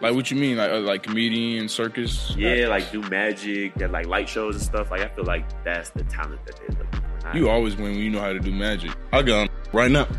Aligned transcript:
Like, 0.00 0.14
what 0.14 0.30
you 0.30 0.36
mean? 0.36 0.56
Like 0.56 0.70
uh, 0.70 0.80
like 0.80 1.02
comedian, 1.02 1.68
circus? 1.68 2.34
yeah, 2.36 2.66
like 2.68 2.90
do 2.90 3.02
magic, 3.08 3.76
get 3.76 3.90
like 3.90 4.06
light 4.06 4.28
shows 4.28 4.54
and 4.56 4.64
stuff. 4.64 4.90
Like 4.90 5.02
I 5.02 5.08
feel 5.08 5.24
like 5.24 5.44
that's 5.64 5.90
the 5.90 6.04
talent 6.04 6.44
that 6.46 6.56
they're 6.56 6.68
looking 6.78 7.00
for. 7.22 7.36
You 7.36 7.48
always 7.50 7.76
win 7.76 7.92
when 7.92 7.98
you 7.98 8.10
know 8.10 8.20
how 8.20 8.32
to 8.32 8.40
do 8.40 8.50
magic. 8.52 8.92
I 9.12 9.22
got 9.22 9.50
right 9.72 9.90
now. 9.90 10.06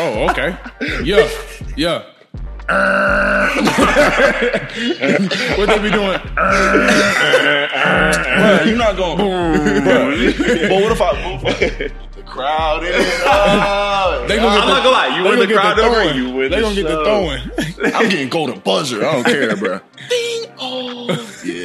Oh, 0.00 0.28
okay. 0.30 0.56
yeah, 1.02 1.28
yeah. 1.76 2.04
what 5.56 5.66
they 5.68 5.78
be 5.82 5.90
doing? 5.90 6.18
Bruh, 7.68 8.66
you're 8.66 8.76
not 8.76 8.96
going. 8.96 9.18
Bruh. 9.18 10.68
but 10.68 10.82
what 10.82 10.92
if 10.92 11.00
I 11.00 11.12
move 11.24 11.40
the 12.14 12.22
crowd 12.26 12.84
in? 12.84 12.92
Oh, 13.24 14.24
They 14.28 14.36
gonna 14.36 14.48
I'm 14.60 14.68
not 14.68 14.82
gonna 14.82 14.90
lie, 14.90 15.16
you 15.18 15.24
win 15.24 15.38
the 15.48 15.54
crowd 15.54 15.78
over, 15.78 15.94
throwing. 15.94 16.16
you 16.16 16.30
win 16.30 16.50
They 16.50 16.56
the 16.56 16.62
gonna 16.62 16.74
get 16.74 16.88
the 16.88 17.04
throwing. 17.04 17.40
I'm 17.94 18.08
getting 18.10 18.28
golden 18.28 18.58
buzzer. 18.60 18.98
I 19.04 19.12
don't 19.12 19.24
care, 19.24 19.56
bro. 19.56 19.80
Ding. 20.10 20.44
Oh, 20.60 21.06
yeah. 21.44 21.57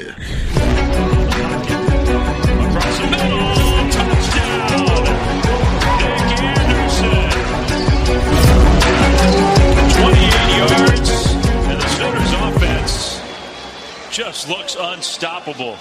Just 14.14 14.48
looks 14.48 14.78
unstoppable. 14.80 15.76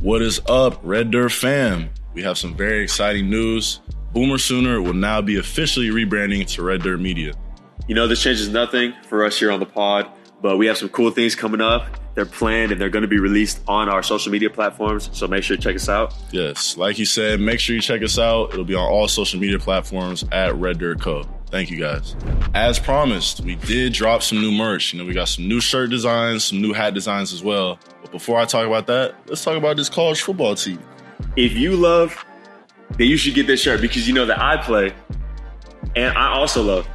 What 0.00 0.22
is 0.22 0.40
up, 0.46 0.80
Red 0.82 1.10
Dirt 1.10 1.32
fam? 1.32 1.90
We 2.14 2.22
have 2.22 2.38
some 2.38 2.56
very 2.56 2.82
exciting 2.82 3.28
news. 3.28 3.80
Boomer 4.14 4.38
Sooner 4.38 4.80
will 4.80 4.94
now 4.94 5.20
be 5.20 5.36
officially 5.36 5.88
rebranding 5.88 6.46
to 6.54 6.62
Red 6.62 6.80
Dirt 6.80 6.98
Media. 6.98 7.34
You 7.86 7.94
know, 7.94 8.06
this 8.08 8.22
changes 8.22 8.48
nothing 8.48 8.94
for 9.06 9.26
us 9.26 9.38
here 9.38 9.50
on 9.50 9.60
the 9.60 9.66
pod, 9.66 10.10
but 10.40 10.56
we 10.56 10.66
have 10.66 10.78
some 10.78 10.88
cool 10.88 11.10
things 11.10 11.34
coming 11.34 11.60
up. 11.60 11.86
They're 12.14 12.24
planned 12.24 12.72
and 12.72 12.80
they're 12.80 12.88
going 12.88 13.02
to 13.02 13.08
be 13.08 13.20
released 13.20 13.60
on 13.68 13.90
our 13.90 14.02
social 14.02 14.32
media 14.32 14.48
platforms. 14.48 15.10
So 15.12 15.26
make 15.26 15.44
sure 15.44 15.58
to 15.58 15.62
check 15.62 15.76
us 15.76 15.90
out. 15.90 16.14
Yes, 16.30 16.78
like 16.78 16.98
you 16.98 17.04
said, 17.04 17.38
make 17.38 17.60
sure 17.60 17.76
you 17.76 17.82
check 17.82 18.02
us 18.02 18.18
out. 18.18 18.54
It'll 18.54 18.64
be 18.64 18.74
on 18.74 18.90
all 18.90 19.08
social 19.08 19.38
media 19.38 19.58
platforms 19.58 20.24
at 20.32 20.54
Red 20.54 20.78
Dirt 20.78 21.02
Co. 21.02 21.28
Thank 21.52 21.70
you 21.70 21.78
guys. 21.78 22.16
As 22.54 22.78
promised, 22.78 23.42
we 23.42 23.56
did 23.56 23.92
drop 23.92 24.22
some 24.22 24.40
new 24.40 24.50
merch. 24.50 24.94
You 24.94 24.98
know, 24.98 25.04
we 25.04 25.12
got 25.12 25.28
some 25.28 25.46
new 25.46 25.60
shirt 25.60 25.90
designs, 25.90 26.44
some 26.44 26.62
new 26.62 26.72
hat 26.72 26.94
designs 26.94 27.30
as 27.30 27.44
well. 27.44 27.78
But 28.00 28.10
before 28.10 28.38
I 28.38 28.46
talk 28.46 28.66
about 28.66 28.86
that, 28.86 29.14
let's 29.26 29.44
talk 29.44 29.58
about 29.58 29.76
this 29.76 29.90
college 29.90 30.22
football 30.22 30.54
team. 30.54 30.82
If 31.36 31.52
you 31.52 31.76
love, 31.76 32.24
then 32.96 33.06
you 33.06 33.18
should 33.18 33.34
get 33.34 33.46
this 33.46 33.60
shirt 33.60 33.82
because 33.82 34.08
you 34.08 34.14
know 34.14 34.24
that 34.24 34.40
I 34.40 34.56
play 34.56 34.94
and 35.94 36.16
I 36.16 36.28
also 36.28 36.62
love. 36.62 36.88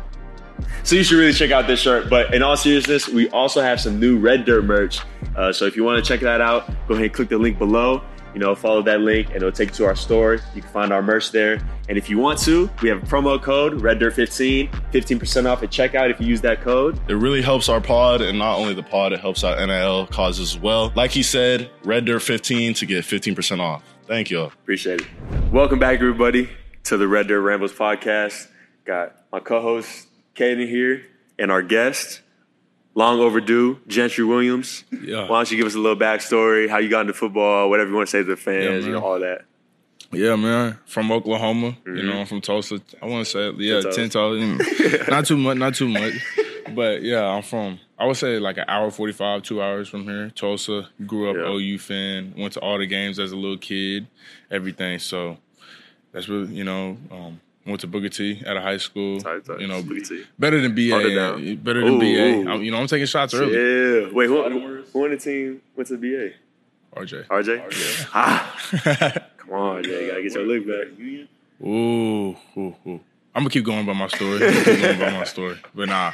So 0.82 0.96
you 0.96 1.04
should 1.04 1.20
really 1.20 1.34
check 1.34 1.52
out 1.52 1.68
this 1.68 1.80
shirt. 1.80 2.10
But 2.10 2.34
in 2.34 2.42
all 2.42 2.58
seriousness, 2.58 3.08
we 3.08 3.30
also 3.30 3.62
have 3.62 3.80
some 3.80 4.00
new 4.00 4.18
Red 4.18 4.46
Dirt 4.46 4.66
merch. 4.66 5.02
Uh, 5.36 5.54
so 5.54 5.66
if 5.66 5.76
you 5.76 5.84
want 5.84 6.04
to 6.04 6.08
check 6.08 6.22
that 6.22 6.42
out, 6.42 6.68
go 6.88 6.96
ahead 6.96 7.06
and 7.06 7.14
click 7.14 7.30
the 7.30 7.38
link 7.38 7.60
below. 7.60 8.02
You 8.38 8.44
know, 8.44 8.54
follow 8.54 8.84
that 8.84 9.02
link 9.02 9.30
and 9.30 9.38
it'll 9.38 9.52
take 9.52 9.70
you 9.70 9.76
to 9.78 9.86
our 9.86 9.96
store. 9.96 10.36
You 10.54 10.62
can 10.62 10.70
find 10.70 10.94
our 10.94 11.02
merch 11.02 11.32
there. 11.32 11.60
And 11.90 11.98
if 11.98 12.08
you 12.08 12.20
want 12.20 12.38
to, 12.42 12.70
we 12.84 12.90
have 12.90 13.02
a 13.02 13.06
promo 13.08 13.42
code 13.42 13.82
RedDirt15, 13.82 14.70
15% 14.92 15.52
off 15.52 15.64
at 15.64 15.72
checkout 15.72 16.12
if 16.12 16.22
you 16.22 16.28
use 16.28 16.42
that 16.42 16.62
code. 16.62 17.00
It 17.10 17.16
really 17.16 17.42
helps 17.42 17.68
our 17.68 17.82
pod, 17.82 18.22
and 18.22 18.38
not 18.38 18.60
only 18.60 18.76
the 18.76 18.84
pod, 18.84 19.12
it 19.12 19.22
helps 19.22 19.44
our 19.44 19.56
NIL 19.66 20.06
causes 20.06 20.54
as 20.54 20.62
well. 20.62 20.94
Like 20.96 21.10
he 21.10 21.24
said, 21.24 21.72
Red 21.84 22.06
Dirt 22.06 22.20
15 22.20 22.76
to 22.76 22.86
get 22.86 23.06
15% 23.06 23.60
off. 23.60 23.82
Thank 24.06 24.30
y'all. 24.30 24.50
Appreciate 24.50 25.02
it. 25.02 25.08
Welcome 25.52 25.80
back, 25.80 25.96
everybody, 25.96 26.48
to 26.84 26.98
the 26.98 27.08
Red 27.08 27.30
Dirt 27.30 27.42
Rambles 27.42 27.74
podcast. 27.74 28.50
Got 28.86 29.16
my 29.32 29.40
co-host 29.40 30.10
Kaden 30.36 30.70
here 30.70 31.02
and 31.40 31.52
our 31.52 31.64
guest, 31.64 32.22
long 32.98 33.20
overdue, 33.20 33.80
Gentry 33.88 34.24
Williams. 34.26 34.84
Yeah. 34.92 35.30
Why 35.30 35.38
don't 35.38 35.52
you 35.52 35.58
give 35.58 35.68
us 35.68 35.76
a 35.76 35.80
little 35.80 35.96
backstory, 35.98 36.68
how 36.68 36.80
you 36.80 36.90
got 36.90 37.02
into 37.02 37.14
football, 37.14 37.70
whatever 37.70 37.90
you 37.92 37.96
want 37.96 38.08
to 38.08 38.12
say 38.12 38.18
to 38.20 38.24
the 38.24 38.36
fans, 38.36 38.84
Yeah, 38.84 38.88
you 38.88 38.92
know, 38.92 39.04
all 39.06 39.20
that. 39.20 39.46
Yeah, 40.12 40.36
man. 40.36 40.80
From 40.88 41.12
Oklahoma, 41.12 41.78
you 41.86 41.92
Mm-hmm. 41.94 42.08
know, 42.08 42.20
I'm 42.22 42.26
from 42.26 42.42
Tulsa. 42.42 42.82
I 43.02 43.06
want 43.06 43.28
to 43.28 43.32
say, 43.32 43.52
yeah, 43.64 43.82
ten. 43.82 44.10
Mm. 44.10 45.10
not 45.10 45.26
too 45.26 45.38
much, 45.38 45.58
not 45.58 45.76
too 45.76 45.90
much. 45.90 46.14
But 46.74 47.02
yeah, 47.04 47.24
I'm 47.24 47.44
from. 47.44 47.80
I 48.00 48.06
would 48.06 48.18
say 48.18 48.40
like 48.40 48.58
an 48.58 48.66
hour 48.68 48.90
forty 48.90 49.14
five, 49.14 49.44
two 49.44 49.62
hours 49.62 49.90
from 49.90 50.04
here. 50.06 50.30
Tulsa. 50.32 50.90
Grew 51.06 51.30
up 51.30 51.36
Yeah. 51.36 51.52
OU 51.54 51.78
fan. 51.80 52.34
Went 52.38 52.54
to 52.54 52.60
all 52.62 52.78
the 52.78 52.86
games 52.88 53.20
as 53.20 53.32
a 53.32 53.36
little 53.36 53.58
kid. 53.58 54.08
Everything. 54.52 54.98
So 55.00 55.38
that's 56.14 56.28
really, 56.30 56.54
you 56.54 56.64
know. 56.64 56.98
Um, 57.12 57.42
went 57.68 57.82
to 57.82 57.88
Booker 57.88 58.10
T 58.10 58.42
at 58.46 58.58
a 58.58 58.62
high 58.62 58.78
school. 58.78 59.20
Tight, 59.20 59.46
tight. 59.46 59.60
You 59.60 59.68
know, 59.68 59.82
Booker 59.84 60.02
T. 60.02 60.24
better 60.40 60.60
than 60.62 60.74
BA. 60.74 60.90
Hold 60.92 61.06
it 61.06 61.16
down. 61.16 61.56
Better 61.58 61.82
than 61.84 61.94
Ooh, 61.96 62.00
BA. 62.00 62.06
ooh. 62.48 62.50
I'm- 62.50 62.64
you 62.64 62.72
know, 62.72 62.78
I'm 62.78 62.88
taking 62.88 63.06
shots 63.06 63.34
early. 63.34 63.54
Yeah. 63.54 64.10
Wait, 64.14 64.28
who, 64.28 64.84
who 64.92 65.04
on 65.06 65.12
the 65.12 65.18
team 65.18 65.62
went 65.76 65.88
to 65.90 65.98
BA? 65.98 66.32
RJ. 66.96 67.28
RJ? 67.28 68.08
Ah, 68.14 69.22
come 69.38 69.52
on, 69.52 69.84
Jay. 69.84 70.06
You 70.06 70.12
got 70.12 70.16
to 70.18 70.24
get 70.24 70.34
your 70.34 70.48
lick 70.48 70.66
back. 70.68 70.88
Ooh, 71.66 72.36
ooh, 72.58 72.76
ooh. 72.88 73.00
I'm 73.36 73.44
gonna 73.44 73.50
keep 73.50 73.66
going 73.66 73.86
by 73.86 73.94
my 73.94 74.08
story. 74.08 74.44
I'm 74.48 74.64
keep 74.64 74.80
going 74.82 75.00
by 75.00 75.12
my 75.12 75.24
story. 75.24 75.58
But 75.76 75.90
nah, 75.90 76.12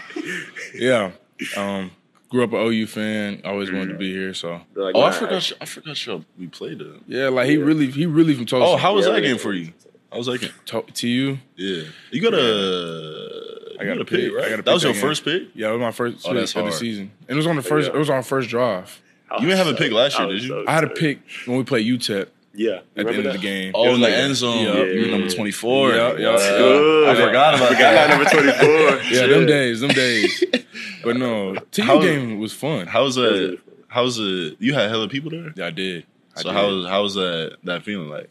yeah. 0.75 1.11
Um, 1.55 1.91
grew 2.29 2.43
up 2.43 2.51
an 2.53 2.59
OU 2.59 2.87
fan. 2.87 3.41
Always 3.45 3.71
wanted 3.71 3.89
to 3.89 3.97
be 3.97 4.11
here. 4.11 4.33
So 4.33 4.61
like, 4.75 4.93
Oh, 4.95 5.01
I 5.03 5.11
forgot. 5.11 5.51
I 5.61 5.65
forgot 5.65 6.05
you. 6.05 6.25
We 6.37 6.47
played 6.47 6.81
it. 6.81 6.87
yeah, 7.07 7.29
like 7.29 7.47
he 7.49 7.57
really, 7.57 7.89
he 7.91 8.05
really 8.05 8.33
from 8.35 8.45
Tulsa. 8.45 8.73
Oh, 8.73 8.77
how 8.77 8.95
was 8.95 9.05
Yeah, 9.05 9.13
that 9.13 9.21
game 9.21 9.37
for 9.37 9.53
you? 9.53 9.71
How 10.13 10.17
was 10.19 10.27
like, 10.27 10.41
game? 10.41 10.51
to, 10.67 10.81
to 10.83 11.07
you? 11.07 11.39
Yeah, 11.57 11.83
you 12.11 12.21
got 12.21 12.33
a. 12.33 13.75
I 13.79 13.83
you 13.83 13.89
got 13.89 13.99
a 14.01 14.05
pick. 14.05 14.31
right? 14.33 14.45
I 14.45 14.49
got 14.51 14.59
a 14.59 14.61
that 14.61 14.73
was 14.73 14.83
your 14.83 14.93
that 14.93 14.99
first 15.01 15.25
pick. 15.25 15.43
Yeah, 15.55 15.69
it 15.69 15.71
was 15.73 15.81
my 15.81 15.91
first 15.91 16.25
Oh, 16.27 16.33
pick 16.33 16.55
of 16.55 16.65
the 16.65 16.71
season, 16.71 17.11
and 17.27 17.29
it 17.31 17.35
was 17.35 17.47
on 17.47 17.55
the 17.55 17.61
oh, 17.61 17.65
first. 17.65 17.89
Yeah. 17.89 17.95
It 17.95 17.99
was 17.99 18.09
on 18.09 18.15
our 18.17 18.23
first 18.23 18.49
drive. 18.49 19.01
I 19.31 19.35
You 19.41 19.47
didn't 19.47 19.57
have 19.57 19.67
a 19.67 19.73
pick 19.75 19.91
last 19.91 20.17
year, 20.19 20.27
did 20.27 20.43
you? 20.43 20.47
so 20.49 20.63
I 20.67 20.73
had 20.73 20.83
a 20.83 20.89
pick 20.89 21.19
when 21.47 21.57
we 21.57 21.63
played 21.63 21.87
UTEP 21.87 22.27
Yeah. 22.53 22.71
at 22.73 22.83
the 22.95 23.03
Remember 23.05 23.17
end 23.19 23.27
of 23.27 23.33
the 23.33 23.39
game. 23.39 23.71
Oh, 23.73 23.85
It 23.85 23.87
was 23.87 23.95
in 23.95 24.01
the 24.01 24.07
like- 24.09 24.15
end 24.17 24.35
zone. 24.35 24.63
Yeah, 24.63 24.83
you 24.83 25.01
were 25.01 25.07
number 25.17 25.29
twenty 25.29 25.51
four. 25.51 25.89
Yeah, 25.89 26.11
yeah, 26.13 26.17
yeah. 26.19 26.37
Good. 26.37 27.09
I 27.09 27.25
forgot 27.25 27.55
about 27.55 27.71
I 27.71 27.79
got 27.79 27.91
that. 27.93 28.09
number 28.09 28.29
24. 28.29 29.01
Yeah, 29.11 29.27
them 29.27 29.45
days, 29.47 29.79
them 29.81 29.89
days. 29.91 30.43
But 31.03 31.17
no, 31.17 31.55
TU 31.71 31.81
How- 31.83 31.99
game 31.99 32.37
was 32.39 32.53
fun. 32.53 32.87
How 32.87 33.03
was 33.03 33.17
really 33.17 33.47
that? 33.47 33.59
How 33.89 34.03
was 34.03 34.17
it? 34.19 34.55
You 34.59 34.73
had 34.73 34.89
hella 34.89 35.09
people 35.09 35.29
there. 35.31 35.51
yeah, 35.55 35.65
I 35.67 35.71
did. 35.71 36.05
I 36.37 36.41
So 36.41 36.49
did. 36.49 36.55
how 36.55 36.67
was 36.67 36.85
how 36.87 37.01
was 37.03 37.13
that 37.15 37.57
that 37.65 37.83
feeling 37.83 38.09
like? 38.09 38.29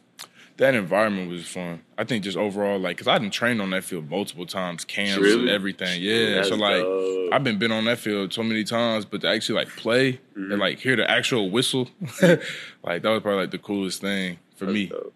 That 0.63 0.75
environment 0.75 1.29
was 1.31 1.47
fun. 1.47 1.83
I 1.99 2.05
think 2.05 2.23
just 2.25 2.37
overall, 2.39 2.79
like, 2.79 2.97
cause 2.97 3.09
I 3.09 3.19
didn't 3.19 3.33
train 3.35 3.61
on 3.61 3.71
that 3.71 3.83
field 3.85 4.09
multiple 4.09 4.47
times, 4.47 4.85
camps 4.85 5.19
Really? 5.21 5.41
and 5.43 5.49
everything. 5.51 6.01
Yeah, 6.01 6.37
That's 6.37 6.49
so 6.49 6.55
like, 6.57 6.81
dope. 6.83 7.33
I've 7.33 7.43
been 7.45 7.59
been 7.59 7.73
on 7.73 7.85
that 7.87 7.99
field 7.99 8.33
so 8.33 8.43
many 8.43 8.63
times, 8.65 9.05
but 9.05 9.21
to 9.23 9.29
actually 9.29 9.57
like 9.57 9.69
play 9.77 10.13
Mm-hmm. 10.37 10.51
and 10.53 10.61
like 10.61 10.79
hear 10.79 10.97
the 10.97 11.09
actual 11.11 11.51
whistle, 11.51 11.89
like 12.23 13.03
that 13.03 13.11
was 13.11 13.21
probably 13.23 13.41
like 13.43 13.51
the 13.51 13.59
coolest 13.59 14.01
thing 14.01 14.39
for 14.57 14.67
me. 14.67 14.87
Dope. 14.87 15.13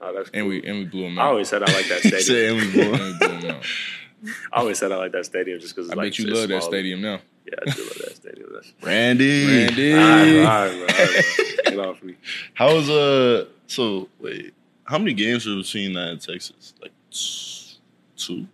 Oh, 0.00 0.14
that's 0.14 0.30
And 0.32 0.46
we 0.48 0.62
and 0.66 0.78
we 0.78 0.84
blew 0.86 1.02
them 1.02 1.18
out. 1.18 1.26
I 1.26 1.28
always 1.28 1.48
said 1.48 1.62
I 1.62 1.72
like 1.72 1.86
that 1.88 1.98
stadium. 2.00 2.20
Saying 2.22 2.56
we 2.74 2.80
And 2.82 2.90
won. 2.92 3.00
we 3.20 3.38
blew 3.38 3.50
out. 3.50 3.64
I 4.52 4.60
always 4.60 4.78
said 4.78 4.92
I 4.92 4.96
like 4.96 5.12
that 5.12 5.26
stadium 5.26 5.60
just 5.60 5.74
because 5.76 5.90
I 5.90 5.94
like, 5.94 6.06
bet 6.06 6.18
you 6.18 6.26
love 6.26 6.48
that 6.48 6.62
stadium 6.62 7.00
now. 7.02 7.20
Yeah, 7.50 7.56
I 7.66 7.74
do 7.74 7.82
love 7.82 7.98
that 7.98 8.16
stadium. 8.16 8.48
That's 8.52 8.72
Randy. 8.82 9.46
Randy. 9.46 9.92
all 9.92 9.98
right, 9.98 10.30
bro, 10.30 10.40
all 10.40 10.46
right, 10.46 10.72
bro, 10.72 10.80
all 10.80 10.86
right, 10.86 11.24
bro. 11.64 11.72
Get 11.72 11.78
off 11.88 12.02
me. 12.02 12.16
How 12.54 12.74
was 12.74 12.88
uh? 12.90 13.46
So 13.66 14.08
wait, 14.20 14.54
how 14.84 14.98
many 14.98 15.14
games 15.14 15.46
were 15.46 15.56
between 15.56 15.92
that 15.94 16.08
and 16.08 16.20
Texas? 16.20 16.74
Like 16.80 16.92
two. 17.10 18.46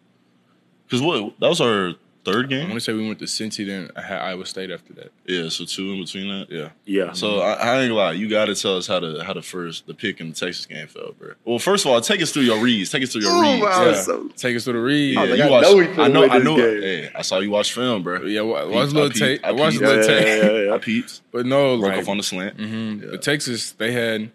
Because 0.87 1.03
what 1.03 1.39
that 1.41 1.49
was 1.49 1.61
our 1.61 1.95
third 2.31 2.49
game. 2.49 2.63
I 2.63 2.65
want 2.65 2.75
to 2.75 2.81
say 2.81 2.93
we 2.93 3.07
went 3.07 3.19
to 3.21 3.25
Cincy, 3.27 3.67
then 3.67 3.91
I 3.97 4.03
had 4.03 4.19
Iowa 4.21 4.45
State 4.47 4.71
after 4.71 4.93
that. 4.95 5.13
Yeah, 5.27 5.49
so 5.49 5.65
two 5.65 5.93
in 5.93 6.01
between 6.03 6.29
that. 6.29 6.47
Yeah. 6.51 6.69
Yeah. 6.85 7.13
So 7.13 7.41
I, 7.41 7.53
I 7.55 7.81
ain't 7.83 7.93
lie, 7.93 8.13
you 8.13 8.29
got 8.29 8.47
to 8.47 8.55
tell 8.55 8.77
us 8.77 8.87
how 8.87 9.01
the 9.01 9.23
how 9.25 9.33
the 9.33 9.43
first 9.43 9.87
the 9.87 9.95
pick 9.95 10.21
in 10.21 10.31
the 10.31 10.35
Texas 10.35 10.67
game 10.67 10.87
felt, 10.89 11.19
bro. 11.19 11.33
Well, 11.45 11.59
first 11.59 11.85
of 11.85 11.91
all, 11.93 12.01
take 12.01 12.21
us 12.21 12.33
through 12.33 12.43
your 12.43 12.61
reads. 12.61 12.91
Take 12.91 13.03
us 13.05 13.13
through 13.13 13.23
your 13.23 13.33
Oh, 13.33 13.41
reads. 13.43 13.63
wow. 13.63 13.85
Yeah, 13.87 13.95
so- 13.95 14.29
Take 14.37 14.57
us 14.57 14.65
to 14.65 14.73
the 14.73 14.79
reads. 14.79 15.15
yeah 15.17 15.23
I 15.23 15.25
like, 15.27 15.39
you 15.39 15.45
I 15.45 15.49
watched. 15.51 15.71
know 15.71 15.79
he 15.81 16.03
I 16.03 16.09
know. 16.09 16.29
I 16.29 16.39
know. 16.39 16.57
Hey, 16.57 17.11
I 17.15 17.23
saw 17.23 17.39
you 17.39 17.51
watch 17.51 17.73
film, 17.73 18.03
bro. 18.03 18.23
Yeah, 18.23 18.41
wa- 18.43 18.63
Peeped, 18.65 18.75
watch 18.75 18.89
a 18.91 18.93
little 18.95 19.11
tape. 19.11 19.41
I 19.45 19.49
I 19.49 19.53
watched 19.53 19.77
a 19.79 19.81
little 19.81 20.05
tape. 20.05 20.27
yeah, 20.27 20.51
yeah, 20.51 20.59
yeah. 20.67 20.75
I 20.75 20.79
peeped. 20.79 21.21
But 21.33 21.47
no, 21.47 21.79
Broke 21.79 21.93
like, 21.93 22.01
off 22.03 22.09
on 22.09 22.17
the 22.17 22.23
slant. 22.23 22.57
hmm 22.61 23.01
Yeah. 23.03 23.09
But 23.13 23.23
Texas, 23.23 23.73
they 23.73 23.93
had 23.93 24.31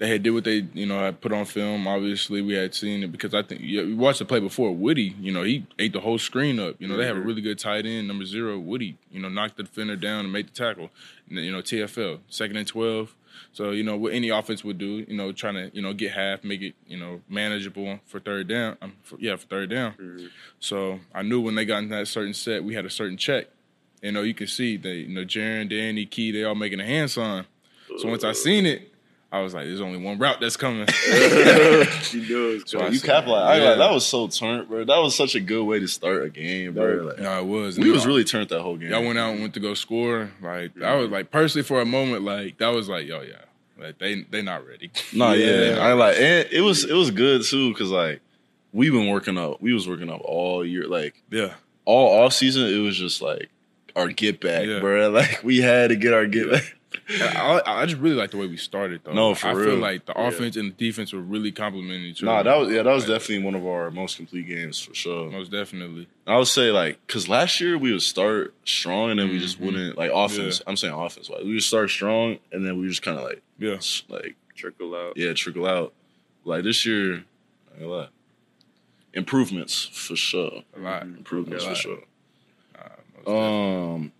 they 0.00 0.08
had 0.08 0.22
did 0.22 0.30
what 0.30 0.44
they 0.44 0.66
you 0.72 0.86
know 0.86 0.98
had 0.98 1.20
put 1.20 1.30
on 1.30 1.44
film. 1.44 1.86
Obviously, 1.86 2.40
we 2.40 2.54
had 2.54 2.74
seen 2.74 3.02
it 3.02 3.12
because 3.12 3.34
I 3.34 3.42
think 3.42 3.60
yeah, 3.62 3.82
we 3.82 3.92
watched 3.92 4.18
the 4.18 4.24
play 4.24 4.40
before. 4.40 4.74
Woody, 4.74 5.14
you 5.20 5.30
know, 5.30 5.42
he 5.42 5.66
ate 5.78 5.92
the 5.92 6.00
whole 6.00 6.18
screen 6.18 6.58
up. 6.58 6.76
You 6.78 6.88
know, 6.88 6.96
they 6.96 7.06
have 7.06 7.18
a 7.18 7.20
really 7.20 7.42
good 7.42 7.58
tight 7.58 7.84
end, 7.84 8.08
number 8.08 8.24
zero. 8.24 8.58
Woody, 8.58 8.96
you 9.12 9.20
know, 9.20 9.28
knocked 9.28 9.58
the 9.58 9.62
defender 9.62 9.96
down 9.96 10.20
and 10.20 10.32
made 10.32 10.48
the 10.48 10.52
tackle. 10.52 10.88
And 11.28 11.36
then, 11.36 11.44
you 11.44 11.52
know, 11.52 11.60
TFL 11.60 12.20
second 12.30 12.56
and 12.56 12.66
twelve. 12.66 13.14
So 13.52 13.72
you 13.72 13.84
know 13.84 13.96
what 13.96 14.14
any 14.14 14.30
offense 14.30 14.64
would 14.64 14.78
do, 14.78 15.04
you 15.06 15.16
know, 15.16 15.32
trying 15.32 15.54
to 15.54 15.70
you 15.74 15.82
know 15.82 15.92
get 15.92 16.12
half, 16.12 16.44
make 16.44 16.62
it 16.62 16.74
you 16.86 16.98
know 16.98 17.20
manageable 17.28 18.00
for 18.06 18.20
third 18.20 18.48
down. 18.48 18.78
Um, 18.80 18.94
for, 19.02 19.18
yeah, 19.20 19.36
for 19.36 19.46
third 19.48 19.68
down. 19.68 20.30
So 20.60 21.00
I 21.14 21.20
knew 21.20 21.42
when 21.42 21.56
they 21.56 21.66
got 21.66 21.82
in 21.82 21.90
that 21.90 22.08
certain 22.08 22.32
set, 22.32 22.64
we 22.64 22.74
had 22.74 22.86
a 22.86 22.90
certain 22.90 23.18
check. 23.18 23.48
You 24.00 24.12
know, 24.12 24.22
you 24.22 24.32
can 24.32 24.46
see 24.46 24.78
they, 24.78 24.94
you 24.94 25.14
know, 25.14 25.26
Jaron, 25.26 25.68
Danny, 25.68 26.06
Key, 26.06 26.32
they 26.32 26.42
all 26.42 26.54
making 26.54 26.80
a 26.80 26.86
hand 26.86 27.10
sign. 27.10 27.44
So 27.98 28.08
once 28.08 28.24
I 28.24 28.32
seen 28.32 28.64
it, 28.64 28.89
I 29.32 29.40
was 29.40 29.54
like, 29.54 29.66
"There's 29.66 29.80
only 29.80 29.98
one 29.98 30.18
route 30.18 30.38
that's 30.40 30.56
coming." 30.56 30.86
She 32.02 32.28
knows. 32.28 32.62
So 32.68 32.86
You 32.88 32.96
said, 32.96 33.06
capitalized. 33.06 33.46
I 33.46 33.58
yeah. 33.62 33.68
like, 33.70 33.78
that 33.78 33.92
was 33.92 34.04
so 34.06 34.26
turned, 34.28 34.68
bro. 34.68 34.84
That 34.84 34.98
was 34.98 35.14
such 35.14 35.34
a 35.34 35.40
good 35.40 35.64
way 35.64 35.78
to 35.78 35.86
start 35.86 36.24
a 36.24 36.28
game, 36.30 36.74
bro. 36.74 36.94
Like, 37.04 37.18
No, 37.20 37.38
it 37.40 37.46
was. 37.46 37.78
we 37.78 37.84
And 37.84 37.92
was 37.92 38.02
y'all- 38.02 38.08
really 38.08 38.24
turned 38.24 38.48
that 38.48 38.60
whole 38.62 38.76
game. 38.76 38.90
Y'all 38.90 39.04
went 39.04 39.18
out 39.18 39.32
and 39.32 39.40
went 39.40 39.54
to 39.54 39.60
go 39.60 39.74
score. 39.74 40.30
Like 40.42 40.72
I 40.82 40.94
was 40.96 41.10
like 41.10 41.30
personally 41.30 41.62
for 41.64 41.80
a 41.80 41.84
moment, 41.86 42.24
like 42.24 42.58
that 42.58 42.68
was 42.68 42.88
like, 42.88 43.06
yo, 43.06 43.20
yeah, 43.22 43.34
like 43.78 43.98
they 43.98 44.22
they 44.22 44.42
not 44.42 44.66
ready. 44.66 44.90
No, 45.12 45.32
yeah, 45.32 45.74
Yeah. 45.74 45.78
I 45.78 45.92
like, 45.92 46.16
and 46.16 46.48
it 46.50 46.62
was 46.62 46.84
it 46.84 46.94
was 46.94 47.10
good 47.12 47.42
too 47.44 47.72
because 47.72 47.90
like 47.90 48.20
we've 48.72 48.92
been 48.92 49.08
working 49.08 49.38
up. 49.38 49.60
We 49.62 49.72
was 49.72 49.88
working 49.88 50.10
up 50.10 50.20
all 50.24 50.64
year, 50.64 50.86
like 50.88 51.22
Yeah, 51.30 51.54
all 51.84 52.24
off 52.24 52.32
season. 52.32 52.66
It 52.66 52.78
was 52.78 52.96
just 52.96 53.22
like 53.22 53.48
our 53.94 54.08
get 54.08 54.40
back, 54.40 54.66
Yeah. 54.66 54.80
bro. 54.80 55.08
Like 55.10 55.42
we 55.44 55.58
had 55.58 55.90
to 55.90 55.96
get 55.96 56.12
our 56.14 56.26
get 56.26 56.50
back. 56.50 56.76
I, 57.20 57.60
I 57.66 57.86
just 57.86 58.00
really 58.00 58.14
like 58.16 58.30
the 58.30 58.36
way 58.36 58.46
we 58.46 58.56
started 58.56 59.00
though. 59.04 59.12
No, 59.12 59.34
for 59.34 59.48
I 59.48 59.52
real. 59.52 59.64
feel 59.70 59.76
like 59.78 60.06
the 60.06 60.18
offense 60.20 60.56
and 60.56 60.72
the 60.72 60.76
defense 60.86 61.12
were 61.12 61.20
really 61.20 61.50
complimenting 61.52 62.02
each 62.04 62.22
other. 62.22 62.32
Nah, 62.32 62.42
that 62.44 62.56
was 62.58 62.68
yeah, 62.70 62.82
that 62.82 62.92
was 62.92 63.08
Like, 63.08 63.18
definitely 63.18 63.44
one 63.44 63.54
of 63.54 63.66
our 63.66 63.90
most 63.90 64.16
complete 64.16 64.46
games 64.46 64.78
for 64.80 64.94
sure. 64.94 65.30
most 65.30 65.50
definitely. 65.50 66.06
I 66.26 66.36
would 66.38 66.46
say 66.46 66.70
like 66.70 66.98
because 67.06 67.28
last 67.28 67.60
year 67.60 67.76
we 67.78 67.92
would 67.92 68.02
start 68.02 68.54
strong 68.64 69.10
and 69.10 69.18
then 69.18 69.28
we 69.30 69.38
just 69.38 69.58
Mhm. 69.60 69.64
wouldn't 69.66 69.98
like 69.98 70.10
offense. 70.14 70.58
Yeah. 70.60 70.70
I'm 70.70 70.76
saying 70.76 70.94
offense. 70.94 71.28
Like 71.28 71.42
we 71.44 71.54
would 71.54 71.62
start 71.62 71.90
strong 71.90 72.38
and 72.52 72.64
then 72.64 72.78
we 72.80 72.86
just 72.88 73.02
kind 73.02 73.18
of 73.18 73.24
like 73.24 73.42
Yeah, 73.58 73.74
s- 73.74 74.02
like 74.08 74.36
Trickle 74.54 74.94
out. 74.94 75.16
yeah 75.16 75.32
trickle 75.32 75.66
out. 75.66 75.92
Like 76.44 76.64
this 76.64 76.84
year, 76.86 77.24
I 77.78 77.82
ain't 77.82 78.08
improvements 79.14 79.88
for 79.92 80.16
sure. 80.16 80.62
a 80.76 80.80
lot. 80.80 81.02
Improvements 81.02 81.64
A 81.64 81.68
for 81.70 81.74
sure. 81.74 81.98
Nah, 82.74 82.82
most 83.14 83.26
definitely. 83.26 83.94
Um, 83.94 84.12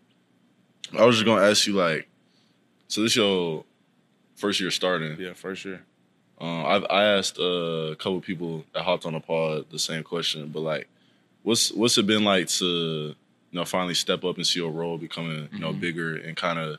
I 0.98 1.04
was 1.04 1.16
just 1.16 1.25
gonna 1.26 1.46
ask 1.46 1.66
you 1.66 1.75
like, 1.75 2.08
so 2.90 3.02
this 3.02 3.14
your 3.16 3.64
first 4.37 4.60
year 4.60 4.70
starting. 4.70 5.19
yeah, 5.19 5.32
first 5.32 5.64
year. 5.64 5.82
Um, 6.40 6.64
I've 6.66 6.84
I 6.90 7.04
asked 7.04 7.38
uh, 7.38 7.92
a 7.92 7.96
couple 7.96 8.20
people 8.20 8.64
that 8.75 8.82
hopped 8.82 9.06
on 9.06 9.12
the 9.12 9.20
pod 9.20 9.66
the 9.70 9.78
same 9.78 10.02
question, 10.02 10.48
but 10.48 10.60
like, 10.60 10.88
what's 11.42 11.70
what's 11.72 11.96
it 11.98 12.06
been 12.06 12.25
like 12.25 12.48
to 12.48 12.64
you 12.66 13.14
know 13.52 13.64
finally 13.64 13.94
step 13.94 14.25
up 14.25 14.37
and 14.37 14.46
see 14.46 14.58
your 14.60 14.70
role 14.70 14.96
becoming 14.98 15.48
you 15.52 15.58
know 15.58 15.72
Mhm. 15.72 15.81
bigger 15.81 16.16
and 16.16 16.37
kind 16.37 16.58
of 16.58 16.78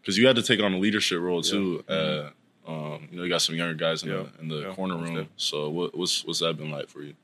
because 0.00 0.16
you 0.18 0.26
had 0.26 0.36
to 0.36 0.42
take 0.42 0.60
on 0.60 0.74
a 0.74 0.78
leadership 0.78 1.20
role 1.20 1.42
too. 1.42 1.84
Mhm. 1.88 1.90
Uh, 2.26 2.30
um, 2.70 3.08
you 3.10 3.16
know, 3.16 3.22
you 3.24 3.30
got 3.30 3.40
some 3.40 3.54
younger 3.54 3.74
guys 3.74 4.02
in 4.02 4.10
Yeah. 4.10 4.24
the 4.36 4.42
in 4.42 4.48
the 4.48 4.60
Yeah, 4.68 4.74
corner 4.74 4.96
room. 4.98 5.28
So 5.36 5.70
what, 5.70 5.96
what's 5.96 6.24
what's 6.26 6.40
that 6.40 6.58
been 6.58 6.70
like 6.70 6.88
for 6.90 7.02
you? 7.02 7.14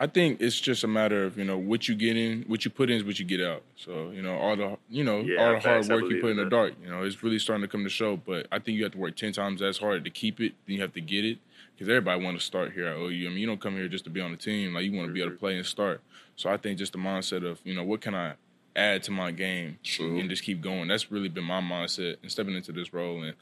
I 0.00 0.06
think 0.06 0.40
it's 0.40 0.60
just 0.60 0.84
a 0.84 0.86
matter 0.86 1.24
of 1.24 1.36
you 1.36 1.44
know 1.44 1.58
what 1.58 1.88
you 1.88 1.94
get 1.96 2.16
in, 2.16 2.44
what 2.46 2.64
you 2.64 2.70
put 2.70 2.88
in 2.88 2.98
is 2.98 3.04
what 3.04 3.18
you 3.18 3.24
get 3.24 3.40
out. 3.40 3.62
So 3.76 4.10
you 4.10 4.22
know 4.22 4.36
all 4.38 4.56
the 4.56 4.78
you 4.88 5.02
know 5.02 5.20
Yeah, 5.20 5.44
all 5.44 5.52
the 5.54 5.60
hard 5.60 5.88
work 5.88 6.04
you 6.10 6.20
put 6.20 6.30
in 6.30 6.36
the 6.36 6.44
dark. 6.48 6.74
You 6.82 6.88
know 6.90 7.02
it's 7.02 7.22
really 7.22 7.38
starting 7.40 7.62
to 7.62 7.68
come 7.68 7.82
to 7.84 7.90
show. 7.90 8.16
But 8.16 8.46
I 8.52 8.58
think 8.60 8.76
you 8.78 8.84
have 8.84 8.92
to 8.92 8.98
work 8.98 9.16
ten 9.16 9.32
times 9.32 9.60
as 9.60 9.78
hard 9.78 10.04
to 10.04 10.10
keep 10.10 10.40
it. 10.40 10.52
Then 10.66 10.76
you 10.76 10.82
have 10.82 10.92
to 10.94 11.00
get 11.00 11.24
it 11.24 11.38
because 11.74 11.88
everybody 11.88 12.22
want 12.24 12.38
to 12.38 12.44
start 12.44 12.72
here 12.74 12.86
at 12.86 12.96
OU. 12.96 13.26
I 13.26 13.28
mean 13.30 13.38
you 13.38 13.46
don't 13.46 13.60
come 13.60 13.74
here 13.74 13.88
just 13.88 14.04
to 14.04 14.10
be 14.10 14.20
on 14.20 14.30
the 14.30 14.36
team. 14.36 14.72
Like 14.72 14.84
you 14.84 14.92
want 14.96 15.08
to 15.08 15.12
be 15.12 15.20
able 15.20 15.30
to 15.30 15.34
Mm-hmm. 15.36 15.40
play 15.40 15.56
and 15.56 15.66
start. 15.66 16.00
So 16.36 16.48
I 16.48 16.56
think 16.58 16.78
just 16.78 16.92
the 16.92 16.98
mindset 16.98 17.44
of 17.44 17.58
you 17.64 17.74
know 17.74 17.82
what 17.82 18.00
can 18.00 18.14
I 18.14 18.34
add 18.76 19.02
to 19.02 19.10
my 19.10 19.32
game 19.32 19.78
True. 19.82 20.20
and 20.20 20.30
just 20.30 20.44
keep 20.44 20.60
going. 20.60 20.86
That's 20.86 21.10
really 21.10 21.28
been 21.28 21.42
my 21.42 21.60
mindset 21.60 22.18
and 22.22 22.30
stepping 22.30 22.54
into 22.54 22.70
this 22.70 22.94
role. 22.94 23.20
And 23.24 23.34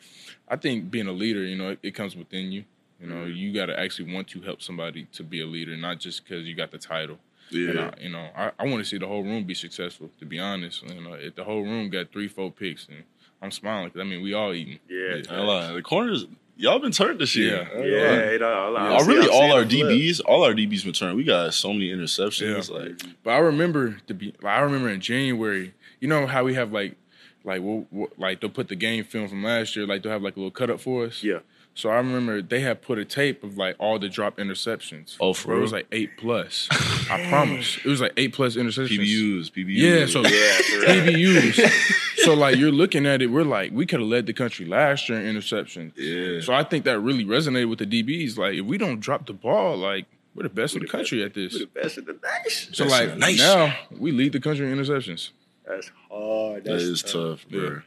I 0.48 0.56
think 0.56 0.90
being 0.90 1.06
a 1.08 1.12
leader, 1.12 1.44
you 1.44 1.56
know, 1.56 1.70
it, 1.72 1.78
it 1.82 1.90
comes 1.94 2.16
within 2.16 2.50
you. 2.52 2.64
You 3.00 3.06
know, 3.08 3.16
Mm-hmm. 3.16 3.36
you 3.36 3.52
got 3.52 3.66
to 3.66 3.78
actually 3.78 4.12
want 4.14 4.28
to 4.28 4.40
help 4.40 4.62
somebody 4.62 5.06
to 5.12 5.22
be 5.22 5.40
a 5.42 5.46
leader, 5.46 5.76
not 5.76 5.98
just 6.00 6.24
because 6.24 6.46
you 6.46 6.54
got 6.54 6.70
the 6.70 6.78
title. 6.78 7.18
Yeah, 7.50 7.68
And 7.70 7.78
I, 7.80 7.92
you 8.00 8.08
know, 8.10 8.28
I, 8.36 8.50
I 8.58 8.64
want 8.64 8.78
to 8.78 8.84
see 8.84 8.98
the 8.98 9.06
whole 9.06 9.22
room 9.22 9.44
be 9.44 9.54
successful. 9.54 10.10
To 10.18 10.24
be 10.24 10.38
honest, 10.38 10.82
you 10.82 11.00
know, 11.00 11.12
if 11.12 11.34
the 11.36 11.44
whole 11.44 11.62
room 11.62 11.90
got 11.90 12.10
three, 12.10 12.26
four 12.26 12.50
picks, 12.50 12.88
and 12.88 13.04
I'm 13.42 13.50
smiling 13.52 13.90
'cause, 13.90 14.00
I 14.00 14.04
mean, 14.04 14.22
we 14.22 14.32
all 14.34 14.52
eating. 14.54 14.78
Yeah. 14.88 15.20
I 15.30 15.40
lie. 15.40 15.72
the 15.72 15.82
corners 15.82 16.26
y'all 16.56 16.78
been 16.78 16.90
turned 16.90 17.20
this 17.20 17.36
year. 17.36 17.68
Yeah. 17.72 17.78
I 17.78 18.32
ain't 18.32 18.40
gonna 18.40 18.70
lie. 18.70 18.88
Yeah, 18.88 18.92
I, 18.92 18.96
I 18.96 19.02
see- 19.02 19.08
really? 19.14 19.28
All 19.28 19.52
our. 19.52 19.62
DBs, 19.64 20.20
all 20.26 20.42
our 20.42 20.54
DBs 20.54 20.84
been 20.84 20.92
turned. 20.94 21.16
We 21.16 21.22
got 21.24 21.52
so 21.54 21.72
many 21.72 21.90
interceptions. 21.92 22.68
Yeah. 22.70 22.74
Like, 22.78 23.02
But 23.22 23.30
I 23.32 23.38
remember 23.38 23.98
to 24.06 24.14
be, 24.14 24.32
like, 24.42 24.56
I 24.56 24.60
remember 24.60 24.88
in 24.88 25.00
January, 25.02 25.74
you 26.00 26.08
know 26.08 26.26
how 26.26 26.42
we 26.44 26.54
have 26.54 26.72
like, 26.72 26.96
like, 27.44 27.60
we'll, 27.62 27.86
we'll- 27.92 28.10
like 28.18 28.40
they'll 28.40 28.50
put 28.50 28.66
the 28.68 28.74
game 28.76 29.04
film 29.04 29.28
from 29.28 29.44
last 29.44 29.76
year, 29.76 29.86
like 29.86 30.02
they'll 30.02 30.12
have 30.12 30.22
like 30.22 30.34
a 30.34 30.40
little 30.40 30.50
cut 30.50 30.70
up 30.70 30.80
for 30.80 31.04
us. 31.04 31.22
Yeah. 31.22 31.40
So 31.76 31.90
I 31.90 31.96
remember 31.96 32.40
they 32.40 32.60
had 32.60 32.80
put 32.80 32.98
a 32.98 33.04
tape 33.04 33.44
of 33.44 33.58
like 33.58 33.76
all 33.78 33.98
the 33.98 34.08
drop 34.08 34.38
interceptions. 34.38 35.16
Oh, 35.20 35.34
for 35.34 35.48
Bro, 35.48 35.58
It 35.58 35.60
was 35.60 35.72
like 35.72 35.86
eight 35.92 36.16
plus. 36.16 36.68
I 37.10 37.26
promise. 37.28 37.76
It 37.76 37.84
was 37.84 38.00
like 38.00 38.14
eight 38.16 38.32
plus 38.32 38.56
interceptions. 38.56 38.98
PBUs, 38.98 39.52
PBUs. 39.52 39.76
Yeah, 39.76 40.06
so 40.06 40.22
Yeah. 40.22 41.04
PBUs. 41.04 41.70
so 42.24 42.32
like 42.34 42.56
you're 42.56 42.72
looking 42.72 43.04
at 43.06 43.20
it, 43.20 43.26
we're 43.28 43.44
like 43.44 43.72
we 43.72 43.84
could 43.86 44.00
have 44.00 44.08
led 44.08 44.24
the 44.26 44.32
country 44.32 44.64
last 44.66 45.08
year 45.08 45.20
in 45.20 45.36
interceptions. 45.36 45.92
yeah. 45.96 46.40
So 46.40 46.54
I 46.54 46.64
think 46.64 46.84
that 46.86 46.98
really 47.00 47.24
resonated 47.26 47.68
with 47.68 47.78
the 47.78 47.86
DBs. 47.86 48.38
Like 48.38 48.54
if 48.54 48.64
we 48.64 48.78
don't 48.78 48.98
drop 48.98 49.26
the 49.26 49.34
ball, 49.34 49.76
like 49.76 50.06
we're 50.34 50.44
the 50.44 50.48
best 50.48 50.74
in 50.76 50.80
the 50.82 50.88
country 50.88 51.22
at 51.22 51.34
this. 51.34 51.52
We're 51.52 51.60
the 51.60 51.66
best 51.66 51.98
in 51.98 52.04
the 52.06 52.18
nation. 52.44 52.74
So 52.74 52.84
Best 52.84 53.00
like 53.00 53.10
in 53.10 53.18
nation. 53.18 53.44
now 53.46 53.74
we 53.90 54.12
lead 54.12 54.32
the 54.32 54.40
country 54.40 54.70
in 54.70 54.76
interceptions. 54.78 55.30
That's 55.66 55.90
hard. 56.10 56.64
that 56.64 56.70
That's 56.70 56.82
is 56.84 57.02
tough, 57.02 57.46
bro. 57.50 57.60
Yeah. 57.60 57.78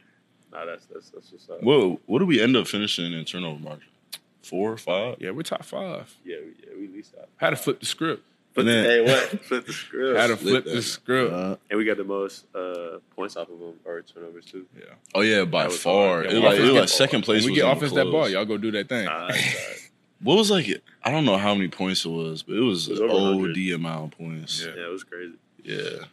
Nah, 0.52 0.64
that's 0.64 0.86
that's 0.86 1.10
that's 1.10 1.30
what's 1.32 1.48
up. 1.48 1.62
What 1.62 2.00
what 2.06 2.18
do 2.18 2.26
we 2.26 2.40
end 2.40 2.56
up 2.56 2.66
finishing 2.66 3.12
in 3.12 3.24
turnover 3.24 3.60
margin? 3.60 3.84
Four, 4.42 4.76
five? 4.76 5.16
Yeah, 5.20 5.30
we're 5.30 5.42
top 5.42 5.64
five. 5.64 6.14
Yeah, 6.24 6.36
we, 6.38 6.52
yeah, 6.66 6.74
we 6.78 6.84
at 6.86 6.92
least 6.92 7.14
have. 7.16 7.26
Had 7.36 7.50
to 7.50 7.56
flip 7.56 7.80
the 7.80 7.86
script. 7.86 8.24
And 8.56 8.66
then, 8.66 8.84
Hey, 8.84 9.00
what? 9.02 9.28
Flip 9.44 9.64
the 9.64 9.72
script. 9.72 10.18
Had 10.18 10.26
to 10.26 10.36
Flip 10.36 10.50
flip 10.52 10.64
that. 10.64 10.70
the 10.74 10.82
script. 10.82 11.32
uh, 11.32 11.56
and 11.70 11.78
we 11.78 11.84
got 11.84 11.98
the 11.98 12.04
most 12.04 12.46
uh, 12.52 12.98
points 13.14 13.36
off 13.36 13.48
of 13.48 13.60
them 13.60 13.74
or 13.84 14.02
turnovers 14.02 14.44
too. 14.44 14.66
yeah. 14.76 14.86
oh 15.14 15.20
yeah, 15.20 15.44
by 15.44 15.62
That 15.62 15.68
was 15.70 15.80
far. 15.80 16.06
hard. 16.08 16.26
It, 16.26 16.32
Yeah, 16.32 16.38
like, 16.40 16.54
offense 16.58 16.68
it 16.70 16.80
like 16.80 16.88
second 16.88 17.22
place. 17.22 17.44
When 17.44 17.52
we 17.54 17.60
was 17.60 17.60
get 17.60 17.66
even 17.66 17.76
offense 17.76 17.92
that 17.92 18.02
close. 18.02 18.12
ball, 18.12 18.28
y'all 18.28 18.44
go 18.44 18.56
do 18.58 18.72
that 18.72 18.88
thing. 18.88 19.06
Ah, 19.08 19.28
that's 19.28 19.38
all 19.38 19.60
right. 19.68 19.90
What 20.22 20.36
was 20.36 20.50
like? 20.50 20.82
I 21.04 21.10
don't 21.12 21.24
know 21.24 21.36
how 21.38 21.54
many 21.54 21.68
points 21.68 22.04
it 22.04 22.08
was, 22.08 22.42
but 22.42 22.56
it 22.56 22.60
was, 22.60 22.88
It 22.88 22.92
was 22.92 23.00
an 23.00 23.10
over 23.10 23.34
OD 23.34 23.56
100. 23.56 23.72
amount 23.74 24.12
of 24.14 24.18
points. 24.18 24.64
Yeah. 24.66 24.72
yeah, 24.76 24.86
it 24.86 24.90
was 24.92 25.04
crazy. 25.04 25.34
Yeah. 25.62 26.04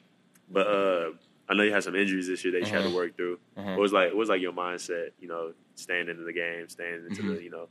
But 0.52 0.68
uh, 0.68 1.10
I 1.50 1.54
know 1.54 1.64
you 1.64 1.72
had 1.72 1.84
some 1.84 1.96
injuries 1.96 2.28
this 2.28 2.44
year 2.44 2.52
that 2.54 2.60
you 2.60 2.66
had 2.68 2.80
Uh-huh. 2.80 2.90
to 2.90 2.96
work 2.96 3.16
through. 3.16 3.40
Uh-huh. 3.56 3.72
What 3.72 3.80
was 3.80 3.94
like? 3.94 4.10
What 4.10 4.18
was 4.18 4.30
like 4.30 4.42
your 4.42 4.54
mindset? 4.54 5.12
You 5.20 5.28
know, 5.30 5.54
staying 5.76 6.10
into 6.10 6.24
the 6.24 6.34
game, 6.34 6.68
staying 6.70 7.06
into 7.08 7.22
Mhm. 7.22 7.36
the 7.38 7.44
you 7.44 7.50
know, 7.50 7.70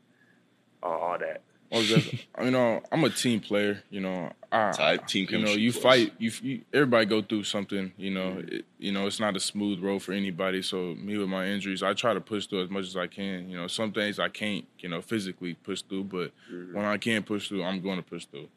all, 0.82 0.98
all 0.98 1.18
that. 1.18 1.42
I 1.72 1.78
was 1.78 1.88
just, 1.88 2.14
you 2.44 2.52
know, 2.52 2.80
I'm 2.92 3.02
a 3.02 3.10
team 3.10 3.40
player. 3.40 3.82
You 3.90 4.00
know, 4.00 4.30
I, 4.52 4.70
Tight 4.70 5.08
team 5.08 5.26
you 5.28 5.38
know, 5.38 5.50
you 5.54 5.72
plus. 5.72 5.82
fight. 5.82 6.12
You, 6.18 6.30
you 6.40 6.60
everybody 6.72 7.06
go 7.06 7.20
through 7.22 7.42
something. 7.42 7.92
You 7.96 8.12
know, 8.12 8.30
Mm-hmm. 8.36 8.54
it, 8.54 8.64
you 8.78 8.92
know, 8.92 9.06
it's 9.08 9.18
not 9.18 9.34
a 9.36 9.40
smooth 9.40 9.80
road 9.80 9.98
for 10.00 10.12
anybody. 10.12 10.62
So 10.62 10.94
me 10.94 11.18
with 11.18 11.28
my 11.28 11.46
injuries, 11.48 11.82
I 11.82 11.92
try 11.92 12.14
to 12.14 12.20
push 12.20 12.46
through 12.46 12.62
as 12.62 12.70
much 12.70 12.84
as 12.86 12.96
I 12.96 13.08
can. 13.08 13.50
You 13.50 13.56
know, 13.56 13.66
some 13.66 13.90
things 13.92 14.20
I 14.20 14.28
can't, 14.28 14.64
you 14.78 14.88
know, 14.88 15.02
physically 15.02 15.54
push 15.54 15.82
through, 15.82 16.04
but 16.04 16.30
Mhm. 16.50 16.72
when 16.72 16.84
I 16.84 16.98
can't 16.98 17.26
push 17.26 17.48
through, 17.48 17.64
I'm 17.64 17.80
going 17.80 17.96
to 17.96 18.02
push 18.04 18.26
through. 18.26 18.48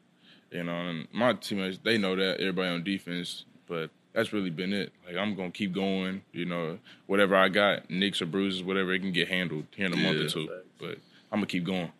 You 0.52 0.62
know, 0.64 0.72
and 0.72 1.08
my 1.12 1.32
teammates 1.32 1.78
they 1.82 1.98
know 1.98 2.14
that. 2.14 2.38
Everybody 2.38 2.68
on 2.68 2.84
defense, 2.84 3.44
but 3.66 3.90
that's 4.12 4.32
really 4.32 4.50
been 4.50 4.72
it. 4.72 4.92
Like 5.06 5.16
I'm 5.16 5.34
gonna 5.34 5.50
keep 5.50 5.72
going. 5.72 6.22
You 6.32 6.44
know, 6.44 6.78
whatever 7.06 7.36
I 7.36 7.48
got, 7.48 7.90
nicks 7.90 8.20
or 8.22 8.26
bruises, 8.26 8.62
whatever, 8.62 8.92
it 8.92 9.00
can 9.00 9.12
get 9.12 9.28
handled 9.28 9.66
here 9.76 9.86
in 9.86 9.92
a 9.92 9.96
month 9.96 10.18
or 10.18 10.28
two. 10.28 10.46
Facts. 10.48 10.60
But 10.78 10.90
I'm 11.32 11.38
gonna 11.38 11.46
keep 11.46 11.64
going. 11.64 11.92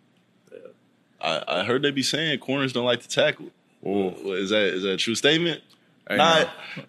I, 1.21 1.43
I 1.47 1.64
heard 1.64 1.83
they 1.83 1.90
be 1.90 2.02
saying 2.02 2.38
corners 2.40 2.73
don't 2.73 2.85
like 2.87 3.00
to 3.02 3.09
tackle. 3.09 3.47
Whoa. 3.81 4.11
What, 4.11 4.38
is 4.38 4.50
that 4.50 4.62
is 4.75 4.83
that 4.85 4.93
a 4.93 4.97
true 4.97 5.14
statement? 5.14 5.62
Hey, 6.09 6.17
Nah, 6.17 6.45
man. 6.76 6.87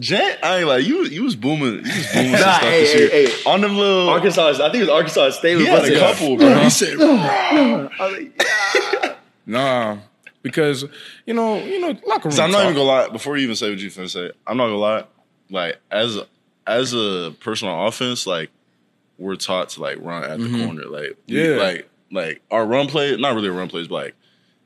Jet, 0.00 0.38
I 0.42 0.58
ain't 0.58 0.66
like 0.68 0.84
you. 0.86 1.04
You 1.04 1.22
was 1.22 1.36
booming. 1.36 1.74
You 1.74 1.82
was 1.82 1.84
booming 1.84 2.02
some 2.12 2.30
Nah, 2.32 2.38
stuff 2.38 2.60
hey, 2.62 2.80
this 2.80 2.92
hey, 2.92 3.22
year. 3.22 3.28
hey. 3.28 3.42
On 3.50 3.60
them 3.60 3.76
little. 3.76 4.08
Arkansas, 4.08 4.48
I 4.48 4.52
think 4.72 4.74
it 4.76 4.80
was 4.80 4.88
Arkansas 4.88 5.30
State. 5.30 5.58
he 5.58 5.66
had 5.66 5.84
a 5.84 5.98
couple, 5.98 6.36
bro. 6.36 6.58
He 6.60 6.70
said, 6.70 6.96
I 7.00 7.88
was 8.00 8.12
like, 8.12 8.42
yeah. 9.04 9.14
Nah, 9.46 9.98
because 10.48 10.84
you 11.26 11.34
know, 11.34 11.58
you 11.62 11.78
know, 11.80 11.94
locker 12.06 12.28
room. 12.28 12.32
So 12.32 12.42
I'm 12.42 12.50
not 12.50 12.58
talk. 12.58 12.64
even 12.70 12.74
gonna 12.76 12.88
lie. 12.88 13.08
Before 13.08 13.36
you 13.36 13.44
even 13.44 13.56
say 13.56 13.70
what 13.70 13.78
you 13.78 13.90
finna 13.90 14.08
say, 14.10 14.30
I'm 14.46 14.56
not 14.56 14.64
gonna 14.66 14.76
lie. 14.76 15.04
Like 15.50 15.78
as 15.90 16.16
a, 16.16 16.26
as 16.66 16.92
a 16.94 17.34
person 17.40 17.68
on 17.68 17.86
offense, 17.86 18.26
like 18.26 18.50
we're 19.18 19.36
taught 19.36 19.70
to 19.70 19.80
like 19.82 19.98
run 20.00 20.24
at 20.24 20.38
the 20.38 20.46
Mhm. 20.46 20.64
corner. 20.64 20.84
Like 20.86 21.16
we- 21.28 21.42
Yeah. 21.42 21.56
like 21.56 21.88
like 22.10 22.40
our 22.50 22.64
run 22.64 22.86
play, 22.88 23.16
not 23.16 23.34
really 23.34 23.48
a 23.48 23.52
run 23.52 23.68
plays, 23.68 23.88
but 23.88 23.94
like 23.94 24.14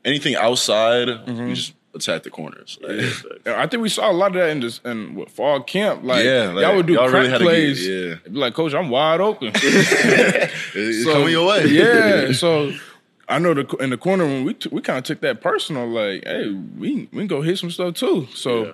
anything 0.05 0.35
outside, 0.35 1.07
we 1.07 1.13
Mhm. 1.33 1.55
just 1.55 1.73
attack 1.95 2.23
the 2.23 2.29
corners. 2.31 2.79
Like, 2.81 3.01
Yeah, 3.45 3.61
I 3.61 3.67
think 3.67 3.83
we 3.83 3.89
saw 3.89 4.09
a 4.09 4.13
lot 4.13 4.27
of 4.27 4.33
that 4.33 4.49
in 4.49 4.61
this 4.61 4.79
in 4.83 5.13
what, 5.15 5.29
fall 5.29 5.61
camp. 5.61 6.03
Like, 6.03 6.25
yeah, 6.25 6.49
like, 6.51 6.63
y'all 6.63 6.75
would 6.75 6.87
do 6.87 6.93
y'all 6.93 7.07
crack 7.09 7.23
really 7.31 7.45
plays. 7.45 7.85
get- 7.87 7.91
yeah, 7.93 8.15
like, 8.31 8.53
Coach, 8.55 8.73
I'm 8.73 8.89
wide 8.89 9.21
open. 9.21 9.51
it's 9.55 11.05
coming 11.05 11.29
your 11.29 11.47
way. 11.47 11.67
yeah, 11.67 12.31
so 12.33 12.71
I 13.29 13.39
know 13.39 13.53
the 13.53 13.65
in 13.79 13.89
the 13.89 13.97
corner 13.97 14.25
when 14.25 14.43
we 14.43 14.53
t- 14.53 14.69
we 14.71 14.81
kind 14.81 14.97
of 14.99 15.03
took 15.05 15.21
that 15.21 15.41
personal. 15.41 15.87
Like, 15.87 16.23
hey, 16.25 16.49
we 16.49 17.07
we 17.11 17.19
can 17.19 17.27
go 17.27 17.41
hit 17.41 17.57
some 17.57 17.71
stuff 17.71 17.95
too. 17.95 18.27
So. 18.33 18.65
Yeah. 18.65 18.71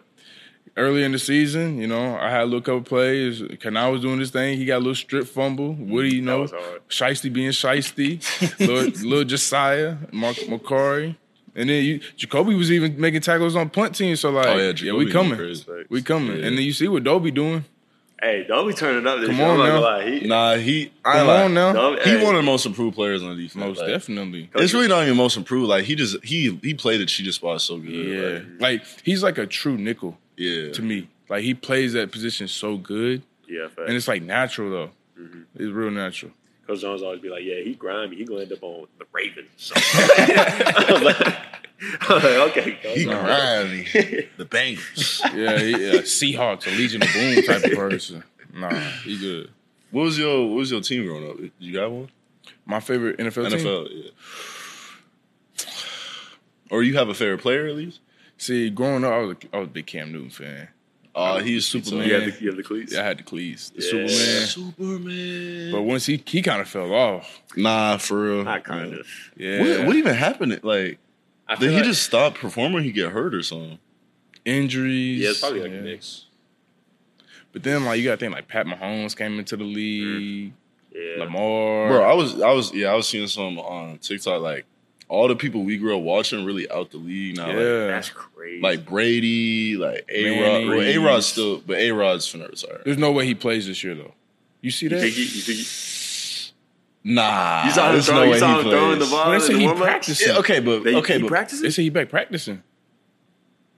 Early 0.77 1.03
in 1.03 1.11
the 1.11 1.19
season, 1.19 1.77
you 1.81 1.87
know, 1.87 2.15
I 2.15 2.29
had 2.29 2.43
a 2.43 2.45
little 2.45 2.61
couple 2.61 2.83
plays. 2.83 3.41
Kani 3.41 3.91
was 3.91 4.01
doing 4.01 4.19
this 4.19 4.29
thing. 4.29 4.57
He 4.57 4.63
got 4.63 4.77
a 4.77 4.79
little 4.79 4.95
strip 4.95 5.27
fumble. 5.27 5.73
Woody, 5.73 6.15
you 6.17 6.21
know. 6.21 6.45
Shiesty 6.87 7.33
being 7.33 7.51
Shiesty. 7.51 8.21
little, 8.59 8.85
little 9.05 9.23
Josiah, 9.25 9.97
Mark 10.13 10.37
Macari. 10.37 11.17
And 11.55 11.69
then 11.69 11.83
you, 11.83 11.99
Jacoby 12.15 12.53
was 12.53 12.71
even 12.71 13.01
making 13.01 13.21
tackles 13.21 13.57
on 13.57 13.69
punt 13.71 13.93
team. 13.95 14.15
So 14.15 14.29
like, 14.29 14.45
Oh, 14.45 14.57
yeah, 14.57 14.73
yeah, 14.81 14.93
we 14.93 15.11
coming, 15.11 15.55
we 15.89 16.01
coming. 16.01 16.37
Yeah. 16.37 16.45
And 16.45 16.57
then 16.57 16.63
you 16.63 16.71
see 16.71 16.87
what 16.87 17.03
Dobie 17.03 17.31
doing. 17.31 17.65
Hey, 18.21 18.43
don't 18.47 18.67
be 18.67 18.73
turning 18.73 19.07
up 19.07 19.19
this 19.19 19.27
Come 19.29 19.38
year. 19.38 19.45
on 19.47 19.51
I'm 19.53 19.57
not 19.59 19.65
now. 19.65 19.71
gonna 19.81 19.81
lie. 20.05 20.09
He, 20.19 20.27
Nah, 20.27 20.55
he. 20.55 20.91
I 21.05 21.13
Come 21.19 21.29
on 21.29 21.53
now. 21.53 21.73
Don't- 21.73 22.01
He 22.01 22.09
hey, 22.09 22.23
one 22.23 22.35
of 22.35 22.39
the 22.39 22.45
most 22.45 22.65
improved 22.65 22.95
players 22.95 23.23
on 23.23 23.35
defense. 23.38 23.55
Most 23.55 23.77
like, 23.79 23.88
definitely. 23.88 24.49
It's 24.55 24.73
really 24.73 24.88
not 24.89 25.03
even 25.03 25.15
most 25.15 25.38
improved. 25.38 25.67
Like 25.69 25.85
he 25.85 25.95
just 25.95 26.23
he 26.23 26.57
he 26.61 26.73
played 26.73 26.99
the 26.99 27.05
cheetah 27.05 27.31
spot 27.33 27.61
so 27.61 27.77
good. 27.77 27.89
Yeah. 27.91 28.39
Like, 28.59 28.81
Like 28.81 28.83
he's 29.03 29.23
like 29.23 29.38
a 29.38 29.45
true 29.47 29.77
nickel 29.77 30.17
yeah. 30.35 30.71
to 30.73 30.81
me. 30.81 31.07
Like 31.29 31.43
he 31.43 31.53
plays 31.53 31.93
that 31.93 32.11
position 32.11 32.47
so 32.47 32.75
good. 32.77 33.23
Yeah, 33.47 33.67
fact. 33.67 33.88
And 33.88 33.95
it's 33.95 34.07
like 34.07 34.21
natural 34.23 34.69
though. 34.69 34.91
Mm-hmm. 35.19 35.41
It's 35.55 35.71
real 35.71 35.91
natural. 35.91 36.31
Coach 36.69 36.81
Jones 36.81 37.01
always 37.01 37.19
be 37.19 37.29
like, 37.29 37.43
"Yeah, 37.43 37.61
he 37.63 37.73
grimy. 37.73 38.15
He 38.15 38.25
gonna 38.25 38.41
end 38.41 38.53
up 38.53 38.61
on 38.61 38.85
the 38.99 39.05
Ravens." 39.11 39.49
So. 39.57 39.73
I 39.75 40.85
was 40.91 41.01
like, 41.01 41.27
I 42.07 42.13
was 42.13 42.23
like, 42.23 42.57
"Okay, 42.57 42.71
Coach." 42.73 42.95
He 42.95 43.05
grimy. 43.05 43.83
the 44.38 44.45
Bengals. 44.45 45.19
Yeah, 45.35 45.57
he, 45.57 45.73
uh, 45.73 46.01
Seahawks, 46.03 46.67
a 46.67 46.69
Legion 46.69 47.01
of 47.01 47.11
Boom 47.11 47.41
type 47.43 47.63
of 47.63 47.71
person. 47.71 48.23
Nah, 48.53 48.69
he 49.03 49.17
good. 49.17 49.49
What 49.89 50.03
was 50.03 50.19
your 50.19 50.47
What 50.47 50.57
was 50.57 50.69
your 50.69 50.81
team 50.81 51.07
growing 51.07 51.27
up? 51.27 51.38
You 51.57 51.73
got 51.73 51.89
one? 51.89 52.09
My 52.67 52.79
favorite 52.79 53.17
NFL, 53.17 53.49
team. 53.49 53.59
NFL. 53.59 53.88
Yeah. 53.91 55.71
Or 56.69 56.83
you 56.83 56.97
have 56.97 57.09
a 57.09 57.15
favorite 57.15 57.41
player 57.41 57.65
at 57.65 57.75
least? 57.75 57.99
See, 58.38 58.69
growing 58.69 59.03
up, 59.03 59.11
I 59.11 59.17
was 59.17 59.31
a, 59.31 59.55
I 59.55 59.59
was 59.59 59.67
a 59.69 59.71
big 59.71 59.88
Cam 59.88 60.11
Newton 60.11 60.29
fan. 60.29 60.67
Oh, 61.15 61.39
he's 61.39 61.65
Superman. 61.65 62.07
You 62.07 62.13
have 62.13 62.25
the, 62.25 62.41
you 62.41 62.47
have 62.49 62.57
the 62.57 62.63
cleats. 62.63 62.93
Yeah, 62.93 63.01
I 63.01 63.03
had 63.05 63.19
the 63.19 63.23
cleats, 63.23 63.69
the 63.71 63.81
Yeah. 63.81 64.07
Superman. 64.07 64.47
Superman. 64.47 65.71
But 65.71 65.81
once 65.81 66.05
he 66.05 66.21
he 66.25 66.41
kind 66.41 66.61
of 66.61 66.67
fell 66.67 66.93
off. 66.93 67.41
nah, 67.55 67.97
for 67.97 68.21
real. 68.23 68.43
Not 68.43 68.63
kind 68.63 68.93
of. 68.93 69.07
Yeah, 69.35 69.79
What, 69.79 69.87
what 69.87 69.95
even 69.95 70.13
happened? 70.15 70.59
Like, 70.63 70.99
did 71.59 71.71
he 71.71 71.75
like- 71.77 71.83
just 71.85 72.03
stop 72.03 72.35
performing? 72.35 72.83
He 72.83 72.91
get 72.91 73.11
hurt 73.11 73.33
or 73.33 73.43
something? 73.43 73.79
injuries. 74.45 75.19
Yeah, 75.21 75.29
it's 75.29 75.39
probably 75.41 75.61
like 75.61 75.71
yeah. 75.71 75.77
a 75.79 75.81
mix. 75.81 76.25
But 77.51 77.63
then, 77.63 77.85
like 77.85 77.97
you 77.99 78.05
got 78.05 78.11
to 78.11 78.17
think, 78.17 78.33
like 78.33 78.47
Pat 78.47 78.65
Mahomes 78.65 79.15
came 79.15 79.39
into 79.39 79.57
the 79.57 79.63
league, 79.63 80.51
mm. 80.51 80.53
Yeah. 80.91 81.23
Lamar. 81.23 81.87
Bro, 81.89 82.03
I 82.03 82.13
was, 82.13 82.41
I 82.41 82.51
was, 82.51 82.73
yeah, 82.73 82.91
I 82.91 82.95
was 82.95 83.07
seeing 83.07 83.27
some 83.27 83.59
on 83.59 83.97
TikTok. 83.99 84.41
Like, 84.41 84.65
all 85.09 85.27
the 85.27 85.35
people 85.35 85.63
we 85.63 85.75
grew 85.77 85.97
up 85.97 86.01
watching 86.03 86.45
really 86.45 86.69
out 86.71 86.91
the 86.91 86.97
league 86.97 87.35
now. 87.35 87.47
Like, 87.47 87.55
yeah, 87.57 87.87
That's 87.87 88.09
crazy. 88.11 88.61
like 88.61 88.85
Brady, 88.85 89.75
like 89.75 90.07
A 90.13 90.29
Rod. 90.41 90.69
Well, 90.69 90.81
A 90.81 90.97
Rod's 90.97 91.25
still, 91.25 91.59
but 91.65 91.77
A 91.79 91.91
Rod's 91.91 92.31
finna 92.31 92.49
retire. 92.49 92.81
there's 92.85 92.97
no 92.97 93.11
way 93.11 93.25
he 93.25 93.35
plays 93.35 93.67
this 93.67 93.83
year 93.83 93.95
though. 93.95 94.13
You 94.61 94.71
see 94.71 94.85
you 94.85 94.89
that? 94.91 95.01
think 95.01 95.13
he, 95.15 95.21
you 95.23 95.27
think 95.41 95.57
he, 95.57 95.65
Nah, 97.01 97.65
you 97.65 97.71
saw 97.71 97.87
him, 97.87 97.93
there's 97.93 98.05
throw, 98.07 98.15
no 98.15 98.23
you 98.23 98.31
way 98.31 98.39
saw 98.39 98.47
he 98.47 98.61
him 98.61 98.69
throwing 98.71 98.99
the 98.99 99.05
plays. 99.05 99.11
ball 99.11 99.31
they 99.31 99.39
say 99.39 99.53
the 99.53 99.59
he 99.59 99.65
warm-up? 99.65 99.83
practicing. 99.83 100.27
Yeah, 100.33 100.39
okay, 100.39 100.59
but 100.59 100.83
They, 100.83 100.95
okay, 100.95 101.13
he 101.15 101.21
but 101.21 101.27
practicing? 101.29 101.63
They 101.63 101.69
say 101.71 101.83
he 101.83 101.89
back 101.89 102.09
practicing. 102.09 102.61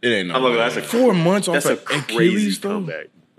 it 0.02 0.08
ain't 0.10 0.28
no. 0.30 0.36
I'm 0.36 0.44
like, 0.44 0.56
that's 0.56 0.76
a 0.78 0.82
Four 0.82 1.14
months 1.14 1.48
off 1.48 1.54
That's 1.64 1.66
a 1.68 1.74
of 1.74 1.86
crazy 1.86 2.00
Achilles 2.00 2.60
though. 2.60 2.80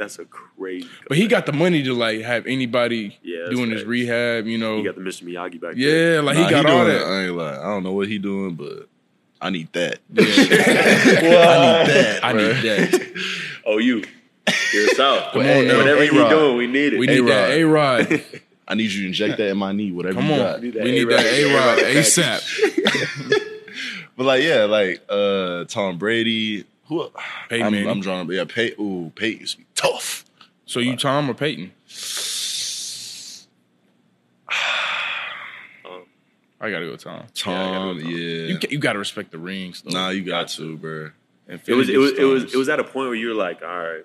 Comeback. 0.03 0.09
That's 0.09 0.19
a 0.19 0.25
crazy. 0.25 0.83
Comeback. 0.87 1.09
But 1.09 1.17
he 1.19 1.27
got 1.29 1.47
the 1.47 1.53
money 1.53 1.83
to 1.85 1.95
like 1.95 2.21
have 2.23 2.47
anybody 2.47 3.19
Yeah, 3.23 3.45
that's 3.45 3.57
doing 3.57 3.71
his 3.71 3.85
rehab. 3.85 4.47
You 4.47 4.59
know, 4.59 4.77
He 4.79 4.83
got 4.85 4.95
the 4.97 5.01
Mr. 5.01 5.23
Miyagi 5.25 5.61
back 5.61 5.75
there. 5.77 6.15
yeah, 6.15 6.21
like 6.21 6.37
Nah, 6.37 6.45
he 6.45 6.51
got 6.51 6.63
doing 6.67 6.75
all 6.75 6.87
it. 6.87 6.93
that. 6.99 7.03
I 7.07 7.23
ain't 7.25 7.37
lie. 7.37 7.57
I 7.59 7.65
don't 7.65 7.83
know 7.83 7.93
what 7.93 8.09
he 8.09 8.19
doing, 8.19 8.55
but 8.55 8.89
I 9.41 9.51
need 9.51 9.73
that. 9.73 9.99
Yeah. 10.13 10.23
I 10.23 11.83
need 11.85 11.93
that. 11.93 12.25
I 12.25 12.33
need 12.33 12.57
that. 12.63 13.13
Oh, 13.65 13.79
you. 13.79 14.03
Hear 14.73 14.89
us 14.89 14.99
out. 14.99 15.33
Come 15.33 15.43
on 15.43 15.67
now. 15.69 15.77
Whatever 15.79 16.03
he 16.03 16.09
A-Rod. 16.09 16.31
doing, 16.31 16.57
we 16.57 16.67
need 16.67 16.95
it. 16.95 16.99
We 16.99 17.07
need 17.07 17.27
that 17.29 17.51
A 17.51 17.63
Rod. 17.65 18.23
I 18.67 18.75
need 18.75 18.91
you 18.91 19.03
to 19.03 19.07
inject 19.07 19.39
that 19.39 19.51
in 19.51 19.57
my 19.57 19.71
knee, 19.73 19.93
whatever 19.93 20.15
Come 20.15 20.27
you 20.27 20.33
on, 20.35 20.39
got. 20.39 20.61
we 20.61 20.71
Need 20.73 21.09
that 21.11 21.25
A-Rod. 21.25 21.53
A 21.53 21.55
Rod 21.55 21.79
A-Rod 21.79 21.95
ASAP. 21.97 23.49
But 24.17 24.25
like, 24.27 24.43
yeah, 24.43 24.65
like 24.65 25.01
uh 25.09 25.65
Tom 25.67 25.97
Brady. 25.99 26.65
Who? 26.93 27.11
Peyton 27.49 27.67
I'm, 27.67 27.73
Manning. 27.73 27.89
I'm 27.89 28.01
drawing. 28.01 28.31
Yeah, 28.31 28.45
Pey. 28.49 28.73
Ooh, 28.79 29.13
Peyton 29.15 29.41
used 29.41 29.53
to 29.55 29.59
be 29.61 29.67
tough. 29.75 30.25
So 30.67 30.81
you 30.81 30.97
Tom 30.97 31.29
or 31.31 31.35
Peyton? 31.35 31.73
Um, 35.85 36.03
I 36.61 36.71
gotta 36.71 36.87
go 36.87 36.97
Tom. 36.97 37.25
Tom, 37.35 37.99
go 38.01 38.09
yeah. 38.09 38.47
You 38.49 38.59
ca- 38.59 38.69
you 38.71 38.79
gotta 38.79 38.99
respect 38.99 39.33
the 39.33 39.39
rings. 39.39 39.83
Though. 39.83 39.91
nah, 39.91 40.11
you 40.11 40.23
got 40.23 40.49
to, 40.51 40.77
bro. 40.77 41.11
It 41.49 41.75
was 41.75 41.89
it 41.89 41.97
was 41.99 42.13
it 42.13 42.23
was 42.25 42.55
it 42.55 42.57
was 42.57 42.69
at 42.69 42.79
a 42.81 42.85
point 42.85 43.09
where 43.09 43.15
you 43.15 43.29
were 43.29 43.35
like, 43.35 43.63
all 43.63 43.69
right, 43.69 44.05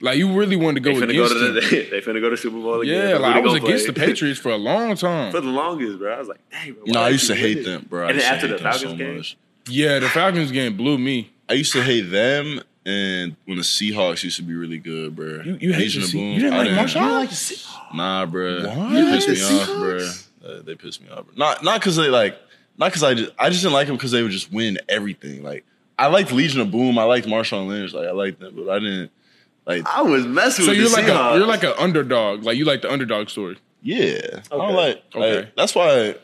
like 0.00 0.16
you 0.18 0.32
really 0.32 0.56
wanted 0.56 0.82
to 0.84 0.88
they 0.92 0.98
go 1.00 1.04
finna 1.06 1.14
go 1.14 1.24
against 1.24 1.32
to 1.34 1.38
the 1.52 1.60
them. 1.60 1.70
they 1.90 2.00
finna 2.00 2.20
go 2.20 2.28
to 2.28 2.30
the 2.30 2.36
Super 2.36 2.56
Bowl 2.60 2.80
again. 2.80 2.94
Yeah, 3.08 3.12
but 3.14 3.20
like 3.22 3.32
who 3.34 3.38
I 3.38 3.42
was 3.42 3.52
gonna 3.54 3.64
against 3.66 3.86
the 3.88 3.92
play? 3.92 4.06
Patriots 4.08 4.38
for 4.40 4.50
a 4.52 4.56
long 4.56 4.94
time. 4.96 5.32
for 5.32 5.40
the 5.40 5.48
longest, 5.48 5.98
bro. 5.98 6.14
I 6.14 6.18
was 6.18 6.28
like, 6.28 6.38
dang, 6.50 6.74
bro. 6.74 6.82
why 6.84 6.92
No, 6.92 7.00
I 7.00 7.04
they 7.06 7.12
used 7.12 7.26
to 7.26 7.32
keep 7.34 7.42
hate 7.42 7.56
winning? 7.56 7.72
them, 7.72 7.86
bro. 7.90 8.04
I 8.06 8.08
And 8.10 8.14
used 8.14 8.26
then 8.26 8.30
to 8.30 8.36
after 8.36 8.46
hate 8.46 8.52
the 8.56 8.62
them 8.62 8.72
Falcons 8.72 8.90
so 8.92 8.96
game, 8.96 9.16
much. 9.16 9.36
Yeah, 9.68 9.98
the 9.98 10.08
Falcons 10.08 10.52
game 10.52 10.76
blew 10.76 10.96
me. 10.96 11.32
I 11.48 11.54
used 11.54 11.72
to 11.72 11.82
hate 11.82 12.02
them, 12.10 12.60
and 12.86 13.36
when 13.46 13.56
the 13.56 13.62
Seahawks 13.62 14.22
used 14.22 14.36
to 14.36 14.42
be 14.42 14.54
really 14.54 14.78
good, 14.78 15.16
bro. 15.16 15.40
You, 15.42 15.58
you 15.60 15.72
hate 15.72 15.82
Legion 15.82 16.00
the 16.02 16.06
of 16.06 16.10
Se- 16.12 16.18
Boom. 16.18 16.32
You 16.32 16.38
didn't 16.40 16.54
I 16.54 16.58
like 16.64 16.72
Marshall? 16.72 17.02
You 17.02 17.12
like 17.12 17.28
to 17.30 17.34
see? 17.36 17.70
Nah, 17.94 18.26
bro. 18.26 18.66
What? 18.68 18.92
They 18.92 19.02
pissed 19.10 19.26
The 19.28 19.32
me 19.34 19.42
off, 19.42 19.68
Seahawks? 19.68 20.28
bro. 20.42 20.50
Uh, 20.50 20.62
they 20.62 20.74
pissed 20.74 21.02
me 21.02 21.08
off. 21.10 21.24
Bro. 21.26 21.34
Not 21.36 21.64
not 21.64 21.80
because 21.80 21.96
they 21.96 22.08
like, 22.08 22.38
not 22.78 22.86
because 22.88 23.02
I 23.02 23.14
just 23.14 23.32
I 23.38 23.48
just 23.50 23.62
didn't 23.62 23.74
like 23.74 23.86
them 23.86 23.96
because 23.96 24.10
they 24.10 24.22
would 24.22 24.32
just 24.32 24.52
win 24.52 24.78
everything. 24.88 25.42
Like 25.42 25.64
I 25.98 26.06
liked 26.08 26.30
Legion 26.32 26.60
of 26.60 26.70
Boom. 26.70 26.98
I 26.98 27.04
liked 27.04 27.26
Marshawn 27.26 27.66
Lynch. 27.68 27.92
Like 27.92 28.06
I 28.08 28.12
liked 28.12 28.40
them, 28.40 28.54
but 28.56 28.68
I 28.70 28.78
didn't 28.78 29.10
like. 29.66 29.86
I 29.86 30.02
was 30.02 30.26
messing 30.26 30.64
So 30.66 30.70
with 30.70 30.78
you're 30.80 30.88
the 30.88 30.94
like 30.96 31.04
Seahawks. 31.06 31.34
a 31.34 31.38
you're 31.38 31.46
like 31.46 31.62
an 31.64 31.74
underdog. 31.78 32.44
Like 32.44 32.56
you 32.56 32.64
like 32.64 32.82
the 32.82 32.90
underdog 32.92 33.28
story. 33.30 33.58
Yeah, 33.82 34.20
I 34.24 34.40
don't 34.50 34.60
Okay. 34.60 34.74
like. 34.74 35.02
Okay. 35.14 35.36
like, 35.36 35.56
that's 35.56 35.74
why 35.74 36.14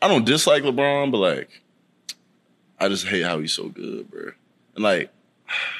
I 0.00 0.08
don't 0.08 0.24
dislike 0.24 0.62
LeBron, 0.62 1.10
but 1.10 1.18
like 1.18 1.62
I 2.80 2.88
just 2.88 3.06
hate 3.06 3.22
how 3.24 3.38
he's 3.40 3.52
so 3.52 3.68
good, 3.68 4.10
bro. 4.10 4.30
And 4.74 4.84
like 4.84 5.10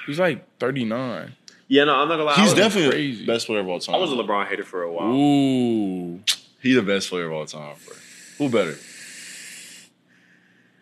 He's 0.07 0.19
like 0.19 0.45
39. 0.59 1.35
yeah, 1.69 1.85
no, 1.85 1.95
I'm 1.95 2.09
not 2.09 2.15
gonna 2.15 2.25
lie. 2.25 2.33
I 2.33 2.41
he's 2.41 2.51
was, 2.51 2.55
definitely 2.55 2.91
crazy. 2.91 3.21
the 3.27 3.33
best 3.33 3.47
player 3.47 3.61
of 3.61 3.69
all 3.69 3.79
time. 3.79 3.95
I 3.95 3.99
was 3.99 4.11
a 4.13 4.15
LeBron 4.17 4.47
hater 4.47 4.65
for 4.65 4.83
a 4.83 4.91
while. 4.93 5.13
Ooh. 5.13 6.21
He's 6.61 6.75
the 6.77 6.83
best 6.83 7.11
player 7.11 7.27
of 7.27 7.33
all 7.33 7.47
time, 7.47 7.77
bro. 7.87 7.95
Who 8.39 8.49
better? 8.49 8.77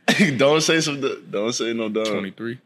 don't 0.37 0.61
say 0.61 0.81
some. 0.81 1.01
Don't 1.31 1.53
say 1.53 1.73
no 1.73 1.89
dumb. 1.89 2.05
23. 2.07 2.59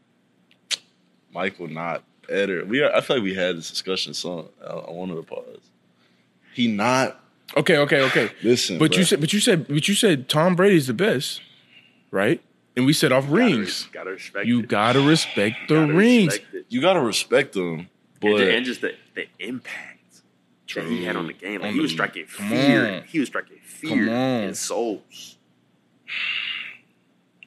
Michael 1.32 1.68
not 1.68 2.02
better. 2.28 2.64
We 2.64 2.80
are, 2.82 2.94
I 2.94 3.00
feel 3.00 3.16
like 3.16 3.24
we 3.24 3.34
had 3.34 3.56
this 3.56 3.70
discussion 3.70 4.14
some 4.14 4.48
on 4.66 4.94
one 4.94 5.10
of 5.10 5.16
the 5.16 5.22
pods. 5.22 5.70
He 6.54 6.68
not 6.68 7.18
Okay, 7.56 7.78
okay, 7.78 8.02
okay. 8.02 8.30
listen. 8.42 8.78
But 8.78 8.96
you 8.96 9.04
said 9.04 9.20
but 9.20 9.32
you 9.32 9.40
said 9.40 9.66
but 9.68 9.88
you 9.88 9.94
said 9.94 10.28
Tom 10.28 10.54
Brady's 10.54 10.86
the 10.86 10.94
best, 10.94 11.40
right? 12.10 12.40
And 12.80 12.86
we 12.86 12.94
said 12.94 13.12
off 13.12 13.24
Gotta 13.24 13.34
rings. 13.36 13.88
Gotta 13.92 14.10
respect 14.10 14.46
You 14.46 14.60
it. 14.60 14.68
gotta 14.68 15.00
respect 15.02 15.68
the 15.68 15.74
Gotta 15.74 15.92
rings. 15.92 16.32
respect 16.32 16.54
you 16.70 16.80
gotta 16.80 17.00
respect 17.00 17.52
them. 17.52 17.78
and, 17.78 17.88
But 18.20 18.38
ju- 18.38 18.48
and 18.48 18.64
just 18.64 18.80
the, 18.80 18.94
the 19.14 19.26
impact 19.38 20.22
that 20.74 20.86
he 20.86 21.04
had 21.04 21.14
on 21.16 21.26
the 21.26 21.34
game. 21.34 21.60
Like 21.60 21.68
On 21.68 21.74
he 21.74 21.80
was 21.80 21.90
the- 21.90 21.96
striking 21.96 22.24
come 22.26 22.48
fear. 22.48 22.86
on. 22.88 23.02
He 23.04 23.18
was 23.20 23.28
striking 23.28 23.58
fear 23.62 23.90
Come 24.06 24.08
on. 24.08 24.42
in 24.44 24.54
souls. 24.54 25.36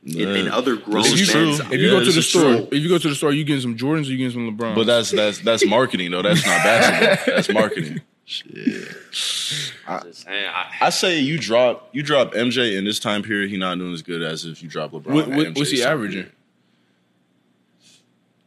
yeah, 0.04 0.28
in 0.36 0.50
other 0.50 0.75
grown 0.75 1.02
this 1.04 1.13
is 1.20 1.34
men's 1.34 1.60
If 1.62 1.72
you 1.72 1.80
Yeah, 1.80 1.90
go 2.00 2.04
to 2.06 2.12
the 2.12 2.22
store, 2.22 2.42
true. 2.44 2.68
if 2.72 2.84
you 2.84 2.90
go 2.90 2.98
to 3.00 3.10
the 3.10 3.16
store, 3.16 3.32
you 3.32 3.44
getting 3.44 3.62
some 3.62 3.75
Jordans 3.75 4.08
or 4.08 4.12
you 4.12 4.18
getting 4.18 4.34
some 4.34 4.56
LeBron. 4.58 4.75
But 4.75 4.86
that's 4.86 5.10
that's 5.12 5.40
that's 5.40 5.66
marketing 5.66 6.12
though. 6.12 6.22
That's 6.22 6.46
not 6.46 6.63
basketball. 6.63 7.36
that's 7.36 7.50
marketing. 7.50 8.02
Shit. 8.25 8.88
Just 9.12 10.24
saying, 10.24 10.48
I, 10.48 10.72
I 10.82 10.89
say 10.89 11.20
you 11.20 11.38
drop 11.38 11.89
you 11.92 12.03
drop 12.03 12.34
MJ 12.34 12.77
in 12.77 12.86
this 12.86 13.00
time 13.00 13.22
period. 13.22 13.50
He 13.50 13.58
not 13.58 13.77
doing 13.77 13.94
as 13.94 14.01
good 14.01 14.22
as 14.22 14.46
if 14.46 14.63
you 14.63 14.70
drop 14.70 14.92
LeBron. 14.92 15.08
what, 15.08 15.27
what, 15.27 15.48
MJ's 15.48 15.58
what's 15.58 15.72
he 15.72 15.82
time 15.82 15.92
averaging? 15.92 16.24
period. 16.24 16.36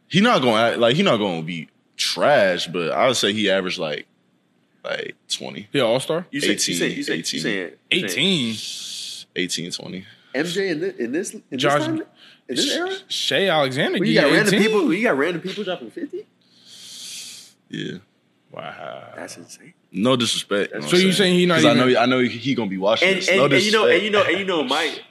He 0.07 0.21
not 0.21 0.41
going 0.41 0.73
to 0.73 0.79
like 0.79 0.95
he 0.95 1.03
not 1.03 1.17
going 1.17 1.41
to 1.41 1.45
be 1.45 1.69
trash, 1.95 2.67
but 2.67 2.91
I 2.91 3.07
would 3.07 3.17
say 3.17 3.33
he 3.33 3.49
averaged 3.51 3.77
like 3.77 4.07
like 4.83 5.15
20, 5.29 5.67
He 5.71 5.81
All 5.81 5.99
Star. 5.99 6.25
you 6.31 6.39
said, 6.39 6.51
18, 6.51 6.75
said, 6.75 6.91
you 6.91 7.03
said, 7.03 7.13
you 7.13 7.19
18. 7.19 7.37
you 7.37 7.43
saying 7.43 7.71
18. 7.91 8.55
18, 9.35 9.71
20. 9.71 10.05
MJ 10.33 10.71
in 10.71 10.79
this 10.79 10.95
in 10.97 11.11
this 11.11 11.33
in 11.33 11.43
Josh- 11.57 11.79
this 11.79 11.85
time 11.87 12.01
in 12.47 12.55
this 12.55 12.73
era. 12.73 12.95
Shea 13.07 13.49
Alexander. 13.49 13.99
Well, 13.99 14.07
you 14.07 14.19
got 14.19 14.29
you 14.29 14.35
random 14.35 14.59
people. 14.59 14.93
You 14.93 15.03
got 15.03 15.17
random 15.17 15.41
people 15.41 15.63
dropping 15.63 15.91
fifty. 15.91 16.25
Yeah. 17.69 17.97
Wow. 18.51 19.13
That's 19.15 19.37
insane. 19.37 19.73
No 19.91 20.15
disrespect. 20.15 20.71
So 20.71 20.79
know 20.79 20.85
So 20.87 20.91
what 20.97 21.01
you 21.01 21.07
I'm 21.09 21.13
saying 21.13 21.35
he 21.35 21.45
not 21.45 21.55
'Cause 21.55 21.65
I 21.65 21.73
know 21.73 21.99
I 21.99 22.05
know 22.05 22.19
he, 22.19 22.29
he 22.29 22.55
gonna 22.55 22.69
be 22.69 22.77
watching 22.77 23.07
And 23.09 23.17
this. 23.17 23.27
and, 23.29 23.37
no 23.37 23.45
and 23.45 23.61
you 23.63 23.71
know 23.71 23.87
and 23.87 24.01
you 24.03 24.09
know 24.09 24.23
and 24.23 24.37
you 24.39 24.45
know 24.45 24.63
Mike. 24.63 25.03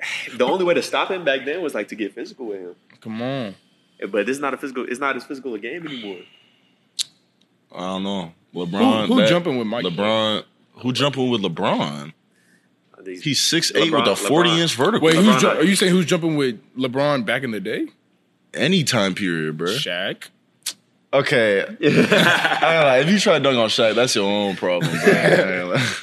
The 0.36 0.44
only 0.44 0.64
way 0.64 0.74
to 0.74 0.82
stop 0.82 1.10
him 1.10 1.24
back 1.24 1.44
then 1.44 1.62
was 1.62 1.74
like 1.74 1.88
to 1.88 1.94
get 1.94 2.12
physical 2.14 2.46
with 2.46 2.60
him. 2.60 2.74
Come 3.00 3.22
on. 3.22 3.54
But 4.00 4.26
this 4.26 4.36
is 4.36 4.40
not 4.40 4.52
a 4.52 4.56
physical. 4.56 4.84
It's 4.88 4.98
not 4.98 5.14
as 5.16 5.24
physical 5.24 5.54
a 5.54 5.58
game 5.60 5.86
anymore. 5.86 6.22
I 7.74 7.80
don't 7.80 8.02
know. 8.02 8.32
LeBron. 8.54 9.06
who 9.06 9.16
that- 9.20 9.28
jumping 9.28 9.58
with 9.58 9.66
Mike? 9.66 9.84
LeBron. 9.84 10.44
Who 10.78 10.92
jumping 10.92 11.30
with 11.30 11.40
LeBron? 11.42 12.12
He's 13.04 13.40
six 13.40 13.72
eight 13.74 13.92
with 13.92 14.06
a 14.06 14.14
forty 14.14 14.50
LeBron. 14.50 14.58
inch 14.62 14.74
vertical. 14.76 15.06
Wait, 15.06 15.16
LeBron 15.16 15.32
who's 15.32 15.40
ju- 15.42 15.48
are 15.48 15.64
you 15.64 15.74
saying 15.76 15.92
who's 15.92 16.06
jumping 16.06 16.36
with 16.36 16.60
LeBron 16.76 17.24
back 17.26 17.42
in 17.42 17.50
the 17.50 17.60
day? 17.60 17.86
Any 18.54 18.84
time 18.84 19.14
period, 19.14 19.56
bro. 19.58 19.68
Shaq. 19.70 20.28
Okay. 21.12 21.62
I 21.82 22.98
if 23.00 23.10
you 23.10 23.18
try 23.18 23.34
to 23.38 23.40
dunk 23.44 23.58
on 23.58 23.68
Shaq, 23.68 23.94
that's 23.94 24.14
your 24.14 24.24
own 24.28 24.56
problem, 24.56 24.90
bro. 24.90 25.12
I 25.12 25.60
ain't 25.60 25.68
lie. 25.68 25.94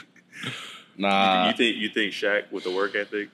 nah. 0.98 1.48
you 1.48 1.54
think 1.58 1.78
you 1.78 1.90
think 1.90 2.14
Shaq 2.14 2.52
with 2.52 2.64
the 2.64 2.72
work 2.72 2.96
ethic, 2.96 3.30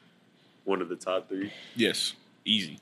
one 0.63 0.82
of 0.82 0.89
the 0.89 0.96
top 0.96 1.27
three? 1.27 1.51
Yes, 1.75 2.13
easy. 2.46 2.79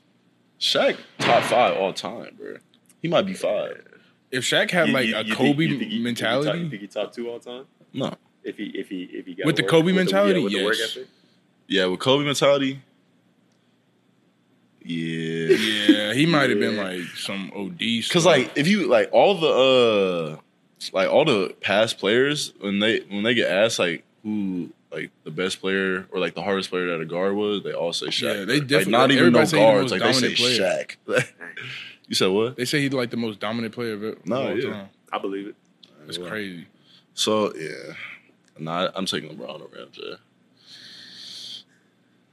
Shaq 0.60 0.96
top 1.18 1.42
five 1.44 1.76
all 1.76 1.92
time, 1.92 2.34
bro. 2.38 2.56
He 3.02 3.08
might 3.08 3.26
be 3.26 3.34
five. 3.34 3.82
if 4.30 4.44
Shaq 4.44 4.70
had 4.70 4.88
You- 4.88 4.94
like 4.94 5.06
you- 5.08 5.16
a 5.16 5.22
you 5.24 5.34
Kobe 5.34 5.46
think 5.46 5.58
he- 5.58 5.64
you 5.64 5.78
think 5.78 5.90
he 5.90 5.96
top- 5.98 6.04
mentality, 6.04 6.58
You 6.60 6.70
think 6.70 6.82
he 6.82 6.88
top 6.88 7.12
two 7.12 7.28
all 7.30 7.40
time? 7.40 7.66
No. 7.92 8.14
If 8.44 8.56
he 8.58 8.64
if 8.66 8.88
he 8.88 9.04
if 9.04 9.26
he 9.26 9.34
got 9.34 9.46
With 9.46 9.56
the 9.56 9.62
work- 9.62 9.70
Kobe 9.70 9.86
with 9.86 9.94
mentality, 9.96 10.38
yeah, 10.40 10.44
with 10.44 10.52
the 10.52 10.64
work 10.64 10.76
yes. 10.78 10.90
ethic? 10.96 11.08
Yeah, 11.66 11.86
with 11.86 11.98
Kobe 12.00 12.24
mentality. 12.24 12.80
Yeah. 14.84 15.56
yeah, 15.56 16.12
he 16.12 16.26
might 16.26 16.50
have 16.50 16.60
been 16.60 16.76
like 16.76 17.06
some 17.16 17.50
OD. 17.56 17.80
Cause 18.10 18.26
like 18.26 18.52
if 18.56 18.68
you 18.68 18.86
like 18.86 19.08
all 19.12 19.34
the 19.34 20.36
uh 20.36 20.40
like 20.92 21.08
all 21.08 21.24
the 21.24 21.54
past 21.60 21.98
players 21.98 22.52
when 22.60 22.80
they 22.80 23.00
when 23.08 23.22
they 23.22 23.34
get 23.34 23.50
asked 23.50 23.78
like 23.78 24.04
who 24.22 24.70
like 24.92 25.10
the 25.24 25.30
best 25.30 25.60
player 25.60 26.06
or 26.10 26.20
like 26.20 26.34
the 26.34 26.42
hardest 26.42 26.70
player 26.70 26.86
that 26.88 27.00
a 27.00 27.06
guard 27.06 27.34
was, 27.34 27.62
they 27.64 27.72
all 27.72 27.92
say 27.92 28.06
Shaq. 28.06 28.22
Yeah, 28.22 28.44
they 28.44 28.58
like, 28.58 28.68
definitely- 28.68 28.92
not 28.92 29.10
even 29.10 29.32
no 29.32 29.40
everybody 29.40 29.50
the 29.50 29.56
guards, 29.56 29.92
like 29.92 30.02
they 30.02 30.12
say 30.12 30.34
dominant 30.34 30.96
Shaq. 31.08 31.32
you 32.08 32.14
said 32.14 32.28
what? 32.28 32.56
they 32.56 32.64
say 32.64 32.82
he's 32.82 32.92
like 32.92 33.10
the 33.10 33.16
most 33.16 33.40
dominant 33.40 33.74
player 33.74 33.94
of 33.94 34.04
it. 34.04 34.26
No, 34.26 34.48
all 34.48 34.58
yeah. 34.58 34.70
time. 34.70 34.88
I 35.12 35.18
believe 35.18 35.48
it. 35.48 35.56
It's 36.06 36.18
crazy. 36.18 36.66
So 37.14 37.54
yeah, 37.54 37.94
nah, 38.58 38.90
I'm 38.94 39.06
taking 39.06 39.36
LeBron 39.36 39.62
over 39.62 39.76
MJ. 39.76 40.18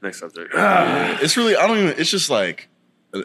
Next 0.02 0.20
subject. 0.20 0.54
It's 1.22 1.38
really 1.38 1.56
I 1.56 1.68
don't 1.68 1.78
even. 1.78 2.00
It's 2.00 2.10
just 2.10 2.30
like 2.30 2.68
uh, 3.14 3.22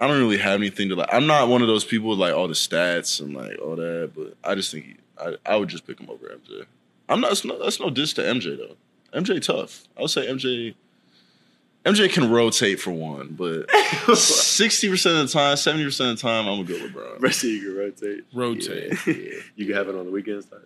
I 0.00 0.06
don't 0.06 0.18
really 0.18 0.38
have 0.38 0.54
anything 0.60 0.88
to 0.88 0.96
like. 0.96 1.08
I'm 1.12 1.26
not 1.26 1.48
one 1.48 1.62
of 1.62 1.68
those 1.68 1.84
people 1.84 2.10
with 2.10 2.18
like 2.18 2.34
all 2.34 2.48
the 2.48 2.54
stats 2.54 3.20
and 3.20 3.34
like 3.34 3.58
all 3.60 3.76
that, 3.76 4.12
but 4.14 4.34
I 4.42 4.54
just 4.54 4.72
think 4.72 4.84
he, 4.84 4.96
I 5.18 5.36
I 5.46 5.56
would 5.56 5.68
just 5.68 5.86
pick 5.86 6.00
him 6.00 6.10
over 6.10 6.26
MJ. 6.26 6.66
I'm 7.08 7.20
not. 7.20 7.28
That's 7.28 7.44
no, 7.44 7.62
that's 7.62 7.80
no 7.80 7.90
diss 7.90 8.12
to 8.14 8.22
MJ 8.22 8.56
though. 8.56 8.76
MJ 9.18 9.40
tough. 9.40 9.84
I 9.96 10.02
would 10.02 10.10
say 10.10 10.26
MJ. 10.26 10.74
MJ 11.84 12.12
can 12.12 12.28
rotate 12.32 12.80
for 12.80 12.90
one, 12.90 13.36
but 13.38 13.70
sixty 14.16 14.88
percent 14.88 15.18
of 15.18 15.28
the 15.28 15.32
time, 15.32 15.56
seventy 15.56 15.84
percent 15.84 16.10
of 16.10 16.16
the 16.16 16.22
time, 16.22 16.48
I'm 16.48 16.66
gonna 16.66 16.78
go 16.80 16.84
LeBron. 16.88 17.20
Rest 17.20 17.44
of 17.44 17.50
you 17.50 17.60
can 17.60 17.76
rotate. 17.76 18.24
Rotate. 18.34 19.06
Yeah. 19.06 19.40
You 19.54 19.66
can 19.66 19.76
have 19.76 19.88
it 19.88 19.94
on 19.94 20.04
the 20.04 20.10
weekends. 20.10 20.46
Time. 20.46 20.62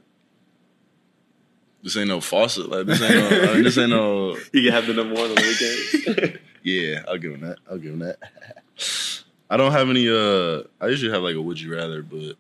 This 1.82 1.96
ain't 1.96 2.08
no 2.08 2.20
faucet. 2.20 2.68
Like 2.68 2.87
this 2.87 3.00
ain't 3.02 3.14
no. 3.30 3.50
I 3.50 3.54
mean, 3.54 3.62
this 3.64 3.78
ain't 3.78 3.90
no. 3.90 4.37
You 4.52 4.62
can 4.64 4.72
have 4.72 4.87
the 4.87 4.94
number 4.94 5.14
one 5.14 5.30
on 5.30 5.34
the 5.34 6.14
weekends. 6.16 6.38
Yeah, 6.62 7.04
I'll 7.08 7.16
give 7.16 7.32
him 7.32 7.40
that. 7.40 7.56
I'll 7.70 7.78
give 7.78 7.94
him 7.94 8.00
that. 8.00 8.18
I 9.49 9.56
don't 9.56 9.72
have 9.72 9.88
any. 9.88 10.06
Uh, 10.10 10.64
I 10.78 10.88
usually 10.88 11.10
have 11.10 11.22
like 11.22 11.34
a 11.34 11.40
would 11.40 11.58
you 11.58 11.75
rather, 11.75 12.02
but, 12.02 12.34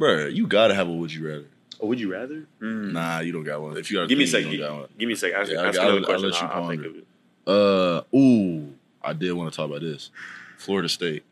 bruh, 0.00 0.34
you 0.34 0.46
gotta 0.46 0.74
have 0.74 0.88
a 0.88 0.92
would 0.92 1.12
you 1.12 1.28
rather. 1.28 1.44
oh, 1.78 1.88
would 1.88 2.00
you 2.00 2.10
rather? 2.10 2.46
Mm. 2.62 2.92
Nah, 2.92 3.20
you 3.20 3.32
don't 3.32 3.44
got 3.44 3.60
one. 3.60 3.76
If 3.76 3.90
you 3.90 3.98
gotta 3.98 4.08
Give 4.08 4.16
me 4.16 4.24
a 4.24 4.26
second. 4.26 4.50
Give, 4.50 4.60
got 4.60 4.96
me 4.98 5.12
a 5.12 5.16
second. 5.16 5.40
Ask, 5.40 5.52
Yeah, 5.52 5.62
ask 5.62 5.78
I'll- 5.78 5.88
another 5.98 6.00
I'll 6.00 6.04
question. 6.20 6.30
let 6.30 6.40
you 6.40 6.46
I'll, 6.48 6.62
I'll 6.62 6.68
think 6.70 6.84
of 6.86 6.96
it. 6.96 7.06
Uh, 7.46 8.16
ooh, 8.16 8.72
I 9.02 9.12
did 9.12 9.32
want 9.32 9.52
to 9.52 9.56
talk 9.56 9.68
about 9.68 9.82
this. 9.82 10.10
Florida 10.56 10.88
State. 10.88 11.22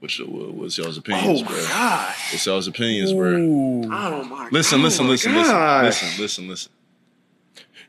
Which 0.00 0.20
uh, 0.20 0.24
what's 0.24 0.76
y'all's 0.78 0.98
opinions, 0.98 1.40
Oh 1.40 1.44
my 1.44 1.50
bro? 1.50 1.62
god! 1.68 2.14
What's 2.32 2.46
y'all's 2.46 2.68
opinions, 2.68 3.12
bro? 3.12 3.34
Oh 3.34 4.24
my! 4.24 4.48
Listen, 4.52 4.80
oh 4.80 4.84
listen, 4.84 5.04
my 5.06 5.10
listen, 5.12 5.34
listen, 5.34 5.82
listen, 5.84 6.20
listen, 6.22 6.48
listen. 6.48 6.72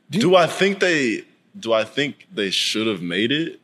Do- 0.10 0.20
Do 0.20 0.36
I 0.36 0.48
think 0.48 0.80
they? 0.80 1.24
Do 1.60 1.74
I 1.74 1.84
think 1.84 2.28
they 2.34 2.50
should 2.50 2.88
have 2.88 3.02
made 3.02 3.32
it? 3.32 3.60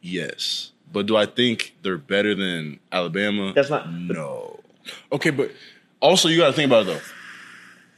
Yes, 0.00 0.72
but 0.92 1.06
do 1.06 1.16
I 1.16 1.26
think 1.26 1.74
they're 1.82 1.98
better 1.98 2.34
than 2.34 2.80
Alabama? 2.90 3.52
That's 3.54 3.70
not- 3.70 3.92
No. 3.92 4.60
Okay, 5.12 5.30
but 5.30 5.52
Also, 6.00 6.28
you 6.28 6.38
got 6.38 6.48
to 6.48 6.52
think 6.52 6.66
about 6.66 6.82
it 6.82 6.86
though. 6.86 7.00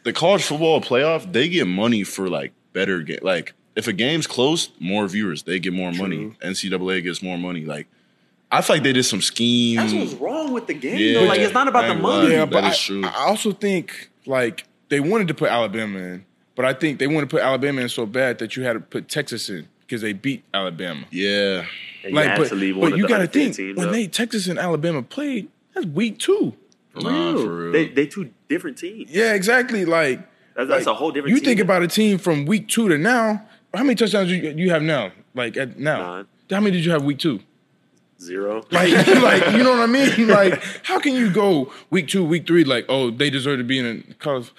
The 0.02 0.12
college 0.12 0.42
football 0.42 0.82
playoff, 0.82 1.32
they 1.32 1.48
get 1.48 1.66
money 1.66 2.04
for 2.04 2.28
like 2.28 2.52
better 2.74 3.00
game. 3.00 3.20
Like 3.22 3.54
if 3.74 3.88
a 3.88 3.94
game's 3.94 4.26
close, 4.26 4.68
more 4.78 5.08
viewers, 5.08 5.44
they 5.44 5.58
get 5.58 5.72
more 5.72 5.90
money. 5.92 6.36
NCAA 6.42 7.02
gets 7.02 7.22
more 7.22 7.38
money. 7.38 7.64
Like 7.64 7.86
I 8.50 8.60
feel 8.62 8.76
like 8.76 8.82
they 8.84 8.92
did 8.92 9.02
some 9.04 9.20
scheme. 9.20 9.76
That's 9.76 9.92
what's 9.92 10.12
wrong 10.14 10.52
with 10.52 10.66
the 10.68 10.74
game. 10.74 10.98
Yeah. 10.98 11.20
though. 11.20 11.26
Like 11.26 11.40
it's 11.40 11.54
not 11.54 11.66
about 11.68 11.88
the 11.88 12.00
money. 12.00 12.30
yeah, 12.32 12.44
that 12.44 12.50
but 12.50 12.64
is 12.64 12.70
I, 12.72 12.76
true. 12.76 13.04
I 13.04 13.24
also 13.26 13.52
think 13.52 14.10
like 14.26 14.64
they 14.90 15.00
wanted 15.00 15.28
to 15.28 15.34
put 15.34 15.50
Alabama 15.50 15.98
in, 15.98 16.24
but 16.54 16.64
I 16.64 16.72
think 16.72 16.98
they 16.98 17.06
wanted 17.06 17.30
to 17.30 17.36
put 17.36 17.42
Alabama 17.42 17.80
in 17.82 17.88
so 17.88 18.06
bad 18.06 18.38
that 18.38 18.56
you 18.56 18.62
had 18.62 18.74
to 18.74 18.80
put 18.80 19.08
Texas 19.08 19.48
in 19.48 19.68
because 19.80 20.02
they 20.02 20.12
beat 20.12 20.44
Alabama. 20.54 21.04
yeah. 21.10 21.64
And 22.04 22.14
Like, 22.14 22.26
had 22.28 22.38
but, 22.38 22.48
to 22.50 22.54
leave 22.54 22.78
but 22.78 22.96
you 22.98 23.08
got 23.08 23.18
to 23.18 23.26
think 23.26 23.54
teams 23.56 23.78
when 23.78 23.88
up. 23.88 23.92
they 23.92 24.06
Texas 24.06 24.46
and 24.46 24.58
Alabama 24.58 25.02
played, 25.02 25.48
that's 25.74 25.86
week 25.86 26.18
two. 26.18 26.54
Nah, 26.94 27.08
Real. 27.32 27.42
for 27.42 27.56
real. 27.56 27.72
They 27.72 27.88
they 27.88 28.06
two 28.06 28.30
different 28.48 28.76
teams. 28.78 29.10
Yeah, 29.10 29.32
exactly. 29.34 29.84
Like 29.86 30.18
That's, 30.54 30.68
that's 30.68 30.86
like, 30.86 30.92
a 30.92 30.94
whole 30.94 31.10
different. 31.10 31.30
You 31.34 31.40
team. 31.40 31.44
think 31.46 31.60
about 31.60 31.82
a 31.82 31.88
team 31.88 32.18
from 32.18 32.44
week 32.44 32.68
two 32.68 32.88
to 32.90 32.98
now. 32.98 33.42
How 33.72 33.82
many 33.82 33.96
touchdowns 33.96 34.30
you 34.30 34.36
you 34.50 34.70
have 34.70 34.82
now? 34.82 35.10
Like 35.34 35.56
at 35.56 35.76
now, 35.78 35.98
Nine. 36.16 36.26
how 36.50 36.60
many 36.60 36.76
did 36.76 36.84
you 36.84 36.92
have 36.92 37.02
week 37.02 37.18
two? 37.18 37.40
Zero. 38.20 38.64
Like, 38.70 38.90
like 39.06 39.52
you 39.52 39.62
know 39.62 39.70
what 39.70 39.80
I 39.80 39.86
mean? 39.86 40.28
Like, 40.28 40.62
how 40.84 40.98
can 41.00 41.14
you 41.14 41.30
go 41.30 41.72
week 41.90 42.08
two, 42.08 42.24
week 42.24 42.46
three? 42.46 42.64
Like, 42.64 42.86
oh, 42.88 43.10
they 43.10 43.30
deserve 43.30 43.58
to 43.58 43.64
be 43.64 43.78
in 43.78 44.04
a 44.10 44.14
college. 44.14 44.50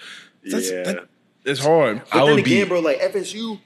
That's, 0.44 0.70
Yeah. 0.70 0.82
that, 0.84 1.08
it's 1.44 1.60
hard. 1.64 2.02
But 2.12 2.22
I 2.22 2.26
then 2.26 2.34
would 2.36 2.44
be- 2.44 2.54
again, 2.56 2.68
bro, 2.68 2.80
like 2.80 2.98
FSU 3.00 3.60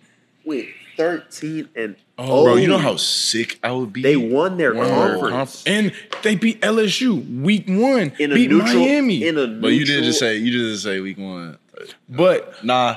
went 0.44 0.66
thirteen 0.96 1.68
and 1.74 1.96
oh, 2.18 2.24
oh, 2.40 2.44
Bro, 2.44 2.56
you 2.56 2.68
know 2.68 2.76
how 2.78 2.96
sick 2.96 3.58
I 3.62 3.72
would 3.72 3.92
be. 3.92 4.02
they 4.02 4.16
won 4.16 4.58
their 4.58 4.74
One 4.74 4.88
more 4.90 5.30
conference 5.30 5.64
and 5.66 5.92
they 6.22 6.34
beat 6.34 6.60
LSU 6.60 7.40
week 7.42 7.64
one. 7.68 8.12
in 8.18 8.32
a 8.32 8.34
beat 8.34 8.50
neutral. 8.50 8.74
Miami. 8.80 9.26
In 9.26 9.38
a 9.38 9.46
but 9.46 9.68
you 9.68 9.80
did 9.86 9.88
neutral- 9.88 10.04
just 10.06 10.18
say 10.18 10.36
you 10.36 10.50
did 10.50 10.72
just 10.72 10.82
say 10.84 11.00
week 11.00 11.16
one. 11.18 11.56
but 12.08 12.62
Nah, 12.64 12.96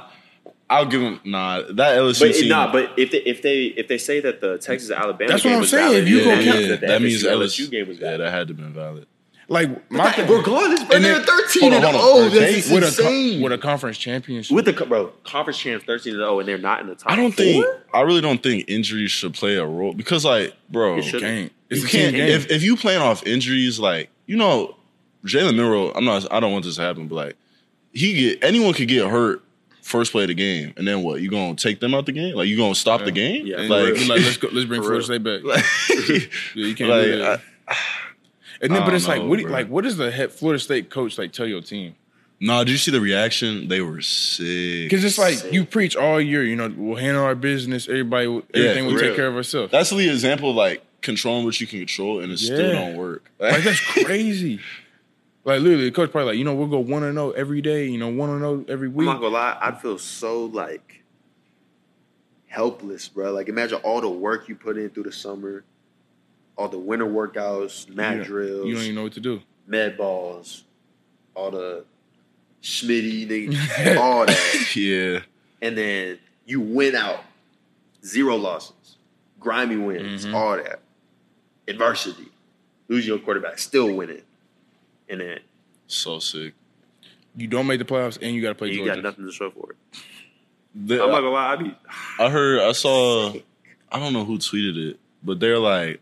I'll 0.70 0.86
give 0.86 1.02
them. 1.02 1.20
Nah, 1.26 1.62
that 1.62 1.98
LSU 1.98 2.20
But 2.22 2.34
team. 2.36 2.50
nah, 2.50 2.72
but 2.72 2.92
if 2.98 3.12
they 3.12 3.20
if 3.20 3.42
they 3.42 3.64
if 3.66 3.88
they 3.88 3.98
say 3.98 4.20
that 4.22 4.42
the 4.42 4.58
Texas 4.58 4.90
Alabama 4.92 5.32
That's 5.32 5.44
what 5.44 5.54
I'm 5.54 5.60
was 5.60 5.70
saying. 5.70 5.88
valid, 5.92 6.04
If 6.04 6.10
you 6.10 6.24
then 6.24 6.26
go 6.26 6.30
that 6.36 6.44
count- 6.44 6.58
means 6.58 6.70
yeah, 6.70 6.76
the 6.78 6.88
that 6.88 7.02
means 7.02 7.24
FSU 7.24 7.66
LSU 7.68 7.72
game 7.72 7.88
was 7.90 8.00
Yeah, 8.00 8.18
that 8.18 8.32
had 8.32 8.48
to 8.48 8.54
have 8.54 8.58
been 8.58 8.74
valid. 8.74 9.06
like 9.50 9.92
my 9.92 10.12
thing, 10.14 10.28
Regardless, 10.32 10.84
bro, 10.86 11.00
they're 11.00 11.20
thirteen 11.22 11.62
hold 11.72 11.74
and 11.74 11.86
on, 11.86 11.94
hold 11.94 12.04
oh, 12.04 12.26
on. 12.26 12.36
that's 12.36 12.70
with 12.72 12.84
a 12.84 12.88
insane. 12.88 13.38
co- 13.40 13.44
with 13.44 13.52
a 13.54 13.58
conference 13.58 13.98
championship. 13.98 14.56
with 14.56 14.66
the 14.66 14.74
bro 14.74 15.08
conference 15.26 15.60
champs 15.60 15.86
thirteen 15.86 16.14
and 16.14 16.22
zero, 16.22 16.40
and 16.40 16.48
they're 16.48 16.58
not 16.58 16.80
in 16.82 16.88
the 16.88 16.96
top. 16.96 17.12
I 17.12 17.16
don't 17.18 17.34
think. 17.34 17.64
four? 17.64 17.84
I 17.94 18.02
really 18.02 18.22
don't 18.22 18.42
think 18.42 18.66
injuries 18.68 19.12
should 19.12 19.34
play 19.34 19.56
a 19.58 19.66
role 19.66 19.94
because, 19.94 20.24
like, 20.26 20.54
bro, 20.70 20.98
It 20.98 21.04
should. 21.04 21.22
Can't. 21.22 21.52
It's 21.70 21.82
you 21.84 21.88
can't. 21.88 22.16
game. 22.16 22.30
If 22.30 22.50
if 22.50 22.64
you 22.64 22.78
playing 22.78 23.02
off 23.02 23.22
injuries, 23.28 23.80
like 23.80 24.10
you 24.26 24.38
know, 24.38 24.76
Jalen 25.26 25.56
Milroe. 25.56 25.92
I'm 25.94 26.06
not. 26.06 26.26
I 26.32 26.40
don't 26.40 26.52
want 26.54 26.64
this 26.66 26.78
to 26.78 26.82
happen, 26.82 27.08
but 27.10 27.16
like, 27.16 27.36
he 27.92 28.14
get 28.14 28.44
anyone 28.44 28.74
could 28.74 28.88
get 28.88 29.08
hurt 29.08 29.43
first 29.84 30.12
play 30.12 30.24
of 30.24 30.30
the 30.30 30.34
game, 30.34 30.74
and 30.78 30.88
then 30.88 31.04
what? 31.04 31.22
You 31.22 31.30
gonna 31.30 31.56
take 31.56 31.80
them 31.80 31.94
out 31.94 32.06
the 32.08 32.12
game? 32.12 32.34
Like 32.36 32.48
you 32.48 32.58
gonna 32.58 32.74
stop 32.74 33.04
the 33.06 33.12
game? 33.12 33.46
Yeah, 33.46 33.60
And 33.60 33.70
like, 33.70 33.94
like, 33.94 34.08
like, 34.08 34.22
let's 34.22 34.38
go. 34.38 34.48
Let's 34.52 34.66
bring 34.66 34.82
For 34.82 34.88
Florida. 35.00 35.04
State 35.06 35.24
back. 35.24 35.44
like, 35.44 35.64
Yeah, 36.56 36.66
you 36.66 36.74
can't 36.76 36.90
like, 36.90 37.04
do 37.04 37.18
that. 37.20 37.42
and 38.62 38.74
then, 38.74 38.84
but 38.86 38.94
it's 38.94 39.06
don't 39.06 39.16
like, 39.16 39.24
know, 39.24 39.30
what? 39.30 39.38
do- 39.38 39.44
bro. 39.44 39.52
Like, 39.52 39.68
what 39.68 39.84
does 39.84 39.98
the 39.98 40.10
head 40.12 40.32
Florida 40.32 40.60
State 40.60 40.90
coach 40.90 41.18
like 41.18 41.32
tell 41.34 41.46
your 41.46 41.62
team? 41.62 41.96
nah. 42.40 42.64
Did 42.64 42.72
you 42.72 42.78
see 42.78 42.92
the 42.92 43.00
reaction? 43.02 43.68
They 43.68 43.82
were 43.82 44.02
sick. 44.02 44.90
Because 44.90 45.04
it's 45.06 45.18
like 45.18 45.54
you 45.54 45.66
preach 45.66 45.96
all 45.96 46.20
year. 46.20 46.44
You 46.44 46.56
know, 46.56 46.74
we'll 46.76 46.98
handle 46.98 47.24
our 47.24 47.36
business. 47.36 47.88
Everybody, 47.88 48.28
will- 48.28 48.44
Yeah, 48.54 48.64
everything 48.70 48.88
we 48.88 48.94
for 48.96 49.00
take 49.02 49.16
care 49.16 49.28
of 49.28 49.36
ourselves. 49.36 49.72
That's 49.72 49.90
the 49.90 50.10
example 50.10 50.50
of 50.52 50.56
like 50.56 50.84
controlling 51.02 51.46
what 51.46 51.60
you 51.62 51.68
can 51.68 51.80
control, 51.80 52.22
and 52.22 52.32
it 52.32 52.40
still 52.40 52.72
don't 52.72 52.96
work. 52.96 53.30
Like 53.40 53.64
that's 53.64 53.80
crazy. 54.06 54.60
Like 55.46 55.62
literally, 55.62 55.86
the 55.86 55.92
coach 55.92 56.12
probably 56.12 56.32
like, 56.32 56.38
you 56.38 56.46
know, 56.46 56.56
we'll 56.56 56.68
go 56.68 56.80
one 56.80 57.04
and 57.04 57.16
zero 57.16 57.32
every 57.32 57.62
day. 57.62 57.86
You 57.88 57.98
know, 57.98 58.08
one 58.10 58.30
and 58.30 58.40
zero 58.40 58.66
every 58.70 58.88
I'm 58.88 58.96
week. 58.96 59.06
not 59.06 59.16
gonna 59.20 59.34
lie, 59.34 59.58
I'd 59.62 59.82
feel 59.82 59.98
so 59.98 60.46
like 60.46 61.04
helpless, 62.48 63.08
bro. 63.10 63.32
Like 63.34 63.50
imagine 63.50 63.80
all 63.84 64.02
the 64.02 64.10
work 64.10 64.48
you 64.48 64.56
put 64.56 64.78
in 64.78 64.90
through 64.90 65.04
the 65.04 65.12
summer, 65.12 65.64
all 66.56 66.68
the 66.70 66.80
winter 66.80 67.06
workouts, 67.06 67.90
mat 67.90 68.18
don't- 68.18 68.26
drills, 68.26 68.68
You 68.68 68.74
don't 68.76 68.84
even 68.84 68.96
know 68.96 69.04
what 69.04 69.14
to 69.14 69.20
do. 69.20 69.42
med 69.68 69.98
balls, 69.98 70.64
all 71.36 71.52
the 71.52 71.86
Schmitty, 72.62 73.28
nigga, 73.28 73.98
all 74.00 74.26
that, 74.26 74.76
yeah. 74.76 75.20
and 75.62 75.78
then 75.78 76.18
you 76.46 76.62
win 76.62 76.96
out, 76.96 77.20
zero 78.06 78.38
losses, 78.38 78.96
grimy 79.40 79.76
wins, 79.76 80.26
Mhm. 80.26 80.34
all 80.34 80.56
that, 80.56 80.80
adversity, 81.68 82.30
lose 82.88 83.06
your 83.06 83.20
quarterback, 83.20 83.60
still 83.60 83.94
winning, 83.94 84.22
and 85.10 85.22
then 85.22 85.40
So 85.88 86.20
sick. 86.20 86.54
You 87.36 87.48
don't 87.48 87.66
make 87.68 87.80
the 87.80 87.86
playoffs, 87.86 88.18
and 88.22 88.36
you 88.36 88.42
got 88.42 88.50
to 88.50 88.56
play 88.56 88.70
you 88.70 88.78
Georgia. 88.78 88.96
got 88.96 89.04
nothing 89.04 89.26
to 89.26 89.32
show 89.32 89.50
for 89.52 89.72
it. 89.72 89.78
The- 90.76 91.04
I'm 91.04 91.10
not 91.12 91.22
gonna 91.22 91.30
lie, 91.30 91.54
I 91.54 91.56
be 91.56 91.76
I 92.20 92.30
heard, 92.30 92.62
I 92.62 92.72
saw, 92.72 93.34
I 93.92 94.00
don't 94.00 94.14
know 94.14 94.26
who 94.26 94.38
tweeted 94.40 94.78
it, 94.92 95.00
but 95.24 95.40
they're 95.40 95.60
like, 95.60 96.00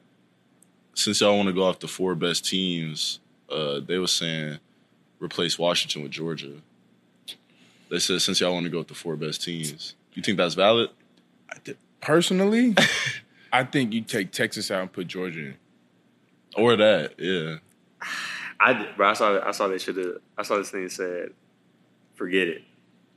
since 0.94 1.20
y'all 1.22 1.36
want 1.36 1.48
to 1.48 1.54
go 1.54 1.64
off 1.66 1.80
the 1.80 1.88
four 1.88 2.16
best 2.16 2.46
teams, 2.48 3.20
uh, 3.50 3.80
they 3.80 3.98
were 3.98 4.08
saying 4.08 4.60
replace 5.20 5.58
Washington 5.60 6.04
with 6.04 6.12
Georgia. 6.12 6.54
They 7.90 8.00
said 8.00 8.22
since 8.22 8.40
y'all 8.40 8.54
want 8.54 8.64
to 8.66 8.70
go 8.70 8.78
with 8.80 8.88
the 8.88 8.94
four 8.94 9.16
best 9.18 9.44
teams, 9.44 9.96
you 10.14 10.22
think 10.24 10.38
that's 10.38 10.56
valid? 10.56 10.90
Personally, 12.02 12.76
I 13.54 13.64
think 13.66 13.94
you 13.94 14.02
take 14.02 14.32
Texas 14.32 14.72
out 14.72 14.82
and 14.82 14.92
put 14.92 15.08
Georgia 15.08 15.40
in. 15.48 15.56
Or 16.56 16.76
that, 16.78 17.14
yeah. 17.20 17.58
I 18.63 18.88
bro, 18.95 19.10
I 19.10 19.13
saw 19.13 19.39
I 19.47 19.52
saw 19.52 19.67
they 19.67 19.78
should 19.80 19.97
have 19.97 20.15
I 20.38 20.43
saw 20.43 20.58
this 20.58 20.69
thing 20.69 20.84
that 20.84 20.91
said, 20.91 21.30
forget 22.15 22.47
it, 22.47 22.63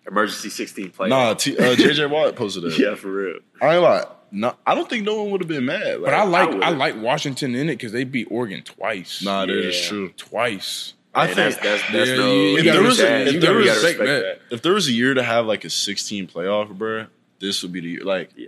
emergency 0.07 0.50
sixteen 0.50 0.90
playoff. 0.90 1.09
Nah, 1.09 1.35
T, 1.35 1.57
uh, 1.57 1.61
JJ 1.76 2.11
Watt 2.11 2.35
posted 2.37 2.62
that. 2.64 2.78
yeah, 2.78 2.94
for 2.94 3.09
real. 3.12 3.38
I 3.61 3.74
ain't 3.74 3.83
lie. 3.83 4.04
no, 4.30 4.54
I 4.66 4.74
don't 4.74 4.88
think 4.88 5.04
no 5.04 5.22
one 5.22 5.30
would 5.33 5.40
have 5.40 5.48
been 5.48 5.66
mad. 5.66 5.98
But 6.02 6.14
I 6.14 6.24
like 6.24 6.48
I, 6.48 6.54
would've. 6.54 6.78
like 6.78 6.96
Washington 7.00 7.54
in 7.54 7.68
it 7.68 7.76
because 7.76 7.92
they 7.92 8.04
beat 8.04 8.28
Oregon 8.30 8.62
twice. 8.62 9.22
nah, 9.22 9.46
that 9.46 9.50
is 9.54 9.83
Yeah. 9.83 9.88
true. 9.88 10.09
twice. 10.16 10.94
I 11.16 11.26
And 11.26 11.35
think 11.37 11.54
that's 11.61 11.62
that's, 11.83 11.92
that's 11.92 12.11
Yeah, 12.11 12.16
no. 12.16 12.33
you- 12.33 12.40
you 12.40 12.57
if 12.59 12.64
gotta 12.64 12.78
there 12.80 12.88
was 12.88 13.00
a- 13.00 13.02
respect- 13.04 13.35
if 13.37 13.40
there 13.42 13.54
was- 13.54 13.66
respect 13.68 13.98
that. 14.00 14.38
if 14.50 14.62
there 14.62 14.72
was 14.72 14.88
a 14.88 14.92
year 14.92 15.14
to 15.14 15.22
have 15.22 15.46
like 15.46 15.64
a 15.64 15.70
16 15.70 16.26
playoff, 16.26 16.76
bro, 16.76 17.07
this 17.38 17.62
would 17.62 17.70
be 17.72 17.80
the 17.80 17.88
year. 17.88 18.00
Like, 18.02 18.30
Yeah. 18.37 18.46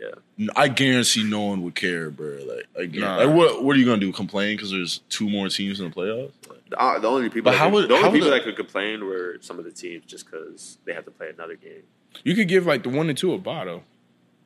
I 0.57 0.67
guarantee 0.69 1.23
no 1.23 1.43
one 1.43 1.63
would 1.63 1.77
care, 1.77 2.11
bro. 2.11 2.39
Like, 2.45 2.67
I 2.77 2.87
Nah. 2.99 3.17
like 3.19 3.29
what 3.37 3.63
what 3.63 3.77
are 3.77 3.79
you 3.79 3.85
gonna 3.85 3.99
do? 4.01 4.11
Complain 4.13 4.57
because 4.57 4.73
there's 4.73 4.99
two 5.09 5.29
more 5.31 5.49
teams 5.49 5.79
in 5.79 5.89
the 5.91 5.95
playoffs? 5.95 6.33
Like, 6.49 6.56
The, 6.56 6.56
uh, 6.77 6.99
the 6.99 7.09
only 7.09 7.29
people, 7.29 7.43
But 7.43 7.53
that 7.53 7.59
how 7.59 7.67
could, 7.67 7.75
would- 7.75 7.89
the 7.91 7.95
only 7.95 8.05
how 8.07 8.13
people 8.13 8.29
the- 8.29 8.35
that 8.35 8.45
could 8.45 8.57
complain 8.57 9.05
were 9.05 9.37
some 9.41 9.59
of 9.59 9.65
the 9.65 9.71
teams 9.73 10.05
just 10.07 10.27
because 10.27 10.79
they 10.85 10.93
have 10.93 11.05
to 11.05 11.11
play 11.11 11.29
another 11.29 11.55
game. 11.57 11.83
You 12.25 12.35
could 12.35 12.49
give 12.49 12.67
like 12.67 12.83
the 12.83 12.89
one 12.89 13.09
and 13.09 13.17
two 13.19 13.33
a 13.35 13.39
botto. 13.39 13.83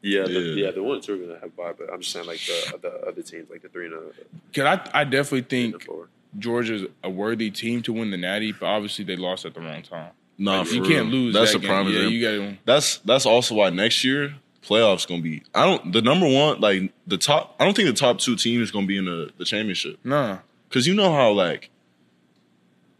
Yeah, 0.03 0.23
the- 0.23 0.29
the, 0.33 0.41
Yeah. 0.41 0.65
yeah, 0.67 0.71
the 0.73 0.83
one 0.83 0.95
and 0.97 1.03
two 1.03 1.15
are 1.15 1.27
gonna 1.27 1.41
have 1.41 1.57
bye, 1.57 1.73
but 1.77 1.93
I'm 1.93 2.01
just 2.01 2.13
saying 2.13 2.27
like 2.27 2.41
the 2.41 2.79
the 2.83 3.07
other 3.09 3.23
teams, 3.23 3.49
like 3.51 3.63
the 3.63 3.69
three 3.69 3.87
and 3.87 3.95
the, 3.95 4.13
Cause 4.55 4.65
I 4.95 5.01
I 5.01 5.05
definitely 5.05 5.43
think 5.43 5.85
four. 5.85 6.09
Georgia's 6.39 6.85
a 7.05 7.11
worthy 7.11 7.51
team 7.51 7.83
to 7.83 7.93
win 7.93 8.11
the 8.11 8.17
Natty, 8.17 8.53
but 8.53 8.67
obviously 8.67 9.05
they 9.05 9.17
lost 9.17 9.45
at 9.45 9.55
the 9.55 9.61
wrong 9.61 9.83
time. 9.83 10.13
nah, 10.39 10.59
Like, 10.61 10.69
for 10.69 10.75
you 10.75 10.83
real. 10.83 10.91
can't 10.91 11.11
lose. 11.11 11.35
That's 11.35 11.53
that 11.53 11.59
a 11.59 11.61
game. 11.61 11.69
prime 11.69 11.89
Yeah, 11.89 12.01
you 12.09 12.21
got 12.23 12.31
to. 12.33 12.59
that's 12.65 12.99
that's 12.99 13.27
also 13.27 13.55
why 13.57 13.71
next 13.71 14.05
year 14.05 14.35
playoffs 14.63 15.07
gonna 15.09 15.23
be. 15.23 15.43
I 15.55 15.65
don't 15.67 15.93
the 15.93 16.03
number 16.03 16.27
one 16.29 16.61
like 16.61 16.93
the 17.07 17.19
top. 17.19 17.57
I 17.61 17.65
don't 17.65 17.75
think 17.77 17.89
the 17.89 17.95
top 17.95 18.19
two 18.19 18.37
teams 18.37 18.71
are 18.71 18.73
gonna 18.73 18.87
be 18.87 18.97
in 18.97 19.05
the, 19.07 19.31
the 19.39 19.45
championship 19.45 19.99
Nah, 20.05 20.39
because 20.69 20.87
you 20.87 20.95
know 20.95 21.13
how 21.13 21.33
like 21.33 21.69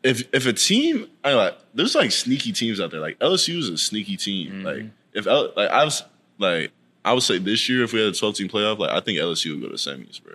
if 0.03 0.23
if 0.35 0.47
a 0.47 0.53
team 0.53 1.09
I 1.25 1.35
like 1.35 1.59
there's 1.75 1.95
like 1.95 2.11
sneaky 2.13 2.53
teams 2.53 2.81
out 2.81 2.91
there 2.91 3.01
like 3.01 3.19
LSU 3.19 3.59
is 3.59 3.69
a 3.69 3.77
sneaky 3.79 4.17
team 4.17 4.53
Mm-hmm. 4.53 4.65
like 4.67 4.85
if 5.13 5.27
L, 5.27 5.53
like 5.57 5.71
I 5.71 5.85
was 5.85 6.03
like 6.39 6.71
I 7.05 7.13
would 7.13 7.23
say 7.23 7.39
this 7.39 7.69
year 7.69 7.83
if 7.85 7.93
we 7.93 8.01
had 8.01 8.09
a 8.15 8.17
12 8.17 8.35
team 8.37 8.49
playoff 8.49 8.79
like 8.79 8.91
I 8.91 9.01
think 9.01 9.19
LSU 9.19 9.53
would 9.53 9.63
go 9.63 9.69
to 9.69 9.75
semis 9.75 10.23
bro. 10.23 10.35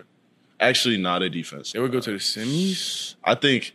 Actually, 0.57 0.95
not 0.97 1.21
a 1.21 1.29
defense. 1.29 1.73
they 1.73 1.79
would 1.79 1.91
go 1.91 1.99
to 1.99 2.11
the 2.11 2.17
semis. 2.17 3.15
I 3.23 3.35
think 3.35 3.73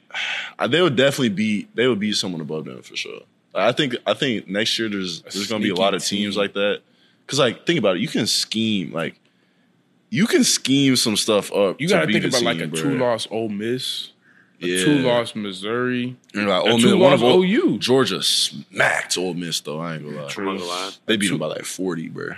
they 0.69 0.81
would 0.81 0.97
definitely 0.97 1.29
beat 1.29 1.75
they 1.77 1.87
would 1.87 1.99
beat 2.01 2.17
someone 2.17 2.41
above 2.41 2.65
them 2.65 2.81
for 2.83 2.97
sure. 2.97 3.21
I 3.55 3.73
think 3.73 3.97
I 4.07 4.15
think 4.15 4.49
next 4.49 4.79
year 4.79 4.89
there's 4.89 5.23
there's 5.23 5.47
gonna 5.49 5.63
be 5.63 5.71
a 5.71 5.75
lot 5.75 5.93
of 5.95 6.03
teams 6.05 6.35
team. 6.37 6.41
like 6.43 6.55
that. 6.55 6.81
Cause 7.27 7.39
like 7.39 7.67
think 7.67 7.79
about 7.79 7.97
it, 7.97 8.01
you 8.03 8.09
can 8.09 8.27
scheme 8.27 8.93
like 8.93 9.21
you 10.09 10.27
can 10.27 10.43
scheme 10.43 10.97
some 10.97 11.17
stuff 11.17 11.53
up. 11.53 11.81
You 11.81 11.89
got 11.89 12.01
to 12.01 12.07
beat 12.07 12.15
think 12.23 12.25
a 12.25 12.29
about 12.29 12.43
like 12.43 12.61
a 12.61 12.67
two 12.69 12.97
loss 12.99 13.29
Ole 13.31 13.49
Miss, 13.49 14.09
a 14.09 14.20
Yeah. 14.61 14.85
two 14.85 14.99
loss 14.99 15.35
Missouri, 15.35 16.17
And 16.35 16.49
like, 16.49 16.65
a 16.67 16.71
Ole 16.71 16.79
two 16.79 16.85
Miss, 16.87 16.93
one 16.95 17.01
loss 17.13 17.15
of 17.15 17.23
Ole- 17.25 17.45
OU. 17.45 17.79
Georgia 17.79 18.23
smacked 18.23 19.17
Ole 19.19 19.35
Miss 19.35 19.61
though. 19.61 19.81
I 19.81 19.95
ain't 19.97 20.05
gonna 20.05 20.17
lie. 20.17 20.29
I'm 20.29 20.45
gonna 20.45 20.65
lie. 20.65 20.91
They 21.07 21.17
beat 21.17 21.27
Two- 21.29 21.33
them 21.33 21.39
by 21.41 21.47
like 21.47 21.65
forty, 21.65 22.09
bro. 22.09 22.33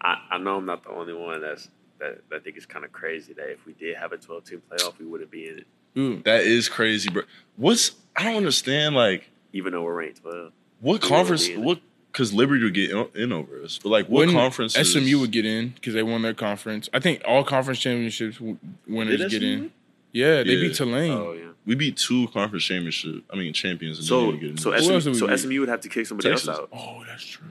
I, 0.00 0.16
I 0.32 0.38
know 0.38 0.56
I'm 0.56 0.66
not 0.66 0.82
the 0.84 0.90
only 0.90 1.14
one 1.14 1.40
that's 1.40 1.68
that, 1.98 2.18
that 2.30 2.44
think 2.44 2.56
it's 2.56 2.66
kind 2.66 2.84
of 2.84 2.92
crazy 2.92 3.32
that 3.32 3.50
if 3.50 3.64
we 3.64 3.72
did 3.72 3.96
have 3.96 4.12
a 4.12 4.18
12 4.18 4.44
team 4.44 4.62
playoff, 4.70 4.98
we 4.98 5.06
wouldn't 5.06 5.30
be 5.30 5.48
in 5.48 5.58
it, 5.60 5.66
Ooh, 5.98 6.22
That 6.24 6.42
is 6.42 6.68
crazy, 6.68 7.08
bro. 7.08 7.22
What's 7.56 7.92
I 8.14 8.24
don't 8.24 8.36
understand 8.36 8.94
like 8.94 9.30
even 9.52 9.72
though 9.72 9.82
we're 9.82 9.94
ranked 9.94 10.20
12. 10.22 10.52
what 10.80 11.00
conference 11.00 11.48
would 11.48 11.56
be 11.56 11.62
what 11.62 11.80
because 12.12 12.32
Liberty 12.32 12.64
would 12.64 12.74
get 12.74 12.90
in, 12.90 13.08
in 13.14 13.32
over 13.32 13.62
us, 13.62 13.78
but 13.82 13.88
like 13.90 14.06
what 14.08 14.28
conference? 14.30 14.74
SMU 14.74 15.18
would 15.20 15.30
get 15.32 15.44
in 15.46 15.68
because 15.70 15.92
they 15.94 16.02
won 16.02 16.22
their 16.22 16.34
conference. 16.34 16.88
I 16.94 16.98
think 17.00 17.22
all 17.26 17.44
conference 17.44 17.78
championships 17.80 18.38
winners 18.86 19.20
get 19.30 19.40
SMU? 19.42 19.46
in. 19.46 19.72
Yeah, 20.16 20.42
they 20.42 20.54
Yeah. 20.54 20.68
beat 20.68 20.74
Tulane. 20.76 21.10
Oh 21.12 21.32
yeah. 21.32 21.42
We 21.66 21.74
beat 21.74 21.96
two 21.96 22.28
conference 22.28 22.64
championship. 22.64 23.24
I 23.30 23.36
mean 23.36 23.52
champions. 23.52 23.98
And 23.98 24.06
So 24.06 24.30
didn't 24.32 24.54
get 24.54 24.60
so 24.60 24.70
SMU, 24.76 25.14
so 25.14 25.26
beat? 25.26 25.38
SMU 25.38 25.60
would 25.60 25.68
have 25.68 25.80
to 25.82 25.88
kick 25.88 26.06
somebody 26.06 26.30
Texas. 26.30 26.48
else 26.48 26.58
out. 26.60 26.68
Oh, 26.72 27.02
that's 27.06 27.24
true. 27.24 27.46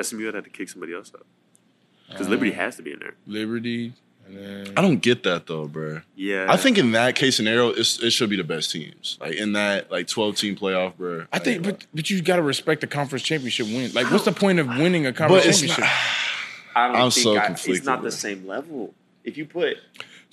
SMU 0.00 0.24
would 0.26 0.34
have 0.34 0.44
to 0.44 0.50
kick 0.50 0.68
somebody 0.68 0.94
else 0.94 1.12
out 1.14 1.26
because 2.08 2.26
Uh, 2.26 2.30
Liberty 2.30 2.52
has 2.52 2.76
to 2.76 2.82
be 2.82 2.92
in 2.92 3.00
there. 3.00 3.14
Liberty, 3.26 3.92
then 4.28 4.72
I 4.76 4.82
don't 4.82 4.98
get 5.02 5.22
that 5.24 5.46
though, 5.46 5.66
bro. 5.66 6.00
Yeah, 6.14 6.46
I 6.48 6.56
think 6.56 6.78
in 6.78 6.92
that 6.92 7.14
case 7.16 7.36
scenario, 7.36 7.68
it's, 7.70 8.02
it 8.02 8.10
should 8.10 8.30
be 8.30 8.36
the 8.36 8.44
best 8.44 8.70
teams. 8.72 9.18
Like 9.20 9.34
in 9.34 9.52
that 9.52 9.90
like 9.90 10.06
twelve 10.06 10.36
team 10.36 10.56
playoff, 10.56 10.96
bro. 10.96 11.26
I 11.32 11.38
think, 11.38 11.62
but 11.64 11.86
but 11.94 12.08
you 12.10 12.22
got 12.22 12.36
to 12.36 12.42
respect 12.42 12.80
the 12.80 12.86
conference 12.86 13.24
championship 13.24 13.66
win. 13.66 13.92
Like, 13.92 14.10
what's 14.10 14.24
the 14.24 14.32
point 14.32 14.58
of 14.58 14.66
winning 14.68 15.06
a 15.06 15.12
conference 15.12 15.46
it's 15.46 15.60
championship? 15.60 15.84
I 16.74 16.86
don't 16.88 16.96
I'm 16.96 17.10
think 17.10 17.24
so 17.24 17.36
I, 17.36 17.46
conflicted, 17.46 17.76
it's 17.76 17.86
not 17.86 18.00
bro. 18.00 18.10
the 18.10 18.16
same 18.16 18.46
level. 18.46 18.94
If 19.24 19.36
you 19.38 19.44
put 19.46 19.76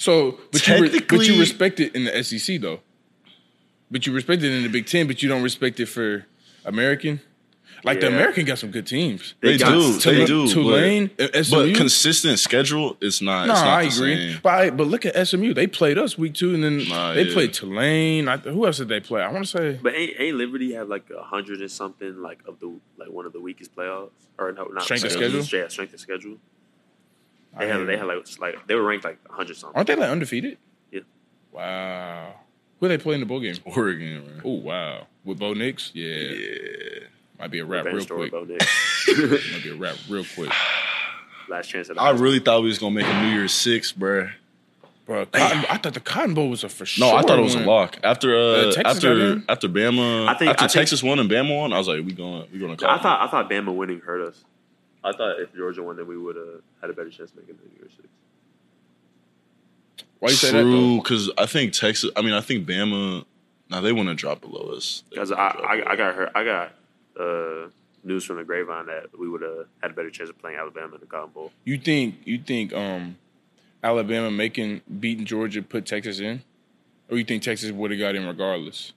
so, 0.03 0.39
but 0.51 0.67
you, 0.67 0.81
re- 0.81 0.99
but 1.07 1.27
you 1.27 1.39
respect 1.39 1.79
it 1.79 1.95
in 1.95 2.03
the 2.05 2.23
SEC 2.23 2.59
though. 2.61 2.79
But 3.89 4.05
you 4.07 4.13
respect 4.13 4.41
it 4.43 4.51
in 4.51 4.63
the 4.63 4.69
Big 4.69 4.85
Ten, 4.87 5.07
but 5.07 5.21
you 5.21 5.29
don't 5.29 5.43
respect 5.43 5.79
it 5.79 5.85
for 5.85 6.25
American. 6.65 7.21
Like 7.85 7.99
the 7.99 8.07
American 8.07 8.45
got 8.45 8.59
some 8.59 8.71
good 8.71 8.87
teams. 8.87 9.33
They, 9.41 9.57
got 9.57 9.71
do, 9.71 9.99
Tul- 9.99 10.13
they 10.13 10.25
do. 10.25 10.47
Tulane, 10.47 11.11
but, 11.17 11.35
uh, 11.35 11.43
SMU. 11.43 11.67
but 11.71 11.75
consistent 11.75 12.39
schedule, 12.39 12.95
it's 13.01 13.21
not. 13.21 13.47
No, 13.47 13.53
it's 13.53 13.61
not 13.61 13.67
I 13.79 13.81
the 13.83 13.95
agree. 13.95 14.31
same. 14.31 14.39
But 14.41 14.49
I, 14.53 14.69
but 14.69 14.87
look 14.87 15.05
at 15.05 15.27
SMU. 15.27 15.53
They 15.53 15.67
played 15.67 15.97
us 15.97 16.17
week 16.17 16.33
two, 16.33 16.53
and 16.53 16.63
then 16.63 16.87
Nah, 16.87 17.13
they 17.13 17.23
yeah. 17.23 17.33
played 17.33 17.53
Tulane. 17.53 18.29
I, 18.29 18.37
who 18.37 18.65
else 18.65 18.77
did 18.77 18.87
they 18.87 19.01
play? 19.01 19.21
I 19.21 19.29
want 19.33 19.45
to 19.45 19.51
say 19.57 19.79
But 19.83 19.95
ain't, 19.95 20.13
ain't 20.17 20.37
Liberty 20.37 20.73
have 20.75 20.87
like 20.87 21.09
a 21.09 21.23
hundred 21.23 21.59
and 21.59 21.69
something 21.69 22.21
like 22.21 22.39
of 22.47 22.59
the 22.61 22.73
like 22.97 23.09
one 23.09 23.25
of 23.25 23.33
the 23.33 23.41
weakest 23.41 23.75
playoffs 23.75 24.11
or 24.37 24.53
no 24.53 24.63
not 24.67 24.83
Strength 24.83 25.03
of 25.03 25.11
schedule? 25.11 25.41
Yeah, 25.41 25.67
strength 25.67 25.93
of 25.93 25.99
schedule. 25.99 26.37
I 27.55 27.59
They 27.59 27.67
had 27.67 27.75
heard- 27.77 27.87
they 27.87 27.97
had 27.97 28.07
like 28.07 28.39
like 28.39 28.67
they 28.67 28.75
were 28.75 28.83
ranked 28.83 29.05
like 29.05 29.17
hundred 29.29 29.55
something. 29.57 29.75
aren't 29.75 29.87
they 29.87 29.95
like 29.95 30.09
undefeated? 30.09 30.57
Yeah. 30.91 31.01
Wow. 31.51 32.33
Who 32.79 32.87
they 32.87 32.97
play 32.97 33.13
in 33.13 33.19
the 33.21 33.25
bowl 33.25 33.39
game? 33.39 33.55
Oregon, 33.65 34.25
man. 34.25 34.41
Oh 34.43 34.53
wow, 34.55 35.07
with 35.23 35.39
Bo 35.39 35.53
Nix. 35.53 35.91
Yeah, 35.93 36.15
Yeah. 36.15 36.99
might 37.39 37.51
be 37.51 37.59
a 37.59 37.65
wrap 37.65 37.85
real 37.85 38.05
quick. 38.05 38.29
about 38.33 38.47
that. 38.49 38.67
Might 39.53 39.63
be 39.63 39.69
a 39.71 39.75
wrap 39.75 39.95
real 40.09 40.25
quick. 40.35 40.49
Last 41.49 41.67
chance 41.67 41.89
at 41.89 41.95
the 41.95 42.01
I 42.01 42.11
really 42.11 42.39
thought 42.39 42.61
we 42.61 42.67
was 42.69 42.79
gonna 42.79 42.95
make 42.95 43.05
a 43.05 43.21
New 43.23 43.29
Year's 43.35 43.51
Six, 43.53 43.91
bro. 43.91 44.29
Bro, 45.05 45.25
Cotton, 45.27 45.65
I 45.69 45.77
thought 45.77 45.93
the 45.93 45.99
Cotton 45.99 46.33
Bowl 46.33 46.49
was 46.49 46.63
a 46.63 46.69
for 46.69 46.85
sure. 46.85 47.05
No. 47.11 47.17
I 47.17 47.21
thought 47.23 47.37
it 47.37 47.41
was 47.43 47.55
win. 47.55 47.65
a 47.65 47.69
lock 47.69 47.97
after 48.05 48.33
uh, 48.37 48.63
Texas 48.71 48.83
got 48.83 48.85
after 48.95 49.11
in? 49.33 49.45
after 49.49 49.67
Bama. 49.67 50.27
I 50.29 50.33
think- 50.35 50.51
after 50.51 50.63
I 50.63 50.67
think- 50.67 50.71
Texas 50.71 51.03
won 51.03 51.19
and 51.19 51.29
Bama 51.29 51.57
won, 51.57 51.73
I 51.73 51.77
was 51.77 51.89
like, 51.89 52.05
we 52.05 52.13
going 52.13 52.47
we 52.53 52.59
going 52.59 52.77
to. 52.77 52.89
I 52.89 52.97
thought 52.99 53.19
I 53.21 53.29
thought 53.29 53.49
Bama 53.49 53.75
winning 53.75 53.99
hurt 53.99 54.21
us. 54.21 54.43
I 55.03 55.11
thought 55.11 55.39
if 55.39 55.53
Georgia 55.53 55.83
won, 55.83 55.97
then 55.97 56.07
we 56.07 56.17
would 56.17 56.35
have 56.35 56.61
had 56.81 56.89
a 56.89 56.93
better 56.93 57.09
chance 57.09 57.31
of 57.31 57.37
making 57.37 57.57
the 57.61 57.69
New 57.69 57.75
Year's 57.79 57.91
Six. 57.95 58.07
Why 60.19 60.29
you 60.29 60.35
say 60.35 60.51
that? 60.51 60.61
True, 60.61 60.71
Though? 60.71 61.01
because 61.01 61.31
I 61.37 61.45
think 61.45 61.73
Texas. 61.73 62.09
I 62.15 62.21
mean, 62.21 62.33
I 62.33 62.41
think 62.41 62.67
Bama. 62.67 63.25
Now 63.69 63.81
they 63.81 63.91
want 63.91 64.09
to 64.09 64.15
drop 64.15 64.41
below 64.41 64.73
us. 64.75 65.03
Because 65.09 65.31
I, 65.31 65.35
I 65.35 65.91
I 65.91 65.95
got 65.95 66.15
hurt. 66.15 66.31
I 66.35 66.43
got 66.43 66.71
uh, 67.19 67.69
news 68.03 68.23
from 68.23 68.37
the 68.37 68.43
grapevine 68.43 68.85
that 68.87 69.17
we 69.17 69.27
would 69.29 69.41
have 69.41 69.65
had 69.81 69.91
a 69.91 69.93
better 69.93 70.09
chance 70.09 70.29
of 70.29 70.37
playing 70.39 70.57
Alabama 70.57 70.95
in 70.95 71.01
the 71.01 71.07
Cotton 71.07 71.31
Bowl. 71.31 71.51
You 71.65 71.77
think 71.77 72.15
you 72.25 72.37
think 72.39 72.73
um, 72.73 73.17
Alabama 73.83 74.31
making 74.31 74.81
beating 74.99 75.25
Georgia 75.25 75.61
put 75.61 75.85
Texas 75.85 76.19
in, 76.19 76.43
or 77.09 77.17
you 77.17 77.23
think 77.23 77.43
Texas 77.43 77.71
would 77.71 77.91
have 77.91 77.99
got 77.99 78.15
in 78.15 78.25
regardless? 78.25 78.93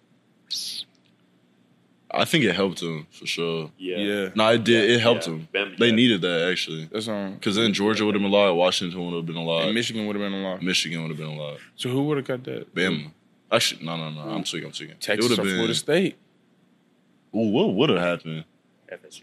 I 2.10 2.24
think 2.24 2.44
it 2.44 2.54
helped 2.54 2.80
him 2.80 3.06
for 3.10 3.26
sure. 3.26 3.70
Yeah. 3.78 3.96
Yeah, 3.98 4.28
No, 4.36 4.48
it 4.52 4.62
did. 4.64 4.90
It 4.90 5.00
helped 5.00 5.26
Yeah. 5.26 5.32
them. 5.34 5.48
Bama- 5.52 5.76
They 5.78 5.88
yeah. 5.88 5.94
needed 5.94 6.20
that 6.22 6.48
actually, 6.50 6.84
that's 6.90 7.08
um. 7.08 7.34
because 7.34 7.56
then 7.56 7.72
Georgia 7.72 8.04
would 8.06 8.14
have 8.14 8.22
been 8.22 8.30
a 8.30 8.34
lot. 8.34 8.54
Washington 8.54 9.04
would 9.06 9.14
have 9.16 9.26
been 9.26 9.36
a 9.36 9.42
lot. 9.44 9.64
And 9.64 9.74
Michigan 9.74 10.06
would 10.06 10.14
have 10.16 10.22
been 10.24 10.32
a 10.40 10.42
lot. 10.48 10.62
Michigan 10.62 11.02
would 11.02 11.08
have 11.10 11.18
been 11.18 11.26
a 11.28 11.34
lot. 11.36 11.58
So 11.74 11.88
who 11.90 12.04
would 12.04 12.16
have 12.18 12.26
got 12.26 12.44
that? 12.44 12.72
Bama. 12.74 13.10
Actually, 13.50 13.84
no, 13.84 13.96
no, 13.96 14.10
no. 14.10 14.20
I'm 14.20 14.44
tweaking. 14.44 14.66
I'm 14.68 14.72
tweaking. 14.72 14.96
Texas 15.00 15.30
it 15.30 15.38
or 15.38 15.42
would 15.42 15.48
have 15.48 15.54
Florida 15.56 15.66
been. 15.68 15.74
State? 15.74 16.16
Ooh, 17.34 17.48
what 17.50 17.74
would 17.74 17.90
have 17.90 17.98
happened? 18.00 18.44
FSU. 18.90 19.22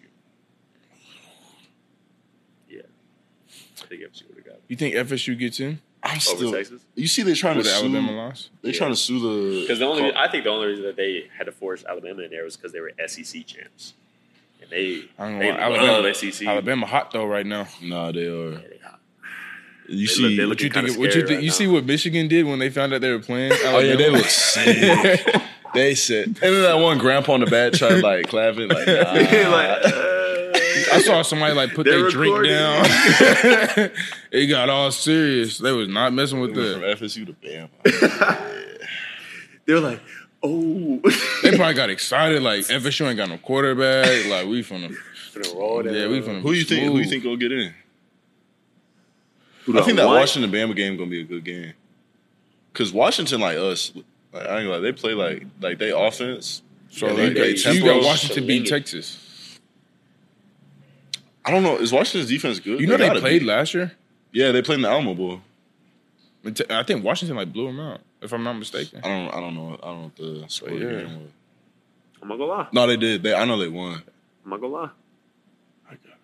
Yeah. 2.70 2.82
I 3.82 3.86
think 3.88 4.02
FSU 4.02 4.28
would 4.28 4.38
have 4.38 4.46
got 4.46 4.56
it. 4.56 4.64
You 4.68 4.76
think 4.76 4.96
FSU 4.96 5.38
gets 5.38 5.60
in 5.60 5.80
I'm 6.14 6.34
over 6.34 6.38
still. 6.38 6.52
Texas. 6.52 6.82
You 6.96 7.08
see, 7.08 7.24
they're 7.24 7.36
trying 7.36 7.58
with 7.58 7.66
to 7.68 7.72
the 7.72 7.78
sue. 7.80 7.86
Alabama 7.86 8.12
loss? 8.12 8.50
They're 8.62 8.72
Yeah. 8.72 8.78
trying 8.78 8.92
to 8.92 8.96
sue 8.96 9.20
the. 9.20 9.62
Because 9.62 9.80
the 9.80 9.86
only 9.86 10.14
I 10.16 10.30
think 10.30 10.44
the 10.46 10.50
only 10.50 10.68
reason 10.68 10.84
that 10.86 10.96
they 10.96 11.26
had 11.38 11.46
to 11.46 11.52
force 11.52 11.84
Alabama 11.88 12.22
in 12.24 12.32
there 12.32 12.44
was 12.44 12.56
because 12.56 12.72
they 12.72 12.80
were 12.82 12.92
SEC 13.08 13.44
champs, 13.46 13.94
and 14.62 14.70
they 14.70 15.06
I 15.20 15.30
don't 15.30 15.40
they 15.40 15.52
know. 15.52 15.58
love 15.58 15.74
Alabama, 16.06 16.14
SEC. 16.14 16.48
Alabama 16.48 16.86
hot 16.86 17.12
though 17.12 17.26
right 17.26 17.46
now. 17.46 17.68
Nah, 17.82 18.12
they 18.12 18.28
are. 18.28 18.52
Yeah, 18.52 18.58
they 18.70 18.78
hot. 18.84 19.00
You 19.88 20.08
They 20.08 20.14
see, 20.14 20.22
look- 20.22 20.30
What 20.30 20.32
you 20.32 20.46
Looking 20.48 20.58
think? 20.72 20.74
kinda 20.74 20.92
What 21.00 21.06
you 21.06 21.12
scary 21.12 21.28
think? 21.28 21.36
right 21.38 21.44
you 21.44 21.50
now. 21.50 21.56
see 21.56 21.68
what 21.68 21.86
Michigan 21.86 22.28
did 22.30 22.46
when 22.46 22.60
they 22.60 22.70
found 22.70 22.94
out 22.94 23.02
they 23.02 23.12
were 23.12 23.20
playing? 23.20 23.52
Oh 23.66 23.80
yeah, 23.80 23.96
they 23.96 24.06
Alabama? 24.06 24.18
look 24.18 24.26
sick. 24.28 25.36
they 25.74 25.94
said, 25.96 26.26
and 26.28 26.36
then 26.38 26.62
that 26.62 26.76
one 26.80 26.98
grandpa 27.00 27.34
on 27.34 27.40
the 27.42 27.48
bat 27.48 27.74
tried 27.74 28.02
like 28.02 28.28
clapping 28.28 28.70
like, 28.70 28.88
nah. 28.88 28.94
like, 28.94 29.86
uh, 29.86 29.90
I 30.94 31.02
saw 31.02 31.22
somebody 31.22 31.54
like 31.54 31.74
put 31.74 31.86
They're 31.86 32.02
their 32.02 32.10
drink 32.10 32.46
down. 32.46 32.86
it 34.32 34.48
got 34.48 34.70
all 34.70 34.92
serious. 34.92 35.58
They 35.58 35.72
was 35.72 35.88
not 35.88 36.14
messing 36.14 36.40
with 36.40 36.56
They 36.56 36.62
went 36.62 36.82
that. 36.82 36.98
from 36.98 37.08
FSU 37.08 37.26
to 37.26 37.34
Bama. 37.34 38.40
they're 39.66 39.80
like, 39.80 40.02
oh, 40.42 41.00
They 41.44 41.56
probably 41.56 41.74
got 41.74 41.90
excited. 41.90 42.42
Like 42.42 42.62
FSU 42.68 43.08
ain't 43.08 43.18
got 43.18 43.30
no 43.30 43.38
quarterback. 43.38 44.26
Like 44.28 44.48
we 44.48 44.62
from 44.62 44.82
the 44.82 44.98
Finna 45.34 45.56
roll 45.56 45.86
yeah 45.86 46.08
we 46.08 46.22
from 46.22 46.42
Who 46.42 46.52
you 46.52 46.64
think? 46.64 46.92
Who 46.92 47.00
you 47.00 47.06
think 47.06 47.24
will 47.24 47.38
get 47.38 47.52
in? 47.52 47.74
Who 49.66 49.80
I 49.80 49.84
think 49.84 49.98
that 49.98 50.06
won? 50.06 50.18
Washington 50.20 50.52
Bama 50.52 50.76
game 50.76 50.98
gonna 50.98 51.10
be 51.10 51.22
a 51.22 51.26
good 51.26 51.44
game. 51.44 51.74
Cause 52.74 52.92
Washington 52.92 53.40
like 53.40 53.58
us, 53.58 53.94
like 54.34 54.48
I 54.48 54.60
ain't 54.60 54.68
gonna 54.68 54.82
they 54.82 54.92
play 54.92 55.14
like 55.14 55.46
like 55.62 55.80
they 55.80 55.92
offense. 55.92 56.62
So, 56.90 57.08
Yeah, 57.08 57.14
they 57.14 57.28
like, 57.28 57.36
play 57.36 57.56
so 57.56 57.72
you 57.72 57.84
got 57.84 58.04
Washington 58.04 58.46
beat 58.46 58.68
Texas. 58.68 59.23
I 61.46 61.52
don't 61.52 61.64
know. 61.64 61.78
Is 61.78 61.92
Washington's 61.92 62.30
defense 62.30 62.60
good? 62.60 62.80
You 62.80 62.88
know 62.88 62.98
they 62.98 63.08
gotta 63.08 63.20
played 63.20 63.42
be. 63.42 63.46
last 63.46 63.74
year. 63.74 63.92
Yeah, 64.32 64.52
they 64.52 64.62
played 64.62 64.76
in 64.78 64.82
the 64.82 64.90
Alamo 64.90 65.14
Bowl. 65.14 65.42
I 66.70 66.84
think 66.84 67.04
Washington 67.04 67.38
like 67.38 67.54
blew 67.54 67.68
them 67.68 67.80
out, 67.80 68.02
if 68.22 68.34
I'm 68.34 68.44
not 68.44 68.54
mistaken. 68.54 69.02
I 69.04 69.08
don't. 69.08 69.34
I 69.34 69.40
don't 69.40 69.56
know. 69.56 69.78
I 69.82 69.86
don't 69.88 69.98
know 69.98 70.04
what 70.04 70.16
the 70.16 70.46
score 70.50 70.70
yeah. 70.72 71.02
game 71.02 71.22
was. 71.22 71.32
I'm 72.22 72.28
not 72.28 72.38
gonna 72.38 72.52
lie. 72.52 72.68
No, 72.72 72.88
they 72.88 72.98
did. 72.98 73.24
They. 73.24 73.34
I 73.34 73.46
know 73.46 73.58
they 73.58 73.68
won. 73.68 74.04
I'm 74.44 74.50
not 74.50 74.62
gonna 74.62 74.74
lie. 74.74 74.90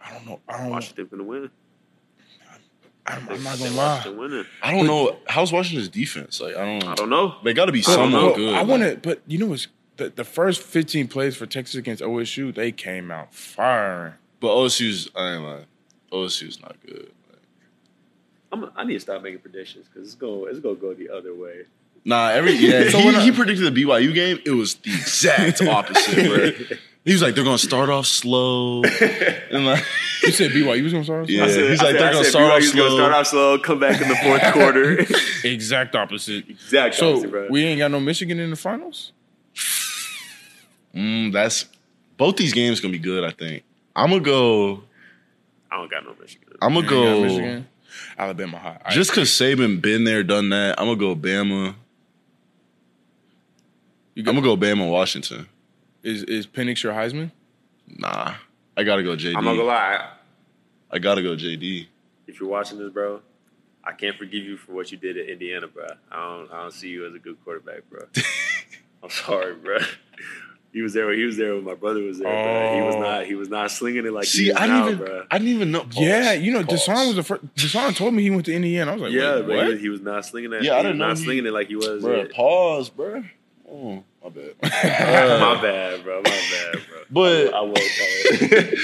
I 0.01 0.13
don't 0.13 0.25
know. 0.25 0.39
I 0.47 0.57
don't. 0.57 0.71
Washington 0.71 1.07
gonna 1.11 1.23
win. 1.23 1.49
I'm, 3.05 3.29
I'm 3.29 3.43
not 3.43 3.57
gonna 3.57 3.71
lie. 3.71 3.95
Washington 3.95 4.19
winning. 4.19 4.45
I 4.61 4.71
don't 4.71 4.87
know. 4.87 5.17
How's 5.27 5.51
Washington's 5.51 5.89
defense? 5.89 6.41
Like 6.41 6.55
I 6.55 6.65
don't. 6.65 6.83
I 6.83 6.95
don't 6.95 7.09
know. 7.09 7.35
They 7.43 7.53
got 7.53 7.65
to 7.65 7.71
be 7.71 7.81
But- 7.81 7.93
somewhat 7.93 8.35
good. 8.35 8.53
I 8.55 8.63
want 8.63 8.83
to, 8.83 8.97
but 8.97 9.21
you 9.27 9.37
know 9.37 9.47
what's 9.47 9.67
the, 9.97 10.09
the 10.09 10.23
first 10.23 10.61
15 10.61 11.07
plays 11.07 11.35
for 11.35 11.45
Texas 11.45 11.75
against 11.75 12.01
OSU? 12.01 12.53
They 12.53 12.71
came 12.71 13.11
out 13.11 13.33
firing. 13.33 14.13
But 14.39 14.49
OSU's. 14.55 15.09
I 15.15 15.33
ain't 15.35 15.43
lying. 15.43 15.65
OSU's 16.11 16.61
not 16.61 16.75
good. 16.85 17.11
I'm, 18.51 18.69
I 18.75 18.83
need 18.83 18.93
to 18.95 18.99
stop 18.99 19.21
making 19.21 19.39
predictions 19.41 19.87
because 19.87 20.07
it's 20.07 20.15
gonna 20.15 20.43
it's 20.45 20.59
gonna 20.59 20.75
go 20.75 20.93
the 20.93 21.09
other 21.09 21.35
way. 21.35 21.65
Nah, 22.05 22.29
every 22.29 22.53
yeah. 22.53 22.89
So 22.89 22.97
he, 22.99 23.09
I- 23.09 23.21
he 23.21 23.31
predicted 23.31 23.73
the 23.73 23.83
BYU 23.83 24.13
game. 24.13 24.39
It 24.45 24.51
was 24.51 24.75
the 24.75 24.91
exact 24.91 25.61
opposite, 25.67 26.25
bro. 26.25 26.77
He 27.05 27.13
was 27.13 27.21
like, 27.21 27.35
they're 27.35 27.43
gonna 27.43 27.57
start 27.57 27.89
off 27.89 28.05
slow, 28.07 28.83
and 29.51 29.65
like, 29.65 29.83
You 30.23 30.31
said 30.31 30.51
BYU 30.51 30.83
was 30.83 30.91
gonna 30.93 31.03
start? 31.03 31.29
Yeah. 31.29 31.43
I 31.45 31.47
said, 31.49 31.69
he's 31.69 31.79
I 31.79 31.83
like, 31.85 31.91
said, 31.93 32.01
they're 32.01 32.13
gonna 32.13 32.25
start 32.25 32.51
off 32.51 32.59
BYU's 32.61 32.71
gonna 32.73 32.89
slow. 32.89 32.97
start 32.97 33.13
off 33.13 33.27
slow, 33.27 33.59
come 33.59 33.79
back 33.79 34.01
in 34.01 34.07
the 34.09 34.15
fourth 34.15 34.53
quarter. 34.53 35.05
Exact 35.47 35.95
opposite. 35.95 36.49
exact 36.49 36.95
So 36.95 37.11
opposite, 37.11 37.29
bro. 37.31 37.47
we 37.49 37.63
ain't 37.65 37.77
got 37.79 37.91
no 37.91 37.99
Michigan 37.99 38.39
in 38.39 38.49
the 38.49 38.55
finals. 38.55 39.11
mm, 40.95 41.31
that's 41.31 41.65
both 42.17 42.35
these 42.37 42.53
games 42.53 42.79
gonna 42.79 42.91
be 42.91 42.99
good. 42.99 43.23
I 43.23 43.31
think. 43.31 43.63
I'm 43.95 44.09
gonna 44.09 44.21
go. 44.21 44.83
I 45.71 45.77
don't 45.77 45.91
got 45.91 46.03
no 46.03 46.15
Michigan. 46.19 46.47
I'm 46.61 46.73
gonna 46.73 46.87
go. 46.87 47.21
Michigan. 47.23 47.67
Alabama 48.17 48.57
high. 48.59 48.79
I- 48.85 48.91
Just 48.93 49.11
because 49.11 49.29
Saban 49.29 49.81
been 49.81 50.03
there, 50.03 50.23
done 50.23 50.49
that, 50.49 50.79
I'm 50.79 50.85
gonna 50.87 50.97
go 50.97 51.15
Bama. 51.15 51.75
you 54.15 54.23
I'm 54.27 54.35
gonna 54.35 54.41
go 54.41 54.57
Bama, 54.57 54.89
Washington. 54.89 55.47
is 56.03 56.23
is 56.23 56.47
Penix 56.47 56.83
your 56.83 56.93
Heisman? 56.93 57.31
Nah, 57.87 58.35
I 58.77 58.83
gotta 58.83 59.03
go 59.03 59.15
JD. 59.15 59.35
I'm 59.35 59.43
not 59.43 59.53
gonna 59.53 59.63
lie. 59.63 60.09
I 60.91 60.99
gotta 60.99 61.21
go 61.21 61.35
JD. 61.35 61.87
If 62.27 62.39
you're 62.39 62.49
watching 62.49 62.77
this, 62.79 62.91
bro, 62.91 63.21
I 63.83 63.93
can't 63.93 64.15
forgive 64.15 64.43
you 64.43 64.57
for 64.57 64.73
what 64.73 64.91
you 64.91 64.97
did 64.97 65.17
at 65.17 65.27
Indiana, 65.27 65.67
bro. 65.67 65.87
I 66.11 66.15
don't 66.17 66.51
I 66.51 66.61
don't 66.61 66.73
see 66.73 66.89
you 66.89 67.05
as 67.07 67.13
a 67.15 67.19
good 67.19 67.37
quarterback, 67.43 67.89
bro. 67.89 68.01
I'm 69.03 69.09
sorry, 69.09 69.55
bro. 69.55 69.77
He 70.71 70.81
was 70.83 70.93
there. 70.93 71.11
He 71.13 71.23
was 71.23 71.35
there 71.35 71.55
when 71.55 71.63
my 71.63 71.73
brother 71.73 72.01
was 72.03 72.19
there. 72.19 72.31
Bro. 72.31 72.75
He 72.75 72.81
was 72.85 72.95
Oh. 72.95 73.01
not. 73.01 73.25
He 73.25 73.33
was 73.35 73.49
not 73.49 73.71
slinging 73.71 74.05
it 74.05 74.13
like 74.13 74.25
he 74.25 74.29
See, 74.29 74.49
is 74.49 74.55
I 74.55 74.67
didn't 74.67 74.83
even. 74.85 74.97
bro. 74.99 75.25
I 75.31 75.37
didn't 75.39 75.53
even 75.53 75.71
know. 75.71 75.81
Oh, 75.81 75.87
yeah, 76.01 76.33
you 76.33 76.51
know, 76.53 76.63
Pause. 76.63 76.87
Deshaun 76.87 77.07
was 77.07 77.15
the 77.15 77.23
first. 77.23 77.55
Deshaun 77.55 77.95
told 77.95 78.13
me 78.13 78.21
he 78.21 78.29
went 78.29 78.45
to 78.45 78.53
Indiana. 78.53 78.91
I 78.91 78.93
was 78.93 79.01
like, 79.03 79.11
Yeah, 79.13 79.37
wait, 79.37 79.47
but 79.47 79.65
he 79.65 79.71
was, 79.71 79.81
he 79.81 79.89
was 79.89 80.01
not 80.01 80.25
slinging 80.25 80.51
that. 80.51 80.61
Yeah, 80.63 80.73
I 80.73 80.83
didn't 80.83 80.91
was 80.93 80.99
know 80.99 81.07
not 81.07 81.17
he- 81.17 81.23
slinging 81.23 81.45
it 81.47 81.53
like 81.53 81.67
he 81.69 81.75
was. 81.75 82.03
Bro, 82.03 82.21
at- 82.21 82.31
pause, 82.33 82.89
bro. 82.89 83.23
Oh, 83.71 84.03
my 84.23 84.29
bad. 84.29 84.53
Uh, 84.63 85.55
my 85.55 85.61
bad, 85.61 86.03
bro. 86.03 86.17
My 86.17 86.29
bad, 86.29 86.73
bro. 86.73 86.99
But- 87.11 87.53
I, 87.53 87.57
I 87.57 87.61
was. 87.61 87.79
tired. 87.97 88.77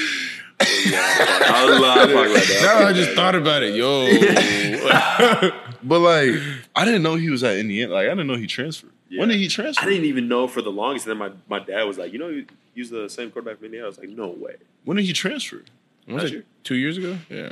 yeah, 0.87 0.99
I 1.47 1.65
was 1.69 1.79
lying 1.79 2.11
about 2.11 2.33
that. 2.33 2.59
now 2.63 2.87
I 2.87 2.93
just 2.93 3.11
thought 3.11 3.35
about 3.35 3.61
it, 3.63 3.75
yo. 3.75 5.51
But 5.83 5.99
like, 5.99 6.41
I 6.75 6.85
didn't 6.85 7.03
know 7.03 7.13
he 7.15 7.29
was 7.29 7.43
at 7.43 7.57
Indiana. 7.57 7.93
Like, 7.93 8.05
I 8.07 8.09
didn't 8.09 8.27
know 8.27 8.35
he 8.35 8.47
transferred. 8.47 8.89
When 9.15 9.29
did 9.29 9.37
he 9.37 9.47
transfer? 9.47 9.83
I 9.85 9.89
didn't 9.89 10.05
even 10.05 10.27
know 10.27 10.47
for 10.47 10.61
the 10.61 10.71
longest. 10.71 11.07
And 11.07 11.19
then 11.21 11.31
my, 11.47 11.59
my 11.59 11.65
dad 11.65 11.83
was 11.83 11.97
like, 11.97 12.11
you 12.11 12.19
know, 12.19 12.29
you 12.29 12.45
use 12.73 12.89
the 12.89 13.09
same 13.09 13.29
quarterback 13.31 13.59
for 13.59 13.65
Indiana. 13.65 13.85
I 13.85 13.89
was 13.89 13.97
like, 13.99 14.09
no 14.09 14.27
way. 14.29 14.55
When 14.83 14.97
did 14.97 15.05
he 15.05 15.13
transfer? 15.13 15.61
was 16.07 16.15
Last 16.15 16.25
it 16.25 16.31
year. 16.33 16.43
two 16.63 16.75
years 16.75 16.97
ago? 16.97 17.17
Yeah, 17.29 17.51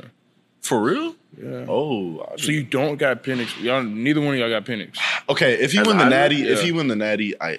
For 0.60 0.80
real? 0.82 1.16
yeah. 1.40 1.64
Oh, 1.68 2.20
I 2.32 2.36
So 2.36 2.52
you 2.52 2.62
don't 2.64 2.96
got 2.96 3.22
Penix? 3.22 3.60
Y'all, 3.62 3.82
neither 3.82 4.20
one 4.20 4.34
of 4.34 4.40
y'all 4.40 4.50
got 4.50 4.64
Penix. 4.64 4.98
okay. 5.28 5.54
If 5.54 5.72
he 5.72 5.78
As 5.78 5.86
win 5.86 5.98
the 5.98 6.04
I- 6.04 6.08
natty, 6.08 6.42
if 6.48 6.58
yeah. 6.58 6.64
he 6.64 6.72
win 6.72 6.88
the 6.88 6.96
natty, 6.96 7.40
I 7.40 7.58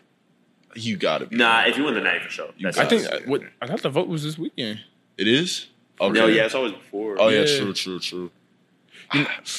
you 0.75 0.97
gotta 0.97 1.25
be. 1.27 1.37
Nah, 1.37 1.65
if 1.67 1.77
you 1.77 1.85
win 1.85 1.93
the 1.93 2.01
Natty 2.01 2.19
for 2.19 2.29
sure. 2.29 2.49
That's 2.61 2.77
I 2.77 2.83
I 2.83 2.85
think 2.85 3.03
us. 3.05 3.21
what 3.25 3.41
I 3.61 3.67
thought 3.67 3.81
the 3.81 3.89
vote 3.89 4.09
was 4.09 4.23
this 4.23 4.37
weekend. 4.37 4.81
it 5.17 5.25
is. 5.27 5.67
Okay. 6.01 6.19
No, 6.19 6.27
yeah, 6.27 6.43
it's 6.45 6.53
always 6.55 6.73
before. 6.73 7.15
Oh 7.17 7.29
yeah, 7.29 7.43
Yeah. 7.45 7.57
true, 7.59 7.73
true, 7.73 7.99
true. 7.99 8.31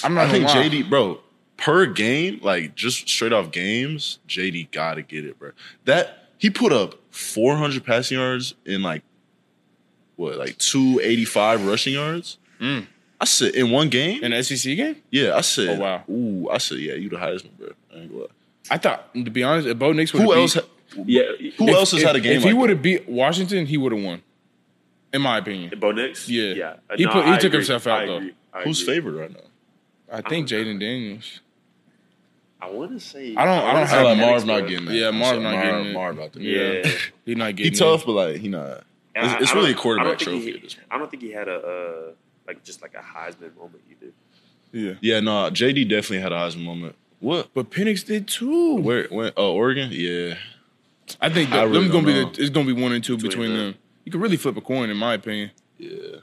I'm 0.04 0.12
not 0.14 0.26
I 0.26 0.30
think 0.30 0.44
lie. 0.46 0.68
JD, 0.68 0.90
bro, 0.90 1.20
per 1.56 1.86
game, 1.86 2.40
like 2.42 2.74
just 2.74 3.08
straight 3.08 3.32
off 3.32 3.50
games, 3.50 4.18
JD 4.28 4.70
gotta 4.72 5.02
get 5.02 5.24
it, 5.24 5.38
bro. 5.38 5.50
That 5.84 6.28
he 6.38 6.50
put 6.50 6.72
up 6.72 6.96
400 7.10 7.84
passing 7.84 8.18
yards 8.18 8.54
in 8.64 8.82
like 8.82 9.02
what, 10.16 10.36
like 10.38 10.56
285 10.58 11.66
rushing 11.66 11.94
yards. 11.94 12.38
Mm. 12.60 12.86
I 13.20 13.24
said 13.24 13.54
in 13.54 13.70
one 13.70 13.88
game. 13.88 14.22
in 14.22 14.30
the 14.32 14.42
SEC 14.42 14.76
game. 14.76 14.96
yeah, 15.10 15.34
I 15.36 15.40
said. 15.40 15.78
Oh, 15.78 15.82
wow. 15.82 16.04
Ooh, 16.10 16.48
I 16.50 16.58
said, 16.58 16.78
yeah, 16.78 16.94
you 16.94 17.08
the 17.08 17.18
highest 17.18 17.46
Heisman, 17.46 17.58
bro. 17.58 17.68
I 17.94 17.98
ain't 18.00 18.10
gonna 18.10 18.22
lie. 18.22 18.28
I 18.70 18.78
thought, 18.78 19.14
to 19.14 19.30
be 19.30 19.42
honest, 19.42 19.68
if 19.68 19.78
Bo 19.78 19.92
Nix 19.92 20.12
would 20.12 20.22
Who 20.22 20.34
else? 20.34 20.54
beat, 20.54 20.64
ha- 20.96 21.02
Yeah. 21.06 21.50
who 21.56 21.68
else 21.70 21.92
has 21.92 22.00
if, 22.02 22.06
had 22.06 22.16
a 22.16 22.20
game? 22.20 22.38
If 22.38 22.42
he 22.44 22.52
would 22.52 22.68
have 22.70 22.82
beat 22.82 23.08
Washington, 23.08 23.64
he 23.66 23.76
would 23.76 23.92
have 23.92 24.02
won. 24.02 24.22
In 25.12 25.22
my 25.22 25.38
opinion, 25.38 25.72
Bo 25.78 25.92
Nix? 25.92 26.28
Yeah. 26.28 26.52
Yeah. 26.52 26.74
He 26.96 27.04
No, 27.04 27.12
put- 27.12 27.24
he 27.26 27.30
I 27.32 27.36
took 27.36 27.44
agree. 27.46 27.58
himself 27.60 27.86
out, 27.86 28.02
I 28.02 28.06
though. 28.06 28.16
agree. 28.16 28.34
Who's 28.64 28.82
agree. 28.82 28.94
favored 28.94 29.14
right 29.14 29.30
now? 29.32 29.40
I 30.12 30.20
think 30.28 30.48
Jayden 30.48 30.78
Daniels. 30.80 31.40
I 32.60 32.70
want 32.70 32.92
to 32.92 33.00
say. 33.00 33.34
I 33.36 33.44
don't- 33.44 33.64
I 33.64 33.72
don't 33.74 33.86
have 33.86 34.04
like 34.04 34.16
Penix, 34.16 34.20
Penix, 34.20 34.26
Marv 34.26 34.46
not 34.46 34.68
getting 34.68 34.84
that. 34.86 34.94
Yeah, 34.94 35.10
Marv 35.10 35.28
sorry, 35.34 35.42
not 35.42 35.52
Marv, 35.52 35.64
getting 35.66 35.86
it. 35.86 35.92
Marv 35.94 36.16
not 36.18 36.32
getting 36.32 36.48
Yeah, 36.48 36.56
it. 36.58 36.86
Yeah. 36.86 36.92
he 37.26 37.34
not 37.34 37.58
He 37.58 37.70
tough, 37.70 38.02
it. 38.02 38.06
but 38.06 38.12
like 38.12 38.36
he 38.36 38.48
not. 38.48 38.84
And 39.14 39.24
It's, 39.26 39.34
I- 39.34 39.38
it's 39.40 39.52
I 39.52 39.54
really 39.54 39.72
a 39.72 39.74
quarterback 39.74 40.18
trophy 40.18 40.40
he- 40.40 40.54
at 40.54 40.62
this 40.62 40.74
point. 40.74 40.86
I 40.90 40.98
don't 40.98 41.10
think 41.10 41.22
he 41.22 41.32
had 41.32 41.48
a 41.48 41.56
uh, 41.56 42.10
like 42.46 42.64
just 42.64 42.80
like 42.82 42.94
a 42.94 42.98
Heisman 43.02 43.56
moment 43.56 43.82
either. 43.90 44.12
Yeah, 44.72 44.94
Yeah, 45.00 45.20
no, 45.20 45.50
JD 45.50 45.84
definitely 45.88 46.20
had 46.20 46.32
a 46.32 46.36
Heisman 46.36 46.64
moment. 46.64 46.96
What? 47.20 47.48
but 47.54 47.70
Penix 47.70 48.04
did 48.04 48.26
too. 48.28 48.76
Where? 48.76 49.06
When? 49.08 49.32
Oh, 49.36 49.52
Oregon. 49.52 49.88
Yeah. 49.92 50.34
I 51.20 51.28
think 51.30 51.52
I 51.52 51.62
really 51.62 51.88
them 51.88 52.04
gonna 52.04 52.06
be 52.06 52.12
the, 52.12 52.42
it's 52.42 52.50
gonna 52.50 52.66
be 52.66 52.72
one 52.80 52.92
and 52.92 53.02
two 53.02 53.16
Between 53.16 53.30
between 53.30 53.48
them. 53.52 53.58
them. 53.72 53.74
You 54.04 54.12
could 54.12 54.20
really 54.20 54.36
flip 54.36 54.56
a 54.56 54.60
coin, 54.60 54.90
in 54.90 54.96
my 54.96 55.14
opinion. 55.14 55.50
Yeah. 55.78 56.16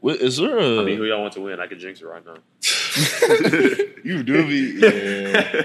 What, 0.00 0.16
is 0.20 0.38
there 0.38 0.58
a? 0.58 0.80
I 0.80 0.84
mean, 0.84 0.96
who 0.96 1.04
y'all 1.04 1.20
want 1.20 1.34
to 1.34 1.40
win? 1.40 1.60
I 1.60 1.66
could 1.66 1.78
jinx 1.78 2.00
it 2.00 2.06
right 2.06 2.24
now. 2.24 2.34
you 4.04 4.22
do 4.22 4.46
be. 4.46 4.78
Yeah. 4.80 5.62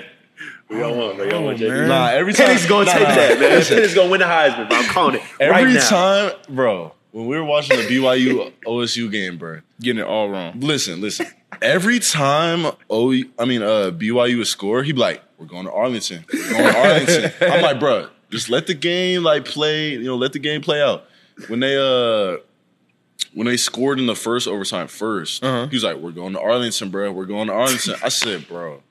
Who 0.70 0.78
y'all 0.80 0.96
want? 0.98 1.18
Bro? 1.18 1.26
Y'all 1.26 1.36
Oh, 1.36 1.42
want 1.42 1.58
JD? 1.60 1.70
man. 1.70 1.88
nah, 1.88 2.08
every 2.10 2.34
time. 2.34 2.48
Penix 2.50 2.68
gonna 2.70 2.86
nah, 2.86 2.94
take 2.94 3.08
nah, 3.08 3.16
that, 3.16 3.40
man. 3.40 3.50
listen, 3.52 3.78
Penix 3.78 3.96
gonna 3.96 4.10
win 4.12 4.20
the 4.20 4.26
Heisman, 4.26 4.70
bro. 4.70 4.78
I'm 4.78 4.86
calling 4.86 5.16
it 5.16 5.22
Every 5.40 5.66
right 5.66 5.74
now. 5.74 5.90
time, 5.90 6.32
bro. 6.50 6.94
When 7.12 7.26
we 7.28 7.38
were 7.38 7.44
watching 7.46 7.78
the 7.78 7.84
BYU 7.88 8.52
OSU 8.66 9.12
game, 9.12 9.38
bro. 9.38 9.62
Getting 9.82 10.02
it 10.02 10.08
all 10.08 10.30
wrong. 10.30 10.60
Listen, 10.60 11.02
listen. 11.02 11.26
Every 11.62 12.00
time 12.00 12.72
O, 12.90 13.12
I 13.40 13.46
mean, 13.46 13.63
uh, 13.63 13.92
BYU 13.92 14.38
would 14.38 14.48
score, 14.48 14.84
he'd 14.84 14.94
be 14.94 15.00
like, 15.02 15.24
"We're 15.40 15.46
going 15.48 15.66
to 15.66 15.72
Arlington. 15.72 16.26
We're 16.32 16.50
going 16.52 16.63
to 16.74 16.78
Arlington." 16.80 17.32
I'm 17.42 17.62
like, 17.62 17.80
bro, 17.80 18.10
just 18.30 18.50
let 18.50 18.68
the 18.68 18.74
game 18.76 19.24
like 19.24 19.46
play. 19.46 19.92
You 19.94 20.04
know, 20.04 20.16
let 20.16 20.34
the 20.34 20.40
game 20.40 20.62
play 20.62 20.82
out. 20.82 21.06
When 21.48 21.60
they 21.60 21.78
uh, 21.78 22.38
when 23.34 23.48
they 23.48 23.58
scored 23.58 24.00
in 24.00 24.06
the 24.08 24.16
first 24.16 24.48
overtime 24.48 24.88
1st 24.88 25.44
Uh-huh. 25.44 25.68
he 25.68 25.76
was 25.76 25.84
like, 25.84 25.98
"We're 25.98 26.12
going 26.12 26.34
to 26.34 26.40
Arlington, 26.42 26.90
bro. 26.90 27.12
We're 27.12 27.26
going 27.26 27.48
to 27.48 27.54
Arlington." 27.54 27.96
I 28.04 28.10
said, 28.10 28.48
"Bro." 28.48 28.82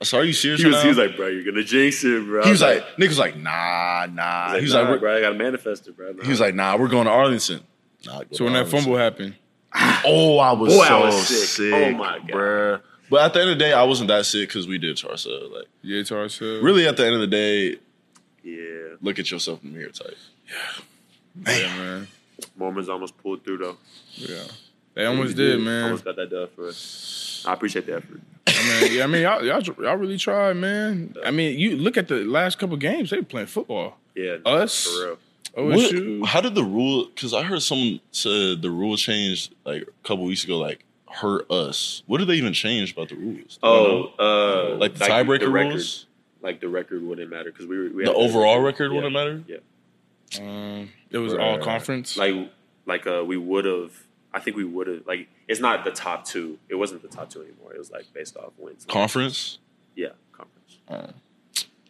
I 0.00 0.04
said, 0.04 0.20
"Are 0.20 0.24
you 0.24 0.32
serious?" 0.34 0.60
He 0.60 0.66
was, 0.66 0.76
right 0.76 0.82
he 0.82 0.88
was 0.88 0.98
like, 0.98 1.16
bro, 1.16 1.28
you're 1.28 1.44
gonna 1.44 1.64
jinx 1.64 2.04
it, 2.04 2.24
bro. 2.26 2.44
he 2.44 2.50
was 2.50 2.62
I 2.62 2.74
like, 2.74 2.98
Nick 2.98 3.08
was 3.08 3.18
like, 3.18 3.36
"Nah, 3.36 4.06
nah." 4.12 4.48
He 4.52 4.56
He 4.56 4.60
was 4.62 4.62
was 4.64 4.74
like, 4.74 4.82
like, 4.82 4.84
nah, 4.84 4.90
"We're-" 4.90 5.00
bro, 5.00 5.16
I 5.16 5.20
gotta 5.20 5.34
manifest 5.36 5.88
it, 5.88 5.96
bro. 5.96 6.12
Nah. 6.12 6.22
he 6.24 6.28
was 6.30 6.40
like, 6.40 6.54
"Nah, 6.54 6.76
we're 6.76 6.88
going 6.88 7.06
to 7.06 7.10
Arlington." 7.12 7.60
Nah, 8.04 8.18
go 8.20 8.24
So 8.32 8.36
to 8.38 8.44
when 8.44 8.52
that 8.52 8.58
Arlington. 8.60 8.80
fumble 8.80 8.98
happened, 8.98 9.34
Oh, 10.04 10.38
I 10.38 10.52
was 10.52 10.74
Boy, 10.76 10.84
so 10.86 10.94
I 10.98 11.04
was 11.06 11.26
sick. 11.26 11.48
sick. 11.48 11.72
Oh, 11.74 11.90
my 11.92 12.18
God. 12.18 12.28
bruh. 12.28 12.80
But 13.08 13.20
at 13.22 13.32
the 13.34 13.40
end 13.40 13.50
of 13.50 13.58
the 13.58 13.64
day, 13.64 13.72
I 13.72 13.84
wasn't 13.84 14.08
that 14.08 14.26
sick 14.26 14.48
because 14.48 14.66
we 14.66 14.78
did 14.78 14.90
it 14.90 14.96
to 14.98 15.10
ourselves. 15.10 15.46
Like, 15.54 15.66
yeah, 15.82 16.00
it's 16.00 16.10
hard 16.10 16.30
really, 16.40 16.86
at 16.88 16.96
the 16.96 17.06
end 17.06 17.14
of 17.14 17.20
the 17.20 17.26
day, 17.28 17.76
yeah, 18.42 18.96
look 19.00 19.18
at 19.18 19.30
yourself 19.30 19.62
in 19.64 19.72
the 19.72 19.78
mirror 19.78 19.90
type. 19.92 20.16
Yeah, 20.46 21.76
man. 21.76 22.08
Mormons 22.56 22.88
almost 22.88 23.16
pulled 23.18 23.44
through 23.44 23.58
though. 23.58 23.76
Yeah, 24.14 24.44
they 24.94 25.04
almost 25.06 25.36
did, 25.36 25.60
man. 25.60 25.84
Almost 25.84 26.04
got 26.04 26.16
that 26.16 26.30
done 26.30 26.48
for 26.54 26.68
us. 26.68 27.44
I 27.46 27.52
appreciate 27.52 27.86
the 27.86 27.96
effort. 27.96 28.20
I 28.48 28.80
mean, 28.82 28.92
yeah, 28.96 29.04
I 29.04 29.06
mean, 29.06 29.22
y'all, 29.22 29.44
y'all, 29.44 29.62
y'all 29.62 29.96
really 29.96 30.16
tried, 30.18 30.54
man. 30.56 31.14
I 31.24 31.30
mean, 31.30 31.58
you 31.58 31.76
look 31.76 31.96
at 31.96 32.08
the 32.08 32.24
last 32.24 32.58
couple 32.58 32.76
games; 32.76 33.10
they 33.10 33.18
were 33.18 33.22
playing 33.22 33.46
football. 33.48 33.98
Yeah, 34.14 34.36
Us? 34.44 34.86
for 34.86 35.04
real. 35.06 35.18
OSU. 35.56 36.20
What, 36.20 36.28
how 36.30 36.40
did 36.42 36.54
the 36.54 36.64
rule? 36.64 37.06
Because 37.06 37.32
I 37.32 37.42
heard 37.42 37.62
someone 37.62 38.00
said 38.12 38.60
the 38.62 38.70
rule 38.70 38.96
changed 38.96 39.54
like 39.64 39.82
a 39.82 40.06
couple 40.06 40.24
weeks 40.24 40.44
ago, 40.44 40.58
like 40.58 40.84
hurt 41.10 41.50
us. 41.50 42.02
What 42.06 42.18
did 42.18 42.28
they 42.28 42.34
even 42.34 42.52
change 42.52 42.92
about 42.92 43.08
the 43.08 43.16
rules? 43.16 43.54
Do? 43.56 43.60
Oh, 43.62 44.12
uh, 44.18 44.76
like 44.76 44.94
the 44.96 45.04
tiebreaker 45.06 45.50
record, 45.50 45.70
rules, 45.74 46.06
Like 46.42 46.60
the 46.60 46.68
record 46.68 47.02
wouldn't 47.02 47.30
matter 47.30 47.50
because 47.50 47.66
we 47.66 47.78
were 47.78 47.84
we 47.84 48.04
the 48.04 48.10
had 48.10 48.16
that 48.16 48.20
overall 48.20 48.60
record 48.60 48.90
Yeah. 48.90 48.96
wouldn't 48.96 49.14
matter. 49.14 49.42
Yeah, 49.46 49.56
Um, 50.40 50.90
it 51.10 51.18
was 51.18 51.34
all 51.34 51.58
conference. 51.58 52.16
like 52.16 52.34
like 52.86 53.06
uh, 53.06 53.24
we 53.24 53.36
would 53.36 53.64
have. 53.64 53.92
I 54.34 54.40
think 54.40 54.56
we 54.56 54.64
would 54.64 54.86
have 54.86 55.06
like 55.06 55.28
it's 55.48 55.60
not 55.60 55.84
the 55.84 55.90
top 55.92 56.24
two. 56.26 56.58
It 56.68 56.74
wasn't 56.74 57.02
the 57.02 57.08
top 57.08 57.30
two 57.30 57.42
anymore. 57.42 57.72
It 57.74 57.78
was 57.78 57.90
like 57.90 58.12
based 58.12 58.36
off 58.36 58.52
wins. 58.58 58.84
Conference. 58.86 59.58
yeah, 59.94 60.08
conference. 60.32 60.78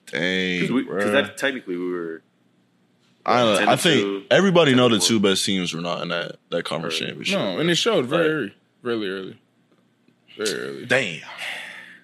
Dang, 0.07 0.85
Because 0.85 1.13
that 1.13 1.37
technically 1.37 1.77
we 1.77 1.91
were. 1.91 2.23
I, 3.25 3.41
don't 3.41 3.65
know. 3.65 3.73
I 3.73 3.77
think 3.77 4.01
two, 4.01 4.25
everybody 4.31 4.75
know 4.77 4.89
the 4.89 5.01
two 5.01 5.19
best 5.19 5.45
teams 5.45 5.75
were 5.75 5.81
not 5.81 6.03
in 6.03 6.09
that 6.09 6.37
that 6.51 6.65
conference 6.65 6.99
championship. 6.99 7.39
No, 7.39 7.59
and 7.59 7.69
it 7.69 7.75
showed 7.75 8.07
very 8.07 8.29
early, 8.29 8.55
very 8.85 9.11
early, 9.11 9.39
very 10.37 10.61
early. 10.61 10.87
Damn. 10.87 11.21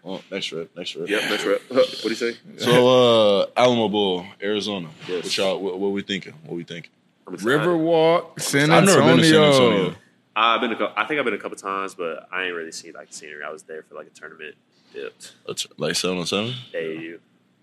Well, 0.03 0.21
next 0.31 0.53
rep, 0.53 0.69
next 0.77 0.97
rep. 0.97 1.09
Yep, 1.09 1.23
next 1.31 1.45
right. 1.47 1.61
What 1.71 2.03
do 2.03 2.09
you 2.09 2.15
say? 2.15 2.37
So, 2.59 3.41
uh, 3.43 3.47
Alamo 3.57 3.89
Bowl, 3.89 4.25
Arizona. 4.43 4.89
What 5.07 5.37
y'all? 5.37 5.61
What, 5.61 5.79
what 5.79 5.93
we 5.93 6.03
thinking? 6.03 6.35
What 6.45 6.57
we 6.57 6.65
thinking? 6.65 6.91
Riverwalk, 7.29 8.41
San 8.41 8.71
I've 8.71 8.85
never 8.85 9.01
Antonio. 9.03 9.17
been 9.17 9.23
to 9.25 9.29
San 9.31 9.43
Antonio. 9.73 9.95
I've 10.35 10.61
been. 10.61 10.73
A, 10.73 10.77
cou- 10.77 10.93
I 10.97 11.05
think 11.07 11.19
I've 11.21 11.25
been 11.25 11.35
a 11.35 11.39
couple 11.39 11.57
times, 11.57 11.95
but 11.95 12.27
I 12.33 12.45
ain't 12.45 12.55
really 12.55 12.73
seen 12.73 12.93
like 12.95 13.09
the 13.11 13.15
scenery. 13.15 13.45
I 13.45 13.51
was 13.51 13.63
there 13.65 13.83
for 13.83 13.95
like 13.95 14.07
a 14.07 14.11
tournament. 14.11 14.55
Dipped. 14.93 15.33
That's 15.47 15.67
like 15.79 15.95
seven 15.95 16.19
on 16.19 16.27
seven. 16.27 16.53
AAU. 16.75 17.19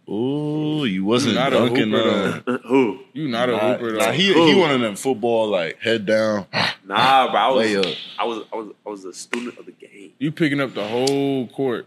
Ooh, 0.09 0.85
you 0.85 1.05
wasn't 1.05 1.35
Not 1.35 1.53
a 1.53 1.57
dunking. 1.57 1.91
hooper, 1.91 2.41
Uh, 2.47 2.57
Who? 2.67 2.99
You 3.13 3.27
not 3.27 3.49
a 3.49 3.51
nah, 3.51 3.73
hooper 3.73 3.91
though. 3.91 3.97
nah, 3.99 4.11
he 4.11 4.33
Who? 4.33 4.47
he 4.47 4.55
one 4.55 4.71
of 4.71 4.81
them 4.81 4.95
football 4.95 5.47
like 5.49 5.77
head 5.79 6.05
down. 6.07 6.47
Nah, 6.85 7.29
bro. 7.29 7.39
I 7.39 7.47
was, 7.49 7.57
Way. 7.85 7.97
I 8.17 8.23
was. 8.23 8.43
I 8.51 8.55
was. 8.55 8.73
I 8.85 8.89
was 8.89 9.05
a 9.05 9.13
student 9.13 9.59
of 9.59 9.65
the 9.67 9.71
game. 9.73 10.13
you 10.17 10.31
picking 10.31 10.59
up 10.59 10.73
the 10.73 10.87
whole 10.87 11.45
court. 11.47 11.85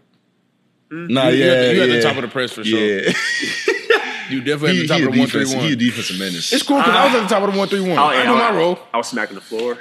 Mm-hmm. 0.93 1.13
Nah, 1.13 1.27
you, 1.29 1.43
yeah, 1.43 1.45
you 1.45 1.51
at, 1.51 1.75
you 1.75 1.81
at 1.81 1.87
the 1.95 2.01
top 2.01 2.15
of 2.17 2.21
the 2.21 2.27
press 2.27 2.51
for 2.51 2.63
sure. 2.63 2.79
Yeah, 2.79 3.11
You 4.29 4.41
definitely 4.41 4.75
he, 4.77 4.81
at 4.83 4.87
the 4.87 4.87
top 4.87 5.07
of 5.07 5.13
the 5.13 5.19
one 5.19 5.27
three 5.27 5.43
defense, 5.43 5.63
he 5.63 5.73
a 5.73 5.75
defensive 5.75 6.19
menace. 6.19 6.53
It's 6.53 6.63
cool 6.63 6.77
because 6.77 6.95
I 6.95 7.05
was 7.05 7.15
at 7.15 7.23
the 7.23 7.27
top 7.27 7.43
of 7.43 7.51
the 7.53 7.57
one 7.59 7.67
three 7.67 7.81
one. 7.81 7.91
Oh, 7.97 8.03
I 8.03 8.15
yeah, 8.15 8.23
know 8.25 8.35
my 8.35 8.55
role. 8.55 8.79
I 8.93 8.97
was 8.97 9.07
smacking 9.07 9.35
the 9.35 9.41
floor. 9.41 9.77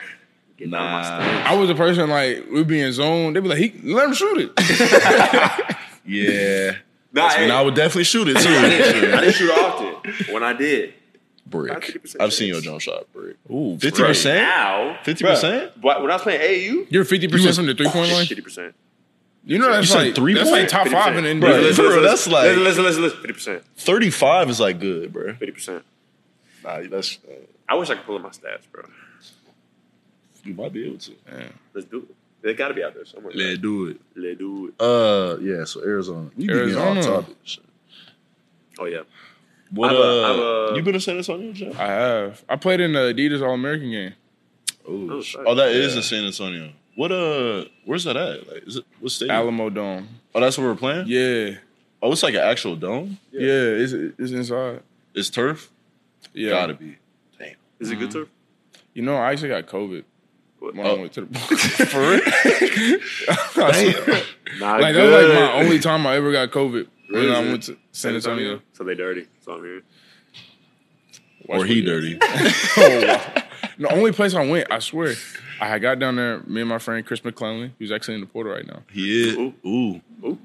Getting 0.57 0.75
out 0.75 0.83
of 0.83 1.20
my 1.20 1.42
Nah. 1.42 1.51
I 1.51 1.55
was 1.57 1.70
a 1.70 1.75
person 1.75 2.09
like 2.11 2.46
we'd 2.51 2.66
be 2.66 2.81
in 2.81 2.92
zone. 2.92 3.33
They'd 3.35 3.40
be 3.40 3.48
like, 3.48 3.59
"He 3.59 3.72
let 3.92 4.07
him 4.09 4.14
shoot 4.14 4.53
it." 4.57 5.77
Yeah, 6.05 6.77
Nah, 7.12 7.27
and 7.29 7.44
hey, 7.44 7.51
I 7.53 7.62
would 7.62 7.77
definitely 7.77 8.05
shoot 8.05 8.27
it 8.27 8.37
I 8.37 8.42
didn't, 8.42 9.14
I 9.14 9.20
didn't 9.20 9.35
shoot 9.35 9.51
often. 9.53 10.12
When 10.35 10.42
I 10.42 10.53
did, 10.53 10.94
brick. 11.46 11.72
I've 12.18 12.33
seen 12.33 12.48
your 12.48 12.57
chance. 12.57 12.64
jump 12.64 12.81
shot 12.81 13.12
brick. 13.12 13.37
Ooh, 13.48 13.79
fifty 13.79 14.03
percent. 14.03 14.42
now, 14.42 14.98
Fifty 15.05 15.25
percent. 15.25 15.81
But 15.81 16.03
when 16.03 16.11
I 16.11 16.14
was 16.14 16.22
playing 16.22 16.40
AAU, 16.40 16.87
You're 16.90 17.05
fifty 17.05 17.29
percent 17.29 17.55
from 17.55 17.66
the 17.66 17.75
three 17.75 17.87
point 17.88 18.11
oh, 18.11 18.14
line. 18.14 18.27
fifty 18.27 18.42
percent. 18.42 18.75
You 19.44 19.59
know 19.59 19.70
that's 19.72 19.88
You 19.88 19.92
said 19.92 20.07
like 20.07 20.14
three 20.14 20.35
that's 20.35 20.48
point? 20.50 20.62
like 20.62 20.68
top 20.70 20.88
five 20.88 21.16
in 21.16 21.24
the 21.24 21.40
Bro, 21.40 21.50
NBA. 21.50 21.74
for 21.74 21.83
real, 21.83 22.02
that's 22.02 22.26
like- 22.28 22.57
listen, 22.57 22.85
listen, 22.85 23.02
listen, 23.02 23.18
fifty 23.20 23.33
percent, 23.33 23.64
Thirty-five 23.76 24.48
is 24.50 24.61
like 24.61 24.78
good, 24.78 25.12
bro. 25.12 25.33
fifty 25.35 25.50
percent. 25.50 25.85
Nah, 26.64 26.81
that's 26.88 27.18
uh, 27.28 27.33
I 27.68 27.74
wish 27.74 27.90
I 27.90 27.96
could 27.96 28.05
pull 28.07 28.16
up 28.16 28.22
my 28.22 28.28
stats, 28.28 28.70
bro. 28.70 28.85
you 30.44 30.55
might 30.55 30.72
be 30.72 30.87
able 30.87 30.98
to. 30.98 31.12
Yeah. 31.26 31.44
Let's 31.74 31.87
do 31.88 31.98
it. 31.98 32.14
They 32.42 32.55
got 32.55 32.68
to 32.68 32.74
be 32.74 32.83
out 32.83 32.94
there 32.94 33.05
somewhere. 33.05 33.33
Let's 33.35 33.59
do 33.59 33.87
it. 33.87 34.00
Let's 34.16 34.38
do 34.38 34.66
it. 34.68 34.74
Uh, 34.81 35.38
yeah. 35.40 35.64
So 35.64 35.83
Arizona. 35.83 36.31
You 36.37 36.46
be 36.48 36.55
getting 36.55 36.61
Arizona. 36.76 37.00
off 37.00 37.07
topic. 37.26 37.37
Oh 38.78 38.85
yeah. 38.87 39.02
What? 39.70 39.90
I've, 39.90 39.96
uh, 39.96 40.00
uh, 40.00 40.33
I've, 40.33 40.72
uh, 40.72 40.74
you 40.76 40.83
been 40.83 40.92
to 40.94 41.00
San 41.00 41.16
Antonio, 41.16 41.52
Jeff? 41.52 41.78
I 41.81 41.87
have. 41.87 42.44
I 42.48 42.57
played 42.57 42.81
in 42.81 42.92
the 42.92 43.12
Adidas 43.14 43.42
All 43.46 43.55
American 43.55 43.90
game. 43.90 44.14
Oh, 44.87 45.11
Oh, 45.12 45.22
sh- 45.22 45.33
sorry. 45.35 45.46
oh, 45.48 45.55
that 45.55 45.70
is 45.70 45.92
Yeah. 45.92 45.96
in 45.98 46.02
San 46.02 46.24
Antonio. 46.26 46.72
What? 46.94 47.11
Uh, 47.12 47.64
where's 47.85 48.05
that 48.05 48.16
at? 48.16 48.46
Like, 48.48 48.62
is 48.66 48.76
it 48.76 48.85
what 49.00 49.12
stadium? 49.12 49.37
Alamodome. 49.37 50.07
oh, 50.35 50.40
that's 50.40 50.59
where 50.59 50.68
we're 50.68 50.74
playing. 50.76 51.07
Yeah, 51.09 51.57
Oh, 52.02 52.12
it's 52.12 52.22
like 52.22 52.35
an 52.35 52.40
actual 52.40 52.76
dome. 52.76 53.18
yeah, 53.31 53.40
it's 53.48 53.92
it's 53.92 54.33
inside. 54.33 54.83
It's 55.14 55.31
turf. 55.31 55.70
Yeah, 56.35 56.50
Gotta 56.50 56.74
be. 56.74 56.96
Damn. 57.38 57.55
Is 57.81 57.90
it 57.90 57.96
good 57.96 58.11
Mm-hmm. 58.11 58.18
turf? 58.20 58.28
You 58.94 59.02
know, 59.02 59.16
I 59.16 59.33
actually 59.33 59.48
got 59.50 59.66
COVID 59.66 60.05
What? 60.59 60.74
when 60.74 60.87
Oh. 60.87 60.96
I 60.96 61.00
went 61.00 61.12
to 61.14 61.20
the. 61.22 61.38
For 61.87 62.00
real? 62.00 62.20
Damn. 63.72 64.61
Nah, 64.61 64.76
Like 64.76 64.94
that 64.94 65.02
was 65.05 65.24
like 65.24 65.35
my 65.35 65.52
only 65.55 65.78
time 65.78 66.07
I 66.07 66.16
ever 66.16 66.31
got 66.33 66.50
COVID 66.50 66.87
when 67.11 67.24
Is 67.24 67.31
I 67.31 67.42
it? 67.42 67.48
went 67.48 67.62
to 67.64 67.78
San 67.92 68.14
Antonio. 68.14 68.61
So 68.74 68.85
they 68.85 68.94
dirty. 68.94 69.26
So 69.44 69.52
I'm 69.52 69.64
here. 69.64 69.83
or 71.48 71.64
he 71.64 71.83
dirty? 71.83 72.18
Oh, 72.76 73.07
wow. 73.07 73.42
The 73.78 73.92
only 73.92 74.12
place 74.12 74.35
I 74.35 74.46
went, 74.46 74.70
I 74.70 74.78
swear, 74.78 75.14
I 75.61 75.78
got 75.78 75.98
down 75.98 76.16
there. 76.16 76.40
Me 76.46 76.61
and 76.61 76.68
my 76.68 76.78
friend 76.78 77.04
Chris 77.06 77.24
McClellan, 77.24 77.74
who's 77.78 77.90
actually 77.92 78.14
in 78.14 78.20
the 78.20 78.26
portal 78.26 78.52
right 78.52 78.66
now. 78.66 78.82
He 78.90 79.28
is. 79.30 79.37
Ooh. 79.37 79.54
Ooh. 79.66 80.00
Ooh. 80.24 80.38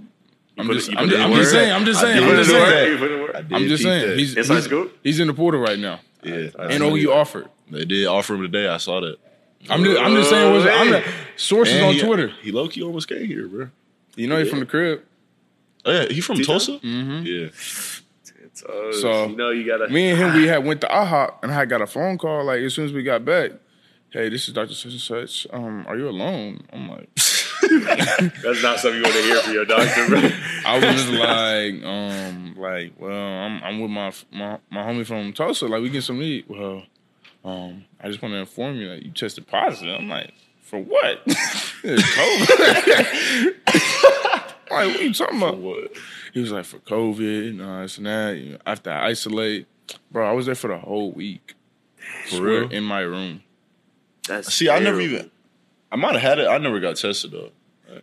I'm 0.59 0.67
just, 0.73 0.89
it- 0.89 0.97
I'm 0.97 1.07
just, 1.09 1.21
I'm 1.21 1.33
just 1.33 1.51
saying, 1.51 1.71
I'm 1.71 1.85
just 1.85 1.99
saying, 2.01 2.23
I'm 2.23 2.29
just 2.35 2.49
saying. 2.49 2.61
work. 2.63 2.89
You 2.89 2.97
put 2.97 3.11
it 3.11 3.13
in 3.15 3.21
work? 3.21 3.35
I 3.35 3.41
did 3.43 3.53
I'm 3.53 3.67
just 3.67 3.83
saying, 3.83 4.17
he's 4.17 4.33
he's, 4.33 4.67
he's 5.03 5.19
in 5.19 5.27
the 5.27 5.33
portal 5.33 5.59
right 5.61 5.77
now. 5.77 5.99
yeah. 6.23 6.47
I 6.57 6.63
And 6.65 6.79
saw 6.79 6.95
OU 6.95 7.11
offered. 7.13 7.49
They 7.69 7.85
did 7.85 8.07
offer 8.07 8.33
him 8.35 8.41
today. 8.41 8.67
I 8.67 8.77
saw 8.77 9.01
that. 9.01 9.17
I'm 9.69 9.83
just, 9.83 10.01
I'm 10.01 10.15
just 10.15 10.29
saying, 10.29 10.51
what's, 10.53 10.65
I'm 10.65 10.89
the 10.91 11.03
sources 11.35 11.75
And 11.75 11.85
on 11.85 11.93
he, 11.93 12.01
Twitter. 12.01 12.29
He 12.41 12.51
low 12.51 12.67
key 12.69 12.81
almost 12.81 13.07
came 13.07 13.25
here, 13.25 13.47
bro. 13.47 13.69
You 14.15 14.27
know, 14.27 14.37
he's 14.39 14.49
from 14.49 14.59
the 14.61 14.65
crib. 14.65 15.03
Oh 15.85 15.91
yeah, 15.91 16.05
he 16.07 16.21
from 16.21 16.41
Tulsa. 16.41 16.79
Mm-hmm. 16.79 17.25
Yeah. 17.25 17.49
So, 18.57 18.91
So, 18.91 19.27
you 19.27 19.35
know 19.35 19.51
you 19.51 19.65
gotta. 19.65 19.87
Me 19.87 20.09
and 20.09 20.17
him, 20.17 20.33
we 20.33 20.47
had 20.53 20.65
went 20.65 20.81
to 20.81 20.87
IHOP, 20.87 21.43
and 21.43 21.51
I 21.51 21.65
got 21.65 21.81
a 21.81 21.87
phone 21.87 22.17
call 22.17 22.43
like 22.45 22.59
as 22.61 22.73
soon 22.73 22.85
as 22.85 22.93
we 22.93 23.03
got 23.03 23.23
back. 23.23 23.51
Hey, 24.09 24.29
this 24.29 24.47
is 24.47 24.53
Doctor 24.53 24.73
Such 24.73 24.93
and 24.93 25.01
Such. 25.01 25.45
Um, 25.53 25.85
are 25.87 25.95
you 25.97 26.09
alone? 26.09 26.61
I'm 26.73 26.89
like, 26.89 27.07
That's 27.15 28.63
not 28.63 28.79
something 28.79 28.95
you 28.95 29.03
want 29.03 29.13
to 29.15 29.21
hear 29.21 29.39
from 29.41 29.53
your 29.53 29.65
doctor, 29.65 30.07
bro. 30.07 30.29
I 30.65 30.75
was 30.75 30.95
just 30.95 31.09
like, 31.09 31.83
um, 31.83 32.55
like, 32.57 32.93
well, 32.99 33.11
I'm 33.11 33.61
I'm 33.63 33.79
with 33.79 33.91
my 33.91 34.11
my 34.31 34.57
my 34.71 34.83
homie 34.83 35.05
from 35.05 35.33
Tulsa. 35.33 35.67
Like, 35.67 35.81
we 35.81 35.89
get 35.89 36.03
some 36.03 36.17
meat. 36.17 36.45
Well, 36.49 36.83
um, 37.45 37.85
I 38.01 38.07
just 38.07 38.21
want 38.23 38.33
to 38.33 38.39
inform 38.39 38.77
you 38.77 38.87
that 38.89 39.03
you 39.03 39.11
tested 39.11 39.45
positive. 39.47 39.99
I'm 39.99 40.09
like, 40.09 40.33
for 40.61 40.79
what? 40.79 41.21
It's 41.83 42.03
COVID. 42.03 43.53
like, 43.67 44.51
what 44.69 44.99
are 44.99 45.03
you 45.03 45.13
talking 45.13 45.37
about? 45.37 45.59
What? 46.37 46.47
He 46.47 46.51
was 46.51 46.51
like, 46.51 46.65
for 46.65 46.79
COVID, 46.79 47.49
and 47.49 47.61
uh, 47.61 47.81
this 47.81 47.97
and 47.97 48.05
that. 48.07 48.37
You 48.37 48.51
know, 48.53 48.57
after 48.65 48.91
I 48.91 49.07
isolate, 49.09 49.67
bro, 50.11 50.29
I 50.29 50.33
was 50.33 50.45
there 50.45 50.55
for 50.55 50.67
the 50.69 50.77
whole 50.77 51.11
week. 51.11 51.53
For 52.29 52.41
real? 52.41 52.69
in 52.71 52.83
my 52.83 53.01
room. 53.01 53.43
That's 54.27 54.53
See, 54.53 54.69
I 54.69 54.79
never 54.79 55.01
even. 55.01 55.29
I 55.91 55.95
might 55.97 56.13
have 56.13 56.21
had 56.21 56.39
it. 56.39 56.47
I 56.47 56.57
never 56.57 56.79
got 56.79 56.95
tested 56.97 57.31
though. 57.31 57.51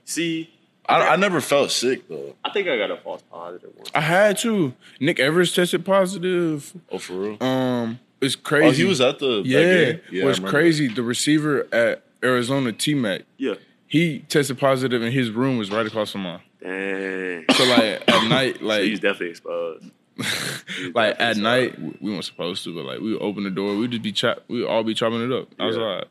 See, 0.05 0.51
I, 0.87 1.09
I 1.11 1.17
never 1.17 1.41
felt 1.41 1.71
sick 1.71 2.09
though. 2.09 2.35
I 2.45 2.51
think 2.51 2.69
I 2.69 2.77
got 2.77 2.91
a 2.91 2.97
false 2.97 3.23
positive 3.31 3.71
one. 3.77 3.87
I 3.95 4.01
had 4.01 4.37
to. 4.39 4.75
Nick 5.01 5.21
Evers 5.21 5.55
tested 5.55 5.85
positive. 5.85 6.75
Oh, 6.91 6.99
for 6.99 7.15
real? 7.15 7.43
Um, 7.43 8.01
it's 8.21 8.37
crazy. 8.37 8.67
Oh, 8.67 8.71
he 8.73 8.85
was 8.85 9.01
at 9.01 9.19
the 9.19 9.43
that 9.43 9.47
Yeah, 9.47 9.63
game? 9.63 10.01
I 10.23 10.25
what's 10.27 10.39
remember. 10.39 10.51
crazy? 10.51 10.89
The 10.89 11.03
receiver 11.03 11.67
at 11.73 12.03
Arizona, 12.23 12.73
T 12.73 12.95
Mac, 12.95 13.23
Yeah. 13.39 13.55
He 13.95 14.19
tested 14.29 14.59
positive, 14.59 15.03
and 15.03 15.13
his 15.13 15.31
room 15.31 15.57
was 15.57 15.71
right 15.71 15.87
across 15.87 16.11
from 16.11 16.23
mine. 16.25 16.41
Dang. 16.61 17.45
So 17.55 17.63
like 17.65 18.03
at 18.09 18.29
night, 18.29 18.57
So 18.61 18.83
he's 18.83 18.99
definitely 18.99 19.31
exposed. 19.31 19.85
like 20.95 21.11
at 21.21 21.37
definitely 21.37 21.43
night, 21.43 22.03
we 22.03 22.11
weren't 22.13 22.25
supposed 22.25 22.65
to, 22.65 22.75
but 22.75 22.85
like 22.87 22.99
we 22.99 23.13
would 23.13 23.23
open 23.23 23.45
the 23.45 23.51
door, 23.51 23.77
we'd 23.77 23.93
just 23.93 24.03
be 24.03 24.11
chop, 24.11 24.43
we 24.49 24.65
all 24.67 24.83
be 24.83 24.95
chopping 24.95 25.23
it 25.23 25.33
up. 25.33 25.49
I 25.61 25.67
was 25.67 25.77
like, 25.77 26.05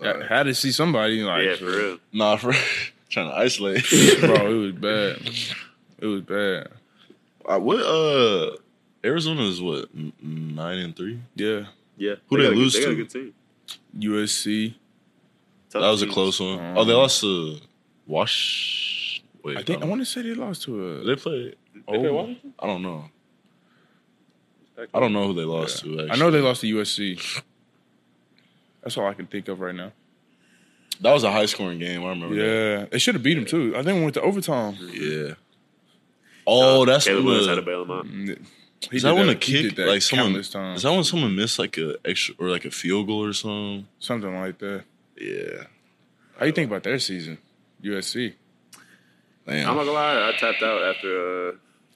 Dang. 0.00 0.22
I 0.22 0.26
had 0.26 0.44
to 0.44 0.54
see 0.54 0.72
somebody. 0.72 1.22
Like, 1.22 1.44
Yeah, 1.44 1.56
for 1.56 1.64
real. 1.66 1.98
Nah, 2.12 2.36
for 2.36 2.52
trying 3.10 3.28
to 3.30 3.36
isolate. 3.36 3.84
bro, 4.20 4.50
it 4.50 4.54
was 4.54 4.72
bad. 4.72 5.30
It 5.98 6.06
was 6.06 6.22
bad. 6.22 6.68
Uh, 7.44 7.58
what? 7.58 7.80
Uh, 7.80 8.56
Arizona 9.04 9.42
is 9.42 9.60
what 9.60 9.90
nine 10.22 10.78
and 10.78 10.96
three. 10.96 11.20
Yeah, 11.34 11.66
Yeah. 11.98 12.14
Who 12.28 12.36
got 12.38 12.42
they 12.44 12.48
a 12.48 12.50
good- 12.50 12.56
lose 12.58 12.72
they 12.72 12.80
got 12.80 12.92
a 12.92 12.94
to? 12.94 12.96
good 13.04 13.10
team. 13.10 13.34
USC. 13.98 14.74
Tough 15.72 15.80
That 15.82 15.88
was 15.90 16.02
a 16.02 16.06
close 16.06 16.38
one. 16.40 16.58
Um, 16.58 16.78
oh, 16.78 16.84
they 16.84 16.92
lost 16.92 17.20
to 17.22 17.56
Wash. 18.06 19.22
Wait, 19.42 19.56
I 19.58 19.62
think 19.62 19.78
I 19.78 19.80
don't- 19.80 19.90
want 19.90 20.02
to 20.02 20.06
say 20.06 20.22
they 20.22 20.34
lost 20.34 20.62
to 20.64 20.86
a. 21.00 21.04
they 21.04 21.16
played. 21.16 21.56
They 21.74 21.80
play 21.98 22.08
Oh. 22.08 22.12
Washington? 22.14 22.54
I 22.58 22.66
don't 22.66 22.82
know. 22.82 23.10
I 24.94 25.00
don't 25.00 25.12
know 25.12 25.26
who 25.28 25.34
they 25.34 25.44
lost 25.44 25.80
to. 25.84 25.92
Actually. 25.92 26.10
I 26.10 26.16
know 26.16 26.30
they 26.30 26.40
lost 26.40 26.60
to 26.62 26.66
USC. 26.76 27.42
That's 28.82 28.96
all 28.96 29.06
I 29.06 29.14
can 29.14 29.26
think 29.26 29.48
of 29.48 29.60
right 29.60 29.74
now. 29.74 29.92
that 31.00 31.12
was 31.12 31.24
a 31.24 31.30
high 31.32 31.46
scoring 31.46 31.78
game. 31.78 32.04
I 32.04 32.08
remember. 32.10 32.34
that. 32.36 32.42
Yeah, 32.80 32.86
they 32.90 32.98
should 32.98 33.14
have 33.14 33.22
beat 33.22 33.34
them 33.34 33.44
too. 33.46 33.74
I 33.76 33.82
think 33.82 33.96
we 33.96 34.02
went 34.02 34.14
to 34.14 34.22
overtime. 34.22 34.76
Yeah. 34.92 35.34
Oh, 36.46 36.84
that's 36.84 37.04
Caleb 37.06 37.18
when 37.24 37.26
Williams 37.26 37.46
had 37.48 37.56
the, 37.58 37.60
to 37.60 37.66
bail 37.66 37.82
him 37.82 37.90
out. 37.92 38.06
Mm, 38.06 38.44
He 38.90 38.96
is 38.96 39.02
that 39.04 39.14
when 39.14 39.26
the 39.28 39.34
he 39.34 39.38
kick 39.38 39.76
that 39.76 39.86
like 39.86 40.02
someone 40.02 40.34
is 40.36 40.50
that 40.50 40.82
when 40.84 41.04
someone 41.04 41.36
missed 41.36 41.58
like 41.60 41.78
a 41.78 41.94
extra 42.04 42.34
or 42.38 42.48
like 42.50 42.64
a 42.64 42.70
field 42.70 43.06
goal 43.06 43.24
or 43.24 43.32
something? 43.32 43.86
something 44.00 44.34
like 44.34 44.58
that. 44.58 44.84
Yeah. 45.22 45.64
How 46.38 46.46
you 46.46 46.52
think 46.52 46.68
about 46.70 46.82
their 46.82 46.98
season? 46.98 47.38
USC. 47.82 48.34
Damn. 49.46 49.70
I'm 49.70 49.76
not 49.76 49.84
gonna 49.84 49.92
lie, 49.92 50.28
I 50.28 50.32
tapped 50.38 50.62
out 50.62 50.82
after. 50.82 51.48
Uh, 51.48 51.52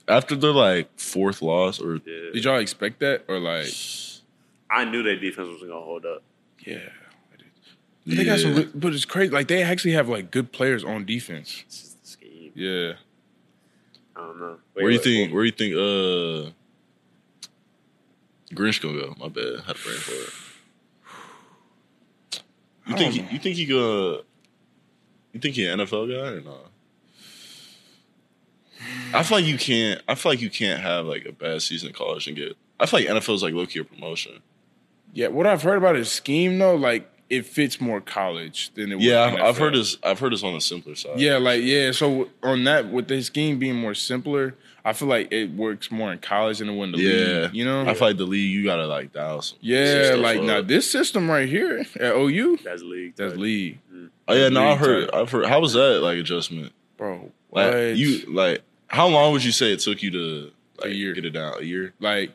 After 0.09 0.37
their 0.37 0.53
like 0.53 0.89
fourth 0.99 1.43
loss 1.43 1.81
or 1.81 1.97
yeah. 1.97 2.33
Did 2.33 2.45
y'all 2.45 2.59
expect 2.59 3.01
that 3.01 3.25
or 3.29 3.39
like? 3.39 3.67
I 4.71 4.85
knew 4.85 5.03
their 5.03 5.19
defense 5.19 5.49
was 5.49 5.61
gonna 5.63 5.75
hold 5.75 6.05
up. 6.07 6.23
Yeah. 6.61 6.79
They 8.07 8.25
got 8.25 8.39
some, 8.39 8.71
but 8.75 8.95
it's 8.95 9.05
crazy. 9.05 9.33
Like 9.33 9.49
they 9.49 9.63
actually 9.65 9.93
have 9.93 10.09
like 10.09 10.31
good 10.31 10.53
players 10.53 10.85
on 10.85 11.05
defense. 11.05 11.65
It's 11.67 11.81
just 11.81 12.03
the 12.03 12.09
scheme. 12.09 12.53
Yeah. 12.55 12.93
I 14.15 14.21
don't 14.21 14.39
know. 14.41 14.59
Where 14.75 14.87
do 14.87 14.93
you 14.93 14.99
think? 15.01 15.35
Where 15.35 15.43
do 15.43 15.47
you 15.47 15.53
think? 15.53 15.75
Uh, 15.75 16.53
Grinch 18.55 18.81
gonna 18.81 19.01
go? 19.01 19.15
My 19.19 19.29
bad. 19.29 19.65
Had 19.67 19.77
a 19.77 19.79
brain 19.81 19.97
for 19.99 20.13
it. 20.13 20.31
You 22.87 22.95
I 22.95 22.99
think? 22.99 23.15
He, 23.15 23.35
you 23.35 23.39
think 23.39 23.57
he 23.57 23.67
gonna? 23.67 24.19
You 25.33 25.41
think 25.41 25.55
he 25.55 25.67
an 25.67 25.81
NFL 25.81 26.09
guy 26.09 26.29
or 26.29 26.41
not? 26.41 26.71
I 29.13 29.23
feel 29.23 29.39
like 29.39 29.47
you 29.47 29.59
can't. 29.59 30.01
I 30.09 30.15
feel 30.15 30.33
like 30.33 30.41
you 30.41 30.51
can't 30.51 30.81
have 30.81 31.07
like 31.07 31.27
a 31.27 31.33
bad 31.33 31.63
season 31.63 31.89
in 31.89 31.95
college 31.95 32.27
and 32.27 32.37
get 32.37 32.57
I 32.79 32.87
feel 32.87 33.01
like 33.01 33.09
NFL 33.09 33.35
is 33.35 33.43
like 33.43 33.55
low 33.55 33.67
key 33.67 33.81
a 33.81 33.85
promotion. 33.85 34.43
Yeah, 35.13 35.29
what 35.29 35.47
I've 35.47 35.63
heard 35.63 35.79
about 35.79 35.97
his 35.97 36.11
scheme 36.11 36.59
though, 36.59 36.77
like 36.77 37.11
it 37.29 37.45
fits 37.47 37.81
more 37.81 38.01
college 38.01 38.73
than 38.75 38.93
it. 38.93 39.01
Yeah, 39.01 39.31
would 39.33 39.41
I've, 39.41 39.47
I've 39.49 39.59
heard 39.59 39.75
this. 39.75 39.97
I've 40.03 40.19
heard 40.19 40.33
this 40.33 40.43
on 40.45 40.55
the 40.55 40.61
simpler 40.61 40.95
side. 40.95 41.19
Yeah, 41.19 41.39
like 41.39 41.63
yeah. 41.63 41.91
So 41.93 42.29
on 42.43 42.65
that, 42.65 42.91
with 42.91 43.09
the 43.09 43.23
scheme 43.23 43.59
being 43.59 43.77
more 43.77 43.95
simpler, 43.95 44.55
I 44.85 44.93
feel 44.93 45.09
like 45.09 45.33
it 45.33 45.51
works 45.51 45.91
more 45.91 46.13
in 46.13 46.19
college 46.21 46.59
than 46.59 46.69
it 46.69 46.77
would 46.77 46.91
in 46.91 46.93
the 46.93 46.99
yeah. 46.99 47.43
league. 47.43 47.55
You 47.55 47.65
know, 47.65 47.83
I 47.83 47.95
feel 47.95 48.09
like 48.09 48.17
the 48.19 48.25
league 48.27 48.51
you 48.51 48.65
gotta 48.65 48.87
like 48.87 49.13
dial 49.13 49.43
some. 49.43 49.59
yeah, 49.61 50.15
like 50.17 50.37
stuff 50.37 50.47
now 50.47 50.59
up. 50.59 50.69
this 50.69 50.89
system 50.91 51.29
right 51.31 51.49
here 51.49 51.85
at 51.99 52.15
OU, 52.15 52.59
That's 52.63 52.83
league. 52.83 53.17
that's 53.17 53.33
type. 53.33 53.41
league, 53.41 53.79
Oh 54.29 54.35
yeah, 54.35 54.49
no, 54.49 54.63
I 54.65 54.71
league 54.71 54.79
heard. 54.79 55.11
type. 55.11 55.15
I've 55.23 55.31
heard. 55.31 55.47
How 55.47 55.61
was 55.61 55.73
that 55.73 56.01
like 56.03 56.19
adjustment? 56.19 56.73
bro. 56.97 57.33
Like 57.51 57.73
What? 57.73 57.97
you 57.97 58.33
like 58.33 58.63
how 58.89 59.09
long 59.09 59.33
would 59.33 59.43
you 59.45 59.53
say 59.53 59.73
it 59.73 59.81
took 59.81 60.03
you 60.03 60.11
to 60.13 60.51
like 60.79 60.95
year. 60.95 61.13
get 61.15 61.25
it 61.25 61.31
down? 61.31 61.55
A 61.59 61.63
year. 61.65 61.93
like 61.99 62.33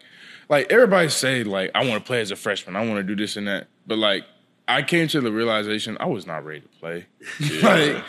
like 0.49 0.71
everybody 0.71 1.07
say 1.09 1.43
like 1.43 1.71
I 1.73 1.87
want 1.87 2.03
to 2.03 2.05
play 2.07 2.19
as 2.19 2.31
a 2.31 2.35
freshman. 2.35 2.75
I 2.75 2.81
want 2.85 2.97
to 2.97 3.03
do 3.03 3.15
this 3.15 3.37
and 3.37 3.47
that. 3.47 3.67
But 3.87 3.97
like 3.97 4.25
I 4.67 4.83
came 4.83 5.07
to 5.09 5.19
the 5.21 5.31
realization 5.31 5.97
I 5.99 6.05
was 6.05 6.25
not 6.25 6.45
ready 6.45 6.61
to 6.61 6.67
play. 6.79 7.05
like 7.61 8.03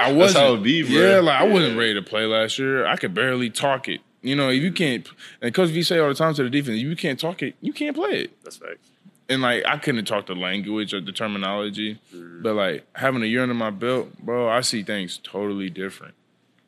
I 0.00 0.12
wasn't. 0.12 0.44
how 0.44 0.54
it 0.54 0.62
be, 0.62 0.82
bro. 0.82 0.92
Yeah, 0.92 1.20
like 1.20 1.40
I 1.40 1.44
wasn't 1.44 1.76
ready 1.78 1.94
to 1.94 2.02
play 2.02 2.24
last 2.26 2.58
year. 2.58 2.86
I 2.86 2.96
could 2.96 3.14
barely 3.14 3.50
talk 3.50 3.88
it. 3.88 4.00
You 4.22 4.36
know, 4.36 4.50
if 4.50 4.62
you 4.62 4.70
can't, 4.72 5.06
and 5.40 5.52
Coach 5.52 5.70
V 5.70 5.82
say 5.82 5.98
all 5.98 6.08
the 6.08 6.14
time 6.14 6.32
to 6.34 6.44
the 6.44 6.50
defense, 6.50 6.76
if 6.76 6.82
you 6.82 6.94
can't 6.96 7.18
talk 7.18 7.42
it, 7.42 7.56
you 7.60 7.72
can't 7.72 7.96
play 7.96 8.10
it. 8.24 8.42
That's 8.44 8.56
facts. 8.56 8.88
And 9.28 9.42
like 9.42 9.64
I 9.66 9.78
couldn't 9.78 10.04
talk 10.04 10.26
the 10.26 10.34
language 10.34 10.94
or 10.94 11.00
the 11.00 11.12
terminology, 11.12 11.98
Mm-hmm. 12.14 12.42
but 12.42 12.54
like 12.54 12.86
having 12.94 13.22
a 13.22 13.26
year 13.26 13.42
under 13.42 13.54
my 13.54 13.70
belt, 13.70 14.16
bro, 14.18 14.48
I 14.48 14.60
see 14.60 14.82
things 14.82 15.18
totally 15.22 15.70
different, 15.70 16.14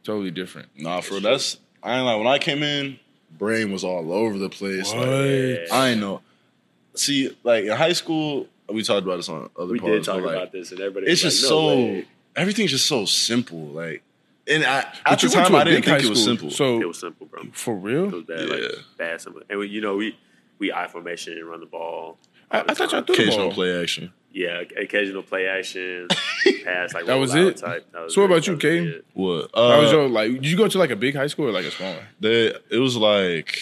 totally 0.02 0.30
different. 0.32 0.68
Nah, 0.76 1.00
for 1.00 1.20
that's 1.20 1.58
I 1.82 1.96
ain't 1.96 2.04
like 2.06 2.18
when 2.18 2.26
I 2.26 2.38
came 2.38 2.62
in, 2.62 2.98
brain 3.38 3.70
was 3.72 3.84
all 3.84 4.12
over 4.12 4.36
the 4.38 4.48
place. 4.50 4.92
Like, 4.92 5.70
I 5.72 5.90
ain't 5.90 6.00
know. 6.00 6.20
See, 6.94 7.36
like 7.44 7.64
in 7.64 7.70
high 7.76 7.92
school, 7.92 8.46
we 8.68 8.82
talked 8.82 9.02
about 9.04 9.16
this 9.16 9.28
on 9.28 9.50
other 9.58 9.72
We 9.72 9.78
pods, 9.80 9.92
did 9.92 10.04
talk 10.04 10.16
but, 10.16 10.24
like, 10.26 10.36
about 10.36 10.52
this, 10.52 10.70
and 10.72 10.80
everybody. 10.80 11.06
It's 11.06 11.22
was 11.24 11.34
just 11.34 11.44
like, 11.44 11.50
no 11.50 11.56
so 11.58 11.66
way. 11.76 12.06
everything's 12.36 12.70
just 12.70 12.86
so 12.86 13.04
simple. 13.04 13.66
Like, 13.66 14.02
and 14.46 14.64
I, 14.64 14.86
at 15.06 15.20
the 15.20 15.28
time, 15.28 15.54
I 15.54 15.64
didn't 15.64 15.82
big 15.82 15.84
high 15.90 15.98
think 15.98 16.04
it 16.06 16.10
was 16.10 16.22
school, 16.22 16.36
simple. 16.36 16.50
So 16.50 16.80
It 16.80 16.88
was 16.88 16.98
simple, 16.98 17.26
bro. 17.26 17.42
for 17.52 17.74
real, 17.74 18.04
It 18.04 18.06
real, 18.08 18.16
was 18.18 18.24
bad, 18.24 18.48
like 18.48 18.60
Yeah. 18.62 18.68
bad 18.98 19.20
simple. 19.20 19.42
And 19.48 19.58
we, 19.58 19.68
you 19.68 19.80
know, 19.80 19.96
we 19.96 20.16
we 20.58 20.72
I 20.72 20.86
formation 20.88 21.32
and 21.38 21.48
run 21.48 21.60
the 21.60 21.66
ball. 21.66 22.18
I, 22.50 22.58
all 22.58 22.64
the 22.64 22.70
I 22.70 22.74
thought 22.74 22.92
y'all 22.92 23.02
time. 23.02 23.04
threw 23.06 23.16
the 23.16 23.22
occasional 23.22 23.46
ball. 23.48 23.54
play 23.54 23.82
action. 23.82 24.12
Yeah, 24.32 24.62
occasional 24.80 25.22
play 25.22 25.46
action, 25.46 26.08
pass 26.64 26.92
like 26.92 27.06
That 27.06 27.14
was 27.14 27.34
it? 27.34 27.56
Type. 27.56 27.86
That 27.92 28.02
was 28.02 28.14
So 28.14 28.20
what 28.22 28.30
about 28.30 28.46
you, 28.46 28.56
That 28.56 28.64
was 28.64 28.72
Kaden? 28.80 28.86
it. 28.96 29.04
What? 29.14 29.50
How 29.54 29.62
Uh, 29.78 29.80
was 29.82 29.92
your 29.92 30.08
like? 30.08 30.32
Did 30.32 30.46
you 30.46 30.56
go 30.56 30.68
to 30.68 30.78
like 30.78 30.90
a 30.90 30.96
big 30.96 31.14
high 31.14 31.26
school 31.28 31.46
or 31.46 31.52
like 31.52 31.64
a 31.66 31.70
small 31.70 31.94
one? 31.94 32.04
they, 32.20 32.52
it 32.70 32.78
was 32.78 32.96
like 32.96 33.60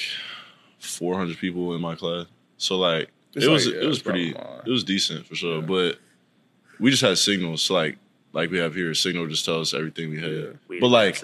400 0.79 1.37
people 1.39 1.75
in 1.75 1.81
my 1.81 1.95
class. 1.95 2.27
So 2.57 2.79
like 2.79 3.11
It's 3.35 3.45
it 3.47 3.49
was 3.49 3.67
like, 3.67 3.75
yeah, 3.77 3.81
it 3.83 3.87
was 3.87 4.03
pretty 4.03 4.31
it 4.31 4.71
was 4.71 4.85
decent 4.85 5.27
for 5.27 5.35
sure. 5.35 5.63
But 5.63 5.99
we 6.79 6.91
just 6.91 7.03
had 7.03 7.17
signals 7.19 7.71
like 7.71 7.99
like 8.33 8.51
we 8.51 8.59
have 8.59 8.75
here. 8.75 8.93
Signal 8.95 9.27
just 9.27 9.45
tells 9.45 9.73
us 9.73 9.79
everything 9.79 10.11
we 10.11 10.21
had. 10.21 10.31
Yeah. 10.33 10.47
We 10.69 10.81
But 10.81 10.89
like. 10.89 11.23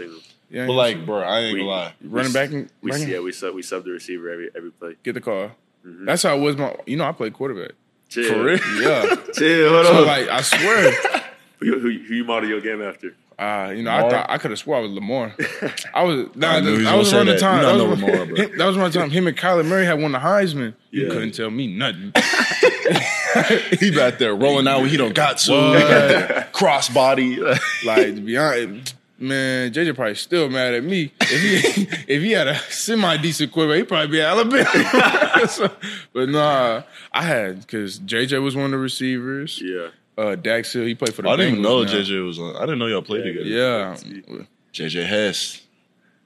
Yeah, 0.50 0.66
but 0.66 0.72
like 0.72 1.04
bro, 1.04 1.18
I 1.20 1.40
ain't 1.40 1.52
We- 1.54 1.60
gonna 1.60 1.70
lie. 1.70 1.94
running 2.02 2.32
back 2.32 2.50
and 2.52 2.70
we 2.80 2.90
back 2.90 3.00
and- 3.00 3.10
yeah 3.10 3.20
we 3.20 3.32
sub 3.32 3.54
we 3.54 3.60
sub 3.60 3.84
the 3.84 3.90
receiver 3.90 4.30
every 4.30 4.48
every 4.56 4.70
play. 4.70 4.94
get 5.02 5.12
the 5.12 5.20
car. 5.20 5.52
Mhm. 5.86 6.06
That's 6.06 6.22
how 6.22 6.34
it 6.38 6.40
was. 6.40 6.56
My 6.56 6.74
you 6.86 6.96
know 6.96 7.04
I 7.04 7.12
played 7.12 7.34
quarterback. 7.34 7.72
Chill, 8.08 8.32
For 8.32 8.42
real? 8.42 8.58
Yeah. 8.80 9.14
chill. 9.34 9.68
Hold 9.74 9.86
so 9.86 9.98
on. 9.98 10.06
like 10.06 10.26
I 10.28 10.40
swear, 10.40 10.92
who, 11.60 11.78
who, 11.78 11.80
who 11.80 12.14
you 12.14 12.24
model 12.24 12.48
your 12.48 12.62
game 12.62 12.80
after? 12.80 13.14
Uh, 13.38 13.72
you 13.74 13.82
know 13.82 13.92
I 13.92 14.08
thought 14.10 14.26
I 14.28 14.38
could 14.38 14.50
have 14.50 14.58
swore 14.58 14.76
I 14.78 14.80
was 14.80 14.90
Lamar. 14.92 15.32
I 15.94 16.02
was 16.02 16.26
nah, 16.34 16.54
I 16.54 16.60
knew 16.60 16.72
was 16.72 16.84
that 16.84 16.94
was 16.98 17.12
around 17.12 17.26
the 17.26 17.38
time. 17.38 17.62
That 17.62 17.72
was, 17.74 17.82
know 17.82 18.06
Lamar, 18.06 18.26
bro. 18.26 18.34
him- 18.36 18.50
that 18.58 18.66
was 18.66 18.76
around 18.76 18.92
the 18.92 18.98
time 18.98 19.10
him 19.10 19.26
and 19.26 19.36
Kyler 19.36 19.64
Murray 19.66 19.84
had 19.86 20.00
won 20.00 20.12
the 20.12 20.18
Heisman. 20.18 20.74
You 20.90 21.08
couldn't 21.08 21.32
tell 21.32 21.50
me 21.50 21.66
nothing. 21.68 22.12
he 23.78 23.90
back 23.90 24.18
there 24.18 24.34
rolling 24.34 24.66
out 24.66 24.80
when 24.80 24.90
he 24.90 24.96
don't 24.96 25.14
got 25.14 25.38
to 25.38 26.46
crossbody. 26.52 27.38
Like 27.84 28.14
to 28.16 28.20
be 28.20 28.36
honest, 28.36 28.94
man, 29.18 29.72
JJ 29.72 29.94
probably 29.94 30.14
still 30.14 30.48
mad 30.48 30.74
at 30.74 30.82
me. 30.84 31.12
If 31.20 31.74
he 31.76 31.88
if 32.12 32.22
he 32.22 32.32
had 32.32 32.48
a 32.48 32.58
semi 32.70 33.16
decent 33.18 33.52
quarterback, 33.52 33.78
he'd 33.78 33.88
probably 33.88 34.08
be 34.08 34.20
at 34.20 34.28
Alabama. 34.30 35.46
So- 35.48 35.70
but 36.12 36.28
nah, 36.28 36.82
I 37.12 37.22
had 37.22 37.60
because 37.60 38.00
JJ 38.00 38.42
was 38.42 38.56
one 38.56 38.66
of 38.66 38.70
the 38.72 38.78
receivers. 38.78 39.60
Yeah, 39.62 39.88
Uh, 40.18 40.34
Dax 40.34 40.72
Hill, 40.72 40.84
he 40.84 40.94
played 40.96 41.14
for 41.14 41.22
the. 41.22 41.28
I 41.28 41.36
didn't 41.36 41.52
even 41.52 41.62
know 41.62 41.84
Bengals 41.84 41.86
now. 41.86 41.92
JJ 42.00 42.26
was 42.26 42.38
on. 42.40 42.56
I 42.56 42.60
didn't 42.60 42.78
know 42.80 42.86
y'all 42.86 43.02
played 43.02 43.24
Yeah. 43.24 43.94
together. 43.94 44.18
Yeah, 44.28 44.42
JJ 44.72 45.06
Hess, 45.06 45.62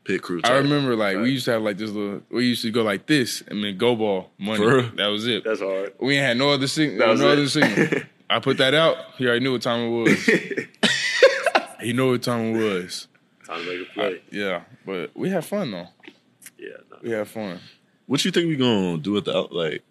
pit 0.05 0.23
crew. 0.23 0.41
I 0.45 0.53
remember 0.57 0.97
like 0.97 1.19
we 1.19 1.31
used 1.31 1.45
to 1.45 1.53
have 1.53 1.63
like 1.63 1.77
this 1.77 1.91
little. 1.91 2.23
We 2.31 2.47
used 2.47 2.63
to 2.63 2.71
go 2.71 2.83
like 2.83 3.07
this 3.07 3.43
and 3.49 3.63
then 3.63 3.77
go 3.77 3.95
ball 3.95 4.31
money. 4.39 4.59
For? 4.59 4.83
That 4.97 5.09
was 5.09 5.27
it. 5.27 5.45
that's 5.45 5.61
hard. 5.61 5.93
we 6.01 6.17
ain't 6.17 6.25
had 6.27 6.37
no 6.39 6.51
other 6.51 6.67
signal. 6.67 6.99
That 7.01 7.09
was 7.09 7.21
no 7.21 7.29
it. 7.29 7.33
other 7.33 7.49
signal. 7.49 8.03
I 8.31 8.39
put 8.41 8.57
that 8.59 8.73
out. 8.73 8.97
He 9.19 9.27
already 9.27 9.45
knew 9.45 9.53
what 9.53 9.61
time 9.63 9.81
it 9.81 9.91
was. 9.91 10.25
he 11.83 11.93
knew 11.93 12.13
what 12.13 12.23
time 12.23 12.55
it 12.57 12.65
was. 12.65 13.09
Time 13.47 13.61
to 13.65 13.79
make 13.79 13.89
a 13.89 13.93
play. 13.93 14.23
Yeah, 14.31 14.63
but 14.87 15.11
we 15.15 15.29
had 15.29 15.45
fun 15.45 15.71
though. 15.71 15.89
yeah, 16.59 16.69
no. 16.91 16.97
We 17.03 17.11
had 17.11 17.29
fun. 17.29 17.59
What 18.07 18.25
you 18.25 18.31
think 18.31 18.49
we 18.49 18.57
gonna 18.57 18.97
do 18.99 19.13
with 19.13 19.27
the 19.27 19.37
out 19.37 19.53
like? 19.53 19.83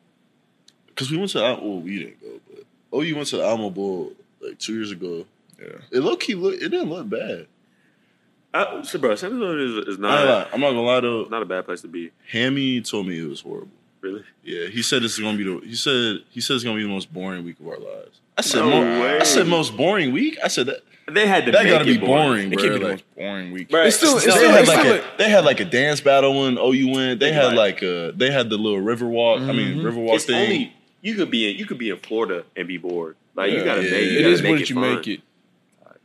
Because 0.87 1.11
we 1.11 1.17
went 1.17 1.29
to 1.31 1.37
the 1.39 1.45
Al- 1.45 1.61
well, 1.61 1.81
we 1.81 1.99
didn't 1.99 2.19
go, 2.21 2.39
but 2.49 2.63
oh, 2.91 3.01
you 3.01 3.15
went 3.15 3.27
to 3.29 3.37
the 3.37 3.43
Alamo 3.43 3.69
Bowl 3.69 4.13
like 4.41 4.59
two 4.59 4.73
years 4.73 4.91
ago. 4.91 5.25
Yeah. 5.59 5.77
It 5.91 5.99
low 5.99 6.15
key 6.15 6.35
look. 6.35 6.55
It 6.55 6.69
didn't 6.69 6.89
look 6.89 7.07
bad. 7.09 7.47
Uh, 8.53 8.83
so 8.83 8.99
bro, 8.99 9.15
San 9.15 9.31
Antonio 9.31 9.79
is, 9.81 9.87
is 9.87 9.97
not 9.97 10.25
lie. 10.25 10.47
I'm 10.53 10.59
not 10.59 10.69
gonna 10.71 10.81
lie 10.81 10.99
though. 10.99 11.23
not 11.29 11.41
a 11.41 11.45
bad 11.45 11.65
place 11.65 11.81
to 11.81 11.87
be. 11.87 12.11
Hammy 12.31 12.81
told 12.81 13.07
me 13.07 13.19
it 13.19 13.27
was 13.29 13.41
horrible. 13.41 13.69
Really? 14.01 14.23
Yeah, 14.43 14.67
he 14.67 14.81
said 14.81 15.03
this 15.03 15.13
is 15.13 15.19
gonna 15.19 15.37
be 15.37 15.43
the. 15.45 15.59
He 15.65 15.75
said 15.75 16.17
he 16.31 16.41
said 16.41 16.55
it's 16.55 16.63
gonna 16.63 16.75
be 16.75 16.83
the 16.83 16.89
most 16.89 17.13
boring 17.13 17.45
week 17.45 17.59
of 17.59 17.67
our 17.67 17.77
lives. 17.77 18.19
I 18.37 18.41
said, 18.41 18.59
No 18.61 18.69
mo- 18.83 19.01
way. 19.01 19.19
I 19.19 19.23
said 19.23 19.47
most 19.47 19.77
boring 19.77 20.11
week. 20.11 20.37
I 20.43 20.47
said 20.49 20.65
that 20.65 20.81
They 21.09 21.27
had 21.27 21.45
to 21.45 21.51
that 21.51 21.63
make 21.63 21.71
gotta 21.71 21.83
it 21.89 21.99
be 21.99 22.05
boring, 22.05 22.51
It 22.51 22.55
bro. 22.55 22.63
can't 22.63 22.73
be 22.73 22.79
the 22.83 22.91
most 22.91 23.15
boring 23.15 23.51
week. 23.51 23.71
Right. 23.71 23.87
It's 23.87 23.97
still, 23.97 24.15
it's 24.17 24.25
They 24.25 24.31
still, 24.31 24.41
they 24.41 24.51
had 24.51 24.59
it's 24.61 24.69
like 24.69 24.79
still 24.79 24.95
a, 24.95 25.17
they 25.17 25.29
had 25.29 25.45
like 25.45 25.59
a 25.59 25.65
dance 25.65 26.01
battle 26.01 26.37
when 26.41 26.57
OU 26.57 26.87
went. 26.93 27.19
They 27.19 27.27
Think 27.27 27.35
had 27.35 27.45
about 27.45 27.55
like 27.57 27.81
a 27.83 28.11
they 28.17 28.31
had 28.31 28.49
the 28.49 28.57
little 28.57 28.81
river 28.81 29.05
walk. 29.07 29.41
I 29.41 29.51
mean 29.53 29.77
Mhm. 29.77 29.83
river 29.85 29.99
walk 29.99 30.19
thing. 30.21 30.35
only 30.43 30.73
you 31.01 31.15
could 31.15 31.29
be 31.31 31.49
in 31.51 31.57
you 31.57 31.65
could 31.65 31.77
be 31.77 31.89
in 31.89 31.97
Florida 31.97 32.43
and 32.55 32.67
be 32.67 32.77
bored. 32.77 33.15
Like 33.35 33.51
Yeah. 33.51 33.57
you 33.59 33.63
gotta 33.65 33.83
Yeah. 33.83 33.91
make 33.91 34.03
you 34.11 34.19
it 34.19 34.21
gotta 34.21 34.33
is 34.33 34.41
make 34.41 34.51
what 34.51 34.61
it 34.61 34.69
you 34.69 34.75
fun. 34.75 34.95
make 34.95 35.07
it. 35.07 35.21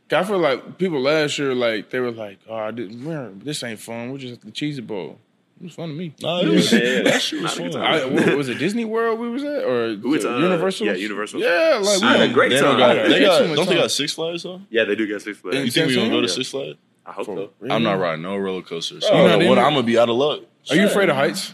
I 0.09 0.23
feel 0.23 0.37
like 0.39 0.77
people 0.77 1.01
last 1.01 1.37
year, 1.37 1.53
like 1.53 1.89
they 1.89 1.99
were 1.99 2.11
like, 2.11 2.39
"Oh, 2.47 2.55
I 2.55 2.71
didn't, 2.71 3.03
man, 3.03 3.41
this 3.43 3.61
ain't 3.63 3.79
fun. 3.79 4.11
We're 4.11 4.17
just 4.19 4.33
at 4.35 4.41
the 4.41 4.51
Cheesy 4.51 4.81
Bowl." 4.81 5.19
It 5.59 5.63
was 5.65 5.73
fun 5.73 5.89
to 5.89 5.95
me. 5.95 6.13
Nah, 6.21 6.41
it 6.41 6.47
was, 6.49 6.71
Yeah. 6.71 7.01
that 7.01 7.21
shit 7.21 7.41
was 7.41 7.57
Not 7.57 7.59
a 7.59 7.63
good 7.63 7.73
fun. 7.73 7.81
I, 7.81 8.05
what, 8.05 8.37
was 8.37 8.47
it 8.47 8.55
Disney 8.59 8.85
World 8.85 9.19
we 9.19 9.27
was 9.27 9.43
at 9.43 9.63
or 9.65 9.87
We 10.01 10.11
went 10.11 10.23
uh, 10.23 10.37
Universal? 10.37 10.85
yeah, 10.87 10.93
Universal. 10.93 11.39
Yeah, 11.41 11.81
like 11.83 11.99
we 12.01 12.07
I 12.07 12.17
had 12.17 12.29
a 12.29 12.33
great 12.33 12.49
they 12.51 12.55
time. 12.59 12.65
Don't, 12.65 12.77
got, 12.77 12.89
I 12.91 12.93
had 13.01 13.11
they 13.11 13.19
too 13.19 13.25
got, 13.25 13.47
much 13.47 13.55
don't 13.57 13.67
they 13.69 13.75
got 13.75 13.91
Six 13.91 14.13
Flags 14.13 14.43
though? 14.43 14.61
Yeah, 14.69 14.83
they 14.85 14.95
do 14.95 15.05
get 15.07 15.21
Six 15.21 15.39
Flags. 15.39 15.57
In 15.57 15.65
You 15.65 15.71
think 15.71 15.87
we 15.87 15.95
gonna 15.95 16.09
go 16.09 16.21
to 16.21 16.27
Yeah. 16.27 16.33
Six 16.33 16.49
Flags? 16.51 16.77
I 17.05 17.11
hope 17.11 17.25
For 17.25 17.35
so. 17.35 17.49
real? 17.59 17.71
I'm 17.73 17.83
not 17.83 17.99
riding 17.99 18.21
no 18.21 18.37
roller 18.37 18.61
coasters. 18.61 19.03
Oh, 19.03 19.13
you're 19.13 19.27
don't 19.27 19.39
not 19.39 19.43
know 19.43 19.49
what 19.49 19.57
I'm 19.59 19.73
gonna 19.73 19.83
be 19.83 19.97
out 19.97 20.09
of 20.09 20.15
luck. 20.15 20.41
Are 20.69 20.75
you 20.75 20.85
afraid 20.85 21.09
of 21.09 21.15
heights? 21.17 21.53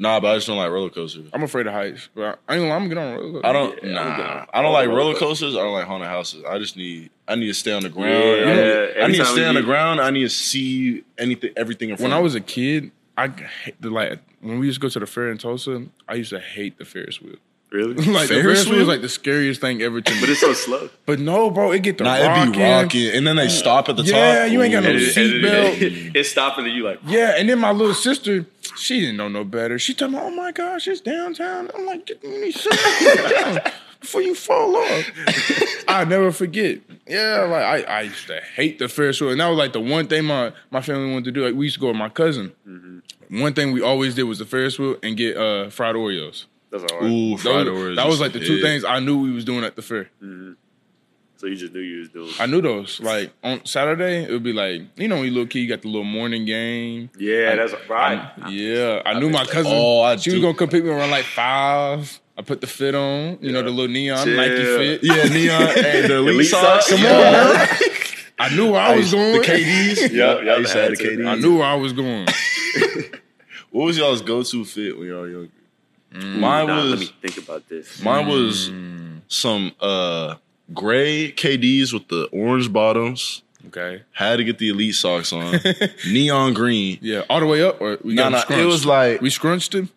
Nah, 0.00 0.20
but 0.20 0.28
I 0.28 0.34
just 0.36 0.46
don't 0.46 0.56
like 0.56 0.70
roller 0.70 0.90
coasters. 0.90 1.28
I'm 1.32 1.42
afraid 1.42 1.66
of 1.66 1.72
heights, 1.72 2.08
but 2.14 2.38
I 2.48 2.54
ain't 2.54 2.62
gonna 2.62 2.68
lie, 2.68 2.76
I'm 2.76 2.88
gonna 2.88 2.94
get 2.94 2.98
on 2.98 3.14
a 3.14 3.16
roller 3.18 3.32
coaster. 3.32 3.46
I 3.48 3.52
don't. 3.52 3.82
Yeah, 3.82 4.00
I'm 4.00 4.18
nah. 4.18 4.46
I 4.54 4.62
don't 4.62 4.72
like 4.72 4.86
Roller 4.86 4.98
roller 4.98 5.12
coasters. 5.14 5.48
coasters. 5.50 5.56
I 5.56 5.58
don't 5.64 5.72
like 5.72 5.86
haunted 5.86 6.08
houses. 6.08 6.44
I 6.48 6.58
just 6.58 6.76
need. 6.76 7.10
I 7.26 7.34
need 7.34 7.48
to 7.48 7.54
stay 7.54 7.72
on 7.72 7.82
the 7.82 7.88
ground. 7.88 8.12
Yeah, 8.14 8.30
I 8.30 8.54
need, 8.54 9.02
I 9.02 9.06
need 9.08 9.16
to 9.18 9.24
stay 9.26 9.44
on 9.44 9.54
the 9.56 9.62
ground. 9.62 10.00
I 10.00 10.10
need 10.10 10.22
to 10.22 10.28
see 10.30 11.02
anything, 11.18 11.50
everything 11.56 11.90
in 11.90 11.96
front. 11.96 12.10
When 12.12 12.18
I 12.18 12.22
was 12.22 12.36
a 12.36 12.40
kid, 12.40 12.92
I 13.16 13.28
hate 13.28 13.80
the 13.82 13.90
like 13.90 14.20
when 14.40 14.60
we 14.60 14.66
used 14.66 14.80
to 14.80 14.86
go 14.86 14.88
to 14.88 15.00
the 15.00 15.06
fair 15.06 15.30
in 15.30 15.38
Tulsa. 15.38 15.86
I 16.08 16.14
used 16.14 16.30
to 16.30 16.38
hate 16.40 16.78
the 16.78 16.84
Ferris 16.84 17.20
wheel. 17.20 17.36
Really? 17.70 17.94
like 17.94 18.04
the 18.04 18.10
Ferris 18.10 18.28
Ferris 18.28 18.64
wheel 18.66 18.72
wheel? 18.74 18.82
is 18.82 18.88
like 18.88 19.00
the 19.02 19.08
scariest 19.10 19.60
thing 19.60 19.82
ever 19.82 20.00
to 20.00 20.14
me. 20.14 20.20
but 20.20 20.28
it's 20.30 20.40
so 20.40 20.52
slow. 20.54 20.88
But 21.06 21.20
no, 21.20 21.50
bro, 21.50 21.72
it 21.72 21.82
get 21.82 21.98
the 21.98 22.04
Nah, 22.04 22.14
rocking. 22.14 22.42
it'd 22.42 22.52
be 22.54 22.60
rocking, 22.62 23.10
and 23.16 23.26
then 23.26 23.36
they 23.36 23.48
stop 23.48 23.88
at 23.88 23.96
the 23.96 24.02
top. 24.04 24.12
Yeah, 24.12 24.46
you 24.46 24.62
ain't 24.62 24.72
got 24.72 24.84
no 24.84 24.90
And 24.90 24.98
it- 24.98 25.16
and 25.16 25.26
it- 25.34 25.42
seatbelt. 25.42 26.12
It's 26.16 26.30
stopping 26.30 26.64
and 26.66 26.74
you 26.74 26.84
like 26.84 27.00
Yeah, 27.06 27.34
and 27.36 27.48
then 27.48 27.58
my 27.58 27.72
little 27.72 27.94
sister, 27.94 28.46
she 28.76 29.00
didn't 29.00 29.16
know 29.18 29.28
no 29.28 29.44
better. 29.44 29.78
She 29.78 29.92
told 29.94 30.12
me, 30.12 30.18
"Oh 30.20 30.30
my 30.30 30.52
gosh, 30.52 30.88
it's 30.88 31.00
downtown." 31.00 31.70
I'm 31.74 31.84
like, 31.86 32.06
"Get 32.06 32.22
me 32.24 32.50
sit 32.52 32.72
down 33.34 33.60
before 34.00 34.22
you 34.22 34.34
fall 34.34 34.76
off." 34.76 35.10
I 35.88 36.04
never 36.04 36.30
forget. 36.32 36.80
Yeah, 37.06 37.46
like 37.50 37.86
I, 37.88 37.92
I 37.98 38.00
used 38.02 38.26
to 38.28 38.40
hate 38.54 38.78
the 38.78 38.88
Ferris 38.88 39.20
wheel, 39.20 39.30
and 39.30 39.40
that 39.40 39.48
was 39.48 39.58
like 39.58 39.72
the 39.72 39.80
one 39.80 40.06
thing 40.06 40.24
my 40.26 40.52
my 40.70 40.80
family 40.80 41.10
wanted 41.10 41.24
to 41.26 41.32
do. 41.32 41.44
Like 41.44 41.54
we 41.54 41.66
used 41.66 41.76
to 41.76 41.80
go 41.80 41.88
with 41.88 41.96
my 41.96 42.08
cousin. 42.10 42.52
One 43.30 43.52
thing 43.54 43.72
we 43.72 43.82
always 43.82 44.14
did 44.14 44.22
was 44.24 44.38
the 44.38 44.46
Ferris 44.46 44.78
wheel 44.78 44.96
and 45.02 45.16
get 45.16 45.36
uh, 45.36 45.68
fried 45.70 45.94
Oreos. 45.96 46.44
That's 46.70 46.84
all 46.92 47.00
right. 47.00 47.10
Ooh, 47.10 47.36
fried 47.36 47.66
Those- 47.66 47.78
Oreos 47.78 47.96
that 47.96 48.06
was 48.06 48.20
like 48.20 48.32
the 48.32 48.40
two 48.40 48.54
hit. 48.56 48.62
things 48.62 48.84
I 48.84 49.00
knew 49.00 49.20
we 49.22 49.30
was 49.32 49.44
doing 49.44 49.64
at 49.64 49.76
the 49.76 49.82
fair. 49.82 50.04
Mm-hmm. 50.22 50.52
So 51.36 51.46
you 51.46 51.54
just 51.54 51.72
knew 51.72 51.78
you 51.80 52.00
was 52.00 52.08
doing. 52.08 52.30
I 52.40 52.46
knew 52.46 52.60
those. 52.60 52.98
Like 53.00 53.32
on 53.44 53.64
Saturday, 53.64 54.24
it 54.24 54.30
would 54.32 54.42
be 54.42 54.52
like 54.52 54.82
you 54.96 55.06
know 55.06 55.16
when 55.16 55.26
you 55.26 55.30
little 55.30 55.46
kid, 55.46 55.60
you 55.60 55.68
got 55.68 55.82
the 55.82 55.88
little 55.88 56.02
morning 56.04 56.44
game. 56.44 57.10
yeah, 57.18 57.54
that's 57.54 57.74
right. 57.88 58.28
Yeah, 58.48 59.02
I 59.06 59.18
knew 59.20 59.30
my 59.30 59.44
cousin. 59.44 59.70
Oh, 59.74 60.02
I 60.02 60.16
she 60.16 60.30
was 60.30 60.40
do- 60.40 60.42
gonna 60.42 60.54
come 60.54 60.68
pick 60.68 60.82
me 60.84 60.90
around 60.90 61.10
like 61.10 61.24
five. 61.24 62.20
I 62.36 62.42
put 62.42 62.60
the 62.60 62.66
fit 62.68 62.94
on, 62.94 63.38
you 63.40 63.50
know, 63.50 63.62
the 63.62 63.70
little 63.70 63.92
neon 63.92 64.24
Chill. 64.24 64.36
Nike 64.36 64.54
fit. 64.64 65.00
Yeah, 65.04 65.24
neon 65.24 65.62
and 65.84 66.08
the 66.10 66.16
elite 66.18 66.34
Elite 66.34 66.46
socks. 66.48 66.86
socks? 66.86 66.90
Come 66.90 67.02
Yeah. 67.02 67.66
on. 67.70 67.78
I 68.40 68.54
knew 68.54 68.70
where 68.70 68.80
I 68.80 68.96
was 68.96 69.10
going. 69.12 69.40
The 69.40 69.46
KDs. 69.46 70.12
Yup, 70.12 70.44
yup, 70.44 70.56
I 70.56 70.58
used 70.58 70.72
to 70.72 70.78
have 70.80 70.88
had 70.90 70.98
the 70.98 71.02
to. 71.04 71.16
KDs. 71.16 71.26
I 71.28 71.34
knew 71.36 71.56
where 71.58 71.66
I 71.66 71.74
was 71.74 71.92
going. 71.92 72.26
What 73.70 73.84
was 73.86 73.98
y'all's 73.98 74.22
go-to 74.22 74.64
fit 74.64 74.96
when 74.98 75.08
y'all 75.08 75.20
were 75.22 75.28
younger? 75.28 75.50
Mine 76.12 76.40
Nah, 76.40 76.64
let 76.64 76.90
was 76.92 77.00
me 77.00 77.06
think 77.20 77.36
about 77.38 77.68
this. 77.68 78.02
mine 78.02 78.26
was 78.26 78.70
some 79.28 79.72
uh 79.80 80.36
gray 80.72 81.30
KDs 81.32 81.92
with 81.92 82.08
the 82.08 82.24
orange 82.32 82.72
bottoms. 82.72 83.42
Okay. 83.66 84.02
Had 84.12 84.36
to 84.36 84.44
get 84.44 84.58
the 84.58 84.70
elite 84.70 84.94
socks 84.94 85.32
on. 85.32 85.58
Neon 86.06 86.54
green. 86.54 86.98
Yeah, 87.02 87.22
all 87.28 87.40
the 87.40 87.46
way 87.46 87.62
up, 87.62 87.80
or 87.80 87.98
we 88.02 88.14
Nah, 88.14 88.30
got 88.30 88.48
nah, 88.50 88.56
it 88.56 88.64
was 88.64 88.86
like 88.86 89.20
we 89.20 89.28
scrunched 89.30 89.74
him. 89.74 89.90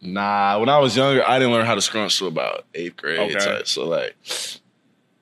Nah, 0.00 0.58
when 0.58 0.68
I 0.70 0.78
was 0.78 0.96
younger, 0.96 1.26
I 1.28 1.38
didn't 1.38 1.52
learn 1.52 1.66
how 1.66 1.74
to 1.74 1.82
scrunch 1.82 2.18
till 2.18 2.28
about 2.28 2.64
eighth 2.74 2.96
grade. 2.96 3.18
Okay. 3.18 3.38
type. 3.44 3.66
So 3.68 3.86
like, 3.86 4.16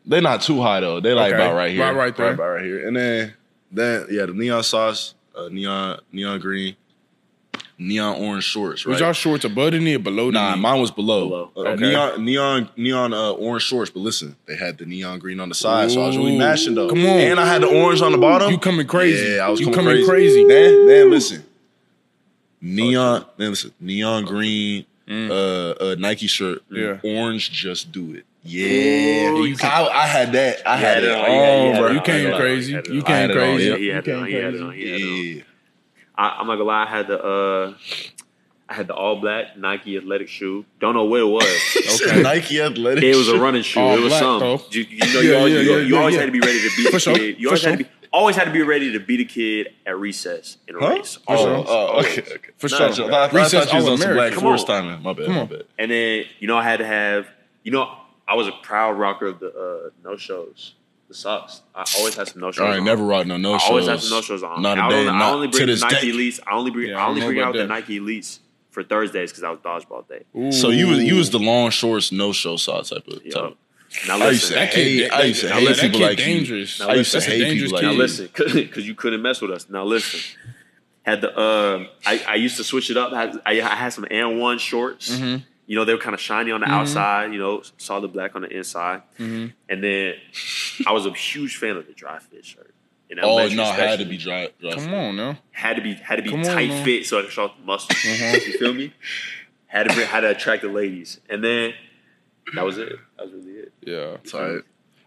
they're 0.07 0.23
not 0.23 0.43
too 0.43 0.61
high 0.61 0.81
though. 0.81 1.01
They're 1.01 1.17
like 1.17 1.33
Okay. 1.33 1.43
about 1.43 1.57
right 1.57 1.73
here, 1.73 1.83
Right- 1.83 1.95
right 1.95 2.17
there. 2.17 2.33
about 2.35 2.49
right 2.51 2.65
here. 2.65 2.87
And 2.87 2.97
then, 2.97 3.35
then 3.73 4.07
yeah, 4.11 4.27
the 4.27 4.35
neon 4.35 4.63
sauce, 4.63 5.15
uh, 5.35 5.49
neon 5.51 5.99
neon 6.13 6.39
green, 6.39 6.77
neon 7.79 8.17
orange 8.21 8.45
shorts. 8.45 8.85
Right? 8.85 8.93
Was 8.93 9.01
y'all 9.01 9.13
shorts 9.13 9.45
above 9.45 9.71
the 9.73 9.79
knee 9.79 9.95
or 9.95 9.99
below 10.01 10.27
the 10.27 10.33
Nah, 10.33 10.55
knee? 10.57 10.61
mine 10.61 10.81
was 10.81 10.91
below. 10.91 11.29
Below. 11.29 11.51
Uh, 11.57 11.61
Okay. 11.71 11.81
Neon, 11.91 12.25
neon, 12.25 12.69
neon, 12.77 13.15
uh, 13.15 13.31
orange 13.33 13.63
shorts. 13.63 13.91
But 13.91 14.01
listen, 14.01 14.35
they 14.47 14.57
had 14.57 14.79
the 14.79 14.85
neon 14.87 15.19
green 15.21 15.39
on 15.41 15.49
the 15.49 15.55
side, 15.55 15.91
so 15.91 16.03
I 16.03 16.07
was 16.09 16.17
really 16.17 16.37
mashing 16.37 16.75
though. 16.75 16.89
Come 16.89 17.01
on. 17.01 17.07
and 17.21 17.39
I 17.41 17.47
had 17.47 17.63
the 17.63 17.69
orange 17.69 18.03
on 18.03 18.13
the 18.13 18.19
bottom. 18.19 18.51
You 18.51 18.59
coming 18.59 18.87
crazy. 18.87 19.35
Yeah, 19.35 19.47
I 19.47 19.49
was 19.51 19.61
You 19.61 19.67
coming, 19.67 19.77
coming 19.81 20.07
crazy. 20.07 20.45
crazy. 20.45 20.45
Then, 20.49 20.87
then 20.87 21.11
listen, 21.11 21.45
neon. 22.61 23.25
Then 23.37 23.51
listen, 23.51 23.73
neon 23.81 24.25
green, 24.25 24.85
uh, 25.09 25.71
uh, 25.71 25.97
Nike 25.99 26.27
shirt. 26.27 26.63
Yeah. 26.71 26.99
orange. 27.05 27.51
Just 27.51 27.93
do 27.93 28.15
it. 28.15 28.25
Yeah, 28.45 29.33
Ooh, 29.33 29.45
you 29.45 29.57
can, 29.57 29.71
I, 29.71 29.89
I 29.89 30.07
had 30.07 30.33
that. 30.33 30.67
I 30.67 30.77
had, 30.77 31.03
had 31.03 31.05
it 31.05 31.11
it 31.11 31.17
on, 31.17 31.25
on, 31.25 31.27
you 31.67 31.73
had 31.83 31.95
You 31.95 32.01
came 32.01 32.25
had 32.25 32.35
it 32.35 32.37
crazy. 32.41 32.73
I 32.73 32.77
had 32.77 32.87
it 32.87 32.93
You 32.95 33.01
on. 33.01 33.07
I 33.07 33.17
had 33.17 33.29
came 33.31 33.37
crazy. 33.37 33.65
yeah. 33.69 33.77
He 33.77 33.85
You 33.85 33.93
came 33.93 34.03
crazy. 34.03 34.13
on. 34.15 34.27
He 34.29 34.35
had 34.35 34.55
it 34.55 34.63
on. 34.63 34.79
Yeah, 34.79 35.43
I, 36.19 36.39
I'm 36.41 36.47
not 36.47 36.55
gonna 36.57 36.65
lie. 36.65 36.83
I 36.85 36.87
had 36.87 37.07
the 37.07 37.23
uh, 37.23 37.75
I 38.69 38.75
had 38.75 38.87
the 38.89 38.95
all 38.95 39.21
black 39.21 39.57
Nike 39.57 39.97
athletic 39.97 40.29
shoe. 40.29 40.65
Don't 40.81 40.95
know 40.95 41.05
what 41.05 41.21
it 41.21 41.25
was. 41.25 42.01
okay. 42.03 42.21
Nike 42.23 42.61
athletic. 42.61 43.03
It 43.05 43.17
was 43.17 43.29
a 43.29 43.39
running 43.39 43.63
shoe. 43.63 43.81
All 43.81 43.97
it 43.97 44.01
was 44.01 44.09
black, 44.11 44.21
some. 44.21 44.41
though. 44.41 44.61
You, 44.71 44.83
you 44.83 44.99
know, 44.99 45.07
Yeah, 45.07 45.21
you, 45.23 45.37
always, 45.37 45.53
yeah, 45.55 45.61
you, 45.61 45.71
yeah, 45.71 45.77
you 45.79 45.95
yeah, 45.95 45.99
always 46.01 46.17
had 46.17 46.27
to 46.27 46.33
be 46.33 46.41
ready 46.41 46.61
to 46.61 46.71
beat 46.77 46.87
For 46.87 46.93
the 46.93 47.01
sure, 47.01 47.15
kid. 47.15 47.37
You 47.39 47.49
for 47.49 47.55
always 47.55 47.65
had 47.65 47.79
to 47.79 47.85
be 47.85 47.91
always 48.13 48.37
had 48.37 48.45
to 48.47 48.51
be 48.53 48.63
ready 48.63 48.93
to 48.93 48.99
beat 49.01 49.21
a 49.21 49.25
kid 49.25 49.69
at 49.87 49.99
recess 49.99 50.57
in 50.67 50.75
a 50.77 50.81
Huh? 50.81 50.89
race. 50.95 51.17
For 51.17 51.37
Always. 51.37 51.67
oh, 51.69 51.73
Always. 51.87 52.07
okay, 52.19 52.21
okay. 52.35 52.51
For 52.59 52.69
No, 52.69 52.77
sure. 52.93 53.07
I 53.07 53.11
thought, 53.11 53.35
I 53.35 53.37
Recess 53.43 53.73
you 53.73 53.77
was 53.79 53.89
on 53.89 53.99
some 53.99 54.15
Black 54.15 54.33
All-American. 54.33 54.41
Force 54.41 54.65
timing. 54.65 55.03
My 55.03 55.13
bad. 55.13 55.29
My 55.29 55.45
bad. 55.45 55.65
And 55.79 55.91
then 55.91 56.25
you 56.41 56.49
know 56.49 56.57
I 56.57 56.63
had 56.65 56.79
to 56.79 56.87
have 56.87 57.27
you 57.63 57.71
know 57.73 57.91
I 58.27 58.35
was 58.35 58.49
a 58.49 58.53
proud 58.63 58.99
rocker 58.99 59.27
of 59.29 59.41
the 59.41 59.49
uh, 59.49 59.91
no 60.09 60.17
shows, 60.17 60.75
the 61.09 61.15
socks. 61.15 61.63
I 61.75 61.85
always 61.99 62.15
had 62.17 62.29
some 62.29 62.41
no 62.41 62.53
shows. 62.53 62.61
All 62.61 62.69
right, 62.69 62.79
on. 62.79 62.85
never 62.85 63.05
rock 63.05 63.27
no 63.27 63.37
no 63.37 63.59
shows. 63.59 63.63
I 63.67 63.69
always 63.71 63.87
have 63.89 64.03
some 64.03 64.19
no 64.19 64.23
shows 64.23 64.43
on. 64.43 64.63
Not 64.63 64.79
a 64.79 64.83
I, 64.83 64.89
day. 64.91 64.95
only, 64.99 65.09
I 65.11 65.19
not 65.19 65.33
only 65.35 65.47
to 65.49 65.51
bring 65.53 65.67
the 65.67 65.73
this 65.73 65.83
Nike 65.83 66.13
day. 66.13 66.17
Elites. 66.19 66.41
I 66.47 66.53
only 66.55 66.71
bring 66.71 66.89
Yeah, 66.91 66.99
I 66.99 67.05
I 67.05 67.09
only 67.09 67.21
don't 67.21 67.29
bring 67.31 67.41
know 67.41 67.47
out 67.47 67.55
the 67.55 67.67
Nike 67.67 67.99
Elites 68.01 68.39
for 68.71 68.83
Thursdays 68.85 69.31
because 69.33 69.43
I 69.43 69.51
was 69.51 69.59
dodgeball 69.61 70.05
day. 70.09 70.51
So 70.53 70.71
you 70.71 70.89
was 70.89 71.03
you 71.03 71.17
was 71.17 71.31
the 71.31 71.39
long 71.39 71.71
shorts, 71.71 72.13
no 72.13 72.33
show 72.33 72.57
saw 72.57 72.83
type 72.83 73.07
of. 73.09 73.25
Yo. 73.25 73.31
Type. 73.49 73.57
Now 74.07 74.19
I 74.19 74.29
used 74.31 74.43
listen, 74.43 74.49
to 74.51 74.55
That 74.61 74.71
kid- 74.73 75.01
hate. 75.03 75.11
I 75.11 75.23
used 75.23 75.41
to 75.41 75.49
hate 75.51 75.65
that 75.69 75.79
people 75.79 76.01
like 76.01 76.19
dangerous. 76.19 76.79
you. 76.79 76.85
Now 76.87 76.93
I 76.93 76.97
used 76.97 77.13
to 77.13 77.21
hate 77.23 77.55
people 77.59 77.73
like 77.73 77.83
dangerous 77.83 77.83
now 77.83 77.93
listen, 77.93 78.29
because 78.67 78.87
you 78.87 78.95
couldn't 78.95 79.23
mess 79.23 79.41
with 79.41 79.51
us. 79.51 79.69
Now 79.71 79.85
listen, 79.85 80.21
had 81.03 81.23
the 81.23 81.35
uh, 81.35 81.87
I, 82.05 82.23
I 82.29 82.35
used 82.35 82.59
to 82.59 82.65
switch 82.65 82.91
it 82.91 82.99
up. 82.99 83.13
I, 83.15 83.33
I 83.47 83.55
had 83.75 83.89
some 83.91 84.07
and 84.11 84.39
one 84.39 84.59
shorts. 84.59 85.11
Mm-hmm. 85.11 85.43
You 85.69 85.77
know 85.77 85.85
they 85.85 85.93
were 85.95 86.01
kind 86.01 86.15
of 86.15 86.21
shiny 86.21 86.51
on 86.51 86.63
the 86.63 86.67
outside. 86.67 87.33
You 87.33 87.39
know, 87.39 87.63
solid 87.77 88.13
black 88.13 88.35
on 88.35 88.43
the 88.43 88.49
inside. 88.49 89.03
Mm-hmm. 89.19 89.49
And 89.69 89.85
then 89.85 90.15
I 90.87 90.93
was 90.93 91.07
a 91.07 91.13
huge 91.13 91.57
fan 91.59 91.77
of 91.77 91.87
the 91.87 91.93
dry 91.93 92.19
fit 92.19 92.45
shirt. 92.45 92.75
In 93.11 93.19
Oh 93.21 93.39
elementary 93.39 93.57
no, 93.57 93.65
had 93.73 93.99
to 94.01 94.05
be 94.05 94.17
dry. 94.19 94.49
dry 94.61 94.73
Come 94.73 94.93
on 94.95 95.17
now. 95.17 95.39
had 95.53 95.77
to 95.77 95.83
be 95.83 95.95
had 95.95 96.17
to 96.17 96.23
be 96.23 96.31
Come 96.31 96.43
tight 96.43 96.69
man. 96.69 96.85
fit 96.85 97.07
so 97.07 97.19
I 97.19 97.23
could 97.23 97.31
show 97.33 97.45
off 97.45 97.57
the 97.59 97.65
muscles. 97.65 97.93
Uh-huh. 98.05 98.37
You 98.47 98.59
feel 98.59 98.75
me? 98.75 98.93
Had 99.67 99.89
to 99.89 99.95
bring, 99.95 100.07
had 100.07 100.21
to 100.21 100.31
attract 100.31 100.63
the 100.63 100.69
ladies, 100.69 101.21
and 101.29 101.45
then 101.45 101.75
that 102.55 102.65
was 102.65 102.79
it. 102.79 102.95
That 103.19 103.27
was 103.27 103.35
really 103.35 103.59
it. 103.61 103.73
Yeah. 103.83 104.17
Sorry. 104.25 104.63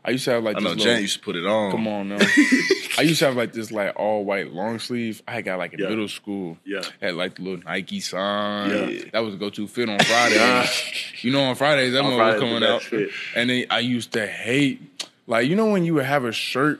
I 0.06 0.12
used 0.12 0.26
to 0.26 0.32
have 0.32 0.44
like 0.44 0.58
I 0.58 0.60
this 0.60 0.64
know 0.64 0.70
little, 0.72 0.86
Jan 0.86 1.02
used 1.02 1.18
to 1.18 1.24
put 1.24 1.36
it 1.36 1.46
on. 1.46 1.72
Come 1.72 1.88
on 1.88 2.10
now. 2.10 2.18
I 3.02 3.04
used 3.04 3.20
to 3.20 3.26
have 3.26 3.36
like 3.36 3.52
this 3.52 3.72
like 3.72 3.94
all 3.96 4.24
white 4.24 4.54
long 4.54 4.78
sleeve. 4.78 5.24
I 5.28 5.42
got 5.42 5.58
like 5.58 5.74
in 5.74 5.80
Yeah. 5.80 5.90
middle 5.90 6.08
school. 6.08 6.58
Yeah. 6.64 6.82
Had 7.02 7.16
like 7.16 7.36
the 7.36 7.42
little 7.42 7.64
Nike 7.66 8.00
sign. 8.00 8.70
Yeah. 8.70 9.04
That 9.12 9.20
was 9.24 9.34
a 9.34 9.38
go 9.38 9.50
to 9.50 9.68
fit 9.68 9.90
on 9.90 9.98
Friday. 10.00 10.66
You 11.24 11.32
know, 11.32 11.42
on 11.44 11.56
Fridays 11.56 11.94
that 11.94 12.04
On 12.04 12.16
one 12.16 12.18
was 12.18 12.40
coming 12.40 12.64
out. 12.64 12.82
fit. 12.84 13.10
And 13.36 13.50
then 13.50 13.66
I 13.70 13.80
used 13.80 14.12
to 14.14 14.26
hate 14.28 14.82
like 15.28 15.48
you 15.48 15.56
know 15.56 15.66
when 15.72 15.84
you 15.84 15.96
would 15.96 16.06
have 16.06 16.26
a 16.26 16.32
shirt. 16.32 16.80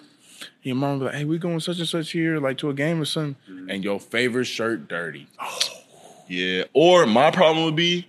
Your 0.64 0.76
mom 0.76 0.94
would 0.94 1.00
be 1.00 1.06
like, 1.06 1.16
"Hey, 1.16 1.26
we 1.26 1.38
going 1.40 1.60
such 1.60 1.80
and 1.80 1.88
such 1.88 2.12
here, 2.12 2.40
like 2.40 2.60
to 2.60 2.70
a 2.70 2.74
game 2.76 3.02
or 3.02 3.06
something," 3.06 3.36
Mm-hmm. 3.50 3.70
and 3.72 3.84
your 3.84 4.00
favorite 4.00 4.46
shirt 4.46 4.88
dirty. 4.88 5.26
Oh. 5.40 5.60
Yeah. 6.28 6.64
Or 6.74 7.06
my 7.08 7.32
problem 7.32 7.66
would 7.66 7.76
be 7.76 8.08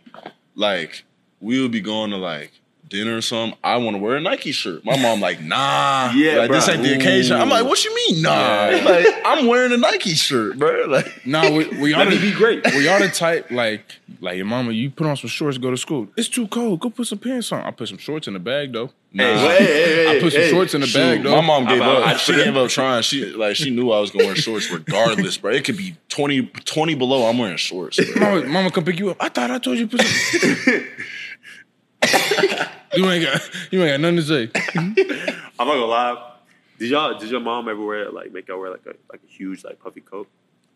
like 0.55 1.05
we 1.41 1.61
would 1.63 1.71
be 1.73 1.81
going 1.81 2.11
to 2.11 2.17
like 2.19 2.53
dinner 2.93 3.17
or 3.17 3.23
something. 3.23 3.59
I 3.65 3.79
want 3.79 3.97
to 3.97 4.03
wear 4.03 4.17
a 4.17 4.21
Nike 4.21 4.53
shirt. 4.53 4.85
My 4.85 4.97
mom 5.01 5.21
like, 5.21 5.41
nah. 5.55 6.13
Yeah, 6.15 6.37
like, 6.41 6.51
this 6.51 6.69
ain't 6.69 6.83
the 6.83 6.95
occasion. 6.95 7.41
I'm 7.41 7.49
like, 7.49 7.65
what 7.65 7.83
you 7.85 7.95
mean, 7.95 8.23
nah? 8.23 8.69
Yeah. 8.69 8.83
Like 8.93 9.07
I'm 9.25 9.47
wearing 9.47 9.73
a 9.73 9.77
Nike 9.79 10.15
shirt, 10.15 10.59
bro. 10.59 10.85
Like 10.89 11.27
Nah, 11.27 11.51
we, 11.51 11.67
we 11.81 11.95
ought 11.95 12.05
to 12.11 12.21
be 12.21 12.33
great. 12.33 12.65
We 12.75 12.87
ought 12.89 12.99
to 12.99 13.09
type 13.09 13.51
like 13.51 13.85
like 14.21 14.37
your 14.37 14.45
mama. 14.47 14.73
You 14.73 14.91
put 14.91 15.07
on 15.07 15.17
some 15.17 15.29
shorts, 15.31 15.57
go 15.57 15.71
to 15.71 15.77
school. 15.77 16.09
It's 16.17 16.29
too 16.29 16.47
cold. 16.49 16.81
Go 16.81 16.91
put 16.91 17.07
some 17.07 17.19
pants 17.19 17.51
on. 17.53 17.63
I 17.65 17.71
put 17.71 17.89
some 17.89 17.99
shorts 17.99 18.27
in 18.29 18.35
the 18.35 18.41
bag 18.41 18.73
though. 18.73 18.91
nah. 19.13 19.25
Hey, 19.25 19.57
hey, 19.59 19.65
hey, 20.05 20.17
I 20.19 20.21
put 20.21 20.33
some 20.33 20.43
hey, 20.43 20.51
shorts 20.51 20.75
in 20.75 20.81
the 20.83 20.87
Shoot, 20.87 20.99
bag 20.99 21.23
though. 21.23 21.37
my 21.37 21.41
mom 21.47 21.65
gave 21.67 21.81
I'm- 21.81 21.97
up. 22.03 22.07
I- 22.07 22.17
she 22.17 22.35
gave 22.35 22.57
up 22.57 22.69
trying. 22.69 23.03
She 23.03 23.25
like 23.33 23.57
she 23.57 23.71
knew 23.71 23.91
I 23.91 24.01
was 24.01 24.11
going 24.11 24.25
to 24.25 24.27
wear 24.27 24.37
shorts 24.37 24.71
regardless, 24.71 25.39
bro. 25.39 25.53
It 25.53 25.65
could 25.65 25.77
be 25.79 25.97
20, 26.11 26.43
20 26.65 26.95
below. 26.97 27.27
I'm 27.29 27.39
wearing 27.39 27.57
shorts. 27.57 27.99
Bro. 28.15 28.21
Mama, 28.43 28.47
mama 28.49 28.71
come 28.71 28.85
pick 28.85 28.99
you 28.99 29.11
up. 29.11 29.17
I 29.21 29.29
thought 29.31 29.51
I 29.51 29.59
told 29.59 29.79
you 29.79 29.87
to 29.87 29.97
put 29.97 30.07
some. 30.07 30.87
you 32.95 33.09
ain't 33.11 33.25
got 33.25 33.51
you 33.71 33.83
ain't 33.83 33.93
got 33.93 34.01
nothing 34.01 34.17
to 34.17 34.23
say. 34.23 34.51
I'm 35.59 35.69
not 35.69 35.75
gonna 35.75 35.85
lie. 35.87 36.33
Did 36.79 36.91
y'all? 36.91 37.19
Did 37.19 37.31
your 37.31 37.41
mom 37.41 37.69
ever 37.69 37.85
wear 37.85 38.11
like 38.11 38.33
make 38.33 38.49
y'all 38.49 38.59
wear 38.61 38.71
like 38.71 38.87
a 38.87 38.95
like 39.11 39.21
a 39.25 39.31
huge 39.31 39.65
like 39.65 39.79
puffy 39.81 40.01
coat? 40.01 40.29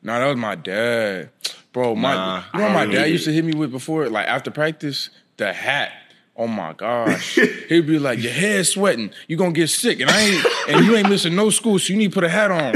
Nah, 0.02 0.18
that 0.20 0.26
was 0.26 0.36
my 0.36 0.54
dad, 0.54 1.30
bro. 1.72 1.94
My 1.94 2.14
Nah, 2.14 2.42
you 2.54 2.60
know 2.60 2.66
what 2.66 2.72
my 2.74 2.86
dad 2.86 2.98
hated 2.98 3.12
used 3.12 3.24
to 3.24 3.32
hit 3.32 3.44
me 3.44 3.54
with 3.54 3.70
before, 3.72 4.08
like 4.08 4.28
after 4.28 4.50
practice, 4.50 5.10
the 5.36 5.52
hat. 5.52 5.92
Oh 6.36 6.46
my 6.46 6.74
gosh, 6.74 7.34
he'd 7.68 7.86
be 7.86 7.98
like, 7.98 8.22
"Your 8.22 8.32
head's 8.32 8.68
sweating. 8.68 9.10
you're 9.26 9.38
gonna 9.38 9.52
get 9.52 9.68
sick, 9.68 10.00
and 10.00 10.10
I 10.10 10.20
ain't, 10.20 10.46
and 10.68 10.84
you 10.86 10.94
ain't 10.96 11.08
missing 11.08 11.34
no 11.34 11.50
school, 11.50 11.78
so 11.78 11.92
you 11.92 11.98
need 11.98 12.12
to 12.12 12.14
put 12.14 12.24
a 12.24 12.28
hat 12.28 12.50
on." 12.50 12.74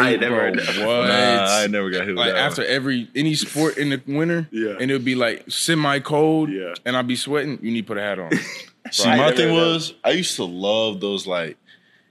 I 0.00 0.10
ain't 0.12 0.20
bro, 0.20 0.28
never 0.30 0.40
heard. 0.40 0.56
What? 0.86 1.08
Nah, 1.08 1.46
I 1.58 1.66
never 1.66 1.90
got 1.90 2.06
hit 2.06 2.14
like 2.16 2.32
that. 2.32 2.36
after 2.38 2.64
every 2.64 3.08
any 3.14 3.34
sport 3.34 3.76
in 3.78 3.90
the 3.90 4.02
winter, 4.06 4.48
Yeah. 4.50 4.76
and 4.80 4.90
it 4.90 4.94
would 4.94 5.04
be 5.04 5.14
like 5.14 5.44
semi 5.50 5.98
cold, 6.00 6.50
Yeah. 6.50 6.74
and 6.84 6.96
I'd 6.96 7.06
be 7.06 7.16
sweating. 7.16 7.58
You 7.62 7.70
need 7.72 7.82
to 7.82 7.86
put 7.86 7.98
a 7.98 8.02
hat 8.02 8.18
on. 8.18 8.30
See, 8.90 9.08
my 9.08 9.32
thing 9.32 9.48
heard 9.48 9.50
that. 9.50 9.52
was 9.54 9.94
I 10.04 10.10
used 10.10 10.36
to 10.36 10.44
love 10.44 11.00
those 11.00 11.26
like, 11.26 11.56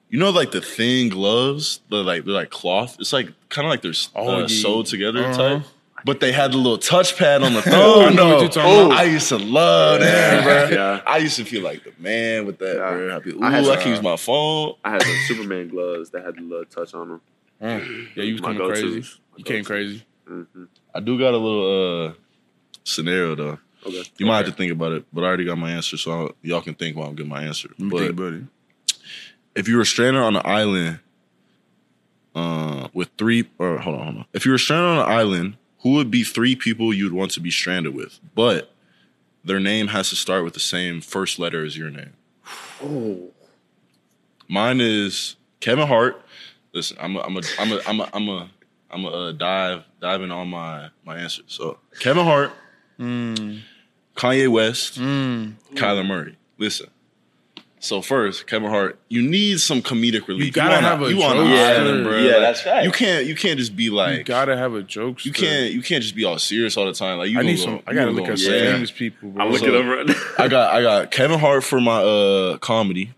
you 0.10 0.20
know, 0.20 0.32
like 0.32 0.52
the 0.52 0.62
thin 0.62 1.10
gloves. 1.10 1.82
They're 1.90 2.00
like 2.02 2.26
they're 2.26 2.34
like 2.34 2.50
cloth. 2.50 2.98
It's 3.00 3.14
like 3.14 3.28
kind 3.50 3.66
of 3.68 3.70
like 3.72 3.82
they're 3.82 3.94
Oh, 4.16 4.36
uh, 4.36 4.40
yeah. 4.42 4.48
sewed 4.48 4.86
together 4.88 5.24
Uh-huh. 5.26 5.38
type. 5.60 5.64
But 6.06 6.20
they 6.20 6.34
had 6.34 6.52
the 6.52 6.58
little 6.58 6.78
touch 6.80 7.16
pad 7.18 7.44
on 7.44 7.54
the 7.54 7.62
thumb. 7.74 8.10
I 8.10 8.10
no. 8.10 8.40
you're 8.42 8.50
talking 8.50 8.88
about. 8.88 8.92
I 9.00 9.04
used 9.04 9.30
to 9.30 9.38
love 9.38 10.02
that, 10.02 10.44
bro. 10.44 10.70
Yeah. 10.78 11.02
I 11.08 11.18
used 11.20 11.38
to 11.38 11.46
feel 11.46 11.64
like 11.64 11.86
the 11.86 11.94
man 11.98 12.46
with 12.46 12.58
that, 12.60 12.76
Yeah. 12.76 12.90
bro. 12.92 13.16
I'd 13.16 13.24
be, 13.24 13.32
ooh, 13.32 13.40
I 13.42 13.60
I, 13.60 13.62
can 13.62 13.80
some- 13.84 13.90
use 13.92 14.02
my 14.02 14.18
phone. 14.18 14.74
I 14.84 14.92
had 14.92 15.02
the 15.02 15.16
Superman 15.28 15.70
gloves 15.70 16.10
that 16.10 16.26
had 16.26 16.36
the 16.36 16.42
little 16.42 16.66
touch 16.66 16.94
on 16.94 17.08
them. 17.08 17.22
Mm. 17.64 18.08
Yeah, 18.16 18.24
you 18.24 18.34
was 18.34 18.42
My 18.42 18.54
coming 18.54 18.68
crazy. 18.68 19.10
You 19.38 19.44
came 19.44 19.64
go-tos. 19.64 19.68
crazy. 19.68 20.06
I 20.94 21.00
do 21.00 21.18
got 21.18 21.34
a 21.34 21.38
little 21.38 22.08
uh 22.10 22.14
scenario 22.84 23.36
though. 23.36 23.60
Okay. 23.86 24.04
You 24.18 24.26
might 24.26 24.38
have 24.38 24.46
to 24.46 24.52
think 24.54 24.72
about 24.72 24.92
it, 24.94 25.06
but 25.12 25.24
I 25.24 25.28
already 25.28 25.46
got 25.46 25.58
my 25.58 25.72
answer, 25.72 25.98
so 25.98 26.12
I'll, 26.12 26.32
y'all 26.42 26.62
can 26.62 26.74
think 26.76 26.96
while 26.96 27.08
I'm 27.10 27.16
getting 27.16 27.30
my 27.30 27.44
answer. 27.44 27.70
Let 27.72 27.80
me 27.80 27.90
But 27.90 27.98
think 28.00 28.12
about 28.12 28.34
it. 28.34 28.44
if 29.56 29.68
you 29.68 29.76
were 29.78 29.84
stranded 29.86 30.22
on 30.22 30.36
an 30.38 30.42
island 30.46 31.00
uh, 32.36 32.88
with 32.94 33.10
three, 33.18 33.50
or 33.60 33.78
hold 33.80 33.98
on, 33.98 34.04
hold 34.06 34.18
on. 34.20 34.26
If 34.34 34.46
you 34.46 34.52
were 34.54 34.58
stranded 34.58 34.88
on 34.90 35.06
an 35.06 35.12
island, 35.12 35.58
who 35.80 35.92
would 35.96 36.10
be 36.10 36.24
three 36.24 36.56
people 36.56 36.94
you'd 36.94 37.12
want 37.12 37.32
to 37.32 37.42
be 37.42 37.52
stranded 37.52 37.94
with? 37.94 38.20
But 38.34 38.72
their 39.44 39.60
name 39.60 39.88
has 39.88 40.10
to 40.12 40.16
start 40.16 40.46
with 40.46 40.54
the 40.54 40.60
same 40.62 41.02
first 41.02 41.38
letter 41.38 41.66
as 41.66 41.78
your 41.78 41.90
name. 41.90 42.14
Oh. 42.82 43.32
Mine 44.48 44.80
is 44.80 45.36
Kevin 45.60 45.88
Hart. 45.88 46.23
Listen, 46.74 46.98
I'm 47.00 47.16
a, 47.16 47.20
I'm 47.22 47.38
a, 47.38 47.42
I'm 47.60 47.72
a, 47.72 47.80
I'm 47.88 48.00
a, 48.00 48.10
I'm 48.14 48.30
a, 48.30 48.50
I'm 48.92 49.06
a 49.06 49.08
uh, 49.10 49.32
dive 49.32 49.84
diving 50.02 50.32
on 50.32 50.48
my 50.50 50.90
my 51.06 51.18
answer. 51.18 51.44
So 51.48 51.78
Kevin 52.00 52.26
Hart, 52.26 52.52
Kanye 53.00 54.48
West, 54.50 55.00
Mm. 55.00 55.54
Kyler 55.76 56.06
Murray. 56.06 56.38
Listen. 56.58 56.88
So 57.80 58.02
first, 58.02 58.48
Kevin 58.48 58.70
Hart, 58.70 58.98
you 59.10 59.22
need 59.22 59.60
some 59.60 59.82
comedic 59.82 60.28
relief. 60.30 60.46
You 60.46 60.52
gotta 60.54 60.78
on 60.78 60.84
have 60.84 61.02
a 61.02 61.10
you 61.14 61.22
on 61.22 61.38
an 61.38 61.48
jokester. 61.48 61.76
island, 61.80 62.04
bro. 62.06 62.18
Yeah, 62.18 62.32
Like, 62.34 62.40
that's 62.42 62.66
right. 62.66 62.84
You 62.86 62.92
can't 62.92 63.26
you 63.26 63.36
can't 63.36 63.60
just 63.60 63.76
be 63.76 63.90
like 63.90 64.20
you 64.20 64.24
gotta 64.24 64.56
have 64.56 64.74
a 64.74 64.84
joke. 64.84 65.26
you 65.26 65.34
can't 65.34 65.74
you 65.74 65.82
can't 65.82 66.02
just 66.02 66.16
be 66.16 66.24
all 66.24 66.40
serious 66.40 66.78
all 66.78 66.86
the 66.86 66.94
time. 66.94 67.18
Like 67.18 67.30
you 67.30 67.40
I 67.40 67.42
need 67.42 67.58
go- 67.58 67.64
some. 67.64 67.82
I 67.86 67.94
gotta 67.94 68.12
look 68.12 68.28
go 68.28 68.32
at 68.34 68.40
some 68.40 68.54
insane. 68.54 68.74
famous 68.74 68.92
people. 68.92 69.30
Bro. 69.32 69.46
I'm 69.46 69.52
looking 69.52 69.68
So- 69.70 69.76
over 69.76 69.96
right. 69.98 70.10
I 70.40 70.48
got 70.48 70.74
I 70.74 70.82
got 70.82 71.12
Kevin 71.18 71.40
Hart 71.40 71.64
for 71.66 71.82
my 71.82 72.02
uh 72.02 72.58
comedy. 72.60 73.12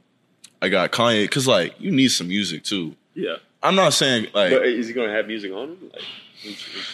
I 0.63 0.69
got 0.69 0.91
Kanye 0.91 1.25
because 1.25 1.47
like 1.47 1.79
you 1.79 1.91
need 1.91 2.09
some 2.09 2.27
music 2.29 2.63
too. 2.63 2.95
yeah. 3.13 3.35
I'm 3.65 3.75
not 3.75 3.93
saying 3.93 4.27
like 4.33 4.51
But 4.51 4.65
is 4.65 4.87
he 4.87 4.93
gonna 4.93 5.11
have 5.13 5.27
music 5.27 5.51
on 5.51 5.69
him? 5.69 5.91
Like, 5.93 6.01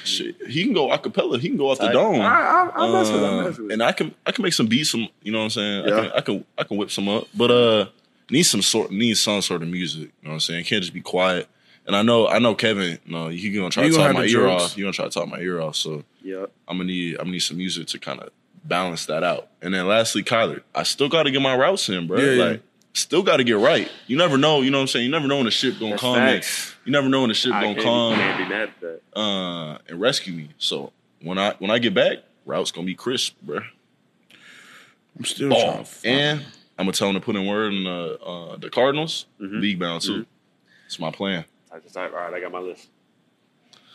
Shit, 0.05 0.36
he 0.47 0.63
can 0.63 0.74
go 0.74 0.88
acapella. 0.89 1.39
He 1.39 1.49
can 1.49 1.57
go 1.57 1.72
off 1.72 1.78
the 1.80 1.86
I- 1.88 1.91
dome. 1.93 2.22
I, 2.22 2.26
I, 2.26 2.72
I 2.76 2.91
mess 2.91 3.11
with. 3.11 3.24
I 3.24 3.28
Uh, 3.28 3.43
mess 3.43 3.57
with 3.57 3.72
and 3.72 3.84
I 3.84 3.91
can 3.91 4.13
I 4.26 4.32
can 4.32 4.43
make 4.43 4.53
some 4.53 4.67
beats. 4.67 4.89
Some 4.91 5.07
you 5.24 5.32
know 5.32 5.39
what 5.39 5.43
I'm 5.45 5.49
saying. 5.49 5.88
Yeah. 5.88 5.95
I, 5.97 6.01
can, 6.01 6.11
I 6.11 6.22
can 6.22 6.45
I 6.59 6.63
can 6.63 6.78
whip 6.78 6.91
some 6.91 7.09
up. 7.09 7.28
But 7.36 7.51
uh, 7.51 7.86
need 8.30 8.43
some 8.43 8.61
sort 8.61 8.91
need 8.91 9.15
some 9.17 9.41
sort 9.41 9.61
of 9.61 9.67
music. 9.67 10.03
You 10.03 10.07
know 10.24 10.30
what 10.30 10.34
I'm 10.36 10.39
saying. 10.39 10.63
Can't 10.65 10.82
just 10.82 10.93
be 10.93 11.01
quiet. 11.01 11.47
And 11.86 11.95
I 11.95 12.01
know 12.03 12.28
I 12.28 12.39
know 12.39 12.55
Kevin. 12.55 12.99
No, 13.05 13.28
he 13.28 13.51
gonna 13.51 13.69
try 13.69 13.84
He 13.84 13.89
to 13.89 13.97
talk 13.97 14.13
my 14.13 14.22
ear 14.24 14.28
jokes. 14.30 14.63
off. 14.63 14.74
He 14.76 14.82
gonna 14.82 14.93
try 14.93 15.05
to 15.05 15.11
talk 15.11 15.28
my 15.28 15.39
ear 15.39 15.59
off. 15.59 15.76
So 15.76 16.03
yeah. 16.24 16.45
I'm 16.67 16.78
gonna 16.78 16.86
need 16.86 17.13
I'm 17.15 17.22
gonna 17.26 17.32
need 17.32 17.39
some 17.39 17.57
music 17.57 17.88
to 17.88 17.99
kind 17.99 18.19
of 18.22 18.30
balance 18.63 19.07
that 19.07 19.24
out. 19.24 19.49
And 19.61 19.74
then 19.74 19.88
lastly, 19.88 20.24
Kyler, 20.24 20.61
I 20.76 20.84
still 20.84 21.09
got 21.09 21.24
to 21.24 21.32
get 21.32 21.41
my 21.41 21.55
routes 21.57 21.89
in, 21.89 22.07
bro. 22.07 22.19
Yeah, 22.19 22.32
yeah. 22.51 22.57
Like 22.92 22.98
still 22.98 23.24
got 23.24 23.38
to 23.38 23.44
get 23.44 23.58
right. 23.58 23.89
You 24.08 24.18
never 24.18 24.38
know. 24.38 24.62
You 24.62 24.72
know 24.72 24.78
what 24.78 24.82
I'm 24.84 24.88
saying. 24.88 25.06
You 25.06 25.12
never 25.12 25.28
know 25.28 25.38
when 25.38 25.46
the 25.46 25.52
ship 25.52 25.76
gonna 25.80 25.92
That's 25.92 26.02
come. 26.02 26.16
and- 26.18 26.44
facts. 26.44 26.76
You 26.86 26.92
never 26.92 27.10
know 27.10 27.22
when 27.22 27.30
the 27.30 27.36
ship 27.36 27.54
I 27.54 27.62
gonna 27.62 27.76
can't, 27.76 27.86
come 27.86 28.16
can't 28.16 28.38
be 28.39 28.50
mad 28.54 28.70
at 28.70 28.82
that. 28.82 29.20
uh, 29.20 29.78
and 29.88 30.02
rescue 30.02 30.34
me. 30.34 30.50
So 30.58 30.92
when 31.22 31.38
I 31.38 31.54
when 31.60 31.70
I 31.72 31.78
get 31.78 31.94
back, 31.94 32.18
routes 32.46 32.72
gonna 32.72 32.88
be 32.88 32.96
crisp, 32.96 33.36
bro. 33.44 33.60
I'm 35.18 35.26
still 35.26 35.50
Ball. 35.50 35.62
trying 35.62 35.78
to 35.84 35.86
find- 35.86 36.16
And 36.16 36.39
I'm 36.80 36.86
gonna 36.86 36.92
tell 36.94 37.08
him 37.10 37.14
to 37.16 37.20
put 37.22 37.36
in 37.36 37.46
word 37.46 37.74
in 37.74 37.84
the 37.84 38.20
uh, 38.20 38.58
the 38.58 38.70
Cardinals 38.72 39.26
Mhm. 39.39 39.62
league 39.62 39.80
bound 39.80 40.02
too. 40.02 40.22
Mhm. 40.22 40.26
It's 40.88 41.00
my 41.00 41.12
plan. 41.12 41.46
I 41.72 41.80
just 41.80 41.94
type, 41.94 42.12
all 42.14 42.18
right, 42.20 42.34
I 42.34 42.39
got 42.39 42.52
my 42.52 42.60
list. 42.60 42.88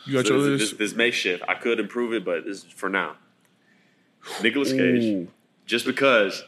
You 0.05 0.13
got 0.13 0.25
So 0.25 0.35
your 0.35 0.49
this, 0.51 0.61
list? 0.61 0.77
this, 0.79 0.91
this 0.91 0.97
makeshift, 0.97 1.43
I 1.47 1.55
could 1.55 1.79
improve 1.79 2.13
it, 2.13 2.23
but 2.25 2.45
this 2.45 2.59
is 2.59 2.63
for 2.63 2.87
now. 2.89 3.17
Nicolas 4.41 4.71
Cage, 4.71 5.03
Ooh. 5.03 5.27
just 5.65 5.85
because 5.85 6.43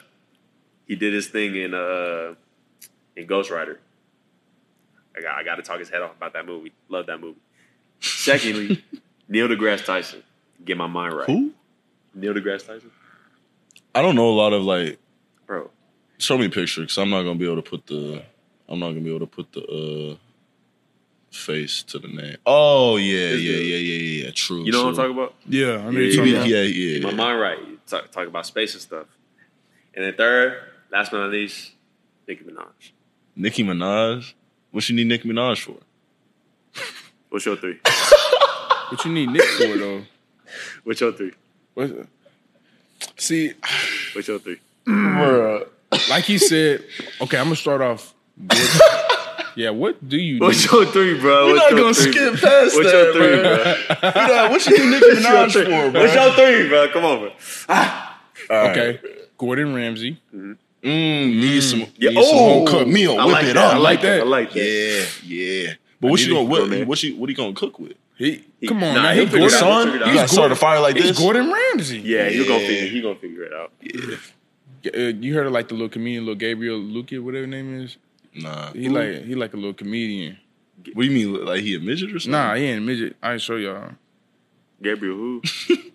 he 0.90 0.96
did 0.98 1.14
his 1.14 1.28
thing 1.28 1.56
in 1.56 1.74
uh 1.74 2.34
in 3.16 3.26
Ghost 3.26 3.50
Rider. 3.50 3.80
I 5.18 5.22
got 5.22 5.36
I 5.38 5.44
got 5.44 5.56
to 5.56 5.62
talk 5.62 5.80
his 5.80 5.90
head 5.90 6.02
off 6.02 6.12
about 6.18 6.34
that 6.34 6.46
movie. 6.46 6.74
Love 6.90 7.06
that 7.06 7.22
movie. 7.22 7.40
Secondly, 8.02 8.84
Neil 9.30 9.48
deGrasse 9.48 9.86
Tyson. 9.86 10.24
Get 10.66 10.76
my 10.78 10.88
mind 10.88 11.14
right. 11.16 11.26
Who? 11.28 11.52
Neil 12.14 12.34
deGrasse 12.34 12.68
Tyson, 12.68 12.92
I 13.96 14.02
don't 14.02 14.16
know 14.16 14.30
a 14.30 14.36
lot 14.36 14.52
of 14.54 14.64
like. 14.64 14.98
bro. 15.48 15.70
Show 16.18 16.38
me 16.38 16.46
a 16.48 16.50
picture 16.50 16.82
because 16.82 16.98
I'm 16.98 17.10
not 17.10 17.24
gonna 17.24 17.36
be 17.40 17.46
able 17.46 17.62
to 17.62 17.70
put 17.70 17.86
the. 17.88 18.24
I'm 18.68 18.80
not 18.80 18.90
gonna 18.90 19.02
be 19.02 19.10
able 19.10 19.26
to 19.26 19.26
put 19.28 19.52
the 19.54 19.62
uh 19.62 20.16
face 21.32 21.84
to 21.84 22.00
the 22.00 22.08
name. 22.08 22.38
Oh 22.46 22.98
yeah, 22.98 23.30
yeah, 23.30 23.34
yeah, 23.36 23.58
yeah, 23.60 23.76
yeah, 23.78 24.26
yeah. 24.26 24.32
True. 24.34 24.64
You 24.64 24.72
know 24.72 24.84
what 24.84 24.90
I'm 24.90 24.96
talking 24.96 25.12
about? 25.12 25.36
Yeah, 25.48 25.66
I 25.78 25.92
know 25.92 25.92
Yeah, 25.92 26.00
you're 26.00 26.02
He 26.10 26.16
talking 26.16 26.24
be- 26.32 26.36
about. 26.36 26.48
yeah, 26.50 26.62
yeah, 26.62 27.04
my 27.06 27.14
mind 27.14 27.40
right. 27.40 27.60
Talk, 27.88 28.12
talk 28.12 28.28
about 28.28 28.46
space 28.46 28.74
and 28.74 28.82
stuff. 28.82 29.08
And 29.96 30.06
then 30.06 30.14
third, 30.16 30.60
last 30.92 31.12
but 31.12 31.20
not 31.20 31.30
least, 31.32 31.72
Nicki 32.28 32.44
Minaj. 32.44 32.92
Nicki 33.36 33.64
Minaj. 33.64 34.34
What 34.72 34.88
you 34.90 34.96
need 34.96 35.08
Nicki 35.08 35.28
Minaj 35.30 35.62
for? 35.62 35.78
What's 37.30 37.46
your 37.46 37.56
three? 37.58 37.80
What 38.90 39.06
you 39.06 39.12
need 39.14 39.30
Nick 39.30 39.44
for 39.44 39.78
though? 39.78 40.02
What's 40.84 41.00
your 41.00 41.12
three? 41.12 41.32
What's, 41.76 41.94
see, 43.18 43.54
What's 44.16 44.28
your 44.28 44.40
three? 44.40 44.60
like 46.10 46.24
he 46.24 46.40
said, 46.40 46.84
okay, 47.22 47.38
I'm 47.38 47.46
gonna 47.46 47.56
start 47.56 47.82
off. 47.82 48.16
With, 48.36 48.82
yeah, 49.56 49.70
what 49.70 50.10
do 50.10 50.18
you 50.18 50.40
What's 50.40 50.64
need? 50.64 50.72
your 50.72 50.86
three, 50.88 51.20
bro? 51.20 51.46
We're 51.46 51.54
What's 51.54 51.72
not 51.72 51.80
gonna 51.80 51.94
three, 51.94 52.12
skip 52.12 52.42
bro? 52.42 52.50
past 52.50 52.76
What's 52.76 52.92
that, 52.92 53.04
your 53.04 53.14
three, 53.14 53.42
bro. 53.44 53.58
bro? 54.02 54.12
Yeah, 54.16 54.50
what 54.50 54.66
you 54.66 54.78
need 54.80 54.90
Nicki 54.90 55.22
Minaj 55.22 55.54
for, 55.54 55.92
bro? 55.92 56.02
What's 56.02 56.16
your 56.16 56.34
three, 56.34 56.68
bro? 56.70 56.88
Come 56.92 57.06
on, 57.06 57.20
bro. 58.50 58.72
Okay, 58.72 59.00
Gordon 59.38 59.76
Ramsay. 59.76 60.14
Mm-hmm. 60.36 60.54
Mm, 60.84 61.40
need 61.42 61.62
some, 61.62 61.80
Yeah, 61.98 62.10
need 62.12 62.24
some 62.24 62.36
oh, 62.38 62.54
home 62.60 62.68
cooked 62.68 62.88
meal. 62.90 63.20
I 63.20 63.26
Whip 63.26 63.34
like 63.34 63.46
it 63.46 63.54
that. 63.56 63.58
up. 63.58 63.74
I 63.74 63.78
like 63.78 64.02
that. 64.02 64.08
that. 64.18 64.22
I 64.22 64.24
like 64.24 64.52
that. 64.54 64.60
Yeah, 64.64 65.06
yeah. 65.26 65.74
But 66.00 66.12
what 66.12 66.20
need 66.20 66.28
you 66.28 66.34
gonna 66.36 66.46
to 66.46 66.50
what, 66.50 66.70
go 66.70 66.86
what 66.86 67.04
you 67.04 67.16
what 67.18 67.30
you 67.30 67.36
gonna 67.36 67.54
cook 67.54 67.80
with? 67.80 67.94
He, 68.18 68.44
He- 68.60 68.68
come 68.68 68.84
on, 68.84 68.96
nah, 68.96 69.04
now, 69.04 69.12
he'll 69.14 69.26
he 69.26 69.32
figure 69.32 69.48
it 69.48 69.52
Gordon, 69.52 69.56
out. 69.56 69.60
Son, 69.60 69.86
figure 69.88 69.98
it 69.98 70.02
out. 70.04 70.06
you 70.08 70.12
He's 70.12 70.20
gotta 70.22 70.34
start 70.34 70.52
a 70.52 70.56
fire 70.56 70.80
like 70.80 70.96
this. 70.96 71.18
Gordon 71.18 71.52
Ramsay. 71.52 72.00
Yeah, 72.00 72.30
he 72.30 72.46
gonna 72.46 72.60
Yeah. 72.62 72.68
figure. 72.68 72.88
He 72.90 73.02
gonna 73.02 73.16
figure 73.16 73.44
it 73.44 73.54
out. 73.54 73.72
Yeah. 73.82 74.92
Uh, 74.96 75.00
you 75.20 75.34
heard 75.34 75.46
of 75.48 75.52
like 75.52 75.68
the 75.68 75.74
little 75.74 75.90
comedian, 75.90 76.24
little 76.24 76.36
Gabriel 76.36 76.80
Luki, 76.80 77.22
whatever 77.22 77.46
his 77.46 77.52
name 77.52 77.82
is. 77.84 77.98
Nah. 78.34 78.72
He 78.72 78.88
like 78.88 79.26
he 79.26 79.36
like 79.36 79.54
a 79.54 79.58
little 79.58 79.74
comedian. 79.74 80.38
What 80.94 81.04
do 81.04 81.10
you 81.10 81.28
mean? 81.34 81.46
Like 81.46 81.62
he 81.62 81.76
a 81.76 81.80
midget 81.80 82.16
or 82.16 82.20
something? 82.20 82.32
Nah, 82.32 82.56
he 82.56 82.64
ain't 82.66 82.78
a 82.78 82.82
midget. 82.82 83.16
I 83.22 83.34
ain't 83.34 83.42
show 83.42 83.58
y'all. 83.58 83.92
Gabriel, 84.82 85.18
who? 85.18 85.42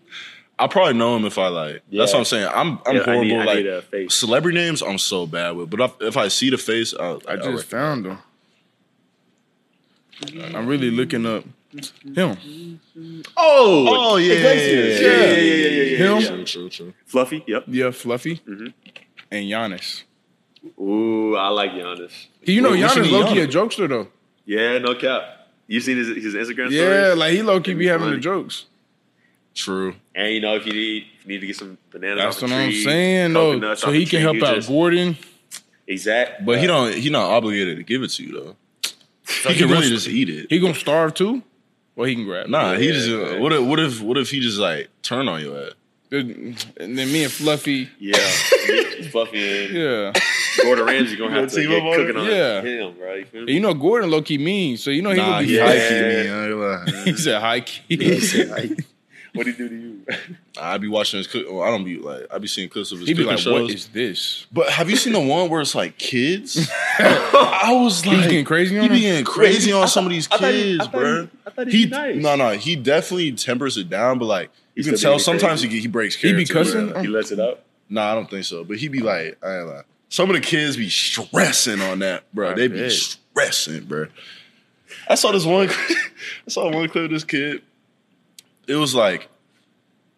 I'll 0.58 0.68
probably 0.68 0.94
know 0.94 1.16
him 1.16 1.24
if 1.24 1.36
I 1.38 1.48
like. 1.48 1.82
That's 1.92 2.12
what 2.12 2.20
I'm 2.20 2.24
saying. 2.24 2.48
I'm 2.52 2.78
I'm 2.86 2.96
Yeah, 2.96 3.00
I 3.02 3.04
horrible. 3.04 3.24
need, 3.24 3.34
I 3.40 3.44
like 3.44 3.56
need 3.58 3.66
a 3.66 3.82
face. 3.82 4.14
celebrity 4.14 4.56
names, 4.58 4.82
I'm 4.82 4.98
so 4.98 5.26
bad 5.26 5.56
with. 5.56 5.70
But 5.70 5.80
if, 5.80 5.92
if 6.00 6.16
I 6.16 6.28
see 6.28 6.50
the 6.50 6.58
face, 6.58 6.94
I'll, 6.94 7.20
I 7.28 7.32
I'll 7.32 7.52
just 7.52 7.66
found 7.66 8.06
him. 8.06 8.18
I'm 10.54 10.66
really 10.66 10.90
looking 10.90 11.26
up 11.26 11.44
him. 12.14 12.80
Oh, 13.36 14.12
Oh 14.12 14.16
yeah, 14.16 14.34
Iglesias. 14.34 15.00
Yeah, 15.00 15.08
yeah, 15.08 15.16
yeah, 15.16 15.34
yeah, 15.34 15.66
yeah, 15.66 15.82
yeah, 15.82 15.96
Him? 15.96 16.20
yeah. 16.20 16.28
True, 16.28 16.44
true, 16.44 16.68
true. 16.70 16.94
Fluffy. 17.04 17.42
Yep. 17.48 17.64
Yeah, 17.66 17.90
Fluffy 17.90 18.36
Mhm. 18.48 18.72
and 19.32 19.44
Giannis. 19.46 20.04
Ooh, 20.80 21.34
I 21.36 21.48
like 21.48 21.72
Giannis. 21.72 22.26
You 22.44 22.60
know, 22.62 22.70
Wait, 22.70 22.82
what 22.82 22.96
you 22.96 23.02
Giannis 23.02 23.10
mean 23.10 23.20
low 23.24 23.32
key 23.32 23.40
a 23.40 23.48
jokester 23.48 23.88
though. 23.88 24.08
Yeah, 24.46 24.78
no 24.78 24.94
cap. 24.94 25.48
You 25.66 25.80
seen 25.80 25.96
his 25.96 26.08
his 26.08 26.34
Instagram 26.34 26.66
stories? 26.70 26.74
Yeah, 26.74 27.14
like 27.16 27.32
he 27.32 27.42
low 27.42 27.60
key 27.60 27.74
be 27.74 27.86
having 27.88 28.10
the 28.10 28.18
jokes. 28.18 28.66
True. 29.54 29.94
And 30.14 30.34
you 30.34 30.40
know, 30.40 30.56
if 30.56 30.66
you 30.66 30.72
need 30.72 31.06
if 31.20 31.26
you 31.26 31.32
need 31.34 31.40
to 31.40 31.46
get 31.46 31.56
some 31.56 31.78
bananas 31.90 32.18
That's 32.24 32.36
off 32.36 32.42
what 32.42 32.52
I'm 32.52 32.72
saying 32.72 33.32
though. 33.32 33.52
coconuts 33.54 33.80
So 33.82 33.92
he 33.92 34.00
can 34.04 34.08
tree, 34.10 34.20
help 34.20 34.36
out 34.42 34.56
just- 34.56 34.68
Gordon. 34.68 35.16
Exact. 35.86 36.44
But 36.44 36.58
he 36.60 36.64
uh, 36.64 36.68
don't. 36.68 36.94
He 36.94 37.10
not 37.10 37.30
obligated 37.30 37.76
to 37.76 37.82
give 37.82 38.02
it 38.02 38.08
to 38.12 38.22
you 38.24 38.32
though. 38.32 38.56
So 39.26 39.50
He 39.50 39.56
can 39.58 39.68
gonna 39.68 39.80
really 39.80 39.90
just 39.92 40.08
eat 40.08 40.28
it. 40.30 40.46
He 40.50 40.58
gonna 40.58 40.74
starve 40.74 41.14
too? 41.14 41.42
Well, 41.94 42.06
he 42.06 42.14
can 42.14 42.24
grab. 42.24 42.48
Nah, 42.48 42.74
he 42.74 42.86
Yeah, 42.88 42.92
just. 42.92 43.08
yeah. 43.08 43.38
what 43.38 43.52
if? 43.52 43.62
What 43.62 43.78
if? 43.80 44.00
What 44.00 44.18
if 44.18 44.30
he 44.30 44.40
just 44.40 44.58
like 44.58 44.88
turn 45.02 45.28
on 45.28 45.40
your 45.42 45.58
ass? 45.66 45.72
And 46.10 46.56
then 46.76 46.96
me 47.12 47.24
and 47.24 47.32
Fluffy. 47.32 47.88
Yeah. 47.98 48.16
Fluffy 49.10 49.38
Yeah, 49.72 50.12
Gordon 50.62 50.86
Ramsay 50.86 51.16
gonna 51.16 51.34
have 51.34 51.50
to 51.50 51.56
team 51.56 51.68
get 51.70 51.78
up 51.78 51.84
on 51.84 51.94
cooking 51.96 52.16
on 52.16 52.26
Yeah. 52.30 52.60
him, 52.62 52.94
right? 53.00 53.26
You 53.32 53.44
you 53.46 53.60
know 53.60 53.74
Gordon 53.74 54.10
low 54.10 54.22
key 54.22 54.38
mean, 54.38 54.76
so 54.76 54.90
you 54.90 55.02
know 55.02 55.10
he 55.10 55.16
Nah, 55.16 55.24
gonna 55.26 55.40
be 55.42 55.48
he 55.48 55.56
yeah. 55.56 55.66
high 55.66 55.78
key 55.78 55.94
to 55.98 56.24
me. 56.24 56.30
I 56.30 56.44
ain't 56.46 56.86
gonna. 56.86 57.04
He 57.04 57.12
said 57.16 57.40
high 57.40 57.60
key. 57.60 58.78
What 59.34 59.46
he 59.48 59.52
do 59.52 59.68
to 59.68 59.74
you? 59.74 60.06
I 60.60 60.78
be 60.78 60.86
watching 60.88 61.18
his. 61.18 61.26
clip- 61.26 61.50
Well, 61.50 61.62
I 61.62 61.70
don't 61.70 61.84
be 61.84 61.98
like. 61.98 62.26
I 62.30 62.38
be 62.38 62.46
seeing 62.46 62.68
clips 62.68 62.92
of 62.92 63.00
his. 63.00 63.08
He 63.08 63.14
be 63.14 63.24
like, 63.24 63.38
shows. 63.38 63.62
"What 63.62 63.70
is 63.70 63.88
this?" 63.88 64.46
But 64.52 64.70
have 64.70 64.88
you 64.88 64.96
seen 64.96 65.12
the 65.12 65.20
one 65.20 65.50
where 65.50 65.60
it's 65.60 65.74
like 65.74 65.98
kids? 65.98 66.70
I 66.98 67.72
was 67.72 68.06
like, 68.06 68.18
was 68.18 68.26
getting 68.26 68.44
crazy 68.44 68.76
on 68.78 68.84
he 68.84 68.88
be 68.88 69.00
getting 69.00 69.24
crazy 69.24 69.72
on 69.72 69.88
some 69.88 70.06
of 70.06 70.12
these 70.12 70.28
I 70.30 70.38
thought 70.38 70.52
he- 70.54 70.62
kids, 70.62 70.80
I 70.80 70.90
thought 70.90 70.92
he- 70.92 71.00
bro. 71.00 71.64
He'd 71.64 71.72
He 71.72 71.84
be 71.86 71.90
nice. 71.90 72.16
no 72.22 72.36
no 72.36 72.50
he 72.52 72.76
definitely 72.76 73.32
tempers 73.32 73.76
it 73.76 73.90
down, 73.90 74.18
but 74.18 74.26
like 74.26 74.50
you 74.76 74.84
can 74.84 74.96
tell 74.96 75.18
sometimes 75.18 75.62
he 75.62 75.66
crazy. 75.68 75.78
get, 75.78 75.82
he 75.82 75.88
breaks 75.88 76.14
He 76.16 76.32
be 76.32 76.44
cussing? 76.46 76.90
bro. 76.90 77.02
He 77.02 77.08
lets 77.08 77.30
it 77.32 77.40
out. 77.40 77.60
Nah, 77.88 78.12
I 78.12 78.14
don't 78.14 78.30
think 78.30 78.44
so. 78.44 78.62
But 78.64 78.78
he 78.78 78.86
be 78.88 79.00
like, 79.00 79.36
I 79.44 79.58
ain't 79.58 79.66
like 79.68 79.84
some 80.08 80.30
of 80.30 80.36
the 80.36 80.42
kids 80.42 80.76
be 80.76 80.88
stressing 80.88 81.80
on 81.80 81.98
that, 82.00 82.22
bro. 82.32 82.54
They 82.54 82.68
be 82.68 82.88
stressing, 82.88 83.84
bro. 83.86 84.06
I 85.08 85.16
saw 85.16 85.32
this 85.32 85.44
one. 85.44 85.68
I 85.70 86.48
saw 86.48 86.70
one 86.72 86.88
clip 86.88 87.06
of 87.06 87.10
this 87.10 87.24
kid. 87.24 87.62
It 88.66 88.76
was 88.76 88.94
like, 88.94 89.28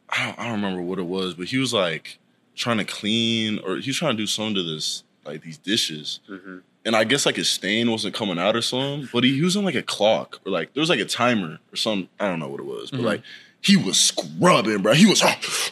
I 0.08 0.24
don't, 0.26 0.38
I 0.38 0.42
don't 0.44 0.52
remember 0.62 0.82
what 0.82 0.98
it 0.98 1.06
was, 1.06 1.34
but 1.34 1.46
he 1.48 1.58
was 1.58 1.72
like 1.72 2.18
trying 2.54 2.78
to 2.78 2.84
clean 2.84 3.58
or 3.58 3.76
he 3.76 3.90
was 3.90 3.96
trying 3.96 4.16
to 4.16 4.22
do 4.22 4.26
something 4.26 4.54
to 4.56 4.62
this 4.62 5.02
like 5.24 5.42
these 5.42 5.58
dishes. 5.58 6.20
Mhm. 6.30 6.62
And 6.84 6.94
I 6.94 7.02
guess 7.04 7.26
like 7.26 7.34
his 7.36 7.48
stain 7.48 7.90
wasn't 7.90 8.14
coming 8.14 8.38
out 8.38 8.54
or 8.54 8.62
something, 8.62 9.08
but 9.12 9.24
he 9.24 9.30
using 9.30 9.64
like 9.64 9.74
a 9.74 9.82
clock 9.82 10.40
or 10.46 10.52
like 10.52 10.72
there 10.74 10.80
was 10.80 10.88
like 10.90 11.00
a 11.00 11.04
timer 11.04 11.58
or 11.72 11.76
something. 11.76 12.08
I 12.20 12.28
don't 12.28 12.38
know 12.38 12.48
what 12.48 12.60
it 12.60 12.66
was, 12.66 12.90
but 12.92 13.00
Mhm. 13.00 13.04
like 13.04 13.22
he 13.60 13.76
was 13.76 13.98
scrubbing, 13.98 14.82
bro. 14.82 14.92
He 14.92 15.06
was, 15.06 15.20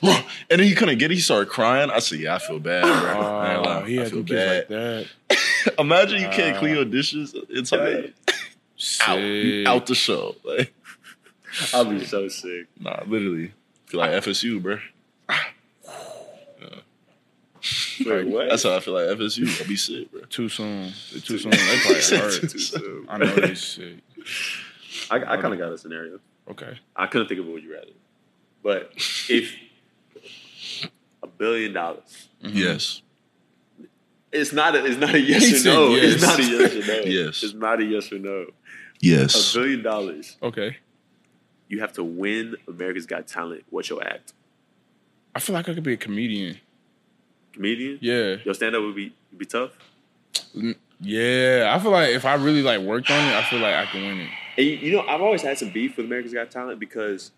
and 0.02 0.24
then 0.48 0.58
he 0.60 0.74
couldn't 0.74 0.98
get 0.98 1.12
it. 1.12 1.14
He 1.14 1.20
started 1.20 1.48
crying. 1.48 1.90
I 1.90 2.00
said, 2.00 2.18
"Yeah, 2.18 2.34
I 2.34 2.38
feel 2.40 2.58
bad, 2.58 2.82
bro. 2.82 3.20
I 3.20 3.54
Oh, 3.54 3.84
he 3.84 3.98
I 4.00 4.02
had 4.02 4.10
feel 4.10 4.24
kids 4.24 4.68
like 4.68 4.68
that. 5.28 5.78
Imagine 5.78 6.20
you 6.20 6.28
can't 6.30 6.56
Uh, 6.56 6.58
clean 6.58 6.74
your 6.74 6.84
dishes 6.84 7.34
in 7.48 7.64
time. 7.64 8.12
Out, 9.06 9.18
out 9.66 9.86
the 9.86 9.94
show. 9.94 10.34
Like, 10.44 10.74
I'll 11.72 11.84
be 11.84 12.04
so 12.04 12.28
sick. 12.28 12.66
nah, 12.78 13.02
literally, 13.06 13.52
feel 13.86 14.00
like 14.00 14.10
FSU, 14.12 14.62
bro. 14.62 14.78
Wait, 18.04 18.26
what? 18.28 18.48
That's 18.50 18.64
how 18.64 18.76
I 18.76 18.80
feel 18.80 18.94
like 18.94 19.04
FSU. 19.18 19.60
I'll 19.60 19.68
be 19.68 19.76
sick, 19.76 20.10
bro. 20.12 20.20
Too 20.22 20.48
soon. 20.48 20.92
Too 21.22 21.38
soon. 21.38 21.50
They 21.52 21.78
probably 21.82 22.18
hurt. 22.18 22.50
Too 22.50 22.58
soon. 22.58 23.06
I 23.08 23.18
know 23.18 23.34
they 23.34 23.54
sick. 23.54 23.98
I, 25.10 25.16
I 25.16 25.40
kind 25.40 25.54
of 25.54 25.58
got 25.58 25.72
a 25.72 25.78
scenario. 25.78 26.18
Okay. 26.50 26.78
I 26.94 27.06
couldn't 27.06 27.28
think 27.28 27.40
of 27.40 27.46
what 27.46 27.62
you 27.62 27.72
rather. 27.72 27.86
But 28.62 28.92
if 29.30 29.54
a 31.22 31.26
billion 31.26 31.72
dollars, 31.72 32.28
mm-hmm. 32.42 32.56
Yes. 32.56 33.00
it's 34.32 34.52
not 34.52 34.74
a, 34.74 34.84
it's 34.84 34.98
not 34.98 35.14
a 35.14 35.20
yes 35.20 35.62
He 35.62 35.68
or 35.70 35.72
no. 35.72 35.88
yes. 35.94 36.14
It's 36.14 36.22
not 36.22 36.38
a 36.38 36.42
yes 36.42 36.74
or 36.74 36.86
no. 36.86 37.02
Yes. 37.04 37.42
It's 37.42 37.54
not 37.54 37.80
a 37.80 37.84
yes 37.84 38.12
or 38.12 38.18
no. 38.18 38.46
Yes. 39.00 39.54
A 39.54 39.58
billion 39.58 39.82
dollars, 39.82 40.36
Okay. 40.42 40.76
You 41.68 41.80
have 41.80 41.92
to 41.94 42.04
win 42.04 42.56
America's 42.68 43.06
Got 43.06 43.26
Talent. 43.26 43.64
What's 43.70 43.88
your 43.90 44.06
act? 44.06 44.32
I 45.34 45.40
feel 45.40 45.54
like 45.54 45.68
I 45.68 45.74
could 45.74 45.82
be 45.82 45.94
a 45.94 45.96
comedian. 45.96 46.58
Comedian? 47.52 47.98
Yeah. 48.00 48.36
Your 48.44 48.54
stand 48.54 48.76
up 48.76 48.82
would 48.82 48.94
be 48.94 49.14
be 49.36 49.46
tough. 49.46 49.72
Yeah. 51.00 51.72
I 51.74 51.78
feel 51.80 51.90
like 51.90 52.10
if 52.10 52.24
I 52.24 52.34
really 52.34 52.62
like 52.62 52.80
worked 52.80 53.10
on 53.10 53.28
it, 53.28 53.34
I 53.34 53.42
feel 53.42 53.60
like 53.60 53.74
I 53.74 53.86
can 53.86 54.02
win 54.02 54.20
it. 54.20 54.30
And 54.56 54.66
you, 54.66 54.72
you 54.76 54.92
know, 54.92 55.02
I've 55.06 55.20
always 55.20 55.42
had 55.42 55.58
some 55.58 55.70
beef 55.70 55.96
with 55.96 56.06
America's 56.06 56.32
Got 56.32 56.50
Talent 56.50 56.78
because 56.78 57.32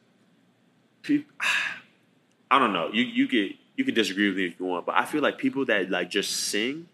people, 1.03 1.31
I 2.51 2.59
don't 2.59 2.73
know. 2.73 2.91
You 2.93 3.03
you 3.03 3.27
could 3.27 3.55
you 3.77 3.85
could 3.85 3.95
disagree 3.95 4.29
with 4.29 4.37
me 4.37 4.47
if 4.47 4.61
you 4.61 4.67
want, 4.67 4.87
but 4.87 4.95
I 4.97 5.05
feel 5.05 5.23
like 5.23 5.39
people 5.39 5.65
that 5.67 5.91
like 5.91 6.11
just 6.11 6.31
sing 6.31 6.89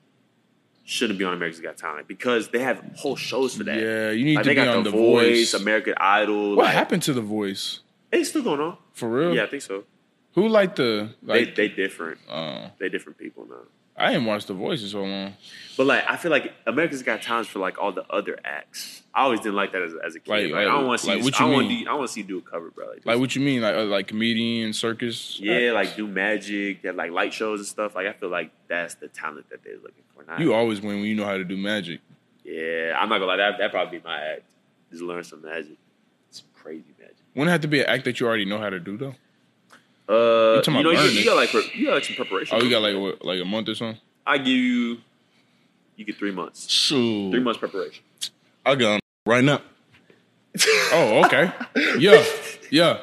shouldn't 0.84 1.18
be 1.18 1.24
on 1.24 1.34
America's 1.34 1.60
Got 1.60 1.76
Talent 1.76 2.08
because 2.08 2.48
they 2.50 2.58
have 2.60 2.82
whole 2.96 3.16
shows 3.16 3.56
for 3.56 3.64
that. 3.64 3.78
Yeah, 3.78 4.10
you 4.10 4.24
need 4.24 4.36
like 4.36 4.44
to 4.44 4.48
they 4.50 4.54
be 4.54 4.64
got 4.64 4.76
on 4.76 4.84
The 4.84 4.90
The 4.90 4.96
Voice. 4.96 5.54
American 5.54 5.94
Idol. 5.98 6.56
What 6.56 6.64
like, 6.64 6.74
happened 6.74 7.02
to 7.04 7.12
the 7.12 7.20
voice? 7.22 7.80
It's 8.10 8.28
still 8.30 8.42
going 8.42 8.60
on. 8.60 8.76
For 8.92 9.08
real? 9.08 9.34
Yeah, 9.34 9.44
I 9.44 9.46
think 9.46 9.62
so. 9.62 9.84
Who 10.34 10.48
liked 10.48 10.76
the 10.76 11.10
like? 11.22 11.54
they 11.54 11.68
they 11.68 11.74
different. 11.74 12.18
uh, 12.28 12.68
They 12.78 12.88
different 12.88 13.18
people 13.18 13.46
now. 13.48 13.56
I 13.96 14.12
didn't 14.12 14.26
watch 14.26 14.46
the 14.46 14.54
voice 14.54 14.82
in 14.82 14.88
so 14.88 15.02
long. 15.02 15.34
But 15.76 15.86
like, 15.86 16.04
I 16.08 16.16
feel 16.16 16.30
like 16.30 16.52
America's 16.66 17.02
Got 17.02 17.22
Talent 17.22 17.46
for 17.48 17.58
like 17.58 17.78
all 17.78 17.92
the 17.92 18.04
other 18.10 18.38
acts. 18.44 19.02
I 19.14 19.22
always 19.24 19.40
didn't 19.40 19.56
like 19.56 19.72
that 19.72 19.82
as, 19.82 19.92
as 20.04 20.14
a 20.14 20.20
kid. 20.20 20.30
Like- 20.30 20.42
Like, 20.44 20.52
like- 20.52 20.60
I 20.68 20.70
don't 20.72 20.86
want 20.86 21.00
to 21.00 21.06
see. 21.06 21.14
like, 21.14 21.24
what 21.24 21.40
I 21.40 21.46
you 21.46 21.52
want 21.52 21.68
mean? 21.68 21.84
to. 21.84 21.90
I 21.90 21.94
want 21.94 22.08
to 22.08 22.12
see 22.12 22.22
do 22.22 22.38
a 22.38 22.40
cover, 22.42 22.70
bro. 22.70 22.88
Like, 22.88 23.04
Like 23.06 23.18
what 23.18 23.36
you 23.36 23.42
mean? 23.42 23.60
Like 23.60 23.74
uh, 23.74 23.84
like 23.84 24.06
comedian 24.08 24.72
circus? 24.72 25.38
yeah, 25.40 25.72
like 25.72 25.94
do 25.96 26.06
magic, 26.06 26.82
that 26.82 26.96
like 26.96 27.10
light 27.10 27.34
shows 27.34 27.60
and 27.60 27.66
stuff. 27.68 27.94
Like 27.94 28.06
I 28.06 28.12
feel 28.14 28.30
like 28.30 28.50
that's 28.68 28.94
the 28.94 29.08
talent 29.08 29.50
that 29.50 29.62
they're 29.62 29.74
looking 29.76 30.04
for 30.14 30.24
now. 30.24 30.38
You 30.38 30.54
always 30.54 30.80
win 30.80 30.96
when 31.00 31.04
you 31.06 31.14
know 31.14 31.26
how 31.26 31.36
to 31.36 31.44
do 31.44 31.56
magic. 31.56 32.00
yeah, 32.44 32.94
I'm 32.98 33.08
not 33.10 33.18
gonna 33.18 33.26
lie. 33.26 33.36
That 33.36 33.58
that 33.58 33.70
probably 33.70 33.98
be 33.98 34.04
my 34.04 34.20
act. 34.22 34.42
Just 34.90 35.02
learn 35.02 35.24
some 35.24 35.42
magic, 35.42 35.76
some 36.30 36.46
crazy 36.54 36.84
magic. 36.98 37.16
Wouldn't 37.34 37.48
it 37.48 37.52
have 37.52 37.60
to 37.62 37.68
be 37.68 37.80
an 37.80 37.86
act 37.86 38.04
that 38.04 38.20
you 38.20 38.26
already 38.26 38.44
know 38.46 38.58
how 38.58 38.68
to 38.70 38.80
do 38.80 38.96
though. 38.96 39.14
Uh, 40.12 40.62
you 40.66 40.82
know, 40.82 40.90
you, 40.90 41.10
you 41.10 41.24
got 41.24 41.36
like 41.36 41.48
pre- 41.50 41.70
you 41.74 41.86
got 41.86 41.94
like 41.94 42.04
some 42.04 42.16
preparation. 42.16 42.58
Oh, 42.60 42.62
you 42.62 42.68
got 42.70 42.82
like 42.82 42.96
what, 42.96 43.24
like 43.24 43.40
a 43.40 43.44
month 43.44 43.68
or 43.68 43.74
something. 43.74 43.98
I 44.26 44.36
give 44.36 44.48
you, 44.48 44.98
you 45.96 46.04
get 46.04 46.16
three 46.16 46.32
months. 46.32 46.68
Shoot. 46.68 47.30
Three 47.30 47.40
months 47.40 47.58
preparation. 47.58 48.04
I 48.66 48.74
got 48.74 49.00
right 49.26 49.42
now. 49.44 49.60
Oh, 50.94 51.24
okay. 51.24 51.50
yeah, 51.98 52.22
yeah. 52.70 52.98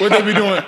What 0.00 0.10
they 0.12 0.22
be 0.22 0.32
doing? 0.32 0.62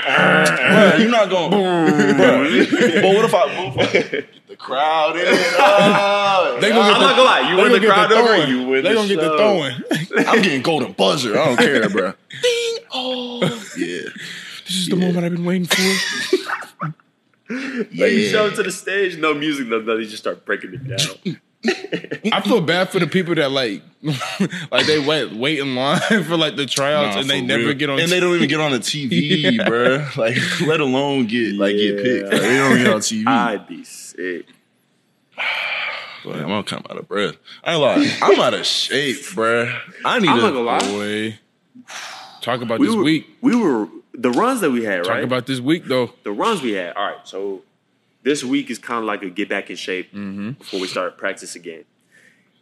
Bruh, 0.00 0.98
you're 0.98 1.10
not 1.10 1.30
going. 1.30 1.50
Bruh. 1.52 3.02
But 3.02 3.14
what 3.14 3.24
if 3.24 3.34
I 3.34 3.46
what 3.74 3.76
if 3.76 3.78
I 3.78 3.92
get 4.10 4.46
the 4.48 4.56
crowd 4.56 5.16
in? 5.16 5.24
Oh, 5.26 6.58
They 6.60 6.68
gonna 6.68 6.80
I'm 6.82 6.92
get 6.92 7.00
not 7.00 7.16
gonna 7.16 7.22
lie. 7.22 7.50
You 7.50 7.56
they 7.56 7.62
win 7.62 7.72
the 7.72 7.78
gonna 7.80 7.94
crowd 7.94 8.12
over. 8.12 8.26
throwing. 8.28 8.48
You 8.50 8.58
win. 8.66 8.82
They 8.84 8.90
the 8.90 8.94
gonna 8.94 9.08
get 9.08 9.20
the 9.20 9.36
throwing. 9.36 9.74
I'm 10.28 10.42
getting 10.42 10.62
golden 10.62 10.92
buzzer. 10.92 11.32
I 11.38 11.44
don't 11.46 11.56
care, 11.66 11.88
bro. 11.88 12.12
Ding. 12.42 12.78
Oh, 12.92 13.40
yeah. 13.78 14.08
This 14.66 14.76
is 14.76 14.86
the 14.88 14.96
moment 14.96 15.24
I've 15.24 15.32
been 15.32 15.44
waiting 15.44 15.66
for. 15.66 15.82
Like 17.52 18.12
you 18.12 18.28
show 18.28 18.46
up 18.46 18.54
to 18.54 18.62
the 18.62 18.70
stage, 18.70 19.18
no 19.18 19.34
music, 19.34 19.66
no 19.66 19.80
nothing. 19.80 20.02
You 20.02 20.06
just 20.06 20.18
start 20.22 20.44
breaking 20.46 20.72
it 20.72 20.86
down. 20.86 21.40
I 22.32 22.40
feel 22.42 22.60
bad 22.62 22.88
for 22.90 22.98
the 23.00 23.06
people 23.06 23.34
that 23.34 23.50
like, 23.50 23.82
like 24.70 24.86
they 24.86 24.98
wait 24.98 25.32
wait 25.32 25.58
in 25.58 25.74
line 25.74 26.00
for 26.24 26.36
like 26.36 26.56
the 26.56 26.64
tryouts 26.66 27.14
Nah, 27.16 27.20
and 27.20 27.30
they 27.30 27.40
never 27.42 27.64
real. 27.64 27.74
get 27.74 27.90
on. 27.90 28.00
and 28.00 28.10
they 28.10 28.18
don't 28.20 28.34
even 28.34 28.48
get 28.48 28.60
on 28.60 28.72
the 28.72 28.78
TV, 28.78 29.56
Yeah. 29.58 29.68
bro. 29.68 30.06
Like, 30.16 30.36
let 30.62 30.80
alone 30.80 31.26
get 31.26 31.54
like 31.54 31.76
get 31.76 31.96
picked. 32.02 32.32
Like, 32.32 32.40
they 32.42 32.56
don't 32.56 32.78
get 32.78 32.86
on 32.94 33.00
TV. 33.00 33.26
I'd 33.26 33.66
be 33.68 33.84
sick. 33.84 34.46
But 36.22 36.36
I'm 36.36 36.48
gonna 36.48 36.62
come 36.64 36.84
out 36.90 36.98
of 36.98 37.08
breath. 37.08 37.36
I 37.64 37.72
ain't 37.72 37.80
lying. 37.80 38.06
I'm 38.20 38.38
out 38.40 38.52
of 38.52 38.66
shape, 38.66 39.16
bruh. 39.16 39.74
I 40.04 40.18
need 40.18 40.28
I'm 40.28 40.36
to. 40.36 40.42
not 40.42 40.52
gonna 40.52 40.60
lie. 40.60 40.78
Boy, 40.80 41.38
talk 42.42 42.60
about 42.60 42.78
We 42.78 42.88
this 42.88 42.94
were, 42.94 43.02
week. 43.02 43.26
we 43.40 43.56
were 43.56 43.88
the 44.12 44.30
runs 44.30 44.60
that 44.60 44.70
we 44.70 44.84
had, 44.84 45.04
Talk 45.04 45.14
right? 45.14 45.24
about 45.24 45.46
this 45.46 45.60
week 45.60 45.86
though. 45.86 46.12
the 46.24 46.30
runs 46.32 46.60
we 46.60 46.72
had. 46.72 46.94
All 46.94 47.06
right, 47.06 47.16
so 47.26 47.62
this 48.22 48.44
week 48.44 48.70
is 48.70 48.78
kind 48.78 48.98
of 48.98 49.04
like 49.04 49.22
a 49.22 49.30
get 49.30 49.48
back 49.48 49.70
in 49.70 49.76
shape 49.76 50.12
Mm-hmm. 50.12 50.50
before 50.52 50.80
we 50.80 50.86
start 50.86 51.16
practice 51.18 51.54
again, 51.54 51.84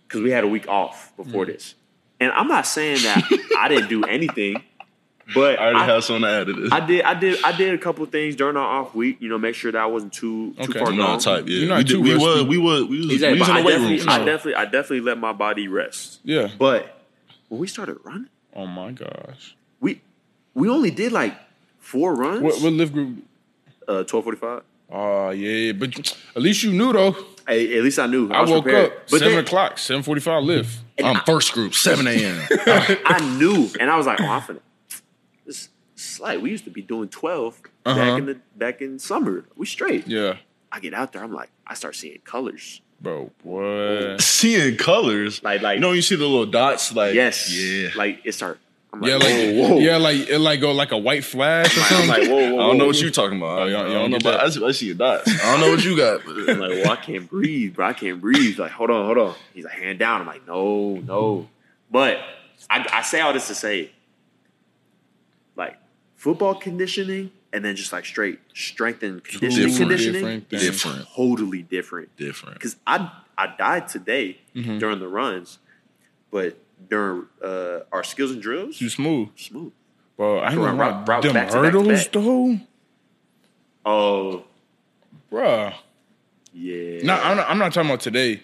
because 0.06 0.20
we 0.22 0.30
had 0.30 0.44
a 0.44 0.48
week 0.48 0.68
off 0.68 1.12
before 1.16 1.44
Mm. 1.44 1.48
this. 1.52 1.74
And 2.20 2.32
I'm 2.32 2.48
not 2.48 2.66
saying 2.66 3.02
that 3.02 3.24
I 3.58 3.68
didn't 3.68 3.88
do 3.88 4.02
anything, 4.04 4.62
but 5.34 5.58
I 5.58 5.62
already 5.66 5.78
I, 5.78 5.84
have 5.86 6.02
something 6.04 6.22
to 6.22 6.28
add 6.28 6.46
to 6.48 6.52
this. 6.52 6.72
I 6.72 6.80
did, 6.84 7.02
I 7.04 7.14
did, 7.14 7.44
I 7.44 7.52
did 7.56 7.74
a 7.74 7.78
couple 7.78 8.02
of 8.02 8.10
things 8.10 8.34
during 8.34 8.56
our 8.56 8.66
off 8.80 8.94
week. 8.94 9.18
You 9.20 9.28
know, 9.28 9.38
make 9.38 9.54
sure 9.54 9.70
that 9.70 9.78
I 9.80 9.86
wasn't 9.86 10.12
too 10.12 10.52
too 10.54 10.62
Okay. 10.62 10.78
far 10.80 10.88
I'm 10.88 10.96
gone. 10.96 11.18
type. 11.20 11.44
Yeah, 11.46 11.58
You're 11.60 11.68
not 11.68 11.78
we, 11.78 11.84
did, 11.84 11.96
we 11.98 12.12
risky. 12.14 12.24
was. 12.26 12.44
We 12.44 12.58
was. 12.58 12.84
We 12.86 12.98
was. 12.98 13.12
Exactly, 13.12 13.34
We 13.34 13.38
was 13.40 13.48
but 13.48 13.50
in 13.50 13.56
I 13.56 13.60
the 13.60 13.66
weight 13.66 13.72
definitely, 13.74 13.98
room. 13.98 14.08
I 14.08 14.18
definitely, 14.24 14.54
I 14.56 14.64
definitely 14.64 15.00
let 15.02 15.18
my 15.18 15.32
body 15.32 15.68
rest. 15.68 16.20
Yeah. 16.24 16.48
But 16.58 17.00
when 17.48 17.60
we 17.60 17.66
started 17.68 17.98
running, 18.04 18.28
Oh 18.54 18.66
my 18.66 18.90
gosh. 18.92 19.54
we 19.80 20.00
we 20.54 20.68
only 20.68 20.90
did 20.90 21.12
like 21.12 21.34
four 21.78 22.14
runs. 22.16 22.42
What 22.42 22.60
what 22.62 22.72
lift 22.72 22.92
group? 22.92 23.18
Uh, 23.86 24.02
twelve 24.04 24.24
forty 24.24 24.38
five. 24.38 24.62
Oh 24.90 25.30
yeah, 25.30 25.50
yeah, 25.50 25.72
but 25.72 25.98
at 26.36 26.42
least 26.42 26.62
you 26.62 26.72
knew 26.72 26.92
though. 26.92 27.16
Hey, 27.46 27.76
at 27.78 27.84
least 27.84 27.98
I 27.98 28.06
knew. 28.06 28.30
I, 28.30 28.40
was 28.42 28.50
woke 28.50 28.64
prepared. 28.64 28.92
up 28.92 28.98
but 29.10 29.18
seven 29.18 29.34
then 29.36 29.44
o'clock, 29.44 29.78
seven 29.78 30.02
forty 30.02 30.20
five 30.20 30.42
lift. 30.44 30.78
I'm 31.02 31.20
first 31.24 31.52
group, 31.52 31.74
7 31.74 32.06
a.m. 32.08 32.42
I 33.06 33.36
knew, 33.38 33.68
and 33.78 33.88
I 33.88 33.96
was 33.96 34.06
like, 34.06 34.20
"Oh, 34.20 34.26
I'm 34.26 34.42
finna." 34.42 34.60
This 35.46 35.68
it's 35.94 36.18
like 36.20 36.40
we 36.42 36.50
used 36.50 36.64
to 36.64 36.70
be 36.70 36.82
doing 36.82 37.08
12 37.08 37.60
Uh-huh. 37.86 37.94
back 37.98 38.18
in 38.18 38.26
the 38.26 38.34
back 38.56 38.82
in 38.82 38.98
summer. 38.98 39.44
We 39.56 39.64
straight. 39.66 40.06
Yeah, 40.08 40.36
I 40.72 40.80
get 40.80 40.94
out 40.94 41.12
there, 41.12 41.22
I'm 41.22 41.32
like, 41.32 41.50
I 41.66 41.74
start 41.74 41.94
seeing 41.96 42.18
colors. 42.24 42.80
bro. 43.00 43.30
What? 43.44 44.20
Seeing 44.20 44.76
colors. 44.76 45.42
Like, 45.42 45.62
like 45.62 45.76
You 45.76 45.80
know 45.80 45.92
you 45.92 46.02
see 46.02 46.16
the 46.16 46.26
little 46.26 46.46
dots? 46.46 46.92
Like 46.94 47.14
yes, 47.14 47.50
Yeah. 47.54 47.90
Like 47.94 48.20
it 48.24 48.32
start. 48.32 48.58
I'm 48.92 49.00
like, 49.02 49.10
Yeah, 49.10 49.16
like 49.16 49.28
whoa, 49.28 49.68
whoa. 49.74 49.78
yeah, 49.80 49.96
like 49.98 50.16
it 50.28 50.38
like 50.38 50.60
go 50.60 50.72
like 50.72 50.92
a 50.92 50.96
white 50.98 51.24
flash 51.24 51.76
or 51.76 51.80
I'm 51.82 51.86
something. 51.86 52.08
like, 52.08 52.28
whoa, 52.28 52.54
whoa. 52.54 52.62
I 52.64 52.66
don't 52.68 52.78
know 52.78 52.86
what 52.86 53.00
you 53.00 53.10
talking 53.10 53.36
about. 53.36 53.60
Oh, 53.62 53.64
y'all- 53.66 53.80
I 53.84 53.88
y'all 53.88 53.92
don't 54.08 54.10
know 54.12 54.16
about. 54.16 54.40
I 54.40 54.48
see, 54.48 54.64
I 54.64 54.70
see 54.72 54.86
your 54.86 54.94
dots. 54.94 55.28
I 55.44 55.52
don't 55.52 55.60
know 55.60 55.70
what 55.70 55.84
you 55.84 55.96
got. 55.96 56.20
I'm 56.26 56.58
like, 56.58 56.70
well, 56.70 56.90
I 56.92 56.96
can't 56.96 57.28
breathe, 57.28 57.74
bro. 57.74 57.86
I 57.86 57.92
can't 57.92 58.20
breathe. 58.20 58.58
Like, 58.58 58.70
hold 58.72 58.90
on, 58.90 59.04
hold 59.04 59.18
on. 59.18 59.34
He's 59.54 59.64
like, 59.64 59.74
hand 59.74 59.98
down. 59.98 60.22
I'm 60.22 60.26
like, 60.26 60.46
no, 60.46 60.94
no. 60.96 61.48
But 61.90 62.18
I, 62.70 62.86
I 62.92 63.02
say 63.02 63.20
all 63.20 63.32
this 63.34 63.48
to 63.48 63.54
say, 63.54 63.90
like, 65.56 65.76
football 66.16 66.54
conditioning 66.54 67.30
and 67.52 67.64
then 67.64 67.76
just 67.76 67.92
like 67.92 68.04
straight 68.04 68.38
strength 68.54 69.02
and 69.02 69.22
conditioning 69.24 69.68
different- 69.68 69.78
conditioning 69.90 70.22
different. 70.22 70.48
Different. 70.50 71.08
totally 71.14 71.62
different. 71.62 72.16
different. 72.16 72.54
Because 72.54 72.76
I 72.86 73.10
I 73.36 73.54
died 73.56 73.86
today 73.88 74.38
Mhm. 74.56 74.80
during 74.80 74.98
the 74.98 75.06
runs, 75.08 75.58
but 76.30 76.58
during 76.88 77.26
uh, 77.44 77.80
our 77.92 78.04
skills 78.04 78.30
and 78.30 78.40
drills, 78.42 78.80
You 78.80 78.88
smooth, 78.88 79.28
smooth. 79.36 79.72
bro. 80.16 80.38
I 80.38 80.50
ain't 80.50 80.58
Route- 80.58 80.64
gonna 80.66 80.78
route- 80.78 81.08
route 81.08 81.22
Them 81.22 81.32
back 81.34 81.48
to 81.48 81.54
back 81.54 81.64
hurdles 81.64 81.88
back. 82.04 82.12
though, 82.12 82.60
Oh 83.84 84.44
bro. 85.30 85.72
yeah. 86.52 87.02
No, 87.02 87.14
I'm 87.14 87.36
not, 87.36 87.50
I'm 87.50 87.58
not 87.58 87.72
talking 87.72 87.90
about 87.90 88.00
today. 88.00 88.42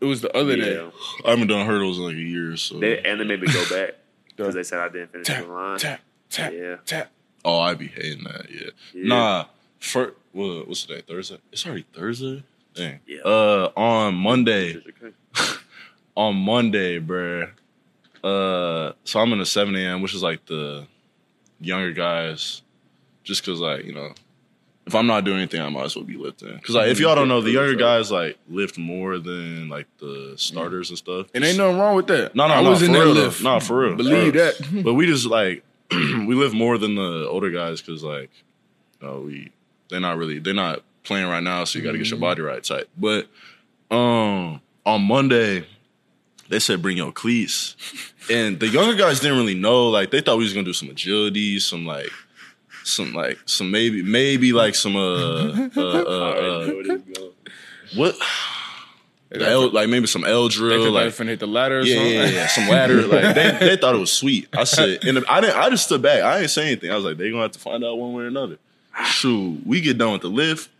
It 0.00 0.04
was 0.06 0.20
the 0.20 0.36
other 0.36 0.56
day. 0.56 0.88
I 1.24 1.30
haven't 1.30 1.46
done 1.48 1.66
hurdles 1.66 1.98
in 1.98 2.04
like 2.04 2.14
a 2.16 2.18
year. 2.18 2.52
Or 2.52 2.56
so 2.56 2.78
They, 2.78 2.98
and 3.02 3.18
they 3.20 3.24
made 3.24 3.40
me 3.40 3.46
go 3.52 3.64
back 3.70 3.94
because 4.28 4.54
they 4.54 4.62
said 4.62 4.78
I 4.80 4.88
didn't 4.88 5.12
finish 5.12 5.26
Tap, 5.26 5.46
the 5.46 5.52
line. 5.52 5.78
tap, 5.78 6.00
tap, 6.30 6.52
Yeah. 6.52 6.76
tap. 6.84 7.10
oh, 7.44 7.58
I 7.60 7.74
be 7.74 7.86
hating 7.88 8.24
that. 8.24 8.46
Yeah. 8.50 8.70
Yeah. 8.92 9.06
Nah. 9.08 9.44
For 9.80 10.14
what, 10.32 10.68
what's 10.68 10.84
today? 10.84 11.02
Thursday. 11.06 11.38
It's 11.52 11.64
already 11.66 11.86
Thursday. 11.94 12.42
Dang. 12.74 13.00
Yeah. 13.06 13.20
Uh, 13.24 13.70
on 13.76 14.14
Monday. 14.14 14.82
On 16.16 16.34
Monday, 16.36 17.00
bruh. 17.00 17.50
Uh, 18.24 18.92
so 19.04 19.20
I'm 19.20 19.32
in 19.34 19.38
the 19.38 19.46
7 19.46 19.76
a.m., 19.76 20.00
which 20.00 20.14
is 20.14 20.22
like 20.22 20.46
the 20.46 20.86
younger 21.60 21.92
guys, 21.92 22.62
just 23.22 23.44
because 23.44 23.60
like 23.60 23.84
you 23.84 23.92
know, 23.92 24.14
if 24.86 24.94
I'm 24.94 25.06
not 25.06 25.24
doing 25.24 25.38
anything, 25.38 25.60
I 25.60 25.68
might 25.68 25.84
as 25.84 25.96
well 25.96 26.04
be 26.04 26.16
lifting. 26.16 26.54
Because 26.54 26.74
like 26.74 26.88
if 26.88 27.00
y'all 27.00 27.14
don't 27.14 27.28
know, 27.28 27.40
the 27.40 27.50
younger 27.50 27.74
guys 27.74 28.10
like 28.10 28.38
lift 28.48 28.78
more 28.78 29.18
than 29.18 29.68
like 29.68 29.86
the 29.98 30.34
starters 30.36 30.90
and 30.90 30.98
stuff. 30.98 31.26
And 31.34 31.44
ain't 31.44 31.58
nothing 31.58 31.78
wrong 31.78 31.96
with 31.96 32.06
that. 32.06 32.34
No, 32.34 32.48
no, 32.48 32.54
I 32.54 32.62
no, 32.62 32.70
was 32.70 32.82
in 32.82 32.92
for 32.92 33.00
real, 33.00 33.12
lift. 33.12 33.42
No, 33.42 33.60
for 33.60 33.78
real. 33.80 33.96
Believe 33.96 34.32
for 34.32 34.38
real. 34.38 34.52
that. 34.52 34.84
But 34.84 34.94
we 34.94 35.06
just 35.06 35.26
like 35.26 35.62
we 35.90 36.34
lift 36.34 36.54
more 36.54 36.78
than 36.78 36.94
the 36.94 37.28
older 37.28 37.50
guys 37.50 37.80
because 37.82 38.02
like, 38.02 38.30
you 39.00 39.06
know, 39.06 39.20
we 39.20 39.52
they're 39.90 40.00
not 40.00 40.16
really 40.16 40.38
they're 40.38 40.54
not 40.54 40.82
playing 41.02 41.28
right 41.28 41.42
now, 41.42 41.64
so 41.64 41.78
you 41.78 41.84
got 41.84 41.92
to 41.92 41.98
get 41.98 42.08
your 42.08 42.18
body 42.18 42.40
right 42.40 42.64
type. 42.64 42.88
But 42.96 43.28
um, 43.90 44.60
on 44.86 45.02
Monday, 45.02 45.66
they 46.48 46.58
said 46.58 46.82
bring 46.82 46.96
your 46.96 47.12
cleats, 47.12 47.76
and 48.30 48.60
the 48.60 48.68
younger 48.68 48.94
guys 48.94 49.20
didn't 49.20 49.38
really 49.38 49.54
know. 49.54 49.88
Like 49.88 50.10
they 50.10 50.20
thought 50.20 50.38
we 50.38 50.44
was 50.44 50.52
gonna 50.52 50.64
do 50.64 50.72
some 50.72 50.90
agility, 50.90 51.58
some 51.60 51.86
like. 51.86 52.10
Some 52.86 53.14
like 53.14 53.38
some 53.46 53.70
maybe 53.70 54.02
maybe 54.02 54.52
like 54.52 54.74
some 54.74 54.94
uh 54.94 55.68
uh 55.74 55.80
uh, 55.80 56.04
uh 56.04 56.68
what 57.94 58.14
the 59.38 59.48
L, 59.48 59.70
like 59.70 59.88
maybe 59.88 60.06
some 60.06 60.24
L 60.24 60.48
drill 60.48 60.92
like 60.92 61.08
finna 61.08 61.28
hit 61.28 61.40
the 61.40 61.46
ladder 61.46 61.80
or 61.80 61.82
yeah, 61.82 61.94
something. 61.96 62.12
yeah, 62.12 62.26
yeah, 62.26 62.46
some 62.46 62.68
ladder. 62.68 63.06
Like 63.14 63.34
they, 63.34 63.56
they 63.58 63.76
thought 63.76 63.94
it 63.94 63.98
was 63.98 64.12
sweet. 64.12 64.48
I 64.52 64.64
said, 64.64 65.04
and 65.04 65.24
I 65.28 65.40
didn't. 65.40 65.56
I 65.56 65.70
just 65.70 65.86
stood 65.86 66.02
back. 66.02 66.22
I 66.22 66.38
didn't 66.38 66.50
say 66.50 66.66
anything. 66.66 66.90
I 66.90 66.96
was 66.96 67.04
like, 67.04 67.16
they 67.16 67.30
gonna 67.30 67.42
have 67.42 67.52
to 67.52 67.58
find 67.58 67.84
out 67.84 67.98
one 67.98 68.12
way 68.12 68.24
or 68.24 68.26
another. 68.26 68.58
Shoot, 69.04 69.62
we 69.66 69.80
get 69.80 69.98
done 69.98 70.12
with 70.12 70.22
the 70.22 70.28
lift. 70.28 70.70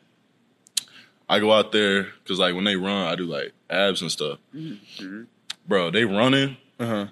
I 1.28 1.40
go 1.40 1.52
out 1.52 1.72
there 1.72 2.08
because 2.22 2.38
like 2.38 2.54
when 2.54 2.64
they 2.64 2.76
run, 2.76 3.08
I 3.08 3.16
do 3.16 3.24
like 3.24 3.52
abs 3.68 4.02
and 4.02 4.10
stuff. 4.10 4.38
Bro, 5.66 5.90
they 5.90 6.04
running. 6.04 6.56
Uh-huh. 6.78 7.06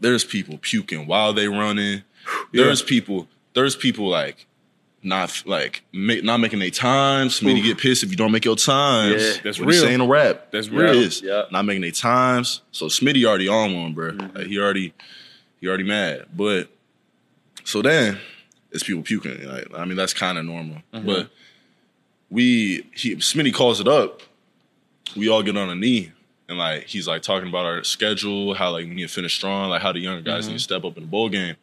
There's 0.00 0.24
people 0.24 0.58
puking 0.58 1.06
while 1.06 1.32
they 1.32 1.48
running. 1.48 2.02
There's 2.52 2.82
people. 2.82 3.28
There's 3.54 3.74
people 3.76 4.08
like 4.08 4.46
not 5.02 5.42
like 5.46 5.82
make, 5.92 6.24
not 6.24 6.38
making 6.38 6.58
their 6.58 6.70
time. 6.70 7.28
Smitty 7.28 7.62
get 7.62 7.78
pissed 7.78 8.02
if 8.02 8.10
you 8.10 8.16
don't 8.16 8.32
make 8.32 8.44
your 8.44 8.56
times. 8.56 9.22
Yeah. 9.22 9.32
That's 9.42 9.58
what 9.58 9.68
real. 9.68 9.82
say 9.82 9.94
in 9.94 10.00
a 10.00 10.06
rap. 10.06 10.50
That's 10.50 10.68
It 10.68 10.72
real. 10.72 10.90
is. 10.90 11.22
Yeah. 11.22 11.44
Not 11.50 11.64
making 11.64 11.82
their 11.82 11.90
times. 11.90 12.62
So 12.72 12.86
Smitty 12.86 13.24
already 13.24 13.48
on 13.48 13.74
one, 13.74 13.94
bro. 13.94 14.12
Mm-hmm. 14.12 14.36
Like, 14.36 14.46
he 14.46 14.58
already 14.58 14.92
he 15.60 15.68
already 15.68 15.84
mad. 15.84 16.26
But 16.36 16.68
so 17.64 17.82
then 17.82 18.18
it's 18.70 18.82
people 18.84 19.02
puking. 19.02 19.42
Like, 19.48 19.66
I 19.74 19.84
mean, 19.84 19.96
that's 19.96 20.14
kind 20.14 20.38
of 20.38 20.44
normal. 20.44 20.76
Mm-hmm. 20.92 21.06
But 21.06 21.30
we 22.30 22.86
he 22.94 23.16
Smitty 23.16 23.52
calls 23.54 23.80
it 23.80 23.88
up. 23.88 24.22
We 25.16 25.28
all 25.28 25.42
get 25.42 25.56
on 25.56 25.70
a 25.70 25.74
knee. 25.74 26.12
And 26.48 26.56
like 26.58 26.84
he's 26.84 27.06
like 27.06 27.22
talking 27.22 27.48
about 27.48 27.66
our 27.66 27.84
schedule, 27.84 28.54
how 28.54 28.70
like 28.70 28.86
we 28.86 28.94
need 28.94 29.02
to 29.08 29.14
finish 29.14 29.34
strong, 29.36 29.68
like 29.70 29.82
how 29.82 29.92
the 29.92 30.00
younger 30.00 30.22
guys 30.22 30.44
Mm-hmm. 30.44 30.52
need 30.52 30.58
to 30.58 30.62
step 30.64 30.84
up 30.84 30.96
in 30.96 31.02
the 31.04 31.08
bowl 31.08 31.28
game. 31.28 31.56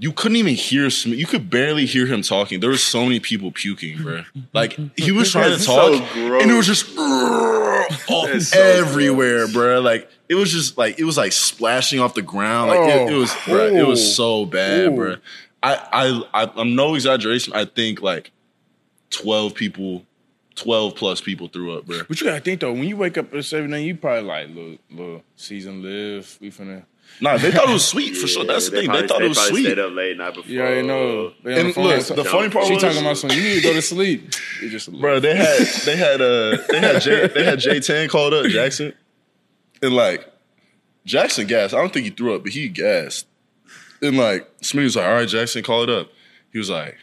You 0.00 0.12
couldn't 0.12 0.36
even 0.36 0.54
hear 0.54 0.90
Smith. 0.90 1.18
You 1.18 1.26
could 1.26 1.50
barely 1.50 1.84
hear 1.84 2.06
him 2.06 2.22
talking. 2.22 2.60
There 2.60 2.70
was 2.70 2.84
so 2.84 3.02
many 3.04 3.18
people 3.18 3.50
puking, 3.50 4.00
bro. 4.02 4.22
Like 4.52 4.78
he 4.96 5.10
was 5.10 5.32
trying 5.32 5.58
to 5.58 5.64
talk, 5.64 5.92
so 6.14 6.38
and 6.40 6.50
it 6.50 6.54
was 6.54 6.66
just 6.66 6.96
all 8.08 8.28
so 8.40 8.60
everywhere, 8.60 9.48
bro. 9.48 9.80
Like 9.80 10.08
it 10.28 10.34
was 10.36 10.52
just 10.52 10.78
like 10.78 10.98
it 11.00 11.04
was 11.04 11.16
like 11.16 11.32
splashing 11.32 11.98
off 12.00 12.14
the 12.14 12.22
ground. 12.22 12.70
Like 12.70 12.80
it, 12.80 13.12
it 13.12 13.16
was, 13.16 13.34
bro. 13.46 13.66
It 13.66 13.86
was 13.86 14.00
Oh. 14.00 14.42
so 14.44 14.44
bad, 14.46 14.88
Ooh. 14.92 14.96
bro. 14.96 15.16
I, 15.62 16.22
I, 16.32 16.42
I, 16.44 16.52
I'm 16.54 16.76
no 16.76 16.94
exaggeration. 16.94 17.54
I 17.54 17.64
think 17.64 18.00
like 18.00 18.30
twelve 19.10 19.54
people, 19.56 20.04
twelve 20.58 20.94
plus 20.96 21.20
people 21.20 21.48
threw 21.48 21.76
up, 21.76 21.86
bro. 21.86 22.00
But 22.08 22.20
you 22.20 22.26
gotta 22.26 22.40
think 22.40 22.60
though, 22.60 22.72
when 22.72 22.84
you 22.84 22.96
wake 22.96 23.16
up 23.18 23.32
at 23.34 23.44
seven, 23.44 23.70
then 23.70 23.82
you 23.82 23.94
probably 23.96 24.22
like, 24.22 24.48
little, 24.48 24.76
little 24.90 25.22
season 25.36 25.82
live. 25.82 26.36
We 26.40 26.50
finna. 26.50 26.84
Nah, 27.20 27.38
they 27.38 27.50
thought 27.50 27.68
it 27.68 27.72
was 27.72 27.86
sweet 27.86 28.16
for 28.16 28.26
sure. 28.26 28.44
That's 28.44 28.66
the 28.68 28.76
thing. 28.76 28.84
probably- 28.86 29.02
they 29.02 29.08
thought 29.08 29.22
it 29.22 29.28
was 29.28 29.38
probably 29.38 29.52
sweet. 29.62 29.64
Stayed 29.72 29.78
up 29.78 29.92
late 29.92 30.16
night 30.18 30.34
before. 30.34 30.50
You 30.52 30.60
already 30.60 30.86
know. 30.86 31.32
They 31.42 31.60
And 31.60 31.74
the 31.74 31.80
look, 31.80 32.06
the 32.06 32.24
funny 32.24 32.50
part 32.50 32.66
she 32.66 32.74
was, 32.74 32.82
talking 32.82 33.00
about 33.00 33.16
something. 33.16 33.38
You 33.38 33.44
need 33.44 33.54
to 33.56 33.62
go 33.62 33.72
to 33.72 33.80
sleep. 33.82 34.34
It 34.62 34.68
just 34.68 34.92
bro. 34.92 35.18
They 35.18 35.34
had 35.34 35.58
they 35.86 35.96
had 35.96 36.20
uh 36.20 36.58
they 36.68 36.80
had 36.80 37.00
J 37.02 37.26
they 37.28 37.44
had 37.44 37.58
J 37.60 37.80
ten 37.80 38.08
called 38.08 38.34
up 38.34 38.46
Jackson, 38.46 38.92
and 39.82 39.94
like 39.94 40.30
Jackson 41.06 41.46
gassed. 41.46 41.72
I 41.72 41.78
don't 41.78 41.92
think 41.92 42.04
he 42.04 42.10
threw 42.10 42.34
up, 42.34 42.42
but 42.42 42.52
he 42.52 42.68
gassed. 42.68 43.26
And 44.02 44.16
like 44.18 44.46
Smitty 44.60 44.84
was 44.84 44.96
like, 44.96 45.06
"All 45.06 45.14
right, 45.14 45.28
Jackson, 45.28 45.62
call 45.62 45.82
it 45.84 45.90
up." 45.90 46.08
He 46.52 46.58
was 46.58 46.68
like, 46.70 46.96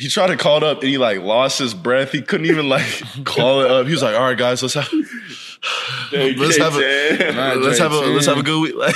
he 0.00 0.08
tried 0.08 0.28
to 0.28 0.36
call 0.36 0.56
it 0.56 0.62
up, 0.64 0.80
and 0.80 0.88
he 0.88 0.98
like 0.98 1.20
lost 1.20 1.58
his 1.58 1.74
breath. 1.74 2.10
He 2.12 2.22
couldn't 2.22 2.46
even 2.46 2.68
like 2.68 2.86
call 3.24 3.60
it 3.60 3.70
up. 3.70 3.86
He 3.86 3.92
was 3.92 4.02
like, 4.02 4.14
"All 4.16 4.22
right, 4.22 4.36
guys, 4.38 4.62
let's 4.62 4.74
have 4.74 4.88
let's 6.12 6.56
have 6.58 6.74
a 6.76 6.78
let's 7.56 7.78
have 7.78 7.92
a 7.92 7.96
J10. 7.96 8.14
let's 8.14 8.26
have 8.26 8.38
a 8.38 8.42
good 8.42 8.60
week." 8.60 8.74
Like, 8.76 8.94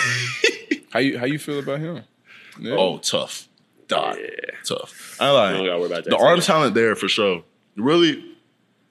How 0.91 1.01
you 1.01 1.19
how 1.19 1.27
you 1.27 1.39
feel 1.39 1.59
about 1.59 1.81
him? 1.81 2.03
Oh, 2.57 2.61
yeah. 2.61 2.75
oh, 2.79 2.99
tough, 2.99 3.49
dog, 3.89 4.17
Yeah. 4.17 4.55
tough. 4.65 5.17
I 5.21 5.31
like 5.31 5.57
don't 5.57 5.67
worry 5.81 5.87
about 5.87 6.05
the 6.05 6.11
Jackson. 6.11 6.27
arm 6.29 6.41
talent 6.41 6.75
there 6.75 6.95
for 6.95 7.09
sure. 7.09 7.43
Really, 7.77 8.25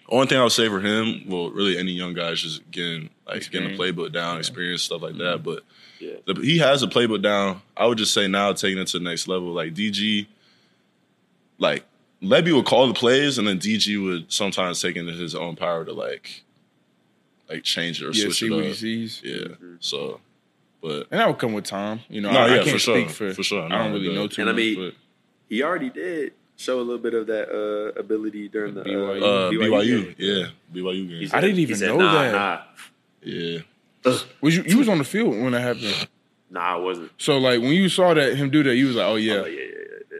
only 0.09 0.28
thing 0.28 0.38
I 0.38 0.43
would 0.43 0.51
say 0.51 0.68
for 0.68 0.82
him, 0.82 1.24
well, 1.28 1.49
really 1.51 1.78
any 1.78 1.91
young 1.93 2.14
guy 2.14 2.30
is 2.32 2.41
just 2.41 2.70
getting 2.72 3.09
like 3.26 3.49
getting 3.51 3.72
the 3.72 3.78
playbook 3.78 4.11
down, 4.11 4.38
experience 4.38 4.84
stuff 4.84 5.01
like 5.01 5.14
that. 5.18 5.41
Mm-hmm. 5.41 5.43
But 5.43 5.64
Yeah. 5.99 6.16
the, 6.28 6.41
he 6.41 6.57
has 6.57 6.82
the 6.82 6.88
playbook 6.88 7.22
down. 7.24 7.61
I 7.78 7.86
would 7.86 7.97
just 7.97 8.14
say 8.14 8.28
now 8.28 8.51
taking 8.51 8.80
it 8.80 8.88
to 8.89 8.99
the 8.99 9.03
next 9.05 9.30
level. 9.30 9.53
Like 9.53 9.74
DG, 9.74 10.28
like 11.57 11.86
Lebby 12.24 12.55
would 12.55 12.65
call 12.65 12.88
the 12.88 12.93
plays, 12.93 13.38
and 13.38 13.47
then 13.47 13.59
DG 13.59 14.01
would 14.03 14.32
sometimes 14.32 14.82
take 14.82 14.95
it 14.95 14.99
into 14.99 15.13
his 15.13 15.36
own 15.36 15.55
power 15.55 15.84
to 15.86 15.91
like, 15.93 16.43
like 17.49 17.63
change 17.63 18.01
it 18.01 18.05
or 18.05 18.11
yeah, 18.11 18.24
switch 18.26 18.39
see 18.39 18.47
it 18.47 18.51
what 18.51 18.59
up. 18.59 18.65
he 18.65 18.74
sees. 18.74 19.21
Yeah. 19.24 19.47
So, 19.80 20.21
but 20.82 21.07
And 21.11 21.19
that 21.19 21.28
would 21.28 21.38
come 21.38 21.53
with 21.53 21.65
time. 21.65 21.99
You 22.09 22.21
know, 22.21 22.32
No, 22.32 22.39
I, 22.39 22.45
I 22.45 22.57
can't 22.59 22.69
for 22.69 22.80
sure. 22.80 22.95
speak 23.01 23.09
for, 23.09 23.34
For 23.34 23.43
sure. 23.43 23.63
I 23.63 23.69
don't 23.84 23.93
really 23.93 24.07
but- 24.07 24.15
know 24.15 24.28
too 24.28 24.41
And 24.41 24.49
I 24.49 24.53
much. 24.53 24.57
mean, 24.57 24.91
He 25.49 25.61
already 25.63 25.89
did 25.89 26.34
show 26.55 26.78
a 26.80 26.82
little 26.82 26.97
bit 26.97 27.13
of 27.13 27.28
that 27.28 27.49
uh, 27.51 27.99
ability 27.99 28.47
during 28.47 28.76
the 28.76 28.82
uh, 28.82 28.86
BYU. 28.86 29.21
uh, 29.24 29.49
BYU, 29.51 30.03
game. 30.05 30.15
yeah, 30.17 30.45
BYU 30.74 31.09
game, 31.09 31.19
He 31.28 31.30
I 31.34 31.41
didn't 31.41 31.59
even 31.59 31.76
said, 31.76 31.89
know 31.89 31.97
nah, 31.97 32.13
that. 32.21 32.32
Nah, 32.32 32.61
yeah. 33.24 33.59
but 34.01 34.26
was 34.41 34.55
you 34.55 34.63
you 34.65 34.78
was 34.78 34.88
on 34.88 34.97
the 34.99 35.03
field 35.03 35.30
when 35.30 35.51
that 35.51 35.61
happened? 35.61 36.07
nah, 36.49 36.76
I 36.76 36.76
wasn't. 36.78 37.11
So 37.17 37.38
like 37.38 37.59
when 37.59 37.71
you 37.74 37.89
saw 37.89 38.13
that 38.13 38.36
him 38.36 38.49
do 38.49 38.63
that, 38.63 38.76
you 38.76 38.88
was 38.88 38.95
like, 38.95 39.07
oh 39.07 39.15
yeah, 39.15 39.34
Oh, 39.34 39.45
yeah, 39.45 39.51
yeah, 39.51 39.59
yeah, 39.59 39.65
yeah. 39.72 39.72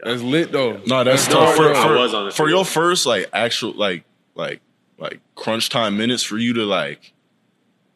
That's 0.04 0.22
lit 0.22 0.52
though. 0.52 0.80
No, 0.86 1.02
that's 1.02 1.26
That's 1.26 1.28
tough 1.28 1.56
for, 1.56 1.74
for. 1.74 1.96
I 1.96 2.00
was 2.00 2.14
on 2.14 2.30
for 2.30 2.48
your 2.48 2.64
first 2.64 3.06
like 3.06 3.28
actual 3.32 3.72
like 3.72 4.04
like 4.34 4.60
like 4.98 5.20
crunch 5.34 5.68
time 5.70 5.96
minutes 5.96 6.22
for 6.22 6.38
you 6.38 6.52
to 6.54 6.64
like 6.64 7.12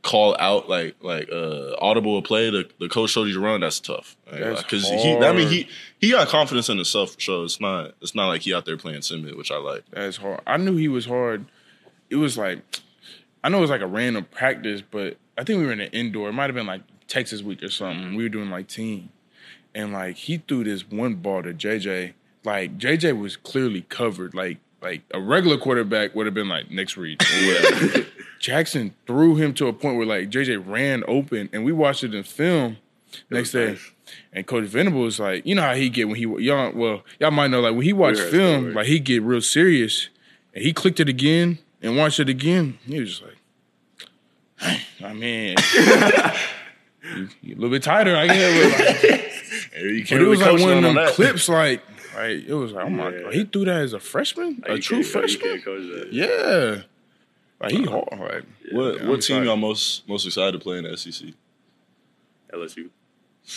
call 0.03 0.37
out 0.39 0.69
like 0.69 0.97
like 1.03 1.29
uh 1.31 1.75
audible 1.81 2.17
a 2.19 2.23
play 2.23 2.51
the, 2.51 2.69
the 2.79 2.89
coach 2.89 3.11
showed 3.11 3.25
you 3.25 3.35
to 3.35 3.41
run 3.41 3.61
that's 3.61 3.81
tough 3.81 4.17
That's 4.31 4.63
because 4.63 4.89
he 4.89 5.17
I 5.17 5.33
mean 5.33 5.49
he 5.49 5.69
he 5.99 6.13
got 6.13 6.29
confidence 6.29 6.69
in 6.69 6.77
himself 6.77 7.15
for 7.15 7.21
sure 7.21 7.45
it's 7.45 7.61
not 7.61 7.95
it's 8.01 8.15
not 8.15 8.29
like 8.29 8.43
he 8.43 8.55
out 8.55 8.65
there 8.65 8.77
playing 8.77 9.03
timid 9.03 9.37
which 9.37 9.51
I 9.51 9.57
like 9.59 9.85
That's 9.91 10.17
hard. 10.17 10.41
I 10.47 10.57
knew 10.57 10.77
he 10.77 10.89
was 10.89 11.05
hard. 11.07 11.47
It 12.11 12.17
was 12.17 12.39
like 12.39 12.63
I 13.43 13.49
know 13.49 13.59
it 13.59 13.63
was 13.63 13.71
like 13.71 13.83
a 13.83 13.87
random 13.87 14.25
practice, 14.25 14.83
but 14.89 15.17
I 15.37 15.45
think 15.45 15.61
we 15.61 15.67
were 15.67 15.73
in 15.73 15.81
an 15.81 15.91
indoor. 15.93 16.29
It 16.29 16.33
might 16.33 16.47
have 16.47 16.55
been 16.55 16.67
like 16.67 16.83
Texas 17.07 17.43
week 17.43 17.63
or 17.63 17.69
something. 17.69 18.15
We 18.15 18.23
were 18.23 18.29
doing 18.29 18.51
like 18.51 18.69
team. 18.69 19.11
And 19.75 19.93
like 19.93 20.17
he 20.17 20.39
threw 20.39 20.65
this 20.65 20.89
one 20.89 21.17
ball 21.17 21.43
to 21.43 21.53
JJ. 21.53 22.15
Like 22.45 22.79
JJ 22.79 23.19
was 23.19 23.37
clearly 23.37 23.83
covered. 23.83 24.35
Like 24.35 24.59
like 24.81 25.03
a 25.13 25.21
regular 25.21 25.59
quarterback 25.59 26.15
would 26.15 26.27
have 26.27 26.35
been 26.35 26.49
like 26.49 26.71
next 26.71 26.97
read. 26.97 27.23
or 27.23 27.47
whatever. 27.47 28.07
Jackson 28.41 28.95
threw 29.07 29.35
him 29.35 29.53
to 29.55 29.67
a 29.67 29.73
point 29.73 29.97
where 29.97 30.07
like 30.07 30.31
JJ 30.31 30.67
ran 30.67 31.03
open 31.09 31.49
and 31.53 31.65
we 31.65 31.73
watched 31.73 32.05
it 32.05 32.15
in 32.15 32.23
film 32.23 32.77
next 33.31 33.53
day. 33.53 33.71
nice. 33.71 33.93
And 34.33 34.47
Coach 34.47 34.65
Venable 34.65 35.01
was 35.01 35.19
like, 35.19 35.45
you 35.45 35.55
know 35.55 35.63
how 35.63 35.75
he 35.75 35.89
get 35.89 36.09
when 36.09 36.17
he 36.17 36.23
y'all 36.23 36.73
well 36.73 37.03
y'all 37.19 37.31
might 37.31 37.49
know 37.49 37.61
like 37.61 37.75
when 37.75 37.83
he 37.83 37.93
watched 37.93 38.21
film 38.21 38.73
like 38.73 38.87
he 38.87 38.99
get 38.99 39.23
real 39.23 39.41
serious 39.41 40.09
and 40.55 40.65
he 40.65 40.73
clicked 40.73 41.01
it 41.01 41.09
again 41.09 41.59
and 41.83 41.97
watched 41.97 42.21
it 42.21 42.29
again. 42.29 42.79
He 42.87 43.01
was 43.01 43.19
just 43.19 43.23
like, 43.23 44.81
I 45.05 45.13
mean, 45.13 45.57
a 45.77 46.37
little 47.45 47.71
bit 47.71 47.83
tighter, 47.83 48.17
I 48.17 48.27
guess. 48.27 49.03
Like, 49.03 49.28
you 49.77 50.05
but 50.09 50.21
it 50.23 50.27
was 50.27 50.41
like 50.41 50.53
one 50.53 50.61
of 50.61 50.69
him 50.79 50.83
them 50.83 50.85
on 50.99 51.05
that. 51.05 51.15
clips, 51.15 51.49
like, 51.49 51.83
like 52.15 52.45
it 52.47 52.55
was 52.55 52.73
like, 52.73 52.87
oh 52.87 52.91
my 52.91 53.11
Yeah. 53.11 53.21
god, 53.23 53.35
he 53.35 53.45
threw 53.45 53.65
that 53.67 53.81
as 53.83 53.93
a 53.93 54.01
freshman, 54.01 54.63
Like, 54.69 54.79
a 54.79 54.81
true 54.81 55.03
freshman. 55.03 55.41
can't 55.49 55.65
coach 55.65 55.83
that. 55.83 56.09
Yeah, 56.13 56.83
like 57.61 57.73
he 57.73 57.85
hard. 57.85 58.09
Like, 58.13 58.45
what 58.73 58.95
Yeah, 58.97 59.03
I'm 59.03 59.09
what 59.09 59.21
team 59.23 59.37
excited. 59.39 59.45
y'all 59.47 59.57
most 59.57 60.09
most 60.09 60.27
excited 60.27 60.53
to 60.53 60.59
play 60.59 60.79
in 60.79 60.85
the 60.85 60.97
SEC 60.97 61.35
LSU. 62.53 62.91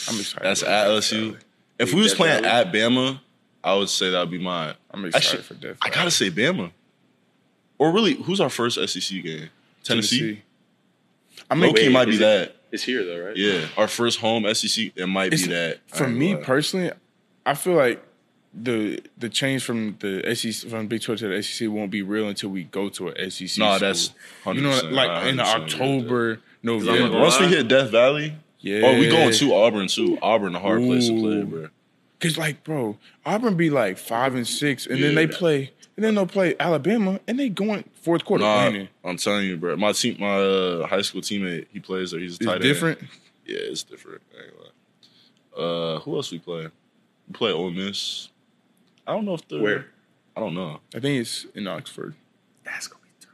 I'm 0.10 0.20
excited. 0.20 0.44
that's 0.46 0.64
at 0.64 0.86
Death 0.86 0.88
LSU 0.88 1.26
Valley. 1.32 1.38
if 1.80 1.94
we 1.94 2.02
was 2.02 2.14
playing 2.14 2.44
Valley. 2.44 2.68
at 2.68 2.74
Bama 2.74 3.20
I 3.64 3.76
would 3.76 3.90
say 3.90 4.10
that 4.10 4.20
would 4.20 4.32
be 4.32 4.38
mine 4.40 4.74
I'm 4.92 5.06
excited 5.06 5.40
Actually, 5.40 5.44
for 5.44 5.54
Death. 5.56 5.78
I 5.82 5.90
gotta 5.90 6.12
say 6.12 6.30
Bama 6.30 6.72
or 7.78 7.92
really 7.92 8.14
who's 8.16 8.40
our 8.40 8.50
first 8.50 8.78
SEC 8.90 9.22
game 9.24 9.50
Tennessee. 9.84 10.42
I 11.50 11.56
mean, 11.56 11.66
Low-key 11.70 11.88
Wait, 11.88 11.92
might 11.92 12.06
be 12.08 12.16
it- 12.16 12.20
that. 12.20 12.56
It's 12.72 12.84
here 12.84 13.04
though, 13.06 13.26
right? 13.28 13.36
Yeah, 13.38 13.68
our 13.78 13.88
first 13.88 14.20
home 14.20 14.46
SEC. 14.54 14.92
It 14.96 15.08
might 15.08 15.28
It's- 15.34 15.44
be 15.48 15.54
that. 15.54 15.80
For 15.88 16.08
me 16.08 16.36
lie. 16.36 16.42
personally, 16.42 16.92
I 17.46 17.54
feel 17.54 17.74
like 17.74 18.02
the 18.54 19.00
the 19.18 19.30
change 19.30 19.64
from 19.64 19.96
the 20.00 20.22
SEC 20.36 20.70
from 20.70 20.88
Big 20.88 21.02
Twelve 21.02 21.20
to 21.20 21.28
the 21.30 21.42
SEC 21.42 21.68
won't 21.70 21.92
be 21.92 22.02
real 22.02 22.28
until 22.28 22.50
we 22.50 22.64
go 22.66 22.90
to 22.90 23.10
a 23.10 23.30
SEC. 23.32 23.58
No, 23.60 23.78
school. 23.78 23.80
that's 23.80 24.14
100%. 24.46 24.56
you 24.56 24.62
know 24.62 24.82
like 24.92 25.26
in 25.28 25.38
100% 25.38 25.56
agree 25.56 25.64
October, 25.64 26.32
I'm 26.34 26.40
that. 26.40 26.86
November. 26.86 27.20
Once 27.20 27.40
we 27.40 27.48
hit 27.48 27.68
Death 27.68 27.90
Valley, 27.92 28.34
Yeah. 28.60 28.82
oh, 28.86 29.00
we 29.00 29.08
going 29.10 29.32
to 29.34 29.54
Auburn 29.54 29.88
too. 29.88 30.18
Auburn, 30.22 30.56
a 30.56 30.60
hard 30.60 30.82
place 30.84 31.08
to 31.08 31.20
play, 31.20 31.42
bro. 31.44 31.68
Cause 32.20 32.38
like, 32.38 32.64
bro, 32.64 32.98
Auburn 33.26 33.56
be 33.56 33.70
like 33.70 33.98
five 33.98 34.36
and 34.36 34.48
six, 34.48 34.86
and 34.86 35.02
then 35.02 35.16
they 35.16 35.26
play, 35.28 35.72
and 35.96 36.04
then 36.06 36.16
they'll 36.16 36.26
play 36.28 36.56
Alabama, 36.60 37.20
and 37.28 37.40
they 37.40 37.50
going 37.50 37.84
fourth 38.02 38.24
quarter. 38.26 38.44
Nah, 38.44 38.66
winning. 38.66 38.88
I'm 39.04 39.18
telling 39.18 39.46
you, 39.46 39.58
bro. 39.58 39.76
My 39.78 39.92
team, 39.92 40.18
my 40.20 40.36
uh, 40.38 40.88
high 40.88 41.02
school 41.02 41.22
teammate, 41.22 41.68
he 41.72 41.80
plays 41.80 42.12
there. 42.12 42.20
He's 42.20 42.34
a 42.34 42.36
It's 42.36 42.46
tight 42.46 42.54
end. 42.56 42.62
different. 42.64 43.00
Yeah, 43.46 43.58
it's 43.60 43.84
different. 43.84 44.22
I 44.38 44.44
ain't 44.44 44.54
gonna 44.54 44.64
lie. 44.64 45.96
Uh, 45.96 46.00
who 46.00 46.16
else 46.16 46.32
we 46.32 46.40
play? 46.40 46.68
We 47.28 47.34
play 47.34 47.52
Ole 47.52 47.72
Miss. 47.72 48.30
I 49.06 49.14
don't 49.14 49.26
know 49.26 49.34
if 49.34 49.48
they're 49.48 49.60
Where? 49.62 49.86
I 50.38 50.40
don't 50.40 50.54
know. 50.54 50.80
I 50.96 51.00
think 51.00 51.20
it's 51.22 51.46
in 51.56 51.68
Oxford. 51.68 52.16
That's 52.64 52.88
gonna 52.88 53.02
be 53.04 53.10
tough. 53.20 53.32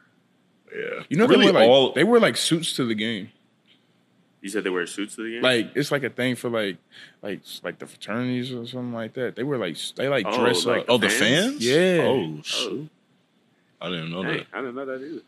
Yeah, 0.76 1.04
You 1.10 1.18
know, 1.18 1.28
really 1.28 1.46
they 1.48 1.52
wear 1.52 1.62
like 1.62 1.70
all. 1.70 1.92
they 1.94 2.04
wear 2.04 2.20
like 2.20 2.38
suits 2.38 2.74
to 2.74 2.86
the 2.86 2.96
game. 2.96 3.30
You 4.42 4.50
said 4.50 4.64
they 4.64 4.70
wear 4.70 4.86
suits 4.86 5.16
to 5.16 5.24
the 5.24 5.32
game. 5.32 5.42
Like 5.42 5.72
it's 5.76 5.92
like 5.92 6.04
a 6.04 6.10
thing 6.10 6.36
for 6.36 6.50
like 6.50 6.78
like 7.22 7.42
like 7.64 7.80
the 7.80 7.88
fraternities 7.88 8.52
or 8.54 8.66
something 8.68 8.94
like 8.94 9.14
that. 9.14 9.36
They 9.36 9.44
wear 9.44 9.58
like 9.58 9.78
they 9.96 10.08
like 10.08 10.26
Oh, 10.28 10.38
dress 10.44 10.66
like 10.66 10.82
up. 10.82 10.86
oh, 10.90 10.98
the 10.98 11.10
fans? 11.10 11.54
fans? 11.54 11.66
Yeah. 11.66 12.04
Oh, 12.04 12.36
oh, 12.38 12.42
shoot. 12.44 12.90
I 13.82 13.90
didn't 13.90 14.12
know 14.12 14.24
Dang, 14.24 14.38
that. 14.38 14.48
I 14.54 14.58
didn't 14.60 14.76
know 14.76 14.86
that 14.86 15.02
either. 15.04 15.22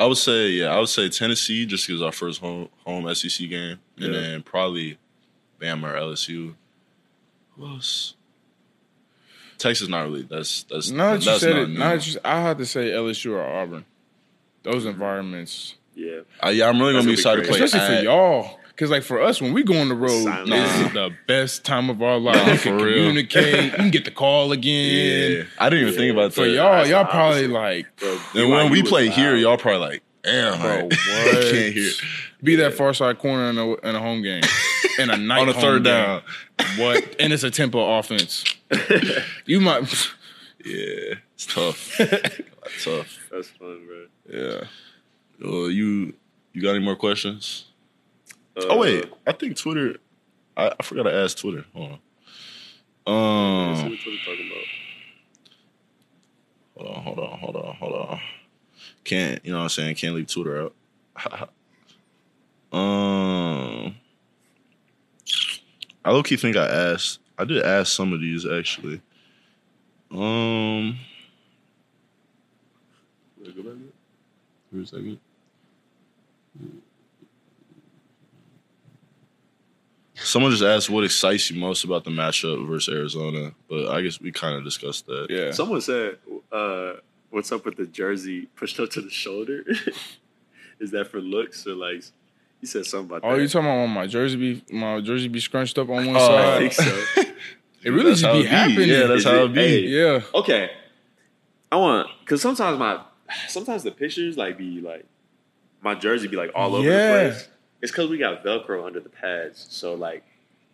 I 0.00 0.06
would 0.06 0.16
say, 0.16 0.48
yeah, 0.50 0.66
I 0.68 0.78
would 0.78 0.88
say 0.88 1.08
Tennessee 1.08 1.66
just 1.66 1.86
because 1.86 2.00
our 2.02 2.12
first 2.12 2.40
home 2.40 2.68
home 2.84 3.12
SEC 3.14 3.48
game, 3.48 3.78
and 3.98 4.14
then 4.14 4.42
probably 4.42 4.96
Bama 5.60 5.92
or 5.92 5.96
LSU. 5.96 6.54
Who 7.56 7.66
else? 7.66 8.14
Texas, 9.58 9.88
not 9.88 10.02
really. 10.04 10.22
That's 10.22 10.62
that's 10.64 10.90
Now 10.90 11.14
that 11.14 11.20
you 11.24 11.30
that's 11.32 11.40
said 11.40 11.54
not 11.54 11.62
it, 11.62 11.68
new. 11.70 11.78
now 11.78 11.88
that 11.96 12.06
you, 12.06 12.20
I 12.24 12.40
have 12.40 12.58
to 12.58 12.66
say 12.66 12.90
LSU 12.90 13.32
or 13.32 13.42
Auburn. 13.42 13.84
Those 14.62 14.86
environments, 14.86 15.74
Yeah. 15.98 16.20
Uh, 16.44 16.50
yeah, 16.50 16.68
I'm 16.68 16.78
really 16.78 16.92
gonna 16.92 17.00
be 17.02 17.04
gonna 17.04 17.06
be 17.08 17.12
excited 17.14 17.42
to 17.42 17.48
play. 17.48 17.60
especially 17.60 17.96
at- 17.96 17.98
for 17.98 18.04
y'all, 18.04 18.60
Cause 18.76 18.90
like 18.92 19.02
for 19.02 19.20
us, 19.20 19.42
when 19.42 19.52
we 19.52 19.64
go 19.64 19.76
on 19.80 19.88
the 19.88 19.96
road, 19.96 20.22
Silent. 20.22 20.50
this 20.50 20.86
is 20.86 20.92
the 20.92 21.10
best 21.26 21.64
time 21.64 21.90
of 21.90 22.00
our 22.00 22.16
life. 22.16 22.36
Nah, 22.46 22.52
You 22.52 22.58
can 22.60 22.78
for 22.78 22.84
real. 22.84 22.94
communicate. 23.08 23.64
You 23.64 23.70
can 23.72 23.90
get 23.90 24.04
the 24.04 24.12
call 24.12 24.52
again. 24.52 25.32
Yeah, 25.38 25.42
I 25.58 25.68
didn't 25.68 25.88
even 25.88 25.98
think 25.98 26.12
about 26.12 26.30
that. 26.30 26.34
For 26.34 26.44
that. 26.46 26.52
y'all, 26.54 26.86
y'all 26.86 27.02
the 27.02 27.10
probably 27.10 27.38
opposite. 27.46 27.50
like 27.50 27.96
Bro, 27.96 28.18
And 28.36 28.50
when 28.52 28.70
we 28.70 28.84
play 28.84 29.08
was 29.08 29.16
here, 29.16 29.34
y'all 29.34 29.56
probably 29.56 29.80
like, 29.88 30.02
damn, 30.22 30.60
Bro, 30.60 30.70
I 30.70 30.82
what? 30.84 30.92
can't 31.50 31.74
hear. 31.74 31.90
be 32.44 32.54
that 32.54 32.72
far 32.74 32.94
side 32.94 33.18
corner 33.18 33.50
in 33.50 33.58
a, 33.58 33.74
in 33.88 33.96
a 33.96 33.98
home 33.98 34.22
game, 34.22 34.44
in 35.00 35.10
a 35.10 35.16
night 35.16 35.40
On 35.40 35.48
a 35.48 35.52
home 35.54 35.60
third 35.60 35.82
game. 35.82 35.92
down. 35.92 36.22
What? 36.76 37.16
And 37.18 37.32
it's 37.32 37.42
a 37.42 37.50
tempo 37.50 37.98
offense. 37.98 38.44
you 39.44 39.60
might, 39.60 39.82
Yeah, 40.64 41.14
it's 41.34 41.46
tough. 41.46 41.96
tough. 41.98 43.18
That's 43.32 43.48
fun, 43.48 43.80
bro. 43.88 44.06
yeah. 44.30 44.64
Uh, 45.44 45.66
you 45.66 46.14
you 46.52 46.62
got 46.62 46.70
any 46.74 46.84
more 46.84 46.96
questions? 46.96 47.66
Uh, 48.56 48.64
oh 48.70 48.78
wait, 48.78 49.10
I 49.26 49.32
think 49.32 49.56
Twitter. 49.56 49.96
I, 50.56 50.72
I 50.78 50.82
forgot 50.82 51.04
to 51.04 51.14
ask 51.14 51.38
Twitter. 51.38 51.64
Hold 51.74 51.92
on. 51.92 51.98
let's 53.68 53.80
see 53.80 53.84
Um, 53.86 53.90
what 53.92 54.00
Twitter 54.00 54.18
talking 54.24 54.50
about. 54.50 54.64
hold 56.74 56.96
on, 56.96 57.02
hold 57.02 57.18
on, 57.18 57.38
hold 57.38 57.56
on, 57.56 57.74
hold 57.76 57.94
on. 57.94 58.20
Can't 59.04 59.44
you 59.44 59.52
know 59.52 59.58
what 59.58 59.62
I'm 59.64 59.68
saying? 59.70 59.94
Can't 59.94 60.14
leave 60.14 60.26
Twitter 60.26 60.62
out. 60.62 60.74
um, 62.72 63.94
I 66.04 66.10
low 66.10 66.22
key 66.22 66.36
think 66.36 66.56
I 66.56 66.66
asked. 66.66 67.20
I 67.38 67.44
did 67.44 67.62
ask 67.62 67.92
some 67.94 68.12
of 68.12 68.20
these 68.20 68.44
actually. 68.46 69.00
Um, 70.10 70.98
Wait, 73.38 73.54
go 73.56 73.62
back 73.62 73.74
wait 74.72 74.82
a 74.82 74.86
second. 74.86 75.20
Someone 80.28 80.50
just 80.50 80.62
asked 80.62 80.90
what 80.90 81.04
excites 81.04 81.50
you 81.50 81.58
most 81.58 81.84
about 81.84 82.04
the 82.04 82.10
matchup 82.10 82.66
versus 82.68 82.94
Arizona, 82.94 83.52
but 83.68 83.88
I 83.88 84.02
guess 84.02 84.20
we 84.20 84.30
kind 84.32 84.56
of 84.56 84.64
discussed 84.64 85.06
that. 85.06 85.26
Yeah. 85.30 85.52
Someone 85.52 85.80
said, 85.80 86.18
uh, 86.52 86.94
"What's 87.30 87.50
up 87.52 87.64
with 87.64 87.76
the 87.76 87.86
jersey 87.86 88.46
pushed 88.56 88.78
up 88.80 88.90
to 88.90 89.00
the 89.00 89.10
shoulder? 89.10 89.64
Is 90.80 90.90
that 90.92 91.08
for 91.08 91.20
looks 91.20 91.66
or 91.66 91.74
like?" 91.74 92.04
He 92.60 92.66
said 92.66 92.86
something 92.86 93.16
about 93.16 93.20
Oh, 93.28 93.36
that. 93.36 93.42
you 93.42 93.46
talking 93.48 93.68
about 93.68 93.86
my 93.86 94.06
jersey 94.08 94.36
be 94.36 94.74
my 94.74 95.00
jersey 95.00 95.28
be 95.28 95.38
scrunched 95.40 95.78
up 95.78 95.88
on 95.88 96.06
one 96.06 96.16
Oh, 96.16 96.36
I 96.36 96.68
side? 96.68 96.72
think 96.72 96.72
so. 96.72 97.22
It 97.84 97.90
really 97.90 98.10
That's 98.10 98.22
just 98.22 98.32
be 98.32 98.40
it 98.40 98.42
be. 98.42 98.48
happening. 98.48 98.88
Yeah, 98.88 99.06
that's 99.06 99.20
Is 99.20 99.24
how 99.24 99.34
it- 99.36 99.44
it 99.44 99.54
be. 99.54 99.60
hey. 99.60 99.80
yeah. 99.86 100.20
okay, 100.34 100.70
I 101.70 101.76
want 101.76 102.08
because 102.20 102.42
sometimes 102.42 102.76
my 102.76 103.00
sometimes 103.48 103.84
the 103.84 103.92
pictures 103.92 104.36
like 104.36 104.58
be 104.58 104.80
like 104.80 105.04
my 105.80 105.94
jersey 105.94 106.26
be 106.26 106.36
like 106.36 106.50
all 106.56 106.74
over 106.74 106.88
Yeah. 106.88 107.22
the 107.24 107.30
place. 107.30 107.48
It's 107.80 107.92
because 107.92 108.10
we 108.10 108.18
got 108.18 108.42
Velcro 108.44 108.84
under 108.86 109.00
the 109.00 109.08
pads, 109.08 109.66
so 109.70 109.94
like 109.94 110.24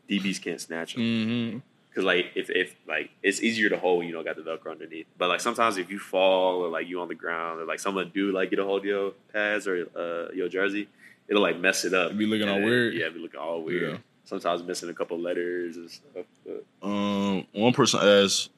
DBs 0.09 0.41
can't 0.43 0.61
snatch 0.61 0.95
them. 0.95 1.03
Mm-hmm. 1.03 1.59
Cause 1.95 2.03
like 2.03 2.27
if 2.35 2.51
if 2.51 2.75
like 2.89 3.11
it's 3.23 3.41
easier 3.41 3.69
to 3.69 3.77
hold 3.79 4.05
you 4.05 4.11
don't 4.13 4.25
got 4.25 4.35
the 4.37 4.43
Velcro 4.43 4.73
underneath. 4.73 5.07
But 5.17 5.29
like 5.29 5.41
sometimes 5.41 5.77
if 5.77 5.91
you 5.91 5.99
fall 6.01 6.63
or 6.65 6.69
like 6.69 6.89
you 6.89 7.01
on 7.01 7.07
the 7.09 7.15
ground 7.15 7.61
or 7.61 7.65
like 7.67 7.79
someone 7.79 8.11
do 8.13 8.33
like 8.33 8.51
get 8.51 8.59
a 8.59 8.65
hold 8.65 8.81
of 8.81 8.85
your 8.87 9.13
pads 9.33 9.69
or 9.69 9.87
uh, 9.97 10.33
your 10.35 10.49
jersey, 10.49 10.89
it'll 11.29 11.43
like 11.43 11.59
mess 11.61 11.85
it 11.85 11.95
up. 11.95 12.11
It 12.11 12.19
be 12.19 12.27
looking 12.27 12.49
all 12.49 12.61
weird. 12.61 12.95
Yeah, 12.95 13.07
it 13.07 13.15
be 13.15 13.21
looking 13.21 13.39
all 13.39 13.63
weird. 13.63 13.93
Yeah. 13.93 13.99
Sometimes 14.25 14.63
missing 14.65 14.89
a 14.89 14.95
couple 14.95 15.19
letters 15.21 15.77
and 15.77 15.89
stuff. 15.91 16.25
But 16.45 16.65
Um, 16.83 17.47
one 17.53 17.73
person 17.75 18.01
asked, 18.03 18.51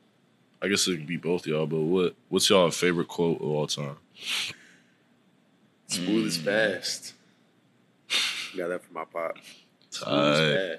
I 0.62 0.68
guess 0.68 0.86
it 0.88 0.96
could 0.96 1.06
be 1.06 1.16
both 1.18 1.46
y'all, 1.46 1.66
but 1.66 1.80
what 1.80 2.14
what's 2.30 2.48
y'all 2.48 2.70
favorite 2.70 3.08
quote 3.08 3.40
of 3.42 3.46
all 3.48 3.66
time? 3.66 3.96
smooth 5.88 6.24
Mm. 6.24 6.26
is 6.26 6.36
fast. 6.38 7.12
Got 8.56 8.68
that 8.68 8.82
from 8.84 8.94
my 8.94 9.04
pop. 9.04 9.36
Smooth 9.90 10.08
Tight. 10.10 10.78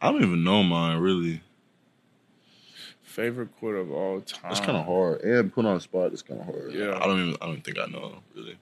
I 0.00 0.12
don't 0.12 0.22
even 0.22 0.44
know 0.44 0.62
mine 0.62 0.98
really. 0.98 1.40
Favorite 3.02 3.56
quote 3.58 3.76
of 3.76 3.92
all 3.92 4.20
time. 4.20 4.40
That's 4.44 4.60
kind 4.60 4.76
of 4.76 4.86
hard. 4.86 5.20
And 5.22 5.52
put 5.52 5.64
on 5.64 5.74
the 5.74 5.80
spot. 5.80 6.12
It's 6.12 6.22
kind 6.22 6.40
of 6.40 6.46
hard. 6.46 6.72
Yeah. 6.72 6.96
I 7.00 7.06
don't 7.06 7.20
even. 7.20 7.36
I 7.40 7.46
don't 7.46 7.62
think 7.62 7.78
I 7.78 7.86
know 7.86 8.16
really. 8.34 8.56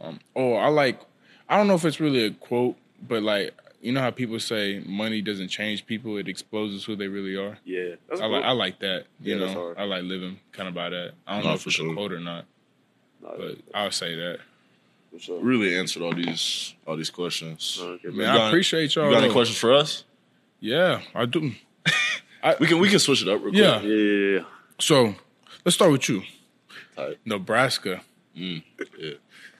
Um, 0.00 0.18
oh, 0.34 0.54
I 0.54 0.68
like. 0.68 1.00
I 1.48 1.56
don't 1.56 1.68
know 1.68 1.74
if 1.74 1.84
it's 1.84 2.00
really 2.00 2.24
a 2.24 2.30
quote, 2.32 2.76
but 3.06 3.22
like 3.22 3.54
you 3.80 3.92
know 3.92 4.00
how 4.00 4.10
people 4.10 4.38
say 4.40 4.82
money 4.84 5.20
doesn't 5.22 5.48
change 5.48 5.86
people; 5.86 6.16
it 6.16 6.26
exposes 6.28 6.84
who 6.84 6.96
they 6.96 7.06
really 7.06 7.36
are. 7.36 7.56
Yeah, 7.64 7.94
that's 8.08 8.20
I 8.20 8.24
cool. 8.24 8.32
like. 8.32 8.44
I 8.44 8.50
like 8.52 8.78
that. 8.80 9.04
You 9.20 9.34
Yeah, 9.34 9.40
that's 9.40 9.54
know, 9.54 9.60
hard. 9.60 9.78
I 9.78 9.84
like 9.84 10.02
living 10.02 10.40
kind 10.50 10.68
of 10.68 10.74
by 10.74 10.88
that. 10.90 11.12
I 11.26 11.34
don't 11.34 11.44
Nah, 11.44 11.50
know 11.50 11.54
if 11.54 11.66
it's 11.66 11.76
sure. 11.76 11.90
a 11.90 11.94
quote 11.94 12.12
or 12.12 12.18
not, 12.20 12.46
No, 13.22 13.34
but 13.38 13.58
I'll 13.74 13.92
say 13.92 14.16
that. 14.16 14.40
For 15.12 15.18
sure. 15.18 15.40
Really 15.40 15.76
answered 15.76 16.02
all 16.02 16.14
these 16.14 16.74
all 16.86 16.96
these 16.96 17.10
questions. 17.10 17.78
Okay, 17.80 18.08
Man, 18.08 18.16
You 18.16 18.24
I 18.26 18.36
got- 18.36 18.48
appreciate 18.48 18.94
y'all. 18.94 19.04
You 19.06 19.10
got 19.12 19.18
any 19.18 19.28
though. 19.28 19.34
questions 19.34 19.58
for 19.58 19.72
us? 19.74 20.04
Yeah, 20.60 21.00
I 21.14 21.26
do. 21.26 21.52
We 22.58 22.66
can 22.66 22.80
we 22.80 22.88
can 22.88 22.98
switch 22.98 23.22
it 23.22 23.28
up 23.28 23.40
real 23.40 23.52
quick. 23.52 23.62
Yeah. 23.62 23.80
Yeah, 23.82 23.94
yeah, 23.94 24.38
yeah. 24.38 24.44
So 24.80 25.14
let's 25.64 25.76
start 25.76 25.92
with 25.92 26.08
you, 26.08 26.22
Tight. 26.96 27.18
Nebraska. 27.24 28.00
Mm, 28.36 28.64
yeah. 28.98 29.12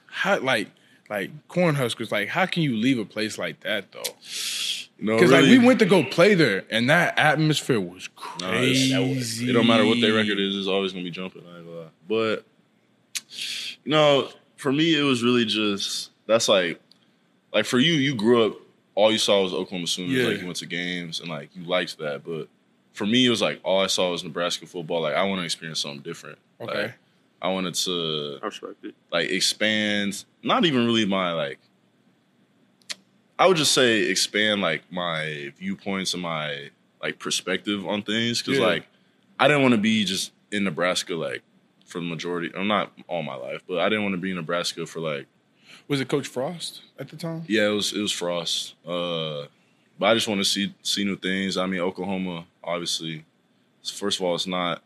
How 0.07 0.39
like 0.41 0.69
like 1.09 1.31
Cornhuskers? 1.47 2.11
Like, 2.11 2.27
how 2.27 2.45
can 2.45 2.61
you 2.63 2.75
leave 2.75 2.99
a 2.99 3.05
place 3.05 3.37
like 3.37 3.61
that 3.61 3.91
though? 3.93 4.01
No, 4.99 5.15
Because 5.15 5.31
like 5.31 5.43
we 5.43 5.59
went 5.59 5.79
to 5.79 5.85
go 5.85 6.03
play 6.03 6.33
there, 6.35 6.65
and 6.69 6.89
that 6.89 7.17
atmosphere 7.17 7.79
was 7.79 8.09
no, 8.41 8.47
it's- 8.47 8.89
crazy. 8.89 9.49
It 9.49 9.53
don't 9.53 9.67
matter 9.67 9.85
what 9.85 10.01
their 10.01 10.13
record 10.13 10.37
is. 10.39 10.55
It's 10.57 10.67
always 10.67 10.91
gonna 10.91 11.05
be 11.05 11.11
jumping. 11.11 11.43
I 11.47 11.57
ain't 11.59 11.65
gonna 11.65 11.79
lie. 11.79 11.87
But 12.09 12.45
you 13.85 13.91
know, 13.91 14.29
for 14.63 14.71
me, 14.73 14.97
it 14.97 15.03
was 15.03 15.21
really 15.23 15.45
just 15.45 16.09
that's 16.25 16.47
like 16.47 16.79
like 17.53 17.65
for 17.65 17.77
you. 17.79 17.93
You 17.93 18.15
grew 18.15 18.45
up. 18.47 18.53
All 18.95 19.11
you 19.11 19.17
saw 19.17 19.41
was 19.43 19.53
Oklahoma 19.53 19.87
Sooners. 19.87 20.11
Yeah. 20.13 20.27
Like 20.27 20.39
you 20.39 20.45
went 20.45 20.57
to 20.57 20.65
games 20.67 21.19
and 21.19 21.27
like 21.29 21.49
you 21.55 21.63
liked 21.63 21.97
that. 21.97 22.23
But 22.23 22.47
for 22.93 23.05
me, 23.05 23.25
it 23.25 23.29
was 23.29 23.41
like 23.41 23.59
all 23.63 23.81
I 23.83 23.87
saw 23.87 24.11
was 24.11 24.23
Nebraska 24.23 24.65
football. 24.67 25.01
Like 25.01 25.15
I 25.15 25.23
want 25.23 25.39
to 25.41 25.45
experience 25.45 25.79
something 25.79 26.01
different. 26.01 26.37
Okay. 26.61 26.83
Like, 26.83 26.93
I 27.41 27.49
wanted 27.49 27.73
to 27.73 28.39
I 28.41 28.45
respect 28.45 28.85
it. 28.85 28.95
like 29.11 29.29
expand 29.29 30.23
not 30.43 30.63
even 30.65 30.85
really 30.85 31.05
my 31.05 31.33
like 31.33 31.59
I 33.37 33.47
would 33.47 33.57
just 33.57 33.73
say 33.73 34.03
expand 34.09 34.61
like 34.61 34.83
my 34.91 35.51
viewpoints 35.57 36.13
and 36.13 36.23
my 36.23 36.69
like 37.01 37.19
perspective 37.19 37.85
on 37.85 38.01
things 38.03 38.41
because 38.41 38.59
Yeah. 38.59 38.65
like 38.65 38.85
I 39.39 39.47
didn't 39.49 39.63
want 39.63 39.73
to 39.73 39.81
be 39.81 40.05
just 40.05 40.31
in 40.51 40.63
Nebraska 40.63 41.15
like 41.15 41.41
for 41.93 41.99
the 41.99 42.05
majority 42.05 42.51
I'm 42.57 42.67
not 42.67 42.91
all 43.07 43.23
my 43.23 43.35
life 43.35 43.61
but 43.67 43.77
I 43.79 43.87
didn't 43.89 44.03
want 44.03 44.13
to 44.15 44.21
be 44.21 44.31
in 44.31 44.35
Nebraska 44.37 44.85
for 44.85 44.99
like 44.99 45.27
Was 45.87 46.01
it 46.01 46.07
Coach 46.09 46.27
Frost 46.27 46.81
at 46.99 47.07
the 47.09 47.15
time? 47.15 47.43
yeah 47.47 47.67
it 47.67 47.75
was 47.79 47.93
it 47.93 48.01
was 48.01 48.11
Frost 48.11 48.75
uh 48.85 49.45
but 49.99 50.07
I 50.07 50.13
just 50.15 50.27
want 50.27 50.39
to 50.41 50.45
see 50.45 50.73
see 50.81 51.03
new 51.05 51.15
things 51.15 51.55
I 51.57 51.65
mean 51.67 51.79
Oklahoma 51.81 52.45
obviously 52.63 53.23
first 54.01 54.19
of 54.19 54.25
all 54.25 54.35
it's 54.35 54.47
not 54.47 54.81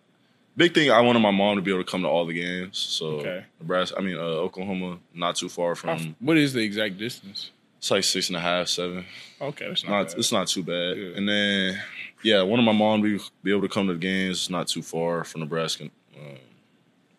big 0.55 0.73
thing 0.73 0.91
I 0.91 1.01
wanted 1.01 1.19
my 1.19 1.31
mom 1.31 1.55
to 1.55 1.61
be 1.61 1.71
able 1.71 1.83
to 1.83 1.89
come 1.89 2.01
to 2.01 2.07
all 2.09 2.25
the 2.25 2.33
games 2.33 2.77
so 2.77 3.05
Okay. 3.21 3.45
Nebraska 3.59 3.97
I 3.97 4.01
mean 4.01 4.17
uh, 4.17 4.21
Oklahoma 4.47 4.99
not 5.13 5.35
too 5.37 5.49
far 5.49 5.75
from 5.75 5.89
How- 5.97 6.05
what 6.19 6.37
is 6.37 6.53
the 6.53 6.61
exact 6.61 6.97
distance? 6.97 7.51
It's 7.79 7.91
like 7.91 8.03
six 8.03 8.29
and 8.29 8.35
a 8.35 8.39
half, 8.39 8.69
seven. 8.69 9.05
Okay, 9.39 9.67
that's 9.67 9.83
not, 9.83 9.91
Not, 9.91 10.17
it's 10.17 10.31
not 10.31 10.47
too 10.47 10.63
bad. 10.63 10.97
Yeah. 10.97 11.15
And 11.15 11.29
then, 11.29 11.79
yeah, 12.23 12.41
one 12.41 12.57
of 12.57 12.65
my 12.65 12.71
mom 12.71 13.03
be 13.03 13.19
be 13.43 13.51
able 13.51 13.61
to 13.61 13.69
come 13.69 13.85
to 13.85 13.93
the 13.93 13.99
games. 13.99 14.37
It's 14.39 14.49
not 14.49 14.67
too 14.67 14.81
far 14.81 15.23
from 15.23 15.41
Nebraska. 15.41 15.83
Um, 16.19 16.37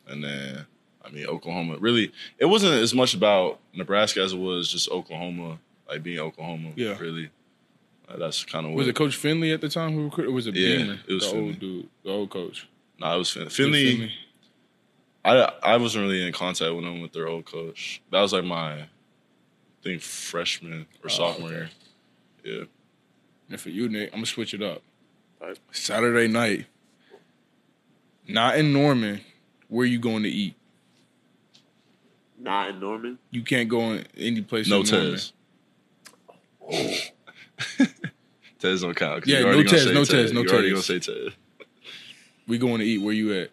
and 0.09 0.23
then, 0.25 0.67
I 1.05 1.11
mean, 1.11 1.27
Oklahoma. 1.27 1.77
Really, 1.79 2.13
it 2.39 2.47
wasn't 2.47 2.75
as 2.75 2.95
much 2.95 3.15
about 3.15 3.61
Nebraska 3.75 4.21
as 4.21 4.33
it 4.33 4.39
was 4.39 4.71
just 4.71 4.91
Oklahoma, 4.91 5.59
like 5.89 6.03
being 6.03 6.19
Oklahoma. 6.19 6.71
Yeah. 6.77 6.99
really. 6.99 7.31
Uh, 8.09 8.17
that's 8.17 8.45
kind 8.45 8.65
of 8.65 8.73
what. 8.73 8.79
Was 8.79 8.89
it 8.89 8.95
Coach 8.97 9.17
Finley 9.17 9.53
at 9.53 9.61
the 9.61 9.69
time 9.69 9.93
who 9.93 10.05
recruited? 10.05 10.31
Or 10.31 10.35
was 10.35 10.47
it 10.47 10.55
Yeah, 10.57 10.77
Beamer, 10.79 10.99
it 11.07 11.13
was 11.15 11.25
the 11.25 11.31
Finley. 11.31 11.47
old 11.49 11.59
dude, 11.61 11.89
the 12.05 12.11
old 12.11 12.31
coach? 12.31 12.67
Nah, 12.99 13.15
it 13.15 13.19
was 13.19 13.31
Fin- 13.31 13.45
Was 13.45 13.53
it 13.53 13.57
Finley. 13.63 14.13
I 15.25 15.53
I 15.63 15.77
wasn't 15.77 16.05
really 16.07 16.27
in 16.27 16.33
contact 16.33 16.75
with 16.75 16.85
them 16.85 17.03
with 17.03 17.13
their 17.13 17.29
old 17.29 17.45
coach. 17.45 18.01
That 18.11 18.21
was 18.23 18.33
like 18.33 18.45
my, 18.45 18.73
I 18.81 18.89
think 19.83 20.01
freshman 20.01 20.83
or 21.03 21.07
Oh, 21.07 21.09
sophomore 21.09 21.49
okay. 21.51 21.57
year. 22.45 22.59
Yeah. 22.61 22.65
And 23.51 23.61
for 23.61 23.69
you, 23.71 23.89
Nick, 23.91 24.09
I'm 24.13 24.19
gonna 24.21 24.27
switch 24.27 24.55
it 24.55 24.63
up. 24.63 24.81
Alright. 25.41 25.59
Saturday 25.71 26.29
night, 26.29 26.65
not 28.27 28.57
in 28.59 28.73
Norman. 28.73 29.21
Where 29.69 29.87
you 29.87 29.99
going 29.99 30.23
to 30.25 30.29
eat? 30.29 30.55
Not 32.39 32.71
in 32.71 32.81
Norman. 32.81 33.19
You 33.31 33.43
can't 33.43 33.69
go 33.69 33.81
in 33.93 34.07
any 34.17 34.43
place. 34.43 34.69
No 34.69 34.81
in 34.81 34.87
Norman. 34.87 35.19
Tez. 35.19 35.33
Tez 38.59 38.81
don't 38.83 38.95
count. 38.97 39.23
'cause 39.23 39.29
Yeah, 39.33 39.41
no 39.41 39.47
already 39.49 39.65
gonna 39.65 39.79
Tez, 39.79 39.93
no 39.93 40.05
Tez, 40.05 40.33
no 40.33 40.43
You 40.43 40.49
already 40.49 40.73
Tez. 40.73 40.87
gonna 40.89 41.01
say 41.01 41.13
Tez. 41.13 41.33
We 42.47 42.59
going 42.59 42.79
to 42.79 42.85
eat. 42.85 42.99
Where 42.99 43.15
you 43.15 43.33
at? 43.35 43.51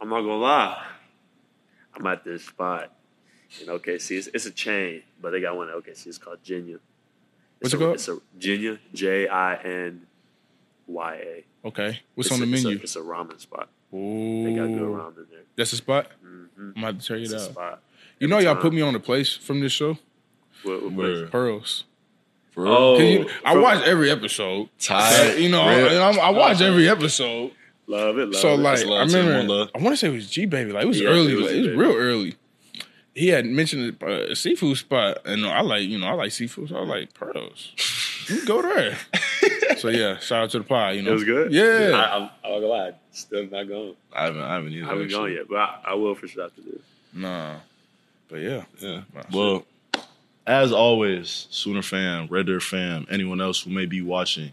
I'm 0.00 0.08
not 0.08 0.20
gonna 0.20 0.36
lie. 0.36 0.82
I'm 1.94 2.06
at 2.06 2.24
this 2.24 2.44
spot 2.44 2.92
in 3.60 3.68
OKC. 3.68 4.18
It's, 4.18 4.26
it's 4.28 4.46
a 4.46 4.50
chain, 4.50 5.02
but 5.20 5.30
they 5.30 5.40
got 5.40 5.56
one 5.56 5.68
in 5.68 5.74
OKC. 5.74 6.06
It's 6.08 6.18
called 6.18 6.42
Jinya. 6.44 6.78
What's 7.60 7.72
it 7.74 7.78
called? 7.78 7.94
It's 7.94 8.08
a 8.08 8.18
Jinya. 8.38 8.78
J 8.92 9.28
I 9.28 9.54
N 9.56 10.06
Y 10.86 11.14
A. 11.14 11.44
Okay. 11.68 12.00
What's 12.14 12.28
It's 12.30 12.36
on 12.36 12.42
a- 12.42 12.46
the 12.46 12.52
it's 12.52 12.64
a- 12.64 12.66
menu? 12.68 12.80
It's 12.82 12.96
a, 12.96 13.00
ramen 13.00 13.40
spot. 13.40 13.68
Oh, 13.94 14.44
They 14.44 14.54
got 14.54 14.66
good 14.66 14.80
ramen 14.80 15.14
there. 15.30 15.40
That's 15.56 15.72
a 15.72 15.76
spot. 15.76 16.10
hmm 16.22 16.44
I'm 16.58 16.70
about 16.70 16.80
to 16.80 16.84
have 16.86 16.98
to 16.98 17.06
check 17.06 17.18
it 17.20 17.32
a 17.32 17.36
out. 17.36 17.50
spot. 17.50 17.82
You 18.18 18.28
know, 18.28 18.36
Every 18.36 18.46
y'all 18.46 18.54
time. 18.54 18.62
put 18.62 18.72
me 18.72 18.80
on 18.82 18.94
a 18.94 19.00
place 19.00 19.34
from 19.34 19.60
this 19.60 19.72
show. 19.72 19.98
What, 20.64 20.82
what 20.82 20.92
Where? 20.92 21.16
place? 21.20 21.30
Pearls. 21.30 21.84
For 22.52 22.64
real? 22.64 22.72
Oh, 22.72 22.96
'Cause 22.96 23.08
you- 23.10 23.30
I 23.44 23.56
watch 23.56 23.82
every 23.86 24.10
episode. 24.10 24.68
Tight. 24.78 25.36
You 25.38 25.48
know, 25.50 25.66
Rip. 25.66 25.92
I'm, 26.00 26.18
I 26.20 26.30
watch 26.30 26.60
every 26.60 26.88
episode. 26.88 27.52
Love 27.86 28.18
it. 28.18 28.26
Love 28.30 28.36
So 28.36 28.54
it. 28.54 28.58
like, 28.58 28.78
That's 28.78 28.88
I 28.88 28.90
love, 28.90 29.10
Tim. 29.10 29.26
Remember. 29.26 29.66
I 29.74 29.78
want 29.78 29.92
to 29.92 29.96
say 29.96 30.08
it 30.08 30.12
was 30.12 30.30
G 30.30 30.46
Baby. 30.46 30.72
Like 30.72 30.84
it 30.84 30.88
was 30.88 31.00
Yeah, 31.00 31.08
early. 31.08 31.32
it 31.32 31.36
was 31.36 31.44
like, 31.46 31.54
it 31.54 31.60
was 31.68 31.76
real 31.76 31.94
early. 31.96 32.34
He 33.14 33.28
had 33.28 33.46
mentioned 33.46 33.96
a 34.02 34.32
uh, 34.32 34.34
seafood 34.34 34.76
spot, 34.78 35.18
and 35.24 35.44
I 35.46 35.60
like, 35.60 35.82
you 35.82 35.98
know, 35.98 36.06
I 36.08 36.12
like 36.14 36.32
seafood, 36.32 36.70
so 36.70 36.76
I 36.76 36.80
was 36.80 36.88
like 36.88 37.14
pearls. 37.14 37.72
You 38.28 38.38
can 38.38 38.46
go 38.46 38.62
there. 38.62 38.96
so 39.84 39.90
yeah, 39.90 40.18
shout 40.18 40.44
out 40.44 40.50
to 40.50 40.58
the 40.58 40.64
pie. 40.64 40.92
You 40.92 41.02
know, 41.02 41.10
it 41.10 41.14
was 41.14 41.24
good. 41.24 41.52
Yeah, 41.52 41.90
I, 41.94 42.16
I'm, 42.16 42.22
I'm 42.22 42.50
not 42.52 42.60
gonna 42.60 42.66
lie. 42.66 42.92
Still 43.12 43.46
not 43.46 43.68
going. 43.68 43.94
I 44.12 44.24
haven't, 44.24 44.42
I 44.42 44.54
haven't 44.54 44.72
either. 44.72 44.84
I 44.86 44.88
haven't 44.88 45.04
actually. 45.04 45.18
gone 45.18 45.32
yet, 45.32 45.48
but 45.48 45.56
I, 45.56 45.80
I 45.88 45.94
will 45.94 46.14
for 46.14 46.26
sure 46.26 46.44
after 46.44 46.62
this. 46.62 46.80
nah, 47.12 47.56
but 48.28 48.36
yeah, 48.40 48.64
Yeah. 48.80 49.02
Nah, 49.14 49.22
Well, 49.32 49.66
as 50.46 50.72
always, 50.72 51.46
Sooner 51.50 51.82
fam, 51.82 52.26
Red 52.28 52.46
Dirt 52.46 52.62
fam, 52.62 53.06
anyone 53.10 53.40
else 53.40 53.62
who 53.62 53.70
may 53.70 53.86
be 53.86 54.00
watching, 54.02 54.52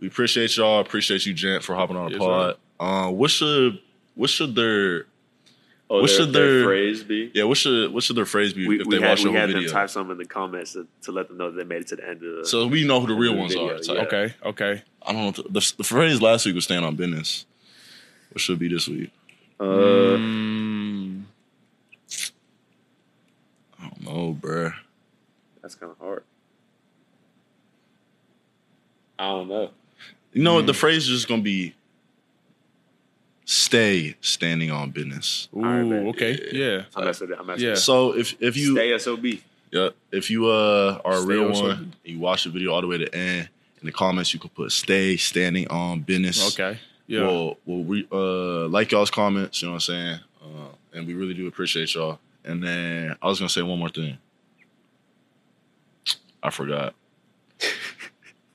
we 0.00 0.06
appreciate 0.08 0.56
y'all. 0.56 0.80
Appreciate 0.80 1.24
you, 1.26 1.34
Gent, 1.34 1.62
for 1.62 1.74
hopping 1.74 1.96
on 1.96 2.06
the 2.06 2.12
Yes, 2.12 2.18
pod. 2.18 2.56
Uh, 2.80 3.10
what 3.10 3.30
should 3.30 3.80
what 4.14 4.30
should 4.30 4.54
their 4.54 5.06
Oh, 5.90 6.00
What 6.00 6.06
their, 6.08 6.16
should 6.16 6.32
their 6.32 6.52
their- 6.52 6.64
phrase 6.64 7.04
be? 7.04 7.30
yeah 7.34 7.44
what 7.44 7.58
should 7.58 7.92
what 7.92 8.02
should 8.02 8.16
their 8.16 8.24
phrase 8.24 8.54
be 8.54 8.66
we, 8.66 8.80
if 8.80 8.86
we 8.86 8.96
they 8.96 9.02
had, 9.02 9.10
watch 9.10 9.22
the 9.22 9.30
we 9.30 9.36
had 9.36 9.50
them 9.50 9.66
type 9.66 9.90
something 9.90 10.12
in 10.12 10.18
the 10.18 10.24
comments 10.24 10.72
to, 10.72 10.86
to 11.02 11.12
let 11.12 11.28
them 11.28 11.36
know 11.36 11.50
that 11.50 11.56
they 11.58 11.64
made 11.64 11.82
it 11.82 11.88
to 11.88 11.96
the 11.96 12.08
end 12.08 12.22
of 12.24 12.36
the. 12.38 12.46
so 12.46 12.66
we 12.66 12.86
know 12.86 13.00
who 13.00 13.06
the 13.06 13.14
real 13.14 13.34
the 13.34 13.38
ones 13.38 13.52
video, 13.52 13.74
are. 13.74 13.78
type. 13.78 13.96
yeah. 13.96 14.02
okay, 14.04 14.34
okay. 14.44 14.82
I 15.02 15.12
don't 15.12 15.20
know. 15.20 15.26
what 15.26 15.36
The, 15.36 15.42
the, 15.60 15.72
the 15.78 15.84
phrase 15.84 16.22
last 16.22 16.46
week 16.46 16.54
was 16.54 16.64
"stand 16.64 16.84
on 16.86 16.96
business." 16.96 17.44
What 18.32 18.40
should 18.40 18.58
be 18.58 18.68
this 18.68 18.88
week? 18.88 19.10
uh, 19.60 19.64
Mm, 19.64 21.22
I 23.78 23.82
don't 23.88 24.02
know, 24.02 24.38
bruh. 24.40 24.72
that's 25.62 25.74
kind 25.74 25.92
of 25.92 25.98
hard. 25.98 26.24
I 29.18 29.26
don't 29.28 29.48
know. 29.48 29.70
You 30.32 30.42
know 30.42 30.54
what? 30.54 30.66
The 30.66 30.74
phrase 30.74 31.04
is 31.04 31.10
just 31.10 31.28
gonna 31.28 31.42
be 31.42 31.74
"stay 33.54 34.16
standing 34.20 34.70
on 34.70 34.90
business." 34.90 35.48
ooh, 35.56 35.62
right, 35.62 36.06
okay, 36.08 36.38
yeah. 36.52 36.84
I'm 36.96 37.04
messing 37.04 37.28
with 37.28 37.36
it. 37.36 37.40
I'm 37.40 37.46
messing 37.46 37.64
Yeah. 37.64 37.70
with 37.72 37.78
So 37.80 38.12
if 38.16 38.34
if 38.40 38.56
it. 38.56 38.60
you 38.60 38.74
Stay 38.76 38.98
SOB. 38.98 39.26
Yeah, 39.70 39.88
if 40.12 40.30
you 40.30 40.46
uh 40.46 41.00
are 41.04 41.14
a 41.14 41.16
Stay 41.22 41.28
real 41.34 41.46
on 41.46 41.52
one, 41.52 41.70
and 41.72 41.92
you 42.04 42.18
watch 42.18 42.44
the 42.44 42.50
video 42.50 42.72
all 42.72 42.80
the 42.80 42.86
way 42.86 42.98
to 42.98 43.04
the 43.06 43.14
end. 43.14 43.48
In 43.80 43.86
the 43.86 43.92
comments, 43.92 44.32
you 44.32 44.40
can 44.40 44.50
put 44.50 44.72
"stay 44.72 45.16
standing 45.16 45.68
on 45.68 46.00
business." 46.00 46.58
Okay, 46.58 46.78
yeah. 47.06 47.22
Well, 47.22 47.58
well, 47.66 47.82
we 47.82 48.06
uh 48.10 48.68
like 48.68 48.92
y'all's 48.92 49.10
comments. 49.10 49.60
You 49.62 49.68
know 49.68 49.72
what 49.72 49.88
I'm 49.88 49.94
saying? 49.94 50.18
Uh, 50.42 50.68
and 50.94 51.06
we 51.06 51.14
really 51.14 51.34
do 51.34 51.46
appreciate 51.48 51.94
y'all. 51.94 52.18
And 52.44 52.62
then 52.62 53.16
I 53.20 53.26
was 53.26 53.38
gonna 53.40 53.48
say 53.48 53.62
one 53.62 53.78
more 53.78 53.88
thing. 53.88 54.16
I 56.42 56.50
forgot. 56.50 56.94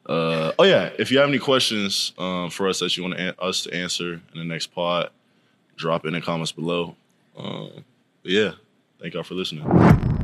Uh, 0.10 0.51
oh 0.57 0.64
yeah, 0.64 0.89
if 0.97 1.12
you 1.12 1.20
have 1.20 1.30
any 1.30 1.38
questions 1.39 2.14
um, 2.18 2.49
for 2.49 2.68
us 2.68 2.80
that 2.80 2.97
you 2.97 3.03
want 3.03 3.16
an- 3.20 3.36
us 3.39 3.64
to 3.64 3.74
answer 3.74 4.14
in 4.14 4.39
the 4.39 4.43
next 4.43 4.68
pod, 4.68 5.12
drop 5.76 6.05
in 6.05 6.14
the 6.14 6.22
comments 6.22 6.51
below. 6.51 6.95
Um, 7.38 7.86
yeah, 8.24 8.53
thank 8.99 9.14
y'all 9.14 9.24
for 9.24 9.36
listening. 9.36 10.19